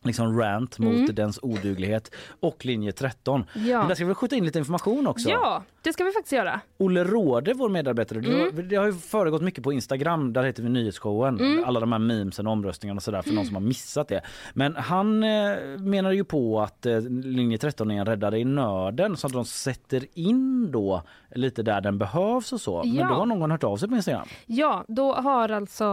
liksom 0.05 0.39
rant 0.41 0.79
mot 0.79 0.95
Mm. 0.95 1.15
dens 1.15 1.39
oduglighet 1.43 2.11
och 2.41 2.65
linje 2.67 2.93
13. 2.93 3.45
Ja. 3.55 3.79
Men 3.79 3.89
där 3.89 3.95
ska 3.95 4.05
vi 4.05 4.15
skjuta 4.15 4.37
in 4.37 4.45
lite 4.45 4.59
information 4.59 5.07
också. 5.07 5.29
Ja, 5.29 5.63
det 5.83 5.93
ska 5.93 6.05
vi 6.05 6.13
faktiskt 6.13 6.33
göra. 6.33 6.61
Olle 6.79 7.05
Råde, 7.05 7.55
vår 7.55 7.69
medarbetare, 7.69 8.19
Mm. 8.19 8.41
har, 8.41 8.63
det 8.63 8.77
har 8.77 8.87
ju 8.87 8.93
föregått 8.93 9.43
mycket 9.43 9.65
på 9.65 9.73
Instagram, 9.73 10.33
där 10.33 10.43
heter 10.43 10.63
vi 10.63 10.69
Nyhetsshowen. 10.69 11.41
Mm. 11.41 11.65
Alla 11.65 11.81
de 11.81 11.93
här 11.93 11.99
memesen 11.99 12.47
och 12.47 12.53
omröstningarna 12.53 12.97
och 12.99 13.03
sådär 13.03 13.23
för 13.23 13.33
någon 13.33 13.47
som 13.47 13.55
har 13.55 13.63
missat 13.63 14.09
det. 14.09 14.21
Men 14.55 14.77
han 14.77 15.23
eh, 15.25 15.57
menar 15.79 16.13
ju 16.13 16.25
på 16.25 16.61
att 16.61 16.87
eh, 16.87 17.01
linje 17.01 17.59
13 17.59 17.91
är 17.91 18.01
en 18.01 18.07
räddare 18.07 18.39
i 18.39 18.45
nöden 18.45 19.17
så 19.17 19.27
att 19.27 19.33
de 19.33 19.45
sätter 19.45 20.05
in 20.15 20.71
då 20.73 21.03
lite 21.35 21.63
där 21.63 21.81
den 21.81 21.99
behövs 21.99 22.53
och 22.53 22.61
så. 22.61 22.83
Men 22.85 22.95
Ja. 22.95 23.09
då 23.09 23.15
har 23.15 23.27
någon 23.27 23.51
hört 23.51 23.65
av 23.65 23.77
sig 23.77 23.89
på 23.89 23.95
Instagram. 23.95 24.27
Ja, 24.47 24.85
då 24.89 25.13
har 25.15 25.49
alltså 25.49 25.85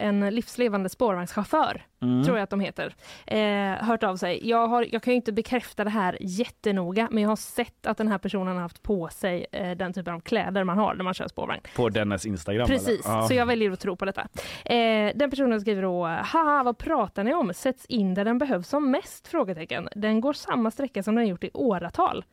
en 0.00 0.20
livslevande 0.34 0.88
spårvagnschaufför, 0.88 1.82
Mm. 2.02 2.24
tror 2.24 2.36
jag 2.36 2.42
att 2.44 2.50
de 2.50 2.60
heter, 2.60 2.94
eh, 3.26 3.84
hört 3.84 4.02
av 4.02 4.16
sig. 4.16 4.48
Jag, 4.48 4.68
har, 4.68 4.86
jag 4.92 5.02
kan 5.02 5.12
ju 5.12 5.16
inte 5.16 5.32
bekräfta 5.32 5.84
det 5.84 5.90
här 5.90 6.16
jättenoga, 6.20 7.08
men 7.10 7.22
jag 7.22 7.28
har 7.30 7.36
sett 7.36 7.86
att 7.86 7.96
den 7.98 8.08
här 8.08 8.18
personen 8.18 8.54
har 8.54 8.62
haft 8.62 8.82
på 8.82 9.08
sig 9.08 9.46
eh, 9.52 9.70
den 9.76 9.92
typen 9.92 10.14
av 10.14 10.20
kläder 10.20 10.64
man 10.64 10.78
har 10.78 10.94
när 10.94 11.04
man 11.04 11.14
kör 11.14 11.28
spårvagn. 11.28 11.60
På 11.76 11.88
dennes 11.88 12.26
Instagram? 12.26 12.66
Precis? 12.66 13.00
Ja. 13.04 13.28
så 13.28 13.34
jag 13.34 13.46
väljer 13.46 13.70
att 13.70 13.80
tro 13.80 13.96
på 13.96 14.04
detta. 14.04 14.20
Eh, 14.64 15.12
den 15.14 15.30
personen 15.30 15.60
skriver 15.60 15.82
då, 15.82 16.04
haha 16.06 16.62
vad 16.64 16.78
pratar 16.78 17.24
ni 17.24 17.34
om? 17.34 17.54
Sätts 17.54 17.86
in 17.86 18.14
där 18.14 18.24
den 18.24 18.38
behövs 18.38 18.68
som 18.68 18.90
mest? 18.90 19.28
Frågetecken. 19.28 19.88
Den 19.96 20.20
går 20.20 20.32
samma 20.32 20.70
sträcka 20.70 21.02
som 21.02 21.14
den 21.14 21.26
gjort 21.26 21.44
i 21.44 21.50
åratal. 21.54 22.24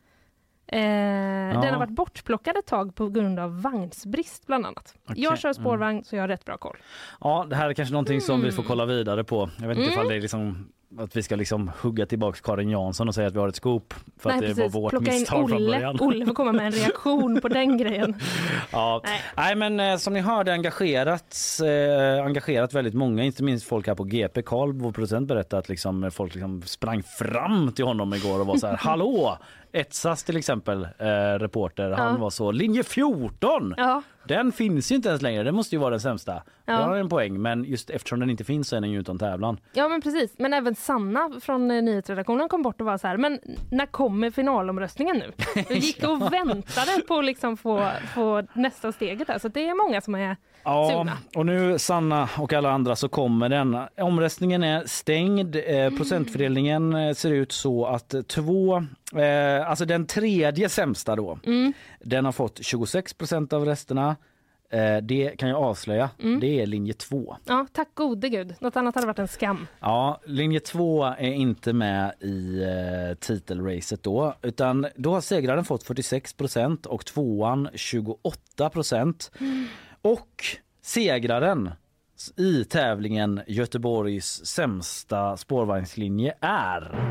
Eh, 0.72 1.60
Den 1.60 1.72
har 1.72 1.78
varit 1.78 1.90
bortplockad 1.90 2.56
ett 2.56 2.66
tag 2.66 2.94
på 2.94 3.08
grund 3.08 3.38
av 3.38 3.62
vagnsbrist 3.62 4.46
bland 4.46 4.66
annat. 4.66 4.94
Okej, 5.08 5.22
Jag 5.22 5.38
kör 5.38 5.48
mm. 5.48 5.54
spårvagn 5.54 6.04
så 6.04 6.16
jag 6.16 6.22
har 6.22 6.28
rätt 6.28 6.44
bra 6.44 6.56
koll. 6.56 6.76
Ja, 7.20 7.46
det 7.50 7.56
här 7.56 7.68
är 7.68 7.74
kanske 7.74 7.92
någonting 7.92 8.20
som 8.20 8.42
vi 8.42 8.52
får 8.52 8.62
kolla 8.62 8.86
vidare 8.86 9.24
på. 9.24 9.50
Jag 9.60 9.68
vet 9.68 9.76
inte 9.78 9.88
Mm. 9.88 9.92
ifall 9.92 10.08
det 10.08 10.14
är 10.16 10.20
liksom 10.20 10.68
att 10.98 11.16
vi 11.16 11.22
ska 11.22 11.36
liksom 11.36 11.70
hugga 11.82 12.06
tillbaks 12.06 12.40
Karin 12.40 12.70
Jansson 12.70 13.08
och 13.08 13.14
säga 13.14 13.28
att 13.28 13.34
vi 13.34 13.38
har 13.38 13.48
ett 13.48 13.56
scoop 13.56 13.94
för 14.18 14.30
att 14.30 14.36
Nej, 14.36 14.48
det 14.48 14.54
precis. 14.54 14.74
var 14.74 14.80
vårt 14.80 14.90
Plocka 14.90 15.12
in 15.12 15.18
misstag 15.18 15.48
från 15.48 15.58
Olle. 15.58 15.70
början. 15.76 15.96
Olle 16.00 16.26
får 16.26 16.34
komma 16.34 16.52
med 16.52 16.66
en 16.66 16.72
reaktion 16.72 17.40
på 17.40 17.48
den 17.48 17.78
grejen. 17.78 18.14
Ja. 18.72 19.02
Nej. 19.36 19.54
men 19.56 19.80
eh, 19.80 19.96
som 19.96 20.12
ni 20.12 20.20
hörde 20.20 20.52
engagerat, 20.52 21.36
eh, 21.64 22.24
engagerat 22.24 22.74
väldigt 22.74 22.94
många, 22.94 23.24
inte 23.24 23.42
minst 23.42 23.66
folk 23.66 23.86
här 23.86 23.94
på 23.94 24.04
GP. 24.04 24.42
Karl, 24.42 24.72
vår 24.72 24.92
producent, 24.92 25.28
berättade 25.28 25.60
att 25.60 25.68
liksom, 25.68 26.10
folk 26.10 26.34
liksom 26.34 26.62
sprang 26.62 27.02
fram 27.02 27.72
till 27.72 27.84
honom 27.84 28.14
igår 28.14 28.40
och 28.40 28.46
var 28.46 28.56
så 28.56 28.66
här 28.66 28.76
hallå! 28.80 29.38
Etsas 29.72 30.24
till 30.24 30.36
exempel, 30.36 30.88
eh, 30.98 31.08
reporter, 31.38 31.90
han 31.90 32.20
var 32.20 32.30
så 32.30 32.50
linje 32.50 32.82
14! 32.82 33.74
Ja. 33.76 34.02
Den 34.24 34.52
finns 34.52 34.92
ju 34.92 34.96
inte 34.96 35.08
ens 35.08 35.22
längre, 35.22 35.42
det 35.42 35.52
måste 35.52 35.74
ju 35.74 35.80
vara 35.80 35.90
den 35.90 36.00
sämsta. 36.00 36.42
Ja. 36.64 36.72
Det 36.72 36.82
har 36.82 36.96
en 36.96 37.08
poäng, 37.08 37.42
men 37.42 37.64
just 37.64 37.90
eftersom 37.90 38.20
den 38.20 38.30
inte 38.30 38.44
finns 38.44 38.68
så 38.68 38.76
är 38.76 38.80
den 38.80 38.90
ju 38.90 39.00
utan 39.00 39.18
tävlan. 39.18 39.60
Ja 39.72 39.88
men 39.88 40.00
precis, 40.02 40.38
men 40.38 40.52
även 40.54 40.74
Sanna 40.74 41.30
från 41.40 41.70
eh, 41.70 41.82
nyhetsredaktionen 41.82 42.48
kom 42.48 42.62
bort 42.62 42.80
och 42.80 42.86
var 42.86 42.98
så 42.98 43.06
här, 43.06 43.16
men 43.16 43.40
när 43.70 43.86
kommer 43.86 44.30
finalomröstningen 44.30 45.16
nu? 45.16 45.32
Vi 45.68 45.78
gick 45.78 46.04
och 46.04 46.32
väntade 46.32 47.02
på 47.08 47.18
att 47.18 47.24
liksom 47.24 47.56
få, 47.56 47.90
få 48.14 48.42
nästa 48.52 48.92
steget 48.92 49.26
där, 49.26 49.38
så 49.38 49.48
det 49.48 49.68
är 49.68 49.86
många 49.86 50.00
som 50.00 50.14
är 50.14 50.36
Ja, 50.64 50.90
sugna. 50.90 51.18
och 51.34 51.46
nu 51.46 51.78
Sanna 51.78 52.28
och 52.38 52.52
alla 52.52 52.70
andra 52.70 52.96
så 52.96 53.08
kommer 53.08 53.48
den. 53.48 53.78
Omröstningen 53.98 54.62
är 54.62 54.82
stängd. 54.86 55.56
Eh, 55.66 55.90
procentfördelningen 55.96 56.94
eh, 56.94 57.14
ser 57.14 57.30
ut 57.30 57.52
så 57.52 57.86
att 57.86 58.14
två, 58.28 58.76
eh, 59.16 59.70
alltså 59.70 59.84
den 59.84 60.06
tredje 60.06 60.68
sämsta 60.68 61.16
då, 61.16 61.38
Mm. 61.46 61.72
den 62.00 62.24
har 62.24 62.32
fått 62.32 62.64
26 62.64 63.14
procent 63.14 63.52
av 63.52 63.64
rösterna. 63.64 64.16
Eh, 64.72 64.96
det 65.02 65.38
kan 65.38 65.48
jag 65.48 65.58
avslöja, 65.62 66.10
Mm. 66.22 66.40
det 66.40 66.46
är 66.60 66.66
linje 66.66 66.92
2. 66.94 67.36
Ja, 67.44 67.66
tack 67.72 67.88
gode 67.94 68.28
gud. 68.28 68.54
Något 68.60 68.76
annat 68.76 68.94
hade 68.94 69.06
varit 69.06 69.18
en 69.18 69.28
skam. 69.28 69.66
Ja, 69.80 70.20
linje 70.26 70.60
2 70.60 71.04
är 71.04 71.32
inte 71.32 71.72
med 71.72 72.12
i 72.20 72.62
eh, 72.62 73.14
titelracet 73.18 74.02
då, 74.02 74.34
utan 74.42 74.86
då 74.96 75.12
har 75.14 75.20
segraren 75.20 75.64
fått 75.64 75.82
46 75.82 76.32
procent 76.32 76.86
och 76.86 77.06
tvåan 77.06 77.68
28 77.74 78.70
procent. 78.70 79.30
Och 80.02 80.44
segraren 80.82 81.70
i 82.36 82.64
tävlingen 82.64 83.40
Göteborgs 83.46 84.46
sämsta 84.46 85.36
spårvagnslinje 85.36 86.34
är... 86.40 87.10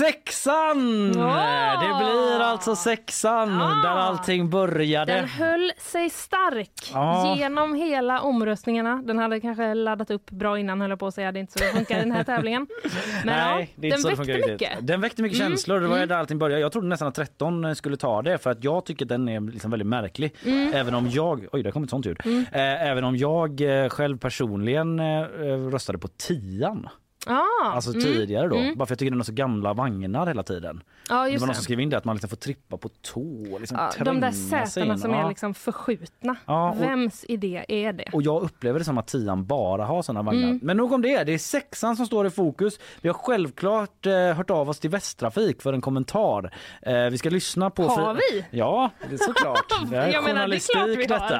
Sexan! 0.00 1.12
Ja! 1.16 1.80
Det 1.80 2.04
blir 2.04 2.40
alltså 2.40 2.76
sexan 2.76 3.48
där 3.58 3.88
allting 3.88 4.50
började. 4.50 5.12
Den 5.12 5.28
höll 5.28 5.72
sig 5.78 6.10
stark 6.10 6.90
Ja. 6.92 7.36
genom 7.38 7.74
hela 7.74 8.20
omröstningarna. 8.20 9.02
Den 9.04 9.18
hade 9.18 9.40
kanske 9.40 9.74
laddat 9.74 10.10
upp 10.10 10.30
bra 10.30 10.58
innan 10.58 10.80
höll 10.80 10.90
jag 10.90 10.98
på 10.98 11.06
att 11.06 11.14
säga. 11.14 11.32
Det 11.32 11.38
är 11.38 11.40
inte 11.40 11.52
så 11.52 11.64
det 11.64 11.70
funkar 11.72 11.96
i 11.96 12.00
den 12.00 12.12
här 12.12 12.24
tävlingen. 12.24 12.66
Men 13.24 13.36
Nej, 13.36 13.60
ja, 13.60 13.66
det 13.76 13.88
är 13.88 13.96
inte 13.96 14.08
den 14.08 14.16
väckte 14.16 14.16
funkar 14.16 14.34
riktigt. 14.34 14.52
mycket. 14.70 14.86
Den 14.86 15.00
väckte 15.00 15.22
mycket 15.22 15.40
Mm, 15.40 15.50
känslor. 15.50 15.80
Det 15.80 15.88
var 15.88 15.96
mm. 15.96 16.08
där 16.08 16.16
allting 16.16 16.38
började. 16.38 16.60
Jag 16.60 16.72
trodde 16.72 16.86
nästan 16.88 17.08
att 17.08 17.14
13 17.14 17.76
skulle 17.76 17.96
ta 17.96 18.22
det 18.22 18.38
för 18.38 18.50
att 18.50 18.64
jag 18.64 18.84
tycker 18.84 19.04
den 19.04 19.28
är 19.28 19.40
liksom 19.52 19.70
väldigt 19.70 19.88
märklig. 19.88 20.34
Mm. 20.46 20.72
Även 20.74 20.94
om 20.94 21.08
jag, 21.10 21.46
oj 21.52 21.62
det 21.62 21.72
kom 21.72 21.84
ett 21.84 21.90
sånt 21.90 22.06
ljud. 22.06 22.20
Mm. 22.24 22.44
Eh, 22.52 22.88
även 22.90 23.04
om 23.04 23.16
jag 23.16 23.60
eh, 23.84 23.88
själv 23.88 24.18
personligen 24.18 25.00
eh, 25.00 25.22
röstade 25.70 25.98
på 25.98 26.08
tian. 26.08 26.88
Ah, 27.26 27.70
Alltså 27.74 27.90
mm, 27.90 28.02
tidigare 28.02 28.48
då. 28.48 28.56
mm. 28.56 28.76
Bara 28.78 28.86
för 28.86 28.92
jag 28.92 28.98
tycker 28.98 29.10
den 29.10 29.18
har 29.20 29.24
så 29.24 29.32
gamla 29.32 29.72
vagnar 29.72 30.26
hela 30.26 30.42
tiden. 30.42 30.82
Ja, 31.08 31.24
det 31.28 31.38
var 31.38 31.46
någon 31.46 31.54
som 31.54 31.64
skrev 31.64 31.80
in 31.80 31.90
det 31.90 31.96
att 31.96 32.04
man 32.04 32.16
liksom 32.16 32.28
får 32.30 32.36
trippa 32.36 32.76
på 32.76 32.88
tå. 32.88 33.58
Liksom 33.58 33.78
Ja, 33.98 34.04
de 34.04 34.20
där 34.20 34.30
sätena 34.32 34.98
som 34.98 35.14
är 35.14 35.28
liksom 35.28 35.54
förskjutna. 35.54 36.36
Och- 36.44 36.80
Vems 36.82 37.24
idé 37.28 37.64
är 37.68 37.92
det? 37.92 38.04
Och 38.12 38.22
jag 38.22 38.42
upplever 38.42 38.78
det 38.78 38.84
som 38.84 38.98
att 38.98 39.06
tian 39.06 39.46
bara 39.46 39.84
har 39.84 40.02
såna 40.02 40.22
vagnar. 40.22 40.42
Mm. 40.44 40.60
Men 40.62 40.76
nog 40.76 40.92
om 40.92 41.02
det, 41.02 41.24
det 41.24 41.34
är 41.34 41.38
sexan 41.38 41.96
som 41.96 42.06
står 42.06 42.26
i 42.26 42.30
fokus. 42.30 42.78
Vi 43.00 43.08
har 43.08 43.14
självklart 43.14 44.06
eh, 44.06 44.12
hört 44.32 44.50
av 44.50 44.68
oss 44.70 44.78
till 44.80 44.90
Västtrafik 44.90 45.62
för 45.62 45.72
en 45.72 45.80
kommentar. 45.80 46.54
Eh, 46.82 46.94
vi 47.10 47.18
ska 47.18 47.30
lyssna 47.30 47.70
på... 47.70 47.82
Har 47.82 48.14
vi? 48.14 48.44
Ja, 48.50 48.90
det 49.08 49.14
är 49.14 49.18
såklart. 49.18 49.64
Det 49.90 49.96
är 49.96 50.12
Jag 50.12 50.24
menar, 50.24 50.48
det 50.48 50.56
är 50.56 50.72
klart 50.74 50.88
vi 50.88 51.14
har. 51.14 51.30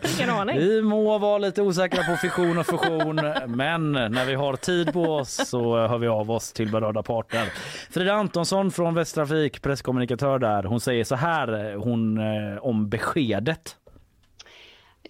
detta. 0.00 0.08
Ingen 0.18 0.30
aning. 0.30 0.58
Vi 0.58 0.82
må 0.82 1.18
vara 1.18 1.38
lite 1.38 1.62
osäkra 1.62 2.02
på 2.02 2.16
fiktion 2.16 2.58
och 2.58 2.66
fusion 2.66 3.16
men 3.46 3.92
när 3.92 4.24
vi 4.24 4.34
har 4.34 4.56
tid 4.56 4.92
på 4.92 5.02
oss 5.02 5.27
så 5.30 5.86
hör 5.86 5.98
vi 5.98 6.06
av 6.06 6.30
oss 6.30 6.52
till 6.52 6.70
berörda 6.70 7.02
parter. 7.02 7.52
Frida 7.90 8.12
Antonsson 8.12 8.70
från 8.70 8.94
Västtrafik, 8.94 9.62
presskommunikatör 9.62 10.38
där, 10.38 10.62
hon 10.62 10.80
säger 10.80 11.04
så 11.04 11.14
här 11.14 11.74
hon, 11.74 12.18
eh, 12.18 12.58
om 12.58 12.88
beskedet. 12.88 13.76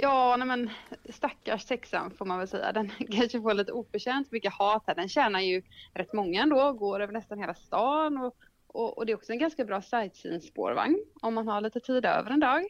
Ja, 0.01 0.37
nej 0.37 0.49
men 0.49 0.71
stackars 1.11 1.63
sexan 1.63 2.11
får 2.11 2.25
man 2.25 2.39
väl 2.39 2.49
säga. 2.49 2.73
Den 2.73 2.91
kanske 3.11 3.41
får 3.41 3.55
lite 3.55 3.73
oförtjänt 3.73 4.33
mycket 4.33 4.53
hat 4.53 4.83
här. 4.87 4.95
Den 4.95 5.09
tjänar 5.09 5.41
ju 5.41 5.63
rätt 5.95 6.13
många 6.13 6.43
ändå, 6.43 6.73
går 6.73 7.01
över 7.01 7.13
nästan 7.13 7.39
hela 7.39 7.55
stan 7.55 8.19
och, 8.19 8.37
och, 8.67 8.99
och 8.99 9.07
det 9.07 9.13
är 9.13 9.17
också 9.17 9.33
en 9.33 9.39
ganska 9.39 9.65
bra 9.65 9.81
sightseeing-spårvagn 9.81 10.97
om 11.23 11.35
man 11.35 11.49
har 11.49 11.61
lite 11.61 11.81
tid 11.81 12.05
över 12.05 12.31
en 12.31 12.41
dag. 12.41 12.65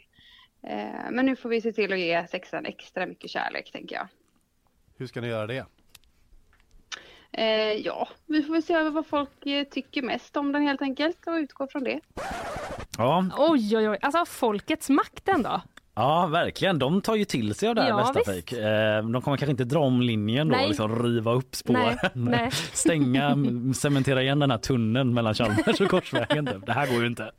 Eh, 0.62 1.10
men 1.10 1.26
nu 1.26 1.36
får 1.36 1.48
vi 1.48 1.60
se 1.60 1.72
till 1.72 1.92
att 1.92 1.98
ge 1.98 2.26
sexan 2.26 2.66
extra 2.66 3.06
mycket 3.06 3.30
kärlek 3.30 3.72
tänker 3.72 3.96
jag. 3.96 4.08
Hur 4.96 5.06
ska 5.06 5.20
ni 5.20 5.28
göra 5.28 5.46
det? 5.46 5.66
Eh, 7.32 7.72
ja, 7.72 8.08
vi 8.26 8.42
får 8.42 8.52
väl 8.52 8.62
se 8.62 8.74
över 8.74 8.90
vad 8.90 9.06
folk 9.06 9.46
eh, 9.46 9.64
tycker 9.64 10.02
mest 10.02 10.36
om 10.36 10.52
den 10.52 10.62
helt 10.62 10.82
enkelt 10.82 11.26
och 11.26 11.32
utgå 11.32 11.66
från 11.66 11.84
det. 11.84 12.00
Ja, 12.98 13.24
Oj, 13.38 13.76
oj, 13.76 13.88
oj. 13.88 13.98
Alltså 14.02 14.24
folkets 14.24 14.90
makt 14.90 15.28
ändå. 15.28 15.60
Ja, 15.98 16.26
verkligen. 16.26 16.78
De 16.78 17.00
tar 17.00 17.16
ju 17.16 17.24
till 17.24 17.54
sig 17.54 17.68
av 17.68 17.74
det 17.74 17.82
här 17.82 17.88
Ja, 17.88 17.96
Västtrafik. 17.96 18.52
Eh, 18.52 19.02
De 19.08 19.22
kommer 19.22 19.36
kanske 19.36 19.50
inte 19.50 19.64
dra 19.64 19.78
om 19.80 20.00
linjen 20.02 20.48
då 20.48 20.52
Nej. 20.54 20.62
och 20.62 20.68
liksom 20.68 21.02
riva 21.02 21.32
upp 21.32 21.54
spåren. 21.56 21.98
Nej. 22.12 22.50
Stänga, 22.72 23.36
cementera 23.74 24.22
igen 24.22 24.38
den 24.38 24.50
här 24.50 24.58
tunneln 24.58 25.14
mellan 25.14 25.34
Chalmers 25.34 25.80
och 25.80 25.88
Korsvägen. 25.88 26.44
Det 26.66 26.72
här 26.72 26.86
går 26.86 27.00
ju 27.00 27.06
inte. 27.06 27.30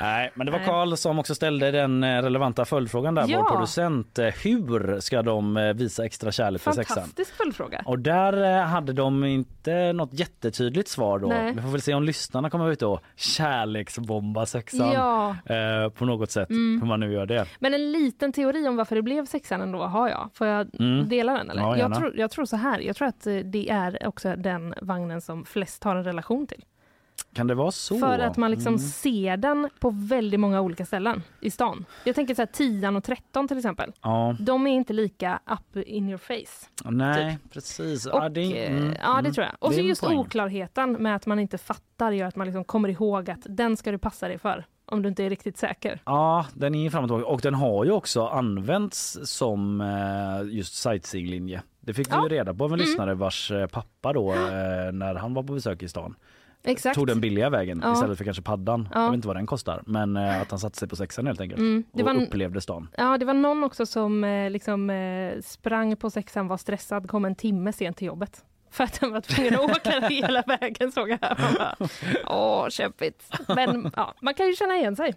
Nej, 0.00 0.30
men 0.34 0.46
det 0.46 0.52
var. 0.52 0.58
Karl 0.58 0.94
som 0.96 1.18
också 1.18 1.34
ställde 1.34 1.70
den 1.70 2.04
eh, 2.04 2.22
relevanta 2.22 2.64
följdfrågan 2.64 3.14
där, 3.14 3.24
Ja. 3.28 3.38
vår 3.38 3.50
producent. 3.50 4.18
Eh, 4.18 4.26
Hur 4.42 5.00
ska 5.00 5.22
de 5.22 5.72
visa 5.76 6.04
extra 6.04 6.32
kärlek 6.32 6.62
för 6.62 6.72
sexan? 6.72 6.96
Fantastisk 6.96 7.34
följdfråga. 7.36 7.82
Och 7.84 7.98
där 7.98 8.62
hade 8.62 8.92
de 8.92 9.24
inte 9.24 9.92
något 9.92 10.12
jättetydligt 10.14 10.88
svar 10.88 11.18
då. 11.18 11.28
Nej. 11.28 11.52
Vi 11.56 11.62
får 11.62 11.68
väl 11.68 11.82
se 11.82 11.94
om 11.94 12.02
lyssnarna 12.04 12.50
kommer 12.50 12.70
ut 12.70 12.82
och 12.82 13.00
kärleksbomba 13.16 14.46
sexan 14.46 14.92
Ja. 14.92 15.36
eh, 15.54 15.88
på 15.90 16.04
något 16.04 16.30
sätt. 16.30 16.50
Mm. 16.50 16.80
Hur 16.80 16.88
man 16.88 17.00
nu 17.00 17.12
gör 17.12 17.26
det. 17.26 17.46
Men 17.62 17.74
en 17.74 17.92
liten 17.92 18.32
teori 18.32 18.68
om 18.68 18.76
varför 18.76 18.96
det 18.96 19.02
blev 19.02 19.26
sexan 19.26 19.60
ändå 19.60 19.82
har 19.82 20.08
jag. 20.08 20.30
Får 20.34 20.46
jag 20.46 20.80
Mm. 20.80 21.08
dela 21.08 21.32
den? 21.32 21.50
Eller? 21.50 21.62
Ja, 21.62 21.76
jag, 21.78 21.94
tror, 21.94 22.16
jag 22.16 22.30
tror 22.30 22.44
så 22.44 22.56
här. 22.56 22.78
Jag 22.80 22.96
tror 22.96 23.08
att 23.08 23.26
eh, 23.26 23.34
det 23.36 23.70
är 23.70 24.06
också 24.06 24.34
den 24.36 24.74
vagnen 24.82 25.20
som 25.20 25.44
flest 25.44 25.84
har 25.84 25.96
en 25.96 26.04
relation 26.04 26.46
till. 26.46 26.64
Kan 27.34 27.46
det 27.46 27.54
vara 27.54 27.70
så? 27.70 27.98
För 27.98 28.18
att 28.18 28.36
man 28.36 28.50
liksom 28.50 28.72
Mm. 28.74 28.78
ser 28.78 29.36
den 29.36 29.68
på 29.80 29.90
väldigt 29.90 30.40
många 30.40 30.60
olika 30.60 30.86
ställen 30.86 31.22
i 31.40 31.50
stan. 31.50 31.84
Jag 32.04 32.14
tänker 32.14 32.34
så 32.34 32.42
här 32.42 32.46
10 32.46 32.88
och 32.88 33.04
13 33.04 33.48
till 33.48 33.56
exempel. 33.58 33.92
Ja, 34.02 34.36
De 34.40 34.66
är 34.66 34.70
inte 34.72 34.92
lika 34.92 35.40
up 35.46 35.76
in 35.86 36.08
your 36.08 36.18
face. 36.18 36.68
nej 36.90 37.38
precis. 37.52 38.06
Och, 38.06 38.18
ja, 38.24 38.28
det, 38.28 38.64
eh, 38.66 38.76
mm, 38.76 38.94
ja, 39.02 39.12
det 39.12 39.18
mm. 39.18 39.32
tror 39.32 39.46
jag. 39.46 39.54
Och 39.58 39.70
Det 39.70 39.76
så 39.76 39.82
just 39.82 40.02
poäng. 40.02 40.18
oklarheten 40.18 40.92
med 40.92 41.16
att 41.16 41.26
man 41.26 41.38
inte 41.38 41.58
fattar 41.58 42.12
gör 42.12 42.26
att 42.26 42.36
man 42.36 42.46
liksom 42.46 42.64
kommer 42.64 42.88
ihåg 42.88 43.30
att 43.30 43.40
den 43.44 43.76
ska 43.76 43.90
du 43.92 43.98
passa 43.98 44.28
dig 44.28 44.38
för 44.38 44.64
om 44.92 45.02
du 45.02 45.08
inte 45.08 45.24
är 45.24 45.30
riktigt 45.30 45.56
säker. 45.56 46.00
Ja, 46.06 46.46
den 46.54 46.74
är 46.74 46.90
fram 46.90 47.10
och 47.10 47.40
den 47.40 47.54
har 47.54 47.84
ju 47.84 47.90
också 47.90 48.26
använts 48.26 49.18
som 49.22 49.80
eh, 49.80 50.54
just 50.56 50.74
sightseeinglinje. 50.74 51.62
Det 51.80 51.94
fick 51.94 52.12
vi 52.12 52.16
ju 52.16 52.28
reda 52.28 52.54
på 52.54 52.64
av 52.64 52.70
en 52.72 52.74
Mm. 52.74 52.86
lyssnare 52.86 53.14
vars 53.14 53.50
eh, 53.50 53.66
pappa 53.66 54.12
då 54.12 54.32
eh, 54.32 54.38
när 54.92 55.14
han 55.14 55.34
var 55.34 55.42
på 55.42 55.52
besök 55.52 55.82
i 55.82 55.88
stan 55.88 56.14
Exakt. 56.64 56.94
tog 56.94 57.06
den 57.06 57.20
billiga 57.20 57.50
vägen 57.50 57.80
Ja. 57.84 57.92
istället 57.92 58.18
för 58.18 58.24
kanske 58.24 58.42
paddan. 58.42 58.88
Ja. 58.94 59.00
Jag 59.02 59.10
vet 59.10 59.14
inte 59.14 59.26
vad 59.28 59.36
den 59.36 59.46
kostar 59.46 59.82
men 59.86 60.16
att 60.16 60.50
han 60.50 60.58
satte 60.60 60.78
sig 60.78 60.88
på 60.88 60.96
sexan 60.96 61.26
helt 61.26 61.40
enkelt 61.40 61.58
Mm, 61.60 61.84
det 61.92 62.02
och 62.02 62.08
var 62.14 62.22
upplevde 62.22 62.60
stan. 62.60 62.88
Ja, 62.96 63.18
det 63.18 63.24
var 63.24 63.34
någon 63.34 63.64
också 63.64 63.86
som 63.86 64.46
liksom 64.52 64.90
sprang 65.44 65.96
på 65.96 66.10
sexan, 66.10 66.48
var 66.48 66.56
stressad, 66.56 67.08
kom 67.08 67.24
en 67.24 67.34
timme 67.34 67.72
sent 67.72 67.96
till 67.96 68.06
jobbet. 68.06 68.44
För 68.72 68.84
att 68.84 69.00
den 69.00 69.12
var 69.12 69.20
tvungen 69.20 69.54
att 69.54 69.60
åka 69.70 70.00
hela 70.08 70.42
vägen 70.46 70.92
såg 70.92 71.10
jag 71.10 71.18
bara, 71.20 71.76
Åh, 72.26 72.68
kämpigt. 72.68 73.22
Men 73.48 73.90
ja, 73.96 74.14
man 74.20 74.34
kan 74.34 74.46
ju 74.46 74.56
känna 74.56 74.76
igen 74.76 74.96
sig. 74.96 75.14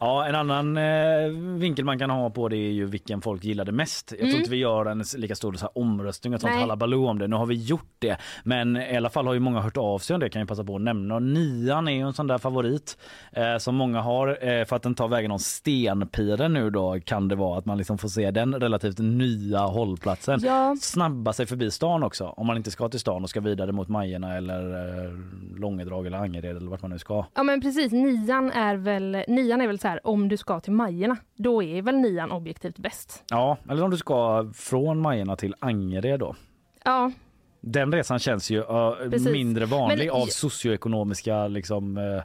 Ja, 0.00 0.26
en 0.26 0.34
annan 0.34 0.76
eh, 0.76 1.28
vinkel 1.58 1.84
man 1.84 1.98
kan 1.98 2.10
ha 2.10 2.30
på 2.30 2.48
det 2.48 2.56
är 2.56 2.70
ju 2.72 2.86
vilken 2.86 3.20
folk 3.22 3.44
gillade 3.44 3.72
mest. 3.72 4.10
Jag 4.10 4.18
tror 4.18 4.28
Mm. 4.28 4.38
inte 4.40 4.50
vi 4.50 4.56
gör 4.56 4.86
en 4.86 5.04
lika 5.16 5.34
stor 5.34 5.52
så 5.52 5.60
här 5.60 5.78
omröstning 5.78 6.34
och 6.34 6.40
sånt 6.40 6.54
halabaloo 6.54 7.06
om 7.08 7.18
det. 7.18 7.28
Nu 7.28 7.36
har 7.36 7.46
vi 7.46 7.54
gjort 7.54 7.94
det, 7.98 8.16
men 8.44 8.76
i 8.76 8.96
alla 8.96 9.10
fall 9.10 9.26
har 9.26 9.34
ju 9.34 9.40
många 9.40 9.60
hört 9.60 9.76
av 9.76 9.98
sig 9.98 10.14
om 10.14 10.20
det 10.20 10.28
kan 10.30 10.40
jag 10.40 10.48
passa 10.48 10.64
på 10.64 10.76
att 10.76 10.82
nämna. 10.82 11.14
Och 11.14 11.22
nian 11.22 11.88
är 11.88 11.92
ju 11.92 12.00
en 12.00 12.12
sån 12.12 12.26
där 12.26 12.38
favorit 12.38 12.98
eh, 13.32 13.56
som 13.58 13.74
många 13.74 14.00
har 14.00 14.28
eh, 14.48 14.64
för 14.64 14.76
att 14.76 14.82
den 14.82 14.94
tar 14.94 15.08
vägen 15.08 15.30
om 15.30 15.38
Stenpiren 15.38 16.52
nu 16.52 16.70
då 16.70 17.00
kan 17.04 17.28
det 17.28 17.34
vara 17.36 17.58
att 17.58 17.64
man 17.64 17.78
liksom 17.78 17.98
får 17.98 18.08
se 18.08 18.30
den 18.30 18.54
relativt 18.54 18.98
nya 18.98 19.60
hållplatsen. 19.60 20.40
Ja. 20.44 20.76
Snabba 20.80 21.32
sig 21.32 21.46
förbi 21.46 21.70
stan 21.70 22.02
också 22.02 22.24
om 22.26 22.46
man 22.46 22.56
inte 22.56 22.70
ska 22.70 22.81
till 22.88 23.00
stan 23.00 23.22
och 23.22 23.30
ska 23.30 23.40
vidare 23.40 23.72
mot 23.72 23.88
Majerna 23.88 24.36
eller 24.36 24.88
eh, 25.04 25.12
Långedrag 25.56 26.06
eller 26.06 26.18
Angered 26.18 26.56
eller 26.56 26.70
vart 26.70 26.82
man 26.82 26.90
nu 26.90 26.98
ska. 26.98 27.24
Ja 27.34 27.42
men 27.42 27.60
precis, 27.60 27.92
nian 27.92 28.50
är 28.50 28.76
väl, 28.76 29.24
nian 29.28 29.60
är 29.60 29.66
väl 29.66 29.78
så 29.78 29.88
här, 29.88 30.06
om 30.06 30.28
du 30.28 30.36
ska 30.36 30.60
till 30.60 30.72
Majerna, 30.72 31.16
då 31.36 31.62
är 31.62 31.82
väl 31.82 31.96
nian 31.96 32.32
objektivt 32.32 32.78
bäst. 32.78 33.24
Ja, 33.30 33.56
eller 33.68 33.82
om 33.84 33.90
du 33.90 33.96
ska 33.96 34.50
från 34.54 35.00
Majerna 35.00 35.36
till 35.36 35.54
Angered 35.58 36.20
då. 36.20 36.34
Ja, 36.84 37.12
Den 37.60 37.92
resan 37.92 38.18
känns 38.18 38.50
ju 38.50 38.58
uh, 38.60 39.32
mindre 39.32 39.64
vanlig 39.66 40.06
Men- 40.06 40.22
av 40.22 40.26
socioekonomiska 40.26 41.48
liksom, 41.48 41.96
uh, 41.96 42.22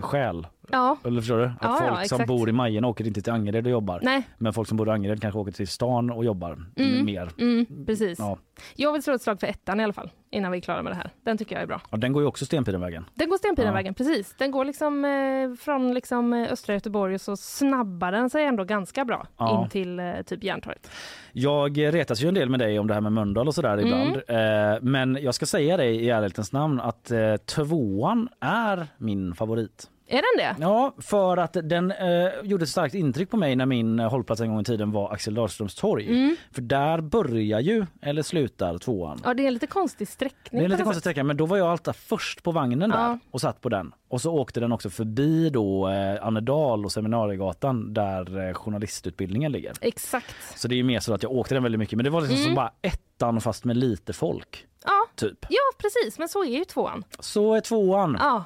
skäl. 0.00 0.46
Ja, 0.72 0.96
Eller 1.04 1.20
förstår 1.20 1.38
du? 1.38 1.44
Att 1.44 1.52
Ja, 1.62 1.68
ja, 1.70 1.78
folk 1.78 2.08
som 2.08 2.16
exakt. 2.16 2.26
bor 2.28 2.48
i 2.48 2.52
Majerna 2.52 2.88
åker 2.88 3.06
inte 3.06 3.22
till 3.22 3.32
Angered 3.32 3.66
och 3.66 3.70
jobbar. 3.72 4.00
Nej. 4.02 4.22
Men 4.38 4.52
folk 4.52 4.68
som 4.68 4.76
bor 4.76 4.88
i 4.88 4.90
Angered 4.90 5.20
kanske 5.22 5.38
åker 5.38 5.52
till 5.52 5.68
stan 5.68 6.10
och 6.10 6.24
jobbar 6.24 6.58
Mm. 6.76 7.04
mer. 7.04 7.30
mm, 7.38 7.66
precis. 7.86 8.18
Ja. 8.18 8.38
Jag 8.76 8.92
vill 8.92 9.02
slå 9.02 9.14
ett 9.14 9.22
slag 9.22 9.40
för 9.40 9.46
ettan 9.46 9.80
i 9.80 9.84
alla 9.84 9.92
fall, 9.92 10.10
innan 10.30 10.52
vi 10.52 10.58
är 10.58 10.62
klara 10.62 10.82
med 10.82 10.92
det 10.92 10.96
här. 10.96 11.10
Den 11.24 11.38
tycker 11.38 11.54
jag 11.56 11.62
är 11.62 11.66
bra. 11.66 11.80
Och 11.90 11.98
den 11.98 12.12
går 12.12 12.22
ju 12.22 12.26
också 12.28 12.46
Stenpirenvägen. 12.46 13.04
Den 13.14 13.28
går 13.30 13.36
Stenpirenvägen, 13.38 13.94
Ja. 13.98 14.04
precis. 14.04 14.34
Den 14.38 14.50
går 14.50 14.64
liksom 14.64 15.04
eh, 15.04 15.54
från 15.64 15.94
liksom, 15.94 16.32
eh, 16.32 16.52
östra 16.52 16.74
Göteborg 16.74 17.14
och 17.14 17.20
så 17.20 17.36
snabbar 17.36 18.12
den 18.12 18.30
sig 18.30 18.44
ändå 18.44 18.64
ganska 18.64 19.04
bra 19.04 19.26
Ja. 19.38 19.62
in 19.64 19.70
till 19.70 20.00
eh, 20.00 20.12
typ 20.26 20.44
Järntorget. 20.44 20.90
Jag 21.32 21.78
retas 21.94 22.22
ju 22.22 22.28
en 22.28 22.34
del 22.34 22.48
med 22.48 22.60
dig 22.60 22.78
om 22.78 22.86
det 22.86 22.94
här 22.94 23.00
med 23.00 23.12
Mölndal 23.12 23.48
och 23.48 23.54
sådär 23.54 23.78
Mm. 23.78 23.86
ibland. 23.86 24.16
Eh, 24.28 24.78
men 24.82 25.18
jag 25.22 25.34
ska 25.34 25.46
säga 25.46 25.76
dig 25.76 25.96
i 25.96 26.10
ärlighetens 26.10 26.52
namn 26.52 26.80
att 26.80 27.10
eh, 27.10 27.36
tvåan 27.36 28.28
är 28.40 28.86
min 28.98 29.34
favorit. 29.34 29.90
Är 30.12 30.16
den 30.38 30.56
det? 30.56 30.56
Ja, 30.64 30.94
för 30.98 31.36
att 31.36 31.56
den 31.62 31.90
eh, 31.90 32.28
gjorde 32.42 32.62
ett 32.62 32.68
starkt 32.68 32.94
intryck 32.94 33.30
på 33.30 33.36
mig 33.36 33.56
när 33.56 33.66
min 33.66 34.00
eh, 34.00 34.10
hållplats 34.10 34.40
en 34.40 34.48
gång 34.50 34.60
i 34.60 34.64
tiden 34.64 34.90
var 34.92 35.12
Axel 35.12 35.34
Dahlströms 35.34 35.74
torg. 35.74 36.06
Mm. 36.08 36.36
För 36.52 36.62
där 36.62 37.00
börjar 37.00 37.60
ju, 37.60 37.86
eller 38.02 38.22
slutar, 38.22 38.78
tvåan. 38.78 39.20
Ja, 39.24 39.34
det 39.34 39.42
är 39.42 39.46
en 39.46 39.52
lite 39.54 39.66
konstig 39.66 40.08
sträckning. 40.08 40.38
Det 40.50 40.58
är 40.58 40.64
en 40.64 40.70
lite 40.70 40.82
konstig 40.82 41.00
sträcka 41.00 41.24
men 41.24 41.36
då 41.36 41.46
var 41.46 41.56
jag 41.56 41.66
alltid 41.68 41.94
först 41.96 42.42
på 42.42 42.52
vagnen 42.52 42.90
där 42.90 42.98
Ja. 42.98 43.18
och 43.30 43.40
satt 43.40 43.60
på 43.60 43.68
den. 43.68 43.92
Och 44.08 44.20
så 44.20 44.32
åkte 44.34 44.60
den 44.60 44.72
också 44.72 44.90
förbi 44.90 45.50
då 45.50 45.88
eh, 45.88 46.26
Annedal 46.26 46.84
och 46.84 46.92
Seminariegatan 46.92 47.94
där 47.94 48.48
eh, 48.48 48.54
journalistutbildningen 48.54 49.52
ligger. 49.52 49.72
Exakt. 49.80 50.34
Så 50.60 50.68
det 50.68 50.74
är 50.74 50.76
ju 50.76 50.84
mer 50.84 51.00
så 51.00 51.14
att 51.14 51.22
jag 51.22 51.32
åkte 51.32 51.54
den 51.54 51.62
väldigt 51.62 51.78
mycket 51.78 51.96
men 51.96 52.04
det 52.04 52.10
var 52.10 52.20
liksom 52.20 52.36
Mm. 52.36 52.46
som 52.46 52.54
bara 52.54 52.72
ettan 52.82 53.40
fast 53.40 53.64
med 53.64 53.76
lite 53.76 54.12
folk. 54.12 54.66
Ja. 54.84 54.99
Typ. 55.14 55.46
ja, 55.48 55.58
precis. 55.78 56.18
Men 56.18 56.28
så 56.28 56.44
är 56.44 56.48
ju 56.58 56.64
tvåan. 56.64 57.04
Så 57.18 57.54
är 57.54 57.60
tvåan. 57.60 58.16
Ja. 58.20 58.44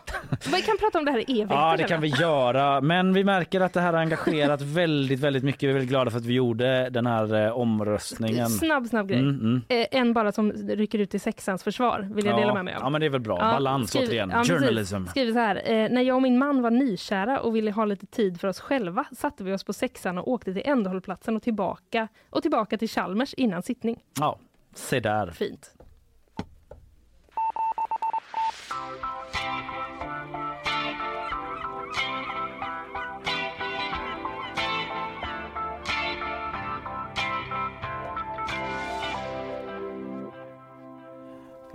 Vi 0.53 0.63
kan 0.63 0.79
prata 0.79 0.99
om 0.99 1.05
det 1.05 1.11
här 1.11 1.19
i 1.19 1.23
evigheter. 1.23 1.55
Ja, 1.55 1.77
det 1.77 1.85
kan 1.85 2.01
vi 2.01 2.09
göra. 2.09 2.81
Men 2.81 3.15
vi 3.15 3.25
märker 3.25 3.61
att 3.61 3.73
det 3.73 3.81
här 3.81 3.93
har 3.93 4.01
engagerat 4.01 4.61
väldigt, 4.63 5.21
väldigt 5.21 5.43
mycket. 5.45 5.63
Vi 5.63 5.69
är 5.69 5.73
väldigt 5.73 5.89
glada 5.91 6.11
för 6.11 6.19
att 6.19 6.25
vi 6.25 6.33
gjorde 6.35 6.91
den 6.91 7.07
här 7.07 7.47
eh, 7.47 7.53
omröstningen. 7.59 8.49
Snabb, 8.49 8.87
snabb 8.87 9.09
grej. 9.09 9.19
Mm, 9.19 9.41
mm. 9.41 9.63
Eh, 9.69 9.87
en 9.91 10.13
bara 10.13 10.33
som 10.33 10.53
rycker 10.53 10.99
ut 10.99 11.15
i 11.15 11.19
sexans 11.19 11.63
försvar 11.63 12.09
vill 12.15 12.25
jag 12.25 12.35
Ja. 12.35 12.41
dela 12.41 12.55
med 12.55 12.65
mig 12.65 12.75
av. 12.75 12.81
Ja, 12.83 12.91
men 12.91 13.01
det 13.01 13.07
är 13.07 13.11
väl 13.11 13.21
bra. 13.21 13.37
Balans 13.37 13.91
skriv- 13.91 14.09
återigen. 14.09 14.31
ja. 14.31 14.45
Journalism. 14.45 15.07
Skriver 15.07 15.33
så 15.33 15.39
här. 15.39 15.57
Eh, 15.65 15.91
när 15.91 16.03
jag 16.03 16.17
och 16.17 16.23
min 16.23 16.39
man 16.39 16.63
var 16.63 16.71
nykära 16.71 17.41
och 17.41 17.57
ville 17.57 17.71
ha 17.71 17.85
lite 17.85 18.07
tid 18.07 18.41
för 18.41 18.49
oss 18.49 18.61
själva 18.61 19.05
satte 19.17 19.45
vi 19.45 19.53
oss 19.53 19.65
på 19.65 19.73
sexan 19.73 20.19
och 20.19 20.29
åkte 20.29 20.53
till 20.53 20.63
ändhållplatsen 20.65 21.37
och 21.37 21.43
tillbaka 21.43 22.09
och 22.31 22.43
tillbaka 22.43 22.79
till 22.79 22.89
Chalmers 22.89 23.35
innan 23.35 23.63
sittning. 23.63 23.97
Ja, 24.21 24.39
se 24.75 25.01
där. 25.01 25.31
Fint. 25.31 25.71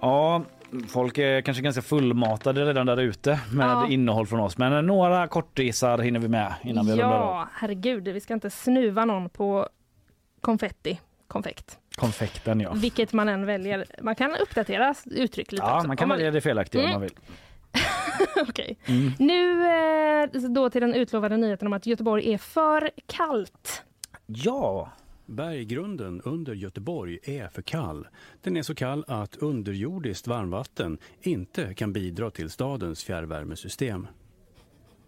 Ja, 0.01 0.43
folk 0.89 1.17
är 1.17 1.41
kanske 1.41 1.63
ganska 1.63 1.81
fullmatade 1.81 2.65
redan 2.65 2.85
där 2.85 2.97
ute 2.97 3.39
med 3.53 3.65
Ja. 3.67 3.87
innehåll 3.89 4.27
från 4.27 4.39
oss. 4.39 4.57
Men 4.57 4.85
några 4.85 5.27
kortisar 5.27 5.97
hinner 5.97 6.19
vi 6.19 6.27
med 6.27 6.53
innan 6.63 6.85
vi 6.85 6.91
rundar 6.91 7.05
av. 7.05 7.11
Ja, 7.11 7.47
herregud, 7.53 8.07
vi 8.07 8.19
ska 8.19 8.33
inte 8.33 8.49
snuva 8.49 9.05
någon 9.05 9.29
på 9.29 9.69
konfetti, 10.41 10.99
konfekt. 11.27 11.79
Konfekten 11.95 12.59
ja. 12.59 12.71
Vilket 12.73 13.13
man 13.13 13.29
än 13.29 13.45
väljer. 13.45 13.85
Man 14.01 14.15
kan 14.15 14.35
uppdatera 14.35 14.95
uttryck 15.05 15.51
lite 15.51 15.63
Ja, 15.63 15.75
också, 15.75 15.87
man 15.87 15.97
kan 15.97 16.11
om 16.11 16.17
välja 16.17 16.31
det 16.31 16.41
felaktiga 16.41 16.81
om 16.81 16.87
Mm. 16.87 16.93
man 16.93 17.01
vill. 17.01 17.13
Okej. 18.49 18.77
Mm. 18.85 19.11
Nu 19.19 19.67
eh, 19.67 20.29
då 20.49 20.69
till 20.69 20.81
den 20.81 20.93
utlovade 20.93 21.37
nyheten 21.37 21.67
om 21.67 21.73
att 21.73 21.85
Göteborg 21.85 22.33
är 22.33 22.37
för 22.37 22.89
kallt. 23.07 23.83
Ja. 24.25 24.91
Berggrunden 25.29 26.21
under 26.21 26.53
Göteborg 26.53 27.19
är 27.23 27.47
för 27.47 27.61
kall. 27.61 28.07
Den 28.41 28.57
är 28.57 28.63
så 28.63 28.75
kall 28.75 29.05
att 29.07 29.35
underjordiskt 29.35 30.27
varmvatten 30.27 30.97
inte 31.21 31.73
kan 31.73 31.93
bidra 31.93 32.31
till 32.31 32.49
stadens 32.49 33.03
fjärrvärmesystem. 33.03 34.07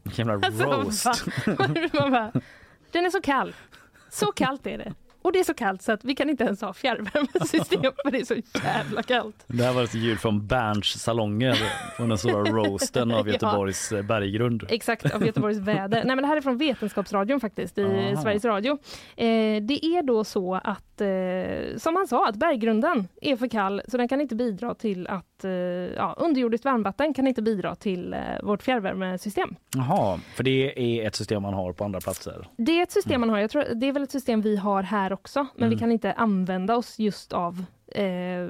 Jävla 0.04 0.34
Alltså, 0.48 1.10
va? 1.46 1.68
Man 1.94 2.12
bara, 2.12 2.32
den 2.92 3.06
är 3.06 3.10
så 3.10 3.22
kall. 3.22 3.54
Så 4.10 4.32
kallt 4.32 4.68
är 4.68 4.78
det. 4.78 4.94
Och 5.22 5.32
det 5.32 5.40
är 5.40 5.44
så 5.44 5.54
kallt 5.54 5.82
så 5.82 5.92
att 5.92 6.06
vi 6.06 6.16
kan 6.16 6.30
inte 6.30 6.44
ens 6.44 6.62
ha 6.62 6.74
fjärrvärmesystem 6.74 7.82
för 8.04 8.12
det 8.12 8.20
är 8.20 8.26
så 8.26 8.36
jävla 8.64 9.04
kallt. 9.04 9.44
Det 9.48 9.64
här 9.64 9.74
var 9.74 9.84
ett 9.84 9.94
ljud 9.96 10.20
från 10.20 10.48
Berns 10.48 11.04
salonger 11.04 11.58
från 11.98 12.10
den 12.10 12.18
stora 12.18 12.44
roasten 12.44 13.12
av 13.12 13.28
Ja. 13.28 13.34
Göteborgs 13.34 13.92
eh, 13.92 14.06
berggrund. 14.06 14.64
Exakt, 14.70 15.16
av 15.16 15.26
Göteborgs 15.26 15.58
väder. 15.68 16.04
Nej 16.06 16.16
men 16.16 16.18
det 16.18 16.28
här 16.28 16.38
är 16.38 16.42
från 16.42 16.58
Vetenskapsradion 16.58 17.40
faktiskt, 17.40 17.78
i 17.78 17.84
Aha. 17.84 18.22
Sveriges 18.22 18.46
Radio. 18.46 18.72
Eh, 19.16 19.62
det 19.62 19.86
är 19.86 20.04
då 20.04 20.24
så 20.24 20.56
att, 20.56 21.02
eh, 21.02 21.78
som 21.78 21.96
han 21.96 22.08
sa, 22.08 22.28
att 22.28 22.36
berggrunden 22.36 23.08
är 23.22 23.36
för 23.36 23.48
kall 23.48 23.82
så 23.88 23.98
den 23.98 24.08
kan 24.08 24.22
inte 24.22 24.36
bidra 24.36 24.74
till 24.74 25.08
att, 25.08 25.26
eh, 25.46 25.52
ja, 25.96 26.16
underjordiskt 26.18 26.66
varmvatten 26.66 27.14
kan 27.14 27.28
inte 27.28 27.42
bidra 27.42 27.76
till 27.76 28.14
eh, 28.14 28.20
vårt 28.44 28.64
fjärrvärmesystem. 28.64 29.56
Jaha, 29.76 30.20
för 30.36 30.44
det 30.44 30.80
är 31.02 31.08
ett 31.08 31.16
system 31.16 31.42
man 31.42 31.54
har 31.54 31.74
på 31.74 31.84
andra 31.84 32.00
platser. 32.00 32.48
Det 32.58 32.80
är 32.80 32.84
ett 32.84 32.92
system 32.92 33.22
man 33.22 33.30
har, 33.30 33.38
jag 33.40 33.50
tror, 33.52 33.64
det 33.76 33.88
är 33.88 33.92
väl 33.92 34.04
ett 34.04 34.12
system 34.12 34.42
vi 34.42 34.56
har 34.58 34.84
här 34.84 35.14
också, 35.14 35.40
men 35.56 35.70
vi 35.70 35.76
Mm. 35.76 35.80
kan 35.80 35.92
inte 35.92 36.14
använda 36.14 36.76
oss 36.76 37.00
just 37.00 37.34
av 37.34 37.66
eh, 37.96 38.48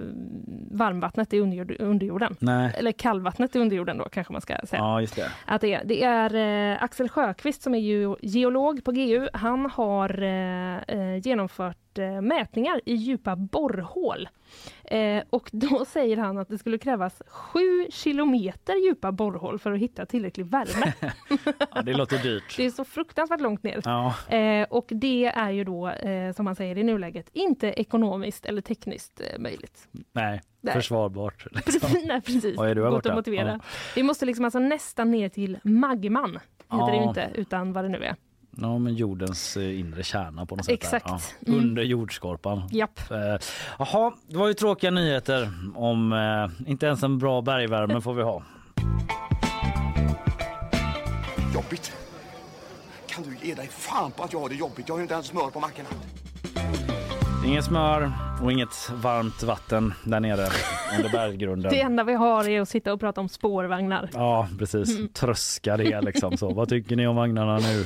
varmvattnet 0.71 1.33
i 1.33 1.39
underjord, 1.39 1.75
underjorden. 1.79 2.35
Nej. 2.39 2.73
Eller 2.77 2.91
kallvattnet 2.91 3.55
i 3.55 3.59
underjorden 3.59 3.97
då 3.97 4.03
kanske 4.09 4.33
man 4.33 4.41
ska 4.41 4.57
säga. 4.65 4.81
Ja, 4.81 5.01
just 5.01 5.15
det. 5.15 5.31
Att 5.45 5.61
det, 5.61 5.73
är. 5.73 5.83
det 5.85 6.03
är 6.03 6.35
eh, 6.73 6.83
Axel 6.83 7.09
Sjöqvist 7.09 7.61
som 7.61 7.75
är 7.75 7.79
geolog 8.25 8.83
på 8.83 8.91
GU. 8.91 9.27
Han 9.33 9.65
har 9.65 10.21
eh, 10.23 10.77
eh, 10.77 11.17
genomfört 11.95 12.15
eh, 12.17 12.21
mätningar 12.21 12.81
i 12.85 12.93
djupa 12.95 13.35
borrhål. 13.35 14.29
Eh, 14.83 15.23
och 15.29 15.49
då 15.51 15.85
säger 15.87 16.17
han 16.17 16.37
att 16.37 16.49
det 16.49 16.57
skulle 16.57 16.77
krävas 16.77 17.21
sju 17.27 17.87
kilometer 17.89 18.85
djupa 18.87 19.11
borrhål 19.11 19.59
för 19.59 19.71
att 19.71 19.79
hitta 19.79 20.05
tillräcklig 20.05 20.45
värme. 20.45 20.93
Ja, 21.75 21.81
det 21.81 21.93
låter 21.93 22.17
dyrt. 22.17 22.57
det 22.57 22.65
är 22.65 22.69
så 22.69 22.83
fruktansvärt 22.85 23.41
långt 23.41 23.63
ner. 23.63 23.81
Ja. 23.85 24.15
Eh, 24.35 24.67
och 24.69 24.85
det 24.89 25.25
är 25.25 25.51
ju 25.51 25.63
då, 25.63 25.89
eh, 25.89 26.33
som 26.33 26.45
man 26.45 26.55
säger 26.55 26.77
i 26.77 26.83
nuläget, 26.83 27.29
inte 27.33 27.67
ekonomiskt 27.67 28.45
eller 28.45 28.61
tekniskt 28.61 29.21
eh, 29.21 29.39
möjligt. 29.39 29.87
Nej, 30.11 30.41
Nej. 30.61 30.73
försvarbart. 30.73 31.45
Precis, 31.65 32.05
nej, 32.05 32.21
precis. 32.21 32.57
Vad 32.57 32.69
är 32.69 32.75
du 32.75 32.81
Gott 32.89 33.05
att 33.05 33.15
motivera. 33.15 33.47
Ja. 33.47 33.59
Vi 33.95 34.03
måste 34.03 34.25
liksom 34.25 34.45
alltså 34.45 34.59
nästan 34.59 35.11
ner 35.11 35.29
till 35.29 35.59
magman, 35.63 36.39
heter 36.71 36.85
det 36.91 36.97
ju 36.97 37.01
Ja. 37.03 37.09
inte, 37.09 37.29
utan 37.35 37.73
vad 37.73 37.85
det 37.85 37.89
nu 37.89 37.97
är. 38.03 38.15
Ja, 38.57 38.77
men 38.77 38.95
jordens 38.95 39.57
eh, 39.57 39.79
inre 39.79 40.03
kärna 40.03 40.45
på 40.45 40.55
något 40.55 40.65
sätt. 40.65 40.73
Exakt. 40.73 41.05
Ja. 41.07 41.19
Mm. 41.47 41.59
Under 41.59 41.83
jordskorpan. 41.83 42.63
Japp. 42.71 43.11
Eh, 43.11 43.17
Jaha, 43.79 44.13
det 44.27 44.37
var 44.37 44.47
ju 44.47 44.53
tråkiga 44.53 44.91
nyheter 44.91 45.51
om 45.75 46.13
eh, 46.13 46.69
inte 46.71 46.85
ens 46.85 47.03
en 47.03 47.17
bra 47.19 47.41
bergvärme 47.41 48.01
får 48.01 48.13
vi 48.13 48.23
ha. 48.23 48.43
Jobbigt. 51.55 51.91
Kan 53.07 53.23
du 53.23 53.47
ge 53.47 53.55
dig 53.55 53.67
fan 53.67 54.11
på 54.11 54.23
att 54.23 54.33
jag 54.33 54.39
har 54.39 54.49
det 54.49 54.55
jobbigt? 54.55 54.87
Jag 54.87 54.95
har 54.95 54.99
ju 54.99 55.03
inte 55.03 55.13
ens 55.13 55.27
smör 55.27 55.49
på 55.49 55.59
mackorna. 55.59 55.89
Inget 57.45 57.65
smör 57.65 58.11
och 58.43 58.51
inget 58.51 58.91
varmt 59.03 59.43
vatten 59.43 59.93
där 60.03 60.19
nere 60.19 60.47
under 60.97 61.09
berggrunden. 61.11 61.71
Det 61.73 61.81
enda 61.81 62.03
vi 62.03 62.13
har 62.13 62.49
är 62.49 62.61
att 62.61 62.69
sitta 62.69 62.93
och 62.93 62.99
prata 62.99 63.21
om 63.21 63.29
spårvagnar. 63.29 64.09
Ja, 64.13 64.47
precis. 64.59 64.97
Mm. 64.97 65.07
Tröska 65.09 65.77
det 65.77 66.01
liksom. 66.01 66.37
Så, 66.37 66.53
vad 66.53 66.69
tycker 66.69 66.95
ni 66.95 67.07
om 67.07 67.15
vagnarna 67.15 67.57
nu? 67.59 67.85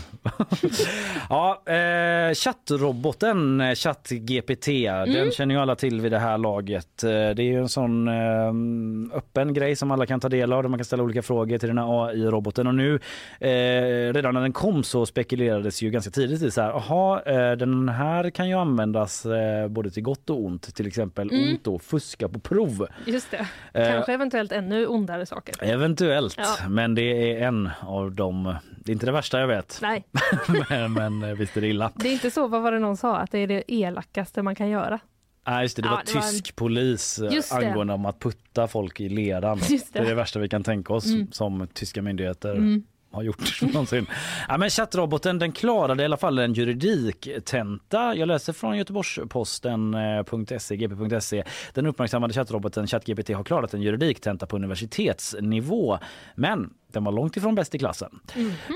ja, 1.30 1.62
eh, 1.66 2.34
chattroboten 2.34 3.62
eh, 3.62 3.76
ChatGPT, 3.76 4.66
den 4.86 5.16
Mm. 5.16 5.32
känner 5.32 5.56
ju 5.56 5.62
alla 5.62 5.76
till 5.76 6.02
vid 6.02 6.12
det 6.12 6.20
här 6.20 6.38
laget. 6.38 7.04
Eh, 7.04 7.10
Det 7.10 7.16
är 7.40 7.40
ju 7.42 7.58
en 7.60 7.70
sån 7.70 8.08
eh, 8.08 9.18
öppen 9.18 9.54
grej 9.54 9.76
som 9.76 9.92
alla 9.92 10.06
kan 10.06 10.20
ta 10.20 10.30
del 10.30 10.54
av 10.54 10.64
där 10.64 10.70
man 10.70 10.80
kan 10.80 10.86
ställa 10.86 11.04
olika 11.04 11.22
frågor 11.22 11.58
till 11.58 11.68
den 11.68 11.78
här 11.78 12.06
AI-roboten. 12.08 12.68
Och 12.68 12.76
nu, 12.76 12.96
eh, 13.40 14.14
redan 14.14 14.34
när 14.34 14.42
den 14.42 14.54
kom 14.54 14.84
så 14.84 15.06
spekulerades 15.06 15.82
ju 15.82 15.90
ganska 15.90 16.12
tidigt 16.12 16.42
i 16.42 16.52
så 16.52 16.62
här, 16.62 16.70
aha, 16.72 17.22
eh, 17.22 17.52
den 17.52 17.90
här 17.90 18.30
kan 18.30 18.50
ju 18.50 18.56
användas 18.56 19.26
både 19.70 19.92
till 19.92 20.04
gott 20.04 20.30
och 20.30 20.44
ont. 20.46 20.76
Till 20.76 20.88
exempel 20.88 21.30
Mm. 21.32 21.58
och 21.66 21.82
fuska 21.82 22.30
på 22.30 22.40
prov. 22.40 22.88
Just 23.06 23.32
det. 23.32 23.48
Eh, 23.74 23.88
Kanske 23.94 24.14
eventuellt 24.14 24.52
ännu 24.52 24.88
ondare 24.88 25.26
saker. 25.26 25.56
Eventuellt, 25.64 26.36
Ja. 26.38 26.70
men 26.70 26.96
det 26.96 27.02
är 27.42 27.48
en 27.48 27.70
av 27.82 28.12
dem. 28.12 28.56
Det 28.86 28.92
är 28.92 28.94
inte 28.94 29.06
det 29.06 29.12
värsta 29.12 29.40
jag 29.40 29.48
vet, 29.48 29.80
Nej, 29.82 30.06
men, 30.70 30.94
men 30.94 31.24
eh, 31.24 31.36
visst 31.36 31.58
är 31.58 31.62
det 31.62 31.68
illa. 31.68 31.92
det 31.96 32.10
är 32.10 32.14
inte 32.14 32.32
så, 32.32 32.48
vad 32.48 32.62
var 32.62 32.72
det 32.72 32.80
någon 32.80 32.98
sa, 32.98 33.18
att 33.18 33.32
det 33.32 33.40
är 33.40 33.48
det 33.48 33.64
elakaste 33.74 34.42
man 34.42 34.56
kan 34.56 34.70
göra. 34.70 35.00
Nej, 35.48 35.62
just 35.62 35.76
det, 35.76 35.82
det 35.82 35.88
Ja, 35.88 35.92
var 35.92 36.04
det 36.06 36.14
var 36.16 36.22
en- 36.22 36.30
tysk 36.32 36.56
polis 36.56 37.20
eh, 37.20 37.58
angående 37.58 37.94
om 37.94 38.06
att 38.06 38.20
putta 38.20 38.68
folk 38.68 39.00
i 39.00 39.10
leran. 39.10 39.60
Det. 39.70 39.94
det 39.94 40.00
är 40.00 40.06
det 40.06 40.16
värsta 40.16 40.40
vi 40.40 40.50
kan 40.50 40.64
tänka 40.64 40.94
oss 40.94 41.06
Mm. 41.06 41.28
som 41.32 41.68
tyska 41.74 42.02
myndigheter 42.02 42.52
Mm. 42.52 42.84
Har 43.16 43.24
gjort 43.24 43.62
någonsin. 43.74 44.08
Ja, 44.48 44.58
men 44.58 44.70
chattroboten 44.70 45.40
den 45.40 45.52
klarade 45.52 46.02
i 46.04 46.06
alla 46.06 46.18
fall 46.18 46.40
en 46.40 46.54
juridiktenta. 46.54 48.16
Jag 48.16 48.28
läser 48.28 48.54
från 48.54 48.78
Göteborgsposten.se, 48.78 50.76
gp.se. 50.76 51.44
Den 51.74 51.86
uppmärksammade 51.86 52.34
chattroboten 52.34 52.88
ChatGPT 52.88 53.30
har 53.30 53.44
klarat 53.44 53.74
en 53.74 53.82
juridiktenta 53.82 54.46
på 54.46 54.56
universitetsnivå. 54.56 56.00
Men 56.36 56.74
den 56.88 57.04
var 57.04 57.12
långt 57.12 57.38
ifrån 57.38 57.56
bäst 57.56 57.76
i 57.76 57.80
klassen. 57.80 58.20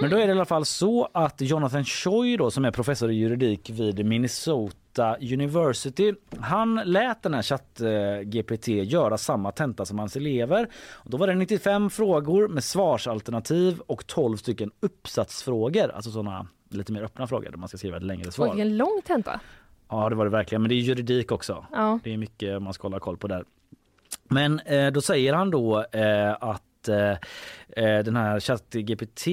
Men 0.02 0.10
då 0.10 0.18
är 0.18 0.22
det 0.22 0.28
i 0.28 0.32
alla 0.32 0.46
fall 0.46 0.66
så 0.66 1.10
att 1.14 1.42
Jonathan 1.42 1.86
Choi 1.86 2.38
då, 2.38 2.52
som 2.52 2.66
är 2.66 2.72
professor 2.72 3.12
i 3.12 3.16
juridik 3.16 3.70
vid 3.70 4.06
Minnesota 4.06 4.76
University, 5.22 6.14
han 6.40 6.76
lät 6.76 7.24
den 7.24 7.34
här 7.34 7.42
ChatGPT 7.42 8.68
göra 8.68 9.18
samma 9.18 9.52
tenta 9.52 9.86
som 9.86 10.00
hans 10.00 10.16
elever. 10.16 10.70
Och 10.92 11.10
då 11.10 11.18
var 11.18 11.28
det 11.28 11.36
95 11.36 11.90
frågor 11.90 12.48
med 12.48 12.64
svarsalternativ 12.64 13.80
och 13.80 14.08
12 14.08 14.38
stycken 14.38 14.72
uppsatsfrågor, 14.80 15.92
alltså 15.92 16.12
sådana 16.12 16.48
lite 16.70 16.92
mer 16.92 17.04
öppna 17.04 17.28
frågor 17.28 17.50
där 17.50 17.58
man 17.58 17.70
ska 17.70 17.78
skriva 17.78 17.98
ett 17.98 18.04
längre 18.04 18.32
svar. 18.32 18.46
vilken 18.46 18.78
lång 18.78 19.02
tenta. 19.06 19.40
Ja, 19.90 20.10
det 20.10 20.16
var 20.16 20.26
det 20.26 20.32
verkligen, 20.32 20.62
men 20.62 20.70
det 20.70 20.76
är 20.76 20.82
juridik 20.82 21.32
också. 21.32 21.66
Ja. 21.72 22.00
Det 22.04 22.14
är 22.14 22.18
mycket 22.18 22.62
man 22.62 22.74
ska 22.74 22.88
hålla 22.88 23.00
koll 23.00 23.18
på 23.18 23.28
där. 23.28 23.44
Men 24.24 24.60
eh, 24.60 24.92
då 24.92 25.02
säger 25.02 25.34
han 25.34 25.52
då 25.52 25.86
eh, 25.92 26.32
att 26.40 26.64
eh, 26.88 27.12
eh, 27.84 28.04
den 28.04 28.16
här 28.16 28.40
ChatGPT 28.40 29.28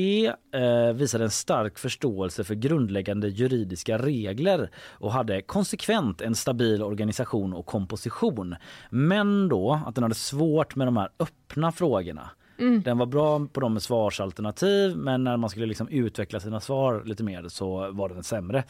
eh, 0.55 0.95
visade 0.95 1.25
en 1.25 1.31
stark 1.31 1.79
förståelse 1.79 2.45
för 2.45 2.55
grundläggande 2.55 3.29
juridiska 3.29 3.99
regler 3.99 4.71
och 4.93 5.13
hade 5.13 5.43
konsekvent 5.43 6.21
en 6.21 6.35
stabil 6.35 6.83
organisation 6.83 7.53
och 7.53 7.67
komposition. 7.67 8.57
Men 8.91 9.49
då 9.49 9.81
att 9.87 9.95
den 9.95 10.03
hade 10.03 10.15
svårt 10.15 10.77
med 10.77 10.87
de 10.87 10.97
här 10.97 11.09
öppna 11.19 11.73
frågorna. 11.73 12.31
Mm. 12.59 12.83
Den 12.83 12.99
var 12.99 13.07
bra 13.07 13.47
på 13.53 13.61
de 13.61 13.73
med 13.73 13.83
svarsalternativ 13.83 14.97
men 14.97 15.25
när 15.25 15.37
man 15.37 15.51
skulle 15.51 15.67
liksom 15.67 15.89
utveckla 15.89 16.41
sina 16.41 16.61
svar 16.61 17.03
lite 17.05 17.25
mer 17.25 17.49
så 17.49 17.93
var 17.93 18.09
den 18.09 18.23
sämre. 18.23 18.65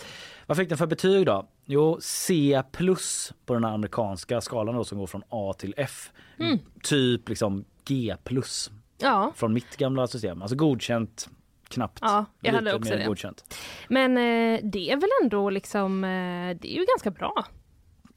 Vad 0.46 0.56
fick 0.56 0.68
den 0.68 0.78
för 0.78 0.86
betyg 0.86 1.26
då? 1.26 1.48
Jo, 1.64 1.98
C 2.00 2.62
plus 2.72 3.32
på 3.46 3.54
den 3.54 3.64
här 3.64 3.72
amerikanska 3.72 4.40
skalan 4.40 4.74
då, 4.74 4.84
som 4.84 4.98
går 4.98 5.06
från 5.06 5.22
A 5.28 5.54
till 5.58 5.74
F. 5.76 6.10
Mm. 6.38 6.58
Typ 6.82 7.28
liksom 7.28 7.64
G 7.86 8.16
plus 8.24 8.70
Ja, 8.98 9.32
från 9.36 9.52
mitt 9.52 9.76
gamla 9.76 10.06
system. 10.06 10.42
Alltså 10.42 10.56
godkänt, 10.56 11.28
knappt. 11.68 11.98
Ja, 12.02 12.24
jag 12.40 12.52
hade 12.52 12.74
också 12.74 12.96
det. 12.96 13.04
godkänt. 13.06 13.54
men 13.88 14.16
eh, 14.16 14.60
det 14.62 14.90
är 14.90 14.96
väl 14.96 15.10
ändå 15.22 15.50
liksom, 15.50 16.04
eh, 16.04 16.56
det 16.60 16.74
är 16.74 16.78
ju 16.78 16.84
ganska 16.84 17.10
bra. 17.10 17.44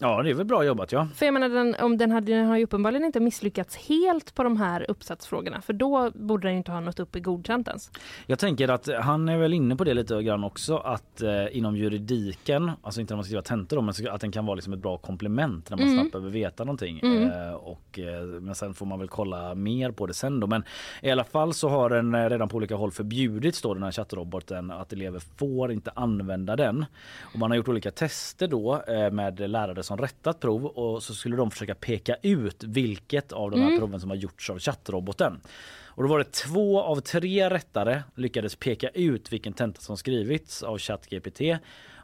Ja, 0.02 0.24
det 0.24 0.30
är 0.30 0.34
väl 0.34 0.46
bra 0.46 0.64
jobbat 0.66 0.92
ja. 0.92 1.08
För 1.16 1.26
jag 1.26 1.34
menar, 1.34 1.50
den, 1.50 1.76
om 1.80 1.98
den, 1.98 2.12
hade, 2.12 2.32
den 2.36 2.46
har 2.46 2.58
ju 2.58 2.64
uppenbarligen 2.64 3.06
inte 3.06 3.20
misslyckats 3.20 3.76
helt 3.78 4.36
på 4.36 4.44
de 4.44 4.58
här 4.58 4.86
uppsatsfrågorna, 4.92 5.62
för 5.62 5.74
då 5.74 6.12
borde 6.16 6.48
den 6.48 6.58
inte 6.58 6.72
ha 6.72 6.80
nått 6.80 7.00
upp 7.00 7.16
i 7.16 7.20
godkänt 7.20 7.68
ens. 7.68 7.92
Jag 8.26 8.40
tänker 8.40 8.68
att 8.68 8.90
han 9.02 9.30
är 9.30 9.38
väl 9.38 9.54
inne 9.54 9.76
på 9.76 9.84
det 9.84 9.94
lite 9.94 10.24
grann 10.24 10.44
också 10.44 10.78
att 10.78 11.22
eh, 11.22 11.58
inom 11.58 11.76
juridiken, 11.78 12.72
alltså 12.82 13.02
inte 13.02 13.14
när 13.14 13.16
man 13.18 13.24
ska 13.24 13.30
skriva 13.30 13.42
tentor 13.42 13.76
då, 13.78 13.82
men 13.82 13.94
att 14.10 14.22
den 14.22 14.32
kan 14.32 14.46
vara 14.46 14.56
liksom 14.56 14.74
ett 14.74 14.80
bra 14.80 14.98
komplement 14.98 15.70
när 15.70 15.78
man 15.78 15.86
Mm. 15.90 16.00
snabbt 16.00 16.12
behöver 16.12 16.30
veta 16.32 16.64
någonting. 16.64 17.00
Mm. 17.04 17.32
Eh, 17.32 17.54
och, 17.54 18.00
eh, 18.00 18.24
men 18.26 18.56
sen 18.56 18.74
får 18.74 18.86
man 18.86 19.00
väl 19.00 19.08
kolla 19.08 19.56
mer 19.56 19.92
på 19.92 20.06
det 20.06 20.14
sen 20.14 20.40
då. 20.40 20.48
Men 20.48 20.64
i 21.02 21.12
alla 21.12 21.24
fall 21.24 21.54
så 21.54 21.70
har 21.70 21.90
den 21.90 22.16
eh, 22.16 22.30
redan 22.30 22.50
på 22.50 22.58
olika 22.58 22.76
håll 22.76 22.92
förbjudits 22.92 23.62
då 23.62 23.74
den 23.74 23.84
här 23.84 23.92
chattroboten 23.92 24.72
att 24.72 24.94
elever 24.94 25.22
får 25.38 25.72
inte 25.72 25.92
använda 25.96 26.56
den. 26.56 26.86
Och 27.34 27.40
man 27.40 27.52
har 27.52 27.56
gjort 27.58 27.68
olika 27.68 27.92
tester 27.92 28.48
då 28.48 28.82
eh, 28.88 29.12
med 29.12 29.50
lärare 29.50 29.84
som 29.90 29.98
rättat 29.98 30.40
prov 30.40 30.66
och 30.66 31.04
så 31.04 31.14
skulle 31.14 31.36
de 31.36 31.52
försöka 31.52 31.76
peka 31.76 32.16
ut 32.22 32.64
vilket 32.64 33.32
av 33.32 33.52
de 33.52 33.60
här 33.62 33.68
Mm. 33.68 33.80
proven 33.80 34.00
som 34.00 34.10
har 34.10 34.18
gjorts 34.18 34.50
av 34.50 34.60
chattroboten. 34.60 35.42
Och 35.84 36.04
då 36.04 36.10
var 36.10 36.18
det 36.20 36.32
två 36.32 36.82
av 36.82 37.00
tre 37.00 37.50
rättare 37.50 38.04
lyckades 38.16 38.56
peka 38.56 38.90
ut 38.90 39.34
vilken 39.34 39.54
tenta 39.54 39.82
som 39.82 39.98
skrivits 39.98 40.64
av 40.64 40.78
ChatGPT. 40.78 41.42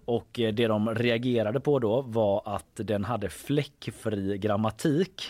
Och 0.07 0.40
eh, 0.40 0.53
det 0.53 0.68
de 0.68 0.95
reagerade 0.95 1.60
på 1.60 1.80
då 1.80 2.02
var 2.02 2.41
att 2.45 2.66
den 2.76 3.03
hade 3.06 3.30
fläckfri 3.30 4.38
grammatik. 4.38 5.24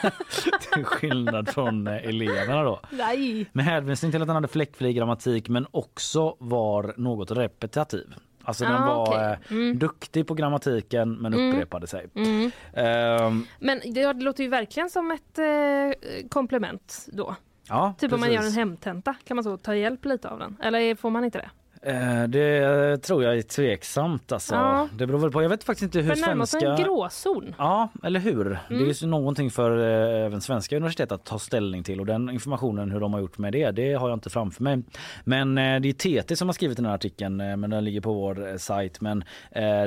Till 0.74 0.84
skillnad 0.84 1.48
från 1.48 1.86
eh, 1.86 1.94
eleverna 1.94 2.62
då. 2.62 2.80
Nej! 2.90 3.46
Med 3.52 3.64
hänvisning 3.64 4.12
till 4.12 4.22
att 4.22 4.28
den 4.28 4.34
hade 4.34 4.48
fläckfri 4.48 4.92
grammatik 4.92 5.48
men 5.48 5.66
också 5.70 6.36
var 6.38 6.94
något 6.96 7.30
repetitiv. 7.30 8.14
Alltså 8.44 8.64
den 8.64 8.74
Ah, 8.74 8.86
var 8.86 9.02
okej. 9.08 9.24
eh, 9.50 9.52
Mm. 9.56 9.78
duktig 9.78 10.26
på 10.26 10.34
grammatiken 10.34 11.12
men 11.14 11.34
Mm. 11.34 11.50
upprepade 11.50 11.86
sig. 11.86 12.06
Mm. 12.14 12.50
Ehm, 12.74 13.46
Men 13.58 13.80
det, 13.84 14.12
det 14.12 14.24
låter 14.24 14.44
ju 14.44 14.50
verkligen 14.50 14.90
som 14.90 15.10
ett 15.10 15.38
eh, 15.38 16.28
komplement 16.28 17.06
då. 17.12 17.36
ja, 17.68 17.94
Typ 17.98 18.12
om 18.12 18.20
man 18.20 18.28
gör 18.28 18.36
en 18.36 18.42
precis. 18.42 18.56
hemtenta, 18.56 19.14
kan 19.24 19.36
man 19.36 19.44
så 19.44 19.56
ta 19.56 19.74
hjälp 19.74 20.04
lite 20.04 20.28
av 20.28 20.38
den? 20.38 20.56
Eller 20.62 20.94
får 20.94 21.10
man 21.10 21.24
inte 21.24 21.38
det? 21.38 21.50
Eh, 21.86 22.22
det 22.28 22.98
tror 23.02 23.24
jag 23.24 23.38
är 23.38 23.42
tveksamt 23.42 24.32
alltså. 24.32 24.54
Ja. 24.54 24.88
Det 24.98 25.06
beror 25.06 25.18
väl 25.18 25.30
på. 25.30 25.42
Jag 25.42 25.48
vet 25.48 25.64
faktiskt 25.64 25.82
inte 25.82 26.00
hur 26.00 26.26
närmast 26.26 26.52
svenska... 26.52 26.70
en 26.70 26.82
gråzon. 26.84 27.54
Ja, 27.58 27.88
eller 28.02 28.20
hur? 28.20 28.44
Det 28.44 28.50
är 28.68 28.76
Mm. 28.76 28.88
ju 28.88 28.94
så 28.94 29.06
någonting 29.06 29.50
för 29.50 29.78
eh, 29.78 30.26
även 30.26 30.40
svenska 30.40 30.76
universitet 30.76 31.12
att 31.12 31.24
ta 31.24 31.38
ställning 31.38 31.82
till 31.82 32.00
och 32.00 32.06
den 32.06 32.30
informationen 32.30 32.90
hur 32.90 33.00
de 33.00 33.12
har 33.12 33.20
gjort 33.20 33.38
med 33.38 33.52
det, 33.52 33.70
det 33.70 33.92
har 33.94 34.08
jag 34.08 34.16
inte 34.16 34.30
framför 34.30 34.62
mig. 34.62 34.82
Men 35.24 35.58
eh, 35.58 35.80
det 35.80 35.88
är 35.88 36.22
TT 36.22 36.36
som 36.36 36.48
har 36.48 36.52
skrivit 36.52 36.76
den 36.76 36.86
här 36.86 36.94
artikeln, 36.94 37.36
men 37.36 37.70
den 37.70 37.84
ligger 37.84 38.00
på 38.00 38.12
vår 38.14 38.58
sajt. 38.58 39.00
Men 39.00 39.24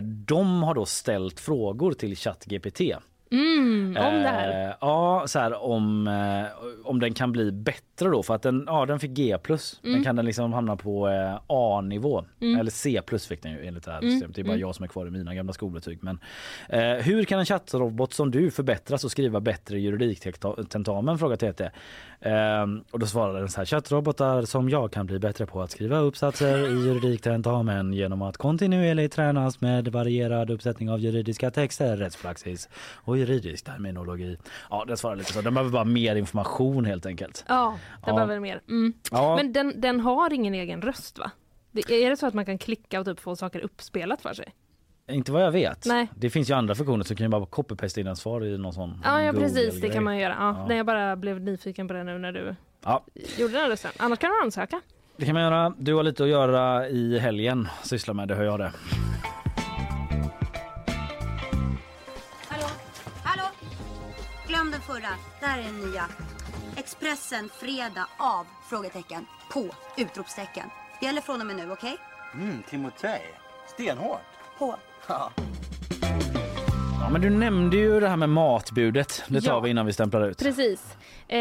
de 0.04 0.64
har 0.64 0.76
då 0.76 0.86
ställt 0.86 1.40
frågor 1.40 1.92
till 1.94 2.16
ChatGPT. 2.16 2.82
Mm, 3.32 3.88
om 3.88 4.24
det 4.24 4.30
här. 4.30 4.70
Eh, 4.70 4.76
ja, 4.82 5.24
så 5.28 5.40
här 5.40 5.64
om, 5.64 6.08
eh, 6.08 6.68
om 6.84 7.00
den 7.00 7.14
kan 7.14 7.32
bli 7.32 7.52
bättre 7.52 8.10
då 8.10 8.24
för 8.24 8.36
att 8.36 8.42
den, 8.42 8.64
ja, 8.68 8.86
den 8.86 9.00
fick 9.00 9.12
G+. 9.12 9.32
Mm. 9.32 9.94
Den 9.94 10.04
kan 10.04 10.16
den 10.16 10.26
liksom 10.26 10.54
hamna 10.54 10.76
på 10.76 11.10
eh, 11.10 11.40
A-nivå. 11.48 12.26
Mm. 12.42 12.60
Eller 12.60 12.72
C+, 12.72 13.02
fick 13.30 13.44
den 13.44 13.52
ju 13.52 13.66
enligt 13.66 13.84
det 13.84 13.92
här 13.92 13.98
Mm, 13.98 14.12
systemet. 14.12 14.36
Det 14.36 14.42
är 14.42 14.44
bara 14.44 14.54
mm. 14.54 14.62
jag 14.62 14.76
som 14.76 14.84
är 14.84 14.88
kvar 14.88 15.08
i 15.08 15.12
mina 15.12 15.36
gamla 15.36 15.54
skolbetyg. 15.54 16.00
Men, 16.02 16.20
eh, 16.70 16.82
hur 16.82 17.24
kan 17.24 17.40
en 17.40 17.46
chattrobot 17.46 18.14
som 18.14 18.32
du 18.32 18.52
förbättras 18.52 19.04
och 19.04 19.12
skriva 19.12 19.40
bättre 19.40 19.80
juridiktentamen? 19.80 21.18
Frågar 21.18 21.36
TT. 21.36 21.70
Eh, 22.20 22.66
och 22.92 23.00
då 23.00 23.06
svarade 23.06 23.40
den 23.40 23.50
så 23.50 23.58
här. 23.58 23.66
Chattrobotar 23.66 24.42
som 24.42 24.70
jag 24.70 24.92
kan 24.92 25.06
bli 25.06 25.20
bättre 25.20 25.46
på 25.46 25.62
att 25.62 25.72
skriva 25.72 26.00
uppsatser 26.00 26.58
i 26.58 26.86
juridiktentamen 26.88 27.94
genom 27.94 28.22
att 28.22 28.38
kontinuerligt 28.38 29.16
tränas 29.16 29.62
med 29.62 29.88
varierad 29.88 30.50
uppsättning 30.50 30.90
av 30.90 31.00
juridiska 31.00 31.52
texter, 31.52 31.98
rättspraxis 31.98 32.70
och 32.96 33.17
juridisk 33.18 33.66
terminologi. 33.66 34.38
Ja, 34.70 34.84
den 34.88 34.98
svarar 34.98 35.16
lite 35.16 35.34
så. 35.34 35.42
Den 35.42 35.54
behöver 35.54 35.72
bara 35.72 35.84
mer 35.84 36.16
information 36.16 36.86
helt 36.86 37.06
enkelt. 37.06 37.46
Ja, 37.48 37.78
den 38.06 38.10
Ja. 38.10 38.14
behöver 38.14 38.40
mer. 38.40 38.62
Mm. 38.70 38.94
Ja. 39.12 39.36
Men 39.36 39.54
den, 39.54 39.82
den 39.82 40.00
har 40.00 40.34
ingen 40.34 40.54
egen 40.54 40.82
röst 40.82 41.20
va? 41.20 41.32
Det, 41.72 41.92
är 41.92 42.10
det 42.10 42.18
så 42.18 42.28
att 42.28 42.34
man 42.34 42.46
kan 42.46 42.58
klicka 42.58 43.00
och 43.00 43.06
typ 43.06 43.20
få 43.20 43.36
saker 43.36 43.60
uppspelat 43.60 44.22
för 44.22 44.34
sig? 44.34 44.54
Inte 45.12 45.32
vad 45.32 45.44
jag 45.44 45.52
vet. 45.52 45.86
Nej. 45.86 46.08
Det 46.16 46.30
finns 46.30 46.50
ju 46.50 46.54
andra 46.54 46.76
funktioner 46.76 47.04
så 47.04 47.16
kan 47.16 47.26
ju 47.26 47.30
bara 47.30 47.46
copy-paste 47.46 48.00
in 48.00 48.08
en 48.08 48.16
svar 48.16 48.46
i 48.46 48.58
någon 48.58 48.74
sån 48.74 49.02
Ja, 49.04 49.22
ja 49.22 49.34
precis, 49.34 49.82
det 49.82 49.90
kan 49.90 50.04
man 50.04 50.18
göra. 50.18 50.36
Ja, 50.40 50.56
Ja. 50.60 50.66
Nej, 50.68 50.78
jag 50.78 50.86
bara 50.86 51.16
blev 51.16 51.42
nyfiken 51.42 51.88
på 51.88 51.94
det 51.94 52.04
nu 52.04 52.18
när 52.18 52.32
du 52.32 52.56
Ja, 52.84 53.06
gjorde 53.38 53.54
den 53.54 53.70
rösten. 53.70 53.92
Annars 53.98 54.20
kan 54.20 54.30
du 54.30 54.42
ansöka. 54.44 54.82
det 55.18 55.26
kan 55.26 55.34
man 55.34 55.44
göra. 55.44 55.74
Du 55.78 55.94
har 55.94 56.04
lite 56.04 56.24
att 56.24 56.30
göra 56.30 56.88
i 56.90 57.20
helgen. 57.20 57.68
Syssla 57.84 58.14
med 58.14 58.28
det, 58.28 58.36
hör 58.36 58.44
jag 58.44 58.60
det. 58.60 58.72
Glöm 64.48 64.72
den 64.72 64.82
förra. 64.82 65.10
Där 65.40 65.60
är 65.60 65.64
den 65.64 65.90
nya. 65.90 66.06
Expressen 66.78 67.50
fredag 67.60 68.08
av? 68.18 68.46
Frågetecken. 68.70 69.26
På? 69.54 69.66
Utropstecken. 69.98 70.70
Gäller 71.02 71.22
från 71.22 71.42
och 71.42 71.48
med 71.48 71.56
nu, 71.56 71.72
okej? 71.72 71.98
Mm, 72.34 72.64
Timotej. 72.70 73.22
Stenhårt. 73.68 74.22
På. 74.58 74.76
Ja. 75.08 75.32
Ja, 77.02 77.10
men 77.12 77.22
du 77.22 77.30
nämnde 77.30 77.78
ju 77.78 78.00
det 78.00 78.10
här 78.10 78.16
med 78.18 78.30
matbudet. 78.30 79.24
Det 79.28 79.42
tar 79.42 79.52
Ja. 79.54 79.60
vi 79.60 79.70
innan 79.70 79.86
vi 79.86 79.94
stämplar 79.94 80.28
ut. 80.30 80.40
Precis. 80.40 80.98
Eh, 81.28 81.38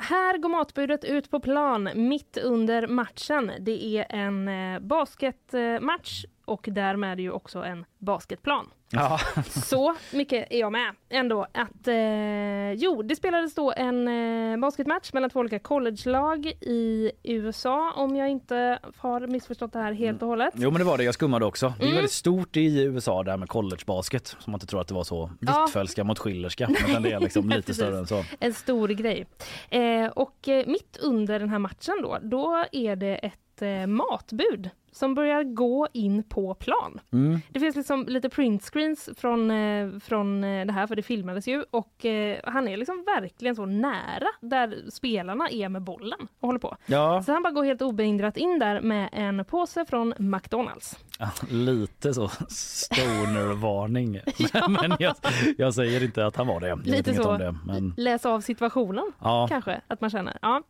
här 0.00 0.38
går 0.38 0.48
matbudet 0.48 1.04
ut 1.04 1.30
på 1.30 1.40
plan 1.40 1.88
mitt 1.94 2.36
under 2.36 2.86
matchen. 2.86 3.52
Det 3.60 3.84
är 3.98 4.06
en 4.10 4.48
eh, 4.48 4.80
basketmatch 4.80 6.24
och 6.44 6.68
därmed 6.72 7.20
ju 7.20 7.30
också 7.30 7.62
en 7.64 7.84
basketplan. 7.98 8.70
Ja. 8.90 9.18
Så 9.48 9.94
mycket 10.12 10.46
är 10.52 10.58
jag 10.60 10.72
med 10.72 10.94
ändå 11.08 11.42
att 11.52 11.88
eh, 11.88 12.72
jo, 12.72 13.02
det 13.02 13.16
spelades 13.16 13.54
då 13.54 13.72
en 13.76 14.08
eh, 14.08 14.56
basketmatch 14.58 15.12
mellan 15.12 15.30
två 15.30 15.40
olika 15.40 15.58
collegelag 15.58 16.46
i 16.60 17.10
USA 17.22 17.92
om 17.96 18.16
jag 18.16 18.28
inte 18.30 18.78
har 18.96 19.26
missförstått 19.26 19.72
det 19.72 19.78
här 19.78 19.92
helt 19.92 20.22
och 20.22 20.28
hållet. 20.28 20.54
Jo 20.56 20.70
men 20.70 20.78
det 20.78 20.84
var 20.84 20.98
det, 20.98 21.04
jag 21.04 21.14
skummade 21.14 21.44
också. 21.46 21.72
Det 21.78 21.82
är 21.82 21.86
Mm. 21.86 21.94
väldigt 21.94 22.12
stort 22.12 22.56
i 22.56 22.82
USA 22.82 23.22
det 23.22 23.30
här 23.30 23.38
med 23.38 23.48
collegebasket. 23.48 24.26
Som 24.26 24.50
man 24.50 24.54
inte 24.54 24.66
tror 24.66 24.80
att 24.80 24.88
det 24.88 24.94
var 24.94 25.04
så 25.04 25.30
Ja. 25.40 25.62
Hvitfeldtska 25.64 26.04
mot 26.04 26.18
Schillerska. 26.18 26.68
Utan 26.88 27.02
det 27.02 27.12
är 27.12 27.20
liksom 27.20 27.48
lite 27.56 27.74
större 27.74 27.98
än 27.98 28.06
så. 28.06 28.24
En 28.40 28.54
stor 28.54 28.88
grej. 28.88 29.26
Eh, 29.70 30.06
och 30.06 30.48
eh, 30.48 30.66
mitt 30.66 30.96
under 31.02 31.38
den 31.38 31.48
här 31.48 31.58
matchen 31.58 31.94
då, 32.02 32.18
då 32.22 32.64
är 32.72 32.96
det 32.96 33.16
ett 33.16 33.62
eh, 33.62 33.86
matbud 33.86 34.70
som 34.94 35.14
börjar 35.14 35.42
gå 35.44 35.88
in 35.92 36.22
på 36.22 36.54
plan. 36.54 37.00
Mm. 37.12 37.40
Det 37.48 37.60
finns 37.60 37.76
liksom 37.76 38.06
lite 38.08 38.28
printscreens 38.28 39.10
från, 39.16 39.50
eh, 39.50 39.98
från 39.98 40.44
eh, 40.44 40.66
det 40.66 40.72
här, 40.72 40.86
för 40.86 40.96
det 40.96 41.02
filmades 41.02 41.48
ju. 41.48 41.64
Och 41.70 42.04
eh, 42.04 42.38
han 42.44 42.68
är 42.68 42.76
liksom 42.76 43.04
verkligen 43.06 43.56
så 43.56 43.66
nära 43.66 44.26
där 44.40 44.76
spelarna 44.90 45.48
är 45.48 45.68
med 45.68 45.82
bollen 45.82 46.28
och 46.40 46.48
håller 46.48 46.58
på. 46.58 46.76
Ja. 46.86 47.22
Så 47.22 47.32
han 47.32 47.42
bara 47.42 47.52
går 47.52 47.64
helt 47.64 47.82
obehindrat 47.82 48.36
in 48.36 48.58
där 48.58 48.80
med 48.80 49.08
en 49.12 49.44
påse 49.44 49.84
från 49.84 50.14
McDonalds. 50.18 50.98
Ja, 51.18 51.30
lite 51.50 52.14
så 52.14 52.28
stoner-varning. 52.48 54.12
Men 54.68 54.96
jag, 54.98 55.14
jag 55.58 55.74
säger 55.74 56.04
inte 56.04 56.26
att 56.26 56.36
han 56.36 56.46
var 56.46 56.60
det. 56.60 56.68
Jag 56.68 56.86
Lite 56.86 57.14
så. 57.14 57.36
det. 57.36 57.56
Men... 57.66 57.94
Läsa 57.96 58.30
av 58.30 58.40
situationen 58.40 59.12
Ja. 59.20 59.46
kanske, 59.50 59.80
att 59.88 60.00
man 60.00 60.10
känner. 60.10 60.38
Ja. 60.42 60.62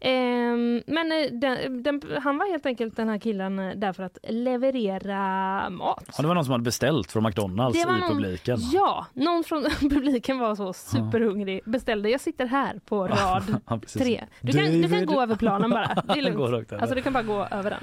Ehm, 0.00 0.82
men 0.86 1.08
den, 1.40 1.82
den, 1.82 2.02
han 2.22 2.38
var 2.38 2.50
helt 2.50 2.66
enkelt 2.66 2.96
den 2.96 3.08
här 3.08 3.18
killen 3.18 3.71
där 3.74 3.92
för 3.92 4.02
att 4.02 4.18
leverera 4.28 5.70
mat. 5.70 6.04
Ja, 6.16 6.22
det 6.22 6.28
var 6.28 6.34
någon 6.34 6.44
som 6.44 6.52
hade 6.52 6.64
beställt 6.64 7.12
från 7.12 7.22
McDonalds 7.22 7.78
i 7.78 7.84
någon- 7.84 8.08
publiken. 8.08 8.58
Ja, 8.72 9.06
någon 9.12 9.44
från 9.44 9.62
publiken 9.80 10.38
var 10.38 10.54
så 10.54 10.72
superhungrig. 10.72 11.60
Beställde, 11.64 12.10
jag 12.10 12.20
sitter 12.20 12.46
här 12.46 12.80
på 12.86 13.06
rad 13.08 13.60
Ja, 13.68 13.80
tre. 13.98 14.24
Du 14.40 14.52
kan, 14.52 14.64
du 14.82 14.88
kan 14.88 15.06
gå 15.06 15.22
över 15.22 15.36
planen 15.36 15.70
bara. 15.70 15.94
Det 16.06 16.18
är 16.18 16.22
lugnt. 16.22 16.72
Alltså 16.72 16.94
du 16.94 17.02
kan 17.02 17.12
bara 17.12 17.22
gå 17.22 17.44
över 17.50 17.70
den. 17.70 17.80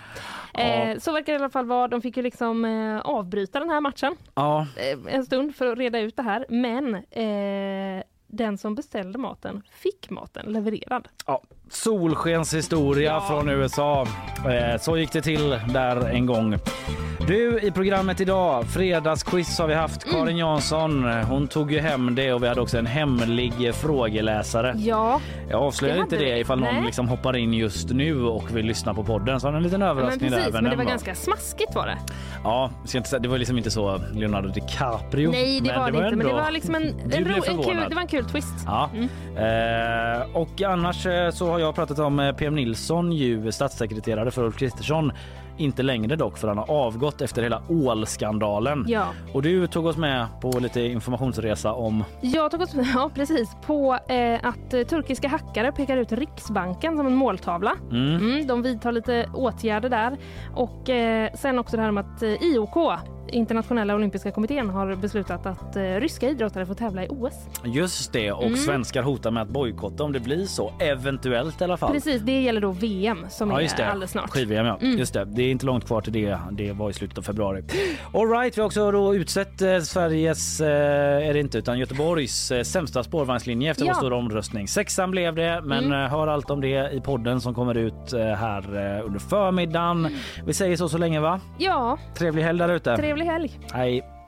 Ja. 0.54 0.60
Eh, 0.60 0.98
så 1.00 1.12
verkar 1.12 1.34
det 1.34 1.40
i 1.40 1.42
alla 1.42 1.50
fall 1.50 1.66
vara. 1.66 1.88
De 1.88 2.02
fick 2.02 2.18
ju 2.18 2.24
liksom 2.24 2.66
eh, 2.66 3.00
avbryta 3.00 3.60
den 3.60 3.70
här 3.70 3.82
matchen 3.82 4.16
Ja, 4.36 4.68
eh, 4.76 5.14
en 5.16 5.26
stund 5.26 5.56
för 5.56 5.68
att 5.72 5.78
reda 5.78 6.00
ut 6.00 6.16
det 6.16 6.24
här. 6.24 6.46
Men 6.50 7.04
den 8.28 8.58
som 8.58 8.76
beställde 8.76 9.18
maten 9.20 9.62
fick 9.72 10.10
maten 10.10 10.54
levererad. 10.54 11.08
Ja, 11.26 11.42
solskenshistoria 11.74 13.22
från 13.22 13.50
USA. 13.50 14.08
Eh, 14.46 14.80
Så 14.80 14.98
gick 14.98 15.12
det 15.12 15.22
till 15.22 15.50
där 15.74 16.10
en 16.10 16.26
gång. 16.26 16.56
Du, 17.28 17.60
i 17.60 17.72
programmet 17.72 18.22
idag, 18.22 18.66
fredagsquiz 18.66 19.60
har 19.60 19.68
vi 19.68 19.74
haft. 19.74 20.06
Mm. 20.06 20.16
Karin 20.16 20.38
Jansson, 20.38 21.04
hon 21.04 21.48
tog 21.48 21.72
ju 21.72 21.80
hem 21.80 22.16
det 22.16 22.34
och 22.34 22.44
vi 22.44 22.48
hade 22.48 22.62
också 22.62 22.78
en 22.78 22.86
hemlig 22.86 23.76
frågeläsare. 23.76 24.74
Ja, 24.78 25.22
Jag 25.50 25.62
avslöjar 25.64 25.96
det 25.96 26.02
inte 26.02 26.18
det 26.18 26.34
vi. 26.34 26.40
ifall 26.40 26.60
någon 26.60 26.74
Nej. 26.74 26.86
liksom 26.86 27.08
hoppar 27.10 27.38
in 27.38 27.54
just 27.54 27.90
nu 27.90 28.24
och 28.24 28.56
vill 28.58 28.66
lyssna 28.66 28.94
på 28.94 29.04
podden. 29.04 29.40
Så 29.40 29.48
har 29.48 29.54
en 29.54 29.64
liten 29.64 29.80
men 29.80 29.90
överraskning 29.90 30.30
precis. 30.32 30.46
där. 30.46 30.52
Men 30.52 30.64
det 30.64 30.70
var 30.70 30.76
ändå. 30.84 30.90
ganska 30.90 31.16
smaskigt 31.16 31.76
var 31.76 31.88
det. 31.88 31.98
Ja, 32.44 32.70
det 33.20 33.28
var 33.28 33.38
liksom 33.38 33.58
inte 33.58 33.72
så 33.72 34.02
Leonardo 34.14 34.48
DiCaprio. 34.50 35.32
Nej, 35.32 35.62
det 35.62 35.78
var 35.78 35.92
det 35.92 35.98
inte. 35.98 36.16
Men 36.16 36.28
det 36.28 36.34
var 36.34 36.52
liksom 36.52 36.76
en, 36.76 36.84
en, 36.84 37.14
en 37.14 37.64
kul, 37.64 37.78
det 37.90 37.96
var 37.96 38.02
en 38.02 38.08
kul 38.08 38.26
twist. 38.26 38.54
Ja. 38.66 38.90
Mm. 38.94 39.10
Eh, 39.38 40.36
och 40.36 40.62
annars 40.62 41.06
eh, 41.06 41.32
så 41.32 41.52
har 41.52 41.59
jag 41.60 41.76
pratat 41.76 42.00
om 42.00 42.20
eh, 42.20 42.32
PM 42.36 42.56
Nilsson, 42.56 43.12
ju 43.12 43.52
statssekreterare 43.52 44.32
för 44.32 44.44
Ulf 44.44 44.58
Kristersson. 44.58 45.12
Inte 45.58 45.84
längre 45.84 46.16
dock 46.16 46.38
för 46.38 46.48
han 46.48 46.58
har 46.58 46.72
avgått 46.72 47.22
efter 47.22 47.44
hela 47.44 47.62
ålskandalen. 47.70 48.86
Ja. 48.88 49.08
Och 49.34 49.42
du 49.42 49.68
tog 49.68 49.86
oss 49.86 49.98
med 49.98 50.28
på 50.42 50.60
lite 50.60 50.82
informationsresa 50.82 51.74
om... 51.74 52.04
Jag 52.22 52.52
tog 52.52 52.62
oss 52.62 52.74
ja, 52.96 53.12
precis, 53.16 53.50
på 53.66 54.00
eh, 54.08 54.48
att 54.48 54.74
eh, 54.74 54.84
turkiska 54.84 55.28
hackare 55.28 55.72
pekar 55.72 55.98
ut 55.98 56.12
Riksbanken 56.12 56.98
som 56.98 57.08
en 57.08 57.16
måltavla. 57.16 57.76
Mm. 57.92 58.16
Mm, 58.16 58.48
de 58.48 58.62
vidtar 58.62 58.92
lite 58.92 59.30
åtgärder 59.34 59.90
där. 59.90 60.18
Och 60.56 60.90
eh, 60.90 61.30
sen 61.34 61.60
också 61.60 61.78
det 61.78 61.84
här 61.84 61.92
med 61.92 62.06
att 62.06 62.24
eh, 62.24 62.30
IOK, 62.30 62.78
Internationella 63.30 63.96
olympiska 63.96 64.32
kommittén, 64.32 64.70
har 64.70 64.96
beslutat 64.96 65.46
att 65.46 65.76
eh, 65.76 65.82
ryska 65.84 66.30
idrottare 66.30 66.66
får 66.66 66.74
tävla 66.74 67.04
i 67.04 67.08
OS. 67.10 67.34
Just 67.64 68.14
det, 68.14 68.32
och 68.32 68.44
Mm. 68.44 68.56
svenskar 68.58 69.04
hotar 69.04 69.32
med 69.32 69.44
att 69.44 69.50
bojkotta 69.50 70.04
om 70.04 70.12
det 70.12 70.20
blir 70.20 70.46
så. 70.46 70.74
Eventuellt 70.80 71.62
i 71.62 71.64
alla 71.64 71.78
fall. 71.78 71.92
Precis, 71.94 72.22
det 72.22 72.42
gäller 72.42 72.62
då 72.62 72.72
VM 72.72 73.26
som 73.30 73.52
Ja, 73.52 73.62
just 73.62 73.80
är 73.80 73.84
det. 73.84 73.90
alldeles 73.92 74.12
snart. 74.12 74.30
Skiv-VM, 74.30 74.66
ja. 74.66 74.78
Mm. 74.82 74.98
Just 74.98 75.14
det. 75.14 75.26
Det 75.26 75.42
är 75.44 75.52
inte 75.52 75.66
långt 75.66 75.86
kvar 75.88 76.02
till 76.02 76.14
det. 76.14 76.38
Det 76.52 76.72
var 76.72 76.90
i 76.90 76.94
slutet 76.94 77.18
av 77.18 77.22
februari. 77.22 77.64
All 78.14 78.30
right, 78.30 78.58
vi 78.58 78.62
har 78.62 78.66
också 78.66 78.92
då 78.92 79.16
utsett 79.16 79.62
eh, 79.62 79.80
Sveriges, 79.80 80.62
eh, 80.62 80.68
är 81.30 81.34
det 81.34 81.40
inte, 81.40 81.58
utan 81.58 81.80
Göteborgs 81.80 82.52
eh, 82.52 82.64
sämsta 82.64 83.04
spårvagnslinje 83.04 83.72
efter 83.72 83.86
Ja. 83.86 83.92
vår 83.94 83.98
stora 84.00 84.16
omröstning. 84.16 84.68
Sexan 84.68 85.12
blev 85.12 85.36
det, 85.36 85.62
men 85.64 85.86
Mm. 85.86 86.10
hör 86.12 86.28
allt 86.28 86.50
om 86.50 86.62
det 86.62 86.90
i 86.94 87.02
podden 87.02 87.42
som 87.42 87.54
kommer 87.54 87.78
ut 87.78 88.14
här 88.38 88.64
under 89.06 89.20
förmiddagen. 89.20 90.08
Vi 90.46 90.54
säger 90.54 90.78
så 90.78 90.90
så 90.90 90.98
länge 90.98 91.20
va? 91.20 91.40
Ja, 91.58 91.98
Trevlig 92.16 92.44
helg 92.44 92.60
där 92.60 92.70
ute 92.70 92.96
trevlig 93.20 93.52
helg. 93.60 93.74
Hej. 93.74 94.19